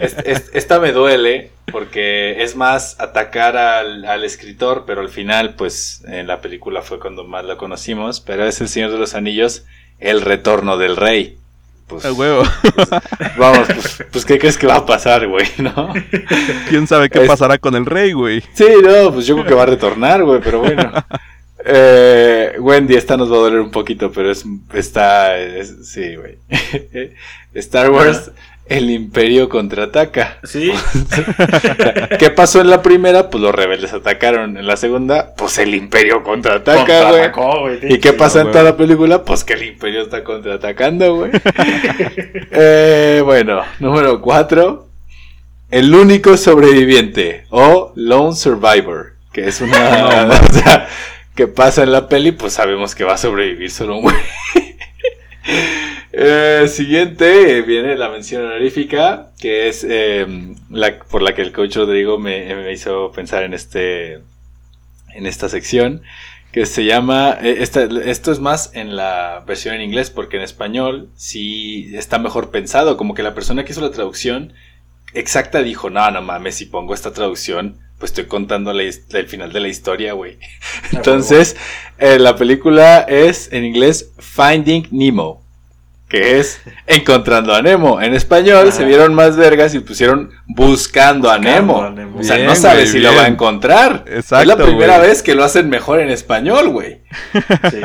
es- 0.00 0.16
es- 0.24 0.50
esta 0.52 0.78
me 0.78 0.92
duele 0.92 1.50
porque 1.72 2.42
es 2.42 2.54
más 2.56 3.00
atacar 3.00 3.56
al, 3.56 4.04
al 4.04 4.24
escritor, 4.24 4.84
pero 4.86 5.00
al 5.00 5.08
final, 5.08 5.54
pues 5.54 6.04
en 6.06 6.26
la 6.26 6.40
película 6.40 6.82
fue 6.82 6.98
cuando 7.00 7.24
más 7.24 7.44
lo 7.44 7.56
conocimos, 7.56 8.20
pero 8.20 8.44
es 8.46 8.60
El 8.60 8.68
Señor 8.68 8.92
de 8.92 8.98
los 8.98 9.14
Anillos, 9.14 9.64
El 9.98 10.20
Retorno 10.20 10.76
del 10.76 10.96
Rey. 10.96 11.38
Pues, 11.88 12.04
A 12.04 12.12
huevo. 12.12 12.42
vamos, 13.38 13.66
pues, 13.68 14.04
pues, 14.12 14.24
¿qué 14.24 14.38
crees 14.38 14.58
que 14.58 14.66
va 14.66 14.76
a 14.76 14.86
pasar, 14.86 15.26
güey? 15.28 15.46
¿No? 15.58 15.92
¿Quién 16.68 16.86
sabe 16.86 17.08
qué 17.08 17.22
Es- 17.22 17.28
pasará 17.28 17.58
con 17.58 17.74
el 17.76 17.86
rey, 17.86 18.12
güey? 18.12 18.42
Sí, 18.54 18.66
no, 18.82 19.12
pues 19.12 19.26
yo 19.26 19.34
creo 19.36 19.46
que 19.46 19.54
va 19.54 19.62
a 19.62 19.66
retornar, 19.66 20.22
güey, 20.24 20.40
pero 20.42 20.60
bueno. 20.60 20.92
Eh, 21.68 22.54
Wendy, 22.60 22.94
esta 22.94 23.16
nos 23.16 23.30
va 23.30 23.36
a 23.36 23.40
doler 23.40 23.60
un 23.60 23.70
poquito, 23.72 24.12
pero 24.12 24.30
es, 24.30 24.44
está, 24.74 25.36
es- 25.38 25.88
sí, 25.90 26.14
güey. 26.16 26.38
Star 27.54 27.90
Wars, 27.90 28.30
el 28.66 28.90
Imperio 28.90 29.48
contraataca. 29.48 30.38
Sí, 30.44 30.72
¿Qué 32.18 32.30
pasó 32.30 32.60
en 32.60 32.70
la 32.70 32.82
primera? 32.82 33.30
Pues 33.30 33.42
los 33.42 33.54
rebeldes 33.54 33.92
atacaron. 33.92 34.56
En 34.58 34.66
la 34.66 34.76
segunda, 34.76 35.34
pues 35.36 35.58
el 35.58 35.74
Imperio 35.74 36.22
contraataca, 36.22 37.30
güey. 37.32 37.78
¿Y 37.94 37.98
qué 37.98 38.12
pasa 38.12 38.42
en 38.42 38.50
toda 38.50 38.64
la 38.64 38.76
película? 38.76 39.24
Pues 39.24 39.42
que 39.44 39.54
el 39.54 39.62
Imperio 39.64 40.02
está 40.02 40.22
contraatacando, 40.24 41.14
güey. 41.16 41.30
Eh, 42.58 43.20
bueno, 43.24 43.62
número 43.80 44.20
4. 44.22 44.86
El 45.70 45.94
único 45.94 46.36
sobreviviente 46.36 47.44
o 47.50 47.92
Lone 47.96 48.34
Survivor, 48.34 49.14
que 49.32 49.48
es 49.48 49.60
una... 49.60 50.28
o 50.48 50.52
sea, 50.52 50.88
que 51.36 51.46
pasa 51.46 51.84
en 51.84 51.92
la 51.92 52.08
peli, 52.08 52.32
pues 52.32 52.54
sabemos 52.54 52.94
que 52.94 53.04
va 53.04 53.14
a 53.14 53.18
sobrevivir 53.18 53.70
solo 53.70 53.96
un 53.96 54.02
güey. 54.02 54.16
Eh, 56.18 56.66
siguiente 56.68 57.60
viene 57.60 57.94
la 57.94 58.08
mención 58.08 58.46
honorífica, 58.46 59.32
que 59.38 59.68
es 59.68 59.84
eh, 59.86 60.26
la 60.70 60.98
por 60.98 61.20
la 61.20 61.34
que 61.34 61.42
el 61.42 61.52
coach 61.52 61.76
Rodrigo 61.76 62.18
me, 62.18 62.72
hizo 62.72 63.12
pensar 63.12 63.42
en 63.42 63.52
este 63.52 64.14
en 65.14 65.26
esta 65.26 65.50
sección, 65.50 66.00
que 66.52 66.64
se 66.64 66.86
llama 66.86 67.36
eh, 67.42 67.58
esto 67.60 68.32
es 68.32 68.40
más 68.40 68.70
en 68.72 68.96
la 68.96 69.44
versión 69.46 69.74
en 69.74 69.82
inglés, 69.82 70.08
porque 70.08 70.38
en 70.38 70.42
español 70.42 71.10
sí 71.16 71.94
está 71.94 72.18
mejor 72.18 72.50
pensado, 72.50 72.96
como 72.96 73.12
que 73.12 73.22
la 73.22 73.34
persona 73.34 73.66
que 73.66 73.72
hizo 73.72 73.82
la 73.82 73.90
traducción 73.90 74.54
exacta 75.12 75.62
dijo, 75.62 75.90
no, 75.90 76.10
no 76.10 76.22
mames, 76.22 76.54
si 76.54 76.64
pongo 76.64 76.94
esta 76.94 77.12
traducción, 77.12 77.78
pues 77.98 78.10
estoy 78.12 78.24
contando 78.26 78.72
la 78.72 78.82
his- 78.82 79.02
el 79.14 79.26
final 79.26 79.52
de 79.52 79.60
la 79.60 79.68
historia, 79.68 80.12
güey. 80.12 80.38
Entonces, 80.92 81.56
eh, 81.98 82.18
la 82.18 82.36
película 82.36 83.00
es 83.00 83.52
en 83.52 83.64
inglés 83.64 84.10
Finding 84.18 84.88
Nemo. 84.90 85.42
que 86.08 86.38
es 86.38 86.60
Encontrando 86.86 87.52
a 87.54 87.62
Nemo. 87.62 88.00
En 88.00 88.14
español 88.14 88.68
Ajá. 88.68 88.76
se 88.76 88.84
vieron 88.84 89.12
más 89.14 89.36
vergas 89.36 89.74
y 89.74 89.80
pusieron 89.80 90.30
Buscando 90.46 91.30
a 91.30 91.38
Nemo. 91.38 91.82
a 91.82 91.90
Nemo. 91.90 92.20
O 92.20 92.22
sea, 92.22 92.36
Bien, 92.36 92.46
no 92.48 92.54
sabe 92.54 92.86
si 92.86 92.98
lo 93.00 93.12
va 93.14 93.24
a 93.24 93.28
encontrar. 93.28 94.04
Exacto, 94.06 94.42
es 94.42 94.46
la 94.46 94.56
primera 94.64 94.98
vez 94.98 95.22
que 95.22 95.34
lo 95.34 95.42
hacen 95.42 95.68
mejor 95.68 95.98
en 96.00 96.10
español, 96.10 96.68
güey. 96.68 96.98
Sí. 97.70 97.80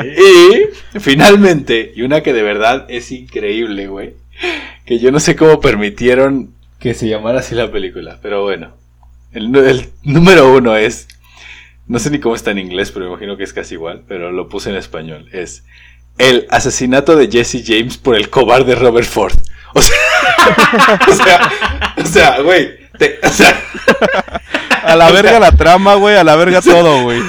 Y 0.94 1.00
finalmente, 1.00 1.92
y 1.96 2.02
una 2.02 2.22
que 2.22 2.32
de 2.32 2.42
verdad 2.42 2.86
es 2.88 3.10
increíble, 3.10 3.86
güey, 3.88 4.14
que 4.86 4.98
yo 4.98 5.10
no 5.10 5.18
sé 5.20 5.34
cómo 5.36 5.60
permitieron 5.60 6.52
que 6.78 6.94
se 6.94 7.08
llamara 7.08 7.40
así 7.40 7.54
la 7.54 7.70
película, 7.72 8.18
pero 8.22 8.42
bueno, 8.42 8.72
el, 9.32 9.54
el 9.56 9.90
número 10.02 10.52
uno 10.54 10.76
es, 10.76 11.08
no 11.86 11.98
sé 11.98 12.10
ni 12.10 12.18
cómo 12.20 12.34
está 12.34 12.50
en 12.50 12.58
inglés, 12.58 12.90
pero 12.92 13.06
me 13.06 13.12
imagino 13.12 13.36
que 13.36 13.44
es 13.44 13.52
casi 13.52 13.74
igual, 13.74 14.02
pero 14.08 14.30
lo 14.32 14.48
puse 14.48 14.70
en 14.70 14.76
español, 14.76 15.28
es 15.32 15.64
el 16.18 16.46
asesinato 16.50 17.16
de 17.16 17.30
Jesse 17.30 17.62
James 17.66 17.96
por 17.96 18.14
el 18.16 18.28
cobarde 18.30 18.74
Robert 18.74 19.08
Ford. 19.08 19.34
O 19.74 19.80
sea, 19.80 19.96
o 21.08 21.14
sea, 21.14 21.52
o 21.96 22.06
sea, 22.06 22.40
güey, 22.42 22.76
te- 22.98 23.18
o 23.22 23.28
sea, 23.30 23.58
A 24.84 24.94
la 24.96 25.10
verga 25.12 25.40
la 25.40 25.52
trama, 25.52 25.94
güey, 25.94 26.16
a 26.16 26.24
la 26.24 26.36
verga 26.36 26.60
todo, 26.62 27.02
güey. 27.04 27.22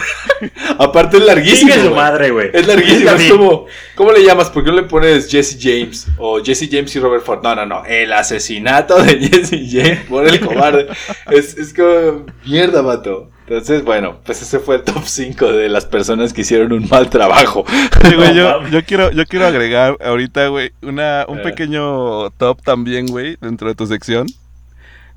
Aparte 0.77 1.17
es 1.17 1.23
larguísimo. 1.25 1.71
Chingue 1.71 1.73
su 1.85 1.89
güey. 1.89 1.95
madre, 1.95 2.31
güey. 2.31 2.49
Es 2.53 2.67
larguísimo, 2.67 3.09
es 3.11 3.31
como, 3.31 3.65
¿cómo 3.95 4.11
le 4.11 4.23
llamas? 4.25 4.49
¿Por 4.49 4.63
qué 4.63 4.69
no 4.71 4.77
le 4.77 4.83
pones 4.83 5.29
Jesse 5.29 5.57
James? 5.61 6.07
O 6.17 6.43
Jesse 6.43 6.69
James 6.71 6.95
y 6.95 6.99
Robert 6.99 7.23
Ford. 7.23 7.41
No, 7.43 7.55
no, 7.55 7.65
no. 7.65 7.85
El 7.85 8.11
asesinato 8.13 9.01
de 9.01 9.19
Jesse 9.29 9.59
James 9.71 9.99
por 10.09 10.27
el 10.27 10.39
cobarde. 10.39 10.87
es, 11.31 11.57
es 11.57 11.73
como, 11.73 12.25
mierda, 12.45 12.81
mato. 12.81 13.29
Entonces, 13.45 13.83
bueno, 13.83 14.19
pues 14.25 14.41
ese 14.41 14.59
fue 14.59 14.77
el 14.77 14.83
top 14.83 15.03
5 15.05 15.51
de 15.51 15.67
las 15.67 15.85
personas 15.85 16.31
que 16.31 16.41
hicieron 16.41 16.71
un 16.71 16.87
mal 16.89 17.09
trabajo. 17.09 17.65
Sí, 18.07 18.15
güey, 18.15 18.33
No 18.35 18.67
yo, 18.69 18.85
quiero, 18.85 19.11
yo 19.11 19.25
quiero 19.25 19.45
agregar 19.45 19.97
ahorita, 20.03 20.47
güey, 20.47 20.71
una, 20.81 21.25
un 21.27 21.39
Eh. 21.39 21.43
pequeño 21.43 22.29
top 22.31 22.61
también, 22.63 23.05
güey, 23.07 23.35
dentro 23.41 23.67
de 23.67 23.75
tu 23.75 23.85
sección. 23.85 24.27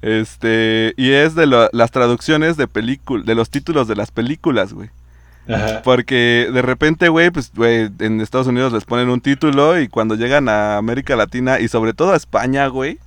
Este, 0.03 0.93
y 0.97 1.13
es 1.13 1.35
de 1.35 1.47
lo- 1.47 1.69
las 1.73 1.91
traducciones 1.91 2.57
de 2.57 2.67
película, 2.69 3.23
de 3.25 3.35
los 3.35 3.49
títulos 3.51 3.89
de 3.89 3.97
las 3.97 4.11
películas, 4.11 4.73
güey. 4.73 4.91
Ajá. 5.49 5.83
Porque 5.83 6.49
de 6.53 6.63
repente, 6.63 7.09
güey, 7.09 7.31
pues, 7.31 7.53
güey, 7.55 7.89
en 8.01 8.21
Estados 8.21 8.47
Unidos 8.49 8.73
les 8.73 8.85
ponen 8.85 9.09
un 9.09 9.21
título 9.21 9.79
y 9.81 9.89
cuando 9.89 10.15
llegan 10.17 10.49
a 10.49 10.77
América 10.77 11.15
Latina 11.17 11.61
y 11.61 11.69
sobre 11.69 11.93
todo 11.95 12.13
a 12.13 12.17
España, 12.17 12.67
güey, 12.67 12.99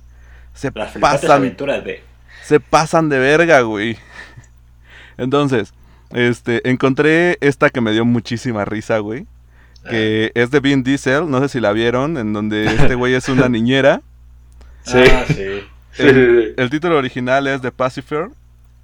se 0.54 0.70
Las 0.74 0.92
pasan, 0.96 1.30
aventuras 1.30 1.84
de. 1.84 2.02
se 2.44 2.58
pasan 2.60 3.08
de 3.08 3.18
verga, 3.18 3.60
güey. 3.60 3.96
Entonces, 5.18 5.74
este, 6.10 6.68
encontré 6.68 7.36
esta 7.40 7.70
que 7.70 7.80
me 7.80 7.92
dio 7.92 8.04
muchísima 8.04 8.64
risa, 8.64 8.98
güey. 8.98 9.26
Que 9.88 10.30
es 10.34 10.50
de 10.50 10.60
Vin 10.60 10.82
Diesel, 10.82 11.30
no 11.30 11.40
sé 11.40 11.48
si 11.48 11.58
la 11.60 11.72
vieron, 11.72 12.18
en 12.18 12.34
donde 12.34 12.66
este 12.66 12.94
güey 12.94 13.14
es 13.14 13.28
una 13.30 13.48
niñera. 13.50 14.02
Sí. 14.82 14.98
Ah, 14.98 15.24
sí. 15.26 15.34
Sí, 15.92 16.02
sí. 16.08 16.54
El 16.56 16.68
título 16.70 16.98
original 16.98 17.46
es 17.46 17.62
The 17.62 17.72
Pacifier. 17.72 18.28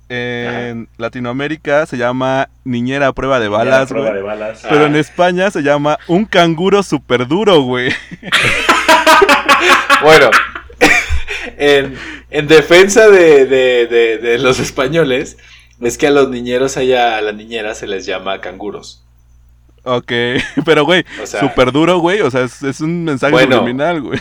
En 0.08 0.88
Latinoamérica 0.98 1.84
se 1.86 1.96
llama 1.96 2.48
Niñera 2.64 3.08
a 3.08 3.12
prueba 3.12 3.40
de 3.40 3.48
balas, 3.48 3.88
prueba 3.88 4.08
güey. 4.10 4.20
de 4.20 4.26
balas. 4.26 4.64
Ah. 4.64 4.68
Pero 4.70 4.86
en 4.86 4.94
España 4.96 5.50
se 5.50 5.62
llama 5.62 5.98
Un 6.06 6.24
canguro 6.26 6.82
super 6.84 7.26
duro, 7.26 7.60
güey. 7.62 7.92
Bueno, 10.02 10.30
en, 11.56 11.96
en 12.30 12.46
defensa 12.48 13.08
de, 13.08 13.46
de- 13.46 13.86
de- 13.86 14.18
de 14.18 14.38
los 14.38 14.58
españoles, 14.60 15.38
es 15.80 15.96
que 15.96 16.06
a 16.06 16.10
los 16.10 16.28
niñeros 16.28 16.76
allá, 16.76 17.16
a 17.16 17.22
las 17.22 17.34
niñeras 17.34 17.78
se 17.78 17.86
les 17.86 18.04
llama 18.04 18.40
canguros. 18.42 19.02
Ok, 19.84 20.12
pero 20.66 20.84
güey, 20.84 21.04
O 21.22 21.26
sea, 21.26 21.40
super 21.40 21.72
duro, 21.72 21.98
güey. 21.98 22.20
O 22.20 22.30
sea, 22.30 22.42
es, 22.42 22.62
es 22.62 22.80
un 22.80 23.04
mensaje 23.04 23.32
Bueno. 23.32 23.62
güey. 24.02 24.20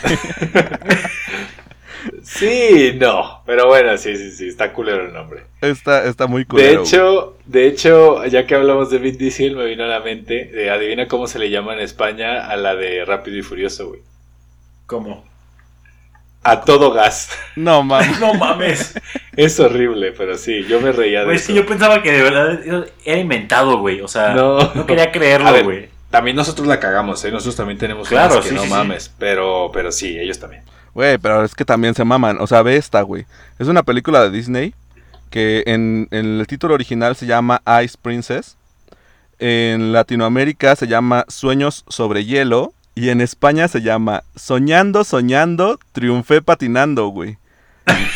Sí, 2.22 2.94
no. 2.98 3.42
Pero 3.46 3.66
bueno, 3.66 3.96
sí, 3.96 4.16
sí, 4.16 4.30
sí, 4.32 4.48
está 4.48 4.72
culero 4.72 5.04
el 5.06 5.12
nombre. 5.12 5.42
Está, 5.60 6.04
está 6.06 6.26
muy 6.26 6.42
De 6.42 6.46
culero. 6.46 6.82
hecho, 6.82 7.36
de 7.46 7.66
hecho, 7.68 8.24
ya 8.26 8.46
que 8.46 8.54
hablamos 8.54 8.90
de 8.90 8.98
Vin 8.98 9.16
Diesel, 9.18 9.56
me 9.56 9.64
vino 9.66 9.84
a 9.84 9.88
la 9.88 10.00
mente, 10.00 10.44
de, 10.46 10.70
adivina 10.70 11.08
cómo 11.08 11.26
se 11.26 11.38
le 11.38 11.50
llama 11.50 11.74
en 11.74 11.80
España 11.80 12.46
a 12.48 12.56
la 12.56 12.74
de 12.74 13.04
Rápido 13.04 13.36
y 13.38 13.42
Furioso, 13.42 13.88
güey. 13.88 14.00
¿Cómo? 14.86 15.24
A 16.42 16.60
todo 16.60 16.92
gas. 16.92 17.30
No, 17.56 17.82
mames. 17.82 18.20
No 18.20 18.34
mames. 18.34 18.94
Es 19.36 19.60
horrible, 19.60 20.12
pero 20.12 20.38
sí, 20.38 20.64
yo 20.66 20.80
me 20.80 20.92
reía 20.92 21.22
de 21.26 21.34
es 21.34 21.42
eso. 21.42 21.48
que 21.48 21.54
yo 21.58 21.66
pensaba 21.66 22.02
que 22.02 22.10
de 22.10 22.22
verdad 22.22 22.58
era 23.04 23.18
inventado, 23.20 23.76
güey. 23.78 24.00
O 24.00 24.08
sea, 24.08 24.32
no, 24.32 24.58
No. 24.74 24.86
quería 24.86 25.12
creerlo, 25.12 25.62
güey. 25.62 25.90
También 26.10 26.36
nosotros 26.36 26.66
la 26.66 26.80
cagamos, 26.80 27.22
¿eh? 27.26 27.30
Nosotros 27.30 27.54
también 27.56 27.76
tenemos 27.78 28.08
Claro, 28.08 28.34
unas 28.36 28.44
que 28.44 28.48
sí, 28.50 28.54
no 28.54 28.62
sí, 28.62 28.68
sí. 28.68 28.72
mames, 28.72 29.12
pero 29.18 29.70
pero 29.74 29.92
sí, 29.92 30.18
ellos 30.18 30.38
también. 30.38 30.62
Güey, 30.96 31.18
pero 31.18 31.44
es 31.44 31.54
que 31.54 31.66
también 31.66 31.94
se 31.94 32.04
maman. 32.04 32.38
O 32.40 32.46
sea, 32.46 32.62
ve 32.62 32.76
esta, 32.76 33.02
güey. 33.02 33.26
Es 33.58 33.68
una 33.68 33.82
película 33.82 34.22
de 34.22 34.30
Disney 34.30 34.74
que 35.28 35.62
en, 35.66 36.08
en 36.10 36.40
el 36.40 36.46
título 36.46 36.72
original 36.72 37.16
se 37.16 37.26
llama 37.26 37.60
Ice 37.84 37.98
Princess. 38.00 38.56
En 39.38 39.92
Latinoamérica 39.92 40.74
se 40.74 40.86
llama 40.86 41.26
Sueños 41.28 41.84
sobre 41.88 42.24
hielo. 42.24 42.72
Y 42.94 43.10
en 43.10 43.20
España 43.20 43.68
se 43.68 43.82
llama 43.82 44.22
Soñando, 44.36 45.04
soñando, 45.04 45.78
triunfé 45.92 46.40
patinando, 46.40 47.08
güey. 47.08 47.36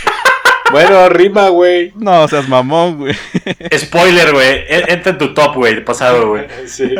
Bueno, 0.72 1.08
rima, 1.08 1.48
güey. 1.48 1.92
No, 1.96 2.28
seas 2.28 2.48
mamón, 2.48 2.96
güey. 2.98 3.12
Spoiler, 3.76 4.32
güey. 4.32 4.46
E- 4.68 4.84
Entra 4.92 5.10
en 5.10 5.18
tu 5.18 5.34
top, 5.34 5.56
güey, 5.56 5.74
de 5.74 5.80
pasado, 5.80 6.28
güey. 6.28 6.46
Sí, 6.68 6.94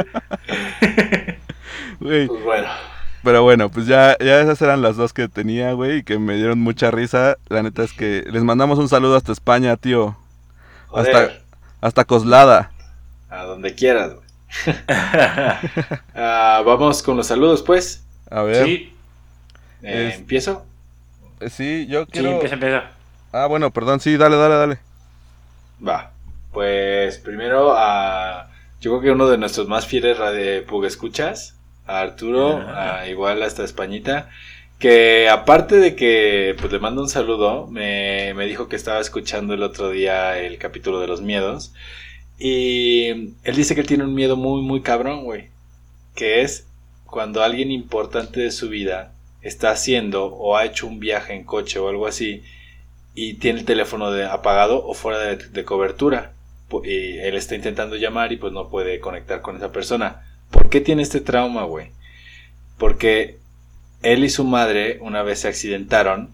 Güey. 2.01 2.27
pues 2.27 2.43
bueno. 2.43 2.69
Pero 3.23 3.43
bueno, 3.43 3.69
pues 3.71 3.87
ya, 3.87 4.17
ya 4.19 4.41
esas 4.41 4.61
eran 4.63 4.81
las 4.83 4.97
dos 4.97 5.13
que 5.13 5.29
tenía, 5.29 5.73
güey, 5.75 5.99
y 5.99 6.03
que 6.03 6.19
me 6.19 6.37
dieron 6.37 6.59
mucha 6.61 6.91
risa. 6.91 7.37
La 7.49 7.63
neta 7.63 7.83
es 7.83 7.93
que 7.93 8.25
les 8.31 8.43
mandamos 8.45 8.79
un 8.79 8.89
saludo 8.89 9.17
hasta 9.17 9.33
España, 9.33 9.77
tío. 9.77 10.17
Joder, 10.89 11.15
Hasta, 11.17 11.33
hasta 11.83 12.05
Coslada. 12.05 12.71
a 13.29 13.45
donde 13.45 13.75
quieras, 13.75 14.13
güey. 14.15 14.27
Ah, 16.15 16.63
vamos 16.65 17.03
con 17.03 17.17
los 17.17 17.27
saludos, 17.27 17.63
pues. 17.63 18.05
A 18.31 18.43
ver. 18.43 18.65
Sí, 18.65 18.95
Eh, 19.83 20.09
Es- 20.13 20.19
¿Empiezo? 20.21 20.65
Eh, 21.41 21.51
Sí, 21.51 21.87
yo 21.89 22.05
sí, 22.05 22.11
quiero... 22.13 22.31
empieza, 22.33 22.55
empieza. 22.55 22.85
Ah, 23.33 23.47
bueno, 23.47 23.71
perdón, 23.71 24.01
sí, 24.01 24.17
dale, 24.17 24.37
dale, 24.37 24.55
dale. 24.57 24.79
Va. 25.87 26.11
Pues 26.53 27.19
primero 27.19 27.75
a. 27.77 28.49
Yo 28.81 28.91
creo 28.93 29.01
que 29.03 29.11
uno 29.13 29.29
de 29.29 29.39
nuestros 29.39 29.69
más 29.69 29.87
fieles 29.87 30.19
radio 30.19 30.65
Pug 30.67 30.85
escuchas, 30.87 31.55
a 31.91 32.01
Arturo, 32.01 32.59
a 32.77 33.07
igual 33.09 33.43
hasta 33.43 33.65
Españita, 33.65 34.29
que 34.79 35.29
aparte 35.29 35.77
de 35.77 35.95
que 35.95 36.55
pues 36.59 36.73
le 36.73 36.79
mando 36.79 37.03
un 37.03 37.09
saludo, 37.09 37.67
me, 37.67 38.33
me 38.35 38.47
dijo 38.47 38.69
que 38.69 38.77
estaba 38.77 39.01
escuchando 39.01 39.55
el 39.55 39.63
otro 39.63 39.91
día 39.91 40.39
el 40.39 40.59
capítulo 40.59 41.01
de 41.01 41.07
los 41.07 41.21
miedos. 41.23 41.73
Y 42.39 43.09
él 43.45 43.57
dice 43.57 43.75
que 43.75 43.83
él 43.83 43.87
tiene 43.87 44.05
un 44.05 44.15
miedo 44.15 44.37
muy, 44.37 44.63
muy 44.63 44.81
cabrón, 44.81 45.25
güey. 45.25 45.49
Que 46.15 46.43
es 46.43 46.67
cuando 47.05 47.43
alguien 47.43 47.71
importante 47.71 48.41
de 48.41 48.51
su 48.51 48.69
vida 48.69 49.13
está 49.43 49.71
haciendo 49.71 50.27
o 50.27 50.57
ha 50.57 50.65
hecho 50.65 50.87
un 50.87 51.01
viaje 51.01 51.35
en 51.35 51.45
coche 51.45 51.79
o 51.79 51.89
algo 51.89 52.07
así 52.07 52.43
y 53.15 53.35
tiene 53.35 53.61
el 53.61 53.65
teléfono 53.67 54.11
de- 54.13 54.25
apagado 54.27 54.85
o 54.87 54.95
fuera 54.95 55.19
de, 55.19 55.37
de 55.37 55.65
cobertura. 55.65 56.33
Y 56.85 57.19
él 57.19 57.35
está 57.35 57.57
intentando 57.57 57.97
llamar 57.97 58.33
y 58.33 58.37
pues 58.37 58.53
no 58.53 58.69
puede 58.71 59.01
conectar 59.01 59.41
con 59.43 59.57
esa 59.57 59.73
persona. 59.73 60.25
¿Por 60.71 60.79
qué 60.79 60.85
tiene 60.85 61.03
este 61.03 61.21
trauma, 61.21 61.65
güey? 61.65 61.89
Porque 62.79 63.39
él 64.05 64.23
y 64.23 64.31
su 64.31 64.45
madre 64.45 64.99
una 65.01 65.25
vez 65.25 65.41
se 65.41 65.49
accidentaron 65.49 66.31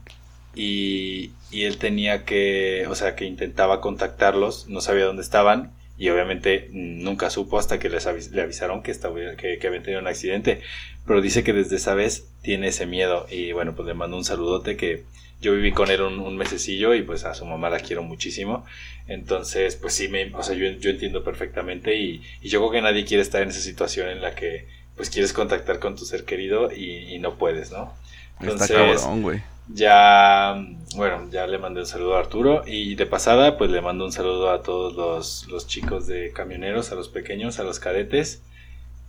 y, 0.54 1.30
y 1.50 1.62
él 1.62 1.78
tenía 1.78 2.26
que, 2.26 2.86
o 2.90 2.94
sea, 2.94 3.16
que 3.16 3.24
intentaba 3.24 3.80
contactarlos, 3.80 4.68
no 4.68 4.82
sabía 4.82 5.06
dónde 5.06 5.22
estaban 5.22 5.72
y 5.96 6.10
obviamente 6.10 6.68
nunca 6.70 7.30
supo 7.30 7.58
hasta 7.58 7.78
que 7.78 7.88
les 7.88 8.30
le 8.30 8.42
avisaron 8.42 8.82
que, 8.82 8.90
estaba, 8.90 9.18
que, 9.38 9.56
que 9.58 9.66
habían 9.68 9.82
tenido 9.82 10.02
un 10.02 10.06
accidente. 10.06 10.60
Pero 11.06 11.22
dice 11.22 11.42
que 11.42 11.54
desde 11.54 11.76
esa 11.76 11.94
vez 11.94 12.28
tiene 12.42 12.68
ese 12.68 12.84
miedo 12.84 13.26
y 13.30 13.52
bueno, 13.52 13.74
pues 13.74 13.88
le 13.88 13.94
mando 13.94 14.18
un 14.18 14.24
saludote 14.26 14.76
que 14.76 15.04
yo 15.40 15.52
viví 15.54 15.72
con 15.72 15.90
él 15.90 16.00
un, 16.02 16.18
un 16.20 16.36
mesecillo 16.36 16.94
y 16.94 17.02
pues 17.02 17.24
a 17.24 17.34
su 17.34 17.44
mamá 17.46 17.70
la 17.70 17.80
quiero 17.80 18.02
muchísimo. 18.02 18.64
Entonces, 19.06 19.76
pues 19.76 19.94
sí, 19.94 20.08
me, 20.08 20.32
o 20.34 20.42
sea, 20.42 20.54
yo, 20.56 20.66
yo 20.78 20.90
entiendo 20.90 21.22
perfectamente 21.24 21.94
y, 21.96 22.22
y 22.40 22.48
yo 22.48 22.60
creo 22.60 22.72
que 22.72 22.80
nadie 22.82 23.04
quiere 23.04 23.22
estar 23.22 23.42
en 23.42 23.50
esa 23.50 23.60
situación 23.60 24.08
en 24.08 24.22
la 24.22 24.34
que 24.34 24.66
pues 24.96 25.10
quieres 25.10 25.32
contactar 25.32 25.78
con 25.78 25.94
tu 25.96 26.04
ser 26.06 26.24
querido 26.24 26.72
y, 26.72 27.14
y 27.14 27.18
no 27.18 27.36
puedes, 27.38 27.70
¿no? 27.70 27.92
Está 28.40 28.66
Entonces, 28.68 28.70
cabrón, 28.70 29.22
güey. 29.22 29.42
ya, 29.66 30.54
bueno, 30.94 31.28
ya 31.30 31.46
le 31.46 31.58
mandé 31.58 31.80
un 31.80 31.86
saludo 31.86 32.16
a 32.16 32.20
Arturo 32.20 32.62
y 32.66 32.94
de 32.94 33.06
pasada 33.06 33.56
pues 33.58 33.70
le 33.70 33.80
mando 33.80 34.04
un 34.04 34.12
saludo 34.12 34.50
a 34.50 34.62
todos 34.62 34.94
los, 34.94 35.46
los 35.48 35.66
chicos 35.66 36.06
de 36.06 36.32
camioneros, 36.32 36.92
a 36.92 36.94
los 36.94 37.08
pequeños, 37.08 37.58
a 37.58 37.64
los 37.64 37.80
cadetes, 37.80 38.44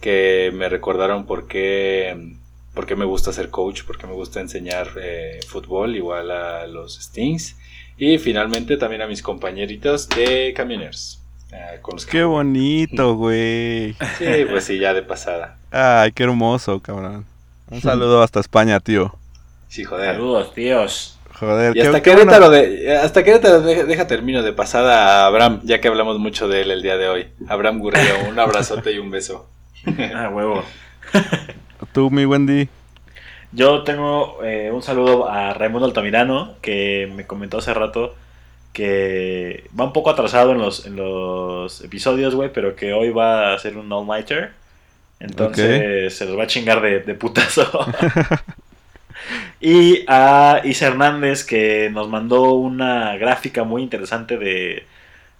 que 0.01 0.51
me 0.53 0.69
recordaron 0.69 1.25
por 1.27 1.47
qué, 1.47 2.37
por 2.77 2.85
qué 2.85 2.95
me 2.95 3.05
gusta 3.05 3.33
ser 3.33 3.49
coach, 3.49 3.81
por 3.83 3.97
qué 3.97 4.05
me 4.05 4.13
gusta 4.13 4.39
enseñar 4.39 4.87
eh, 5.01 5.39
fútbol, 5.47 5.95
igual 5.95 6.29
a 6.29 6.67
los 6.67 6.95
Stings. 7.01 7.55
Y 7.97 8.19
finalmente 8.19 8.77
también 8.77 9.01
a 9.01 9.07
mis 9.07 9.23
compañeritos 9.23 10.07
de 10.09 10.53
camioneros. 10.55 11.19
eh, 11.51 11.79
con 11.81 11.95
los 11.95 12.05
que 12.05 12.11
Qué 12.19 12.23
bonito, 12.23 13.15
güey. 13.23 13.93
Sí, 14.19 14.45
pues 14.47 14.63
sí, 14.65 14.77
ya 14.77 14.93
de 14.93 15.01
pasada. 15.01 15.57
Ay, 15.71 16.11
qué 16.11 16.21
hermoso, 16.23 16.79
cabrón. 16.79 17.25
Un 17.71 17.81
saludo 17.81 18.21
hasta 18.21 18.39
España, 18.39 18.79
tío. 18.79 19.15
Sí, 19.69 19.83
joder. 19.83 20.13
Saludos, 20.13 20.53
tíos. 20.53 21.17
Joder, 21.39 21.75
Y 21.75 21.81
hasta 21.81 22.01
qué- 22.03 22.11
qué 22.11 22.17
Querétaro, 22.17 22.49
de, 22.51 22.97
hasta 22.97 23.23
Querétaro 23.23 23.61
deja, 23.61 23.83
deja 23.85 24.05
termino 24.07 24.41
de 24.43 24.53
pasada 24.53 25.23
a 25.23 25.25
Abraham, 25.27 25.61
ya 25.63 25.81
que 25.81 25.87
hablamos 25.87 26.19
mucho 26.19 26.47
de 26.47 26.61
él 26.61 26.69
el 26.71 26.81
día 26.83 26.97
de 26.97 27.09
hoy. 27.09 27.27
Abraham 27.47 27.79
Gurrío, 27.79 28.29
un 28.29 28.37
abrazote 28.39 28.91
y 28.91 28.99
un 28.99 29.09
beso. 29.09 29.49
Ah, 30.15 30.29
huevo. 30.29 30.63
Tú, 31.93 32.09
mi 32.09 32.25
Wendy. 32.25 32.69
Yo 33.51 33.83
tengo 33.83 34.43
eh, 34.43 34.71
un 34.71 34.83
saludo 34.83 35.29
a 35.29 35.53
Raimundo 35.53 35.87
Altamirano, 35.87 36.55
que 36.61 37.11
me 37.15 37.25
comentó 37.25 37.59
hace 37.59 37.73
rato 37.73 38.15
que 38.77 39.63
va 39.77 39.85
un 39.85 39.93
poco 39.93 40.11
atrasado 40.11 40.51
en 40.51 40.59
los, 40.59 40.85
en 40.85 40.95
los 40.95 41.81
episodios, 41.81 42.35
güey, 42.35 42.53
pero 42.53 42.75
que 42.75 42.93
hoy 42.93 43.09
va 43.09 43.49
a 43.49 43.55
hacer 43.55 43.75
un 43.75 43.91
all-nighter. 43.91 44.51
Entonces 45.19 46.15
se 46.15 46.25
los 46.25 46.37
va 46.37 46.43
a 46.43 46.47
chingar 46.47 46.81
de, 46.81 46.99
de 46.99 47.15
putazo. 47.15 47.67
y 49.59 50.05
a 50.07 50.61
Isa 50.63 50.87
Hernández, 50.87 51.43
que 51.43 51.89
nos 51.91 52.07
mandó 52.07 52.53
una 52.53 53.17
gráfica 53.17 53.63
muy 53.63 53.81
interesante 53.81 54.37
de 54.37 54.85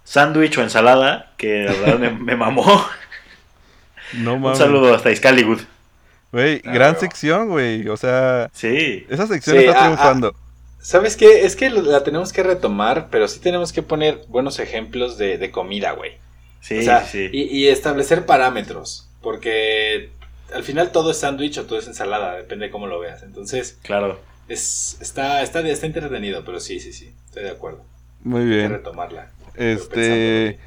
sándwich 0.02 0.58
o 0.58 0.62
ensalada, 0.62 1.30
que 1.36 1.62
la 1.62 1.72
verdad 1.72 1.98
me, 1.98 2.10
me 2.10 2.36
mamó. 2.36 2.64
No 4.14 4.34
un 4.36 4.56
saludo 4.56 4.94
hasta 4.94 5.10
Excalibur. 5.10 5.58
Güey, 6.32 6.60
Ah, 6.64 6.72
gran 6.72 6.98
sección, 7.00 7.48
güey. 7.48 7.88
O 7.88 7.96
sea, 7.96 8.50
Sí. 8.52 9.06
esa 9.08 9.26
sección 9.26 9.56
Sí, 9.56 9.64
está 9.64 9.78
ah, 9.78 9.82
triunfando. 9.84 10.34
¿Sabes 10.80 11.16
qué? 11.16 11.44
Es 11.44 11.56
que 11.56 11.70
la 11.70 12.04
tenemos 12.04 12.32
que 12.32 12.42
retomar, 12.42 13.08
pero 13.10 13.26
sí 13.28 13.40
tenemos 13.40 13.72
que 13.72 13.82
poner 13.82 14.20
buenos 14.28 14.58
ejemplos 14.58 15.18
de, 15.18 15.38
de 15.38 15.50
comida, 15.50 15.92
güey. 15.92 16.12
Sí, 16.60 16.78
o 16.78 16.82
sea, 16.82 17.04
sí, 17.04 17.28
sí. 17.28 17.36
Y, 17.36 17.42
y 17.44 17.68
establecer 17.68 18.26
parámetros, 18.26 19.08
porque 19.22 20.10
al 20.54 20.64
final 20.64 20.92
todo 20.92 21.10
es 21.10 21.18
sándwich 21.18 21.58
o 21.58 21.64
todo 21.66 21.78
es 21.78 21.86
ensalada, 21.86 22.36
depende 22.36 22.66
de 22.66 22.70
cómo 22.70 22.86
lo 22.86 23.00
veas. 23.00 23.22
Entonces, 23.22 23.78
Claro. 23.82 24.20
es, 24.48 24.98
está, 25.00 25.42
está, 25.42 25.60
está 25.68 25.86
entretenido, 25.86 26.44
pero 26.44 26.60
sí, 26.60 26.78
sí, 26.80 26.92
sí, 26.92 27.12
estoy 27.26 27.42
de 27.44 27.50
acuerdo. 27.50 27.84
Muy 28.22 28.42
Hay 28.42 28.48
que 28.48 28.54
bien. 28.56 28.70
retomarla. 28.72 29.30
Este. 29.56 30.58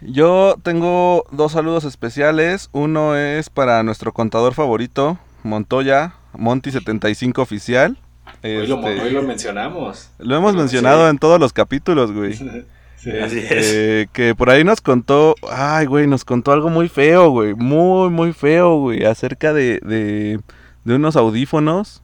Yo 0.00 0.56
tengo 0.62 1.24
dos 1.30 1.52
saludos 1.52 1.84
especiales. 1.84 2.68
Uno 2.72 3.16
es 3.16 3.50
para 3.50 3.82
nuestro 3.82 4.12
contador 4.12 4.54
favorito, 4.54 5.18
Montoya, 5.42 6.14
Monty75 6.34 7.38
oficial. 7.38 7.98
Hoy, 8.44 8.66
lo, 8.66 8.76
Este, 8.86 9.00
hoy 9.02 9.10
lo 9.10 9.22
mencionamos. 9.22 10.10
lo 10.18 10.36
hemos 10.36 10.52
Sí. 10.52 10.58
mencionado 10.58 11.08
en 11.08 11.18
todos 11.18 11.38
los 11.40 11.52
capítulos, 11.52 12.12
güey. 12.12 12.34
Sí. 13.02 13.10
Así 13.10 13.38
es. 13.40 13.50
Este, 13.50 14.08
que 14.12 14.36
por 14.36 14.48
ahí 14.48 14.62
nos 14.62 14.80
contó, 14.80 15.34
ay, 15.50 15.86
güey, 15.86 16.06
nos 16.06 16.24
contó 16.24 16.52
algo 16.52 16.68
muy 16.68 16.88
feo, 16.88 17.30
güey, 17.30 17.52
muy, 17.52 18.10
muy 18.10 18.32
feo, 18.32 18.76
güey, 18.78 19.04
acerca 19.04 19.52
de, 19.52 19.80
de, 19.82 20.38
de 20.84 20.94
unos 20.94 21.16
audífonos. 21.16 22.00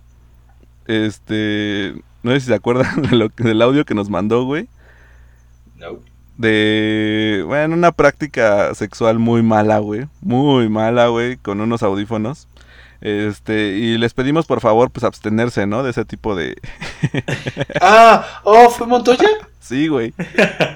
Este, 0.89 1.94
no 2.24 2.32
sé 2.32 2.40
si 2.40 2.47
se 2.47 2.55
acuerdan 2.55 3.02
de 3.02 3.16
lo, 3.16 3.28
que- 3.30 3.44
del 3.44 3.62
audio 3.62 3.85
que 3.85 3.94
nos 3.94 4.10
mandó, 4.10 4.44
güey. 4.44 4.68
No. 5.76 6.01
De, 6.39 7.43
bueno, 7.47 7.74
una 7.74 7.93
práctica 7.93 8.74
sexual 8.74 9.19
muy 9.19 9.43
mala, 9.43 9.78
güey, 9.78 10.06
muy 10.20 10.69
mala, 10.69 11.09
güey, 11.09 11.36
con 11.36 11.60
unos 11.60 11.82
audífonos. 11.82 12.48
Este, 13.01 13.77
y 13.77 13.97
les 13.97 14.12
pedimos 14.12 14.47
por 14.47 14.60
favor, 14.60 14.90
pues 14.90 15.05
abstenerse, 15.05 15.66
¿no? 15.66 15.82
De 15.82 15.90
ese 15.90 16.05
tipo 16.05 16.35
de... 16.35 16.56
Ah, 17.81 18.40
oh, 18.44 18.70
¿fue 18.70 18.86
Montoya? 18.86 19.28
Sí, 19.60 19.86
güey. 19.89 20.15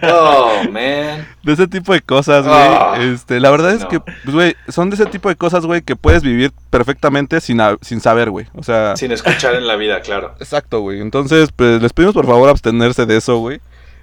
Oh, 0.02 0.64
man. 0.70 1.26
De 1.42 1.52
ese 1.54 1.66
tipo 1.66 1.94
de 1.94 2.02
cosas, 2.02 2.44
güey. 2.44 2.54
Ah, 2.58 2.96
este, 3.00 3.40
la 3.40 3.50
verdad 3.50 3.70
es 3.70 3.80
no. 3.80 3.88
que, 3.88 4.00
pues, 4.00 4.34
güey, 4.34 4.56
son 4.68 4.90
de 4.90 4.96
ese 4.96 5.06
tipo 5.06 5.30
de 5.30 5.36
cosas, 5.36 5.64
güey, 5.64 5.80
que 5.80 5.96
puedes 5.96 6.22
vivir 6.22 6.52
perfectamente 6.68 7.40
sin, 7.40 7.58
sin 7.80 8.02
saber, 8.02 8.28
güey. 8.28 8.48
O 8.54 8.62
sea, 8.62 8.94
Sin 8.96 9.10
escuchar 9.10 9.54
en 9.54 9.66
la 9.66 9.76
vida, 9.76 10.02
claro. 10.02 10.34
exacto, 10.40 10.80
güey. 10.80 11.00
Entonces, 11.00 11.52
pues, 11.56 11.80
les 11.80 11.94
pedimos 11.94 12.14
por 12.14 12.26
favor 12.26 12.50
abstenerse 12.50 13.06
de 13.06 13.16
eso, 13.16 13.38
güey. 13.38 13.62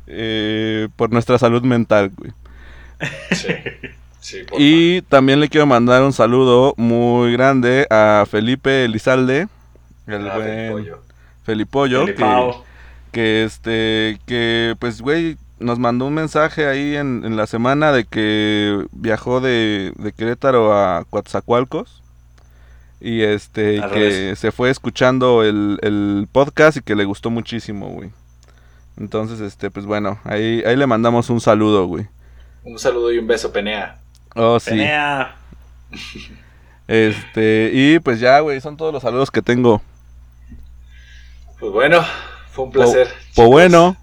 Eh, 0.10 0.88
por 0.95 1.11
nuestra 1.11 1.38
salud 1.38 1.64
mental, 1.64 2.11
güey. 2.18 2.31
Sí. 3.31 3.48
Sí. 4.19 4.40
Y 4.57 5.02
también 5.03 5.40
le 5.40 5.48
quiero 5.48 5.65
mandar 5.65 6.03
un 6.03 6.11
saludo 6.14 6.73
muy 6.77 7.31
grande 7.31 7.88
a 7.90 8.26
Felipe 8.30 8.84
Elizalde, 8.86 9.48
el 10.07 10.27
Ah, 10.27 10.36
buen. 10.36 10.88
Felipollo, 11.44 12.06
que, 12.06 12.15
que 13.11 13.44
este, 13.44 14.19
que 14.26 14.76
pues, 14.77 15.02
güey, 15.02 15.38
nos 15.60 15.80
mandó 15.80 16.06
un 16.06 16.14
mensaje 16.14 16.68
ahí 16.68 16.95
en, 16.95 17.23
en 17.26 17.38
la 17.38 17.48
semana 17.48 17.91
de 17.94 18.03
que 18.06 18.86
viajó 18.91 19.40
de, 19.40 19.94
de 19.95 20.11
Querétaro 20.11 20.73
a 20.73 21.06
Coatzacoalcos. 21.10 22.03
Y 23.02 23.22
este, 23.22 23.76
y 23.76 23.80
Al 23.80 23.90
que 23.91 23.99
revés. 23.99 24.40
se 24.40 24.52
fue 24.52 24.69
escuchando 24.69 25.44
el, 25.44 25.80
el 25.81 26.27
podcast 26.31 26.77
y 26.77 26.81
que 26.81 26.95
le 26.95 27.06
gustó 27.06 27.30
muchísimo, 27.30 27.88
güey. 27.90 28.10
Entonces, 28.99 29.39
este, 29.39 29.71
pues 29.71 29.85
bueno, 29.85 30.19
ahí, 30.26 30.61
ahí 30.65 30.76
le 30.76 30.85
mandamos 30.88 31.30
un 31.30 31.39
saludo, 31.41 31.85
güey. 31.88 32.07
Un 32.63 32.77
saludo 32.77 33.11
y 33.11 33.17
un 33.17 33.27
beso, 33.27 33.51
Penea. 33.51 33.99
Oh, 34.35 34.59
sí. 34.59 34.71
Penea. 34.71 35.35
Este, 36.88 37.71
y 37.73 37.99
pues 37.99 38.19
ya, 38.19 38.39
güey, 38.39 38.59
son 38.61 38.76
todos 38.77 38.91
los 38.93 39.01
saludos 39.03 39.31
que 39.31 39.41
tengo. 39.41 39.81
Pues 41.59 41.71
bueno, 41.71 42.03
fue 42.51 42.65
un 42.65 42.71
placer. 42.71 43.07
Pues 43.35 43.47
bueno, 43.47 43.95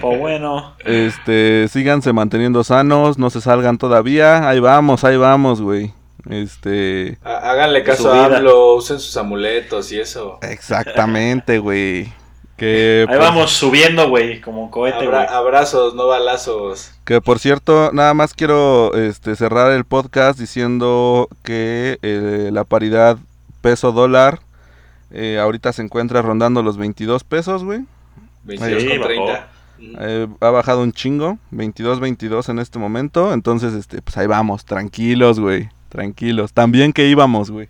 Pues 0.00 0.18
bueno. 0.18 0.74
este, 0.84 1.68
síganse 1.68 2.12
manteniendo 2.12 2.64
sanos, 2.64 3.18
no 3.18 3.30
se 3.30 3.40
salgan 3.40 3.76
todavía. 3.78 4.48
Ahí 4.48 4.60
vamos, 4.60 5.04
ahí 5.04 5.16
vamos, 5.16 5.60
güey. 5.60 5.92
Este, 6.30 7.18
Há- 7.22 7.50
Háganle 7.50 7.82
caso 7.84 8.12
a. 8.12 8.26
AMLO, 8.26 8.74
usen 8.74 8.98
sus 9.00 9.16
amuletos 9.16 9.90
y 9.92 10.00
eso. 10.00 10.38
exactamente, 10.42 11.58
güey. 11.58 12.12
Que, 12.56 13.04
Ahí 13.08 13.16
por- 13.16 13.24
vamos 13.26 13.50
subiendo, 13.52 14.08
güey, 14.08 14.40
como 14.40 14.70
cohete, 14.70 15.04
Abra- 15.04 15.24
abrazos, 15.36 15.94
no 15.94 16.06
balazos. 16.06 16.92
que 17.04 17.20
por 17.20 17.38
cierto, 17.38 17.90
nada 17.92 18.14
más 18.14 18.32
quiero 18.32 18.94
este, 18.94 19.36
cerrar 19.36 19.72
el 19.72 19.84
podcast 19.84 20.38
diciendo 20.38 21.28
que 21.42 21.98
eh, 22.02 22.48
la 22.52 22.64
paridad 22.64 23.18
peso-dólar 23.60 24.40
eh, 25.10 25.38
ahorita 25.40 25.72
se 25.72 25.82
encuentra 25.82 26.22
rondando 26.22 26.62
los 26.62 26.76
22 26.78 27.24
pesos, 27.24 27.62
güey. 27.62 27.80
22 28.44 28.82
Sí, 28.82 28.88
con 28.88 28.98
bajó. 29.00 29.08
30. 29.08 29.48
Eh, 30.00 30.26
ha 30.40 30.50
bajado 30.50 30.82
un 30.82 30.92
chingo, 30.92 31.38
22-22 31.52 32.48
en 32.48 32.58
este 32.58 32.78
momento. 32.78 33.32
Entonces, 33.34 33.74
este, 33.74 34.00
pues 34.00 34.16
ahí 34.16 34.26
vamos, 34.26 34.64
tranquilos, 34.64 35.38
güey. 35.38 35.68
Tranquilos. 35.90 36.52
También 36.52 36.92
que 36.92 37.06
íbamos, 37.08 37.50
güey. 37.50 37.68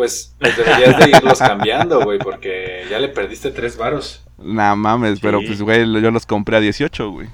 Pues, 0.00 0.34
pues 0.40 0.56
deberías 0.56 0.96
de 0.98 1.10
irlos 1.10 1.38
cambiando, 1.40 2.00
güey, 2.00 2.18
porque 2.18 2.86
ya 2.88 2.98
le 2.98 3.08
perdiste 3.08 3.50
tres 3.50 3.76
varos. 3.76 4.22
Nah 4.38 4.74
mames, 4.74 5.20
pero 5.20 5.40
pues, 5.46 5.60
güey, 5.60 5.80
yo 6.00 6.10
los 6.10 6.24
compré 6.24 6.56
a 6.56 6.60
18, 6.60 7.10
güey. 7.10 7.28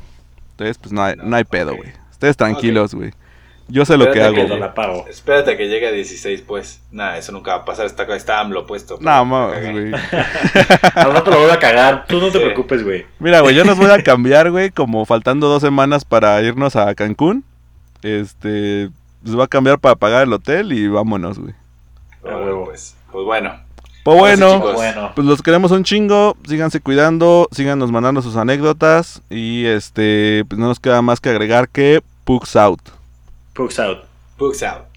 Entonces, 0.51 0.77
pues 0.77 0.91
no 0.91 1.01
hay, 1.01 1.15
no 1.23 1.37
hay 1.37 1.45
pedo, 1.45 1.77
güey. 1.77 1.93
Ustedes 2.11 2.37
tranquilos, 2.37 2.93
güey. 2.93 3.13
Yo 3.69 3.85
sé 3.85 3.97
lo 3.97 4.11
que 4.11 4.21
hago, 4.21 4.35
que 4.35 4.49
No 4.49 4.57
la 4.57 4.75
pago. 4.75 5.07
Espérate 5.09 5.53
a 5.53 5.57
que 5.57 5.69
llegue 5.69 5.87
a 5.87 5.93
16, 5.93 6.43
pues. 6.45 6.81
Nah, 6.91 7.17
eso 7.17 7.31
nunca 7.31 7.53
va 7.55 7.63
a 7.63 7.65
pasar. 7.65 7.87
Está, 7.87 8.03
está 8.17 8.41
AMLO 8.41 8.67
puesto. 8.67 8.99
No, 9.01 9.25
mames, 9.25 9.71
güey. 9.71 9.93
Al 10.97 11.13
rato 11.13 11.31
lo 11.31 11.39
voy 11.43 11.51
a 11.53 11.61
cagar. 11.61 12.05
Tú 12.09 12.19
no 12.19 12.27
te 12.33 12.39
Sí. 12.39 12.45
preocupes, 12.45 12.83
güey. 12.83 13.07
Mira, 13.21 13.43
güey, 13.43 13.55
yo 13.55 13.65
los 13.65 13.79
voy 13.79 13.93
a 13.93 14.03
cambiar, 14.03 14.51
güey, 14.51 14.71
como 14.73 15.05
faltando 15.05 15.49
dos 15.49 15.63
semanas 15.63 16.05
para 16.05 16.43
irnos 16.43 16.75
a 16.75 16.93
Cancún. 16.97 17.45
Este, 18.03 18.91
los 19.23 19.37
voy 19.37 19.45
a 19.45 19.49
cambiar 19.49 19.79
para 19.79 19.95
pagar 19.95 20.25
el 20.25 20.33
hotel 20.33 20.73
y 20.73 20.89
vámonos, 20.89 21.39
güey. 21.39 21.55
Pero 22.27 22.39
bueno, 22.41 22.65
pues, 22.65 22.97
pues 23.13 23.25
bueno. 23.25 23.61
Pues 24.05 24.39
sí, 24.39 24.45
bueno, 24.75 25.13
pues 25.17 25.27
los 25.27 25.43
queremos 25.43 25.73
un 25.73 25.83
chingo. 25.83 26.37
Síganse 26.47 26.81
cuidando, 26.81 27.49
síganos 27.51 27.91
mandando 27.91 28.23
sus 28.23 28.37
anécdotas. 28.37 29.21
Y 29.31 29.65
este, 29.67 30.45
pues 30.49 30.59
no 30.59 30.67
nos 30.67 30.79
queda 30.79 31.03
más 31.03 31.21
que 31.21 31.31
agregar 31.31 31.69
que 31.69 32.03
Pugs 32.25 32.57
out. 32.57 32.81
Pugs 33.55 33.79
out. 33.79 34.05
Books 34.39 34.63
out. 34.63 34.96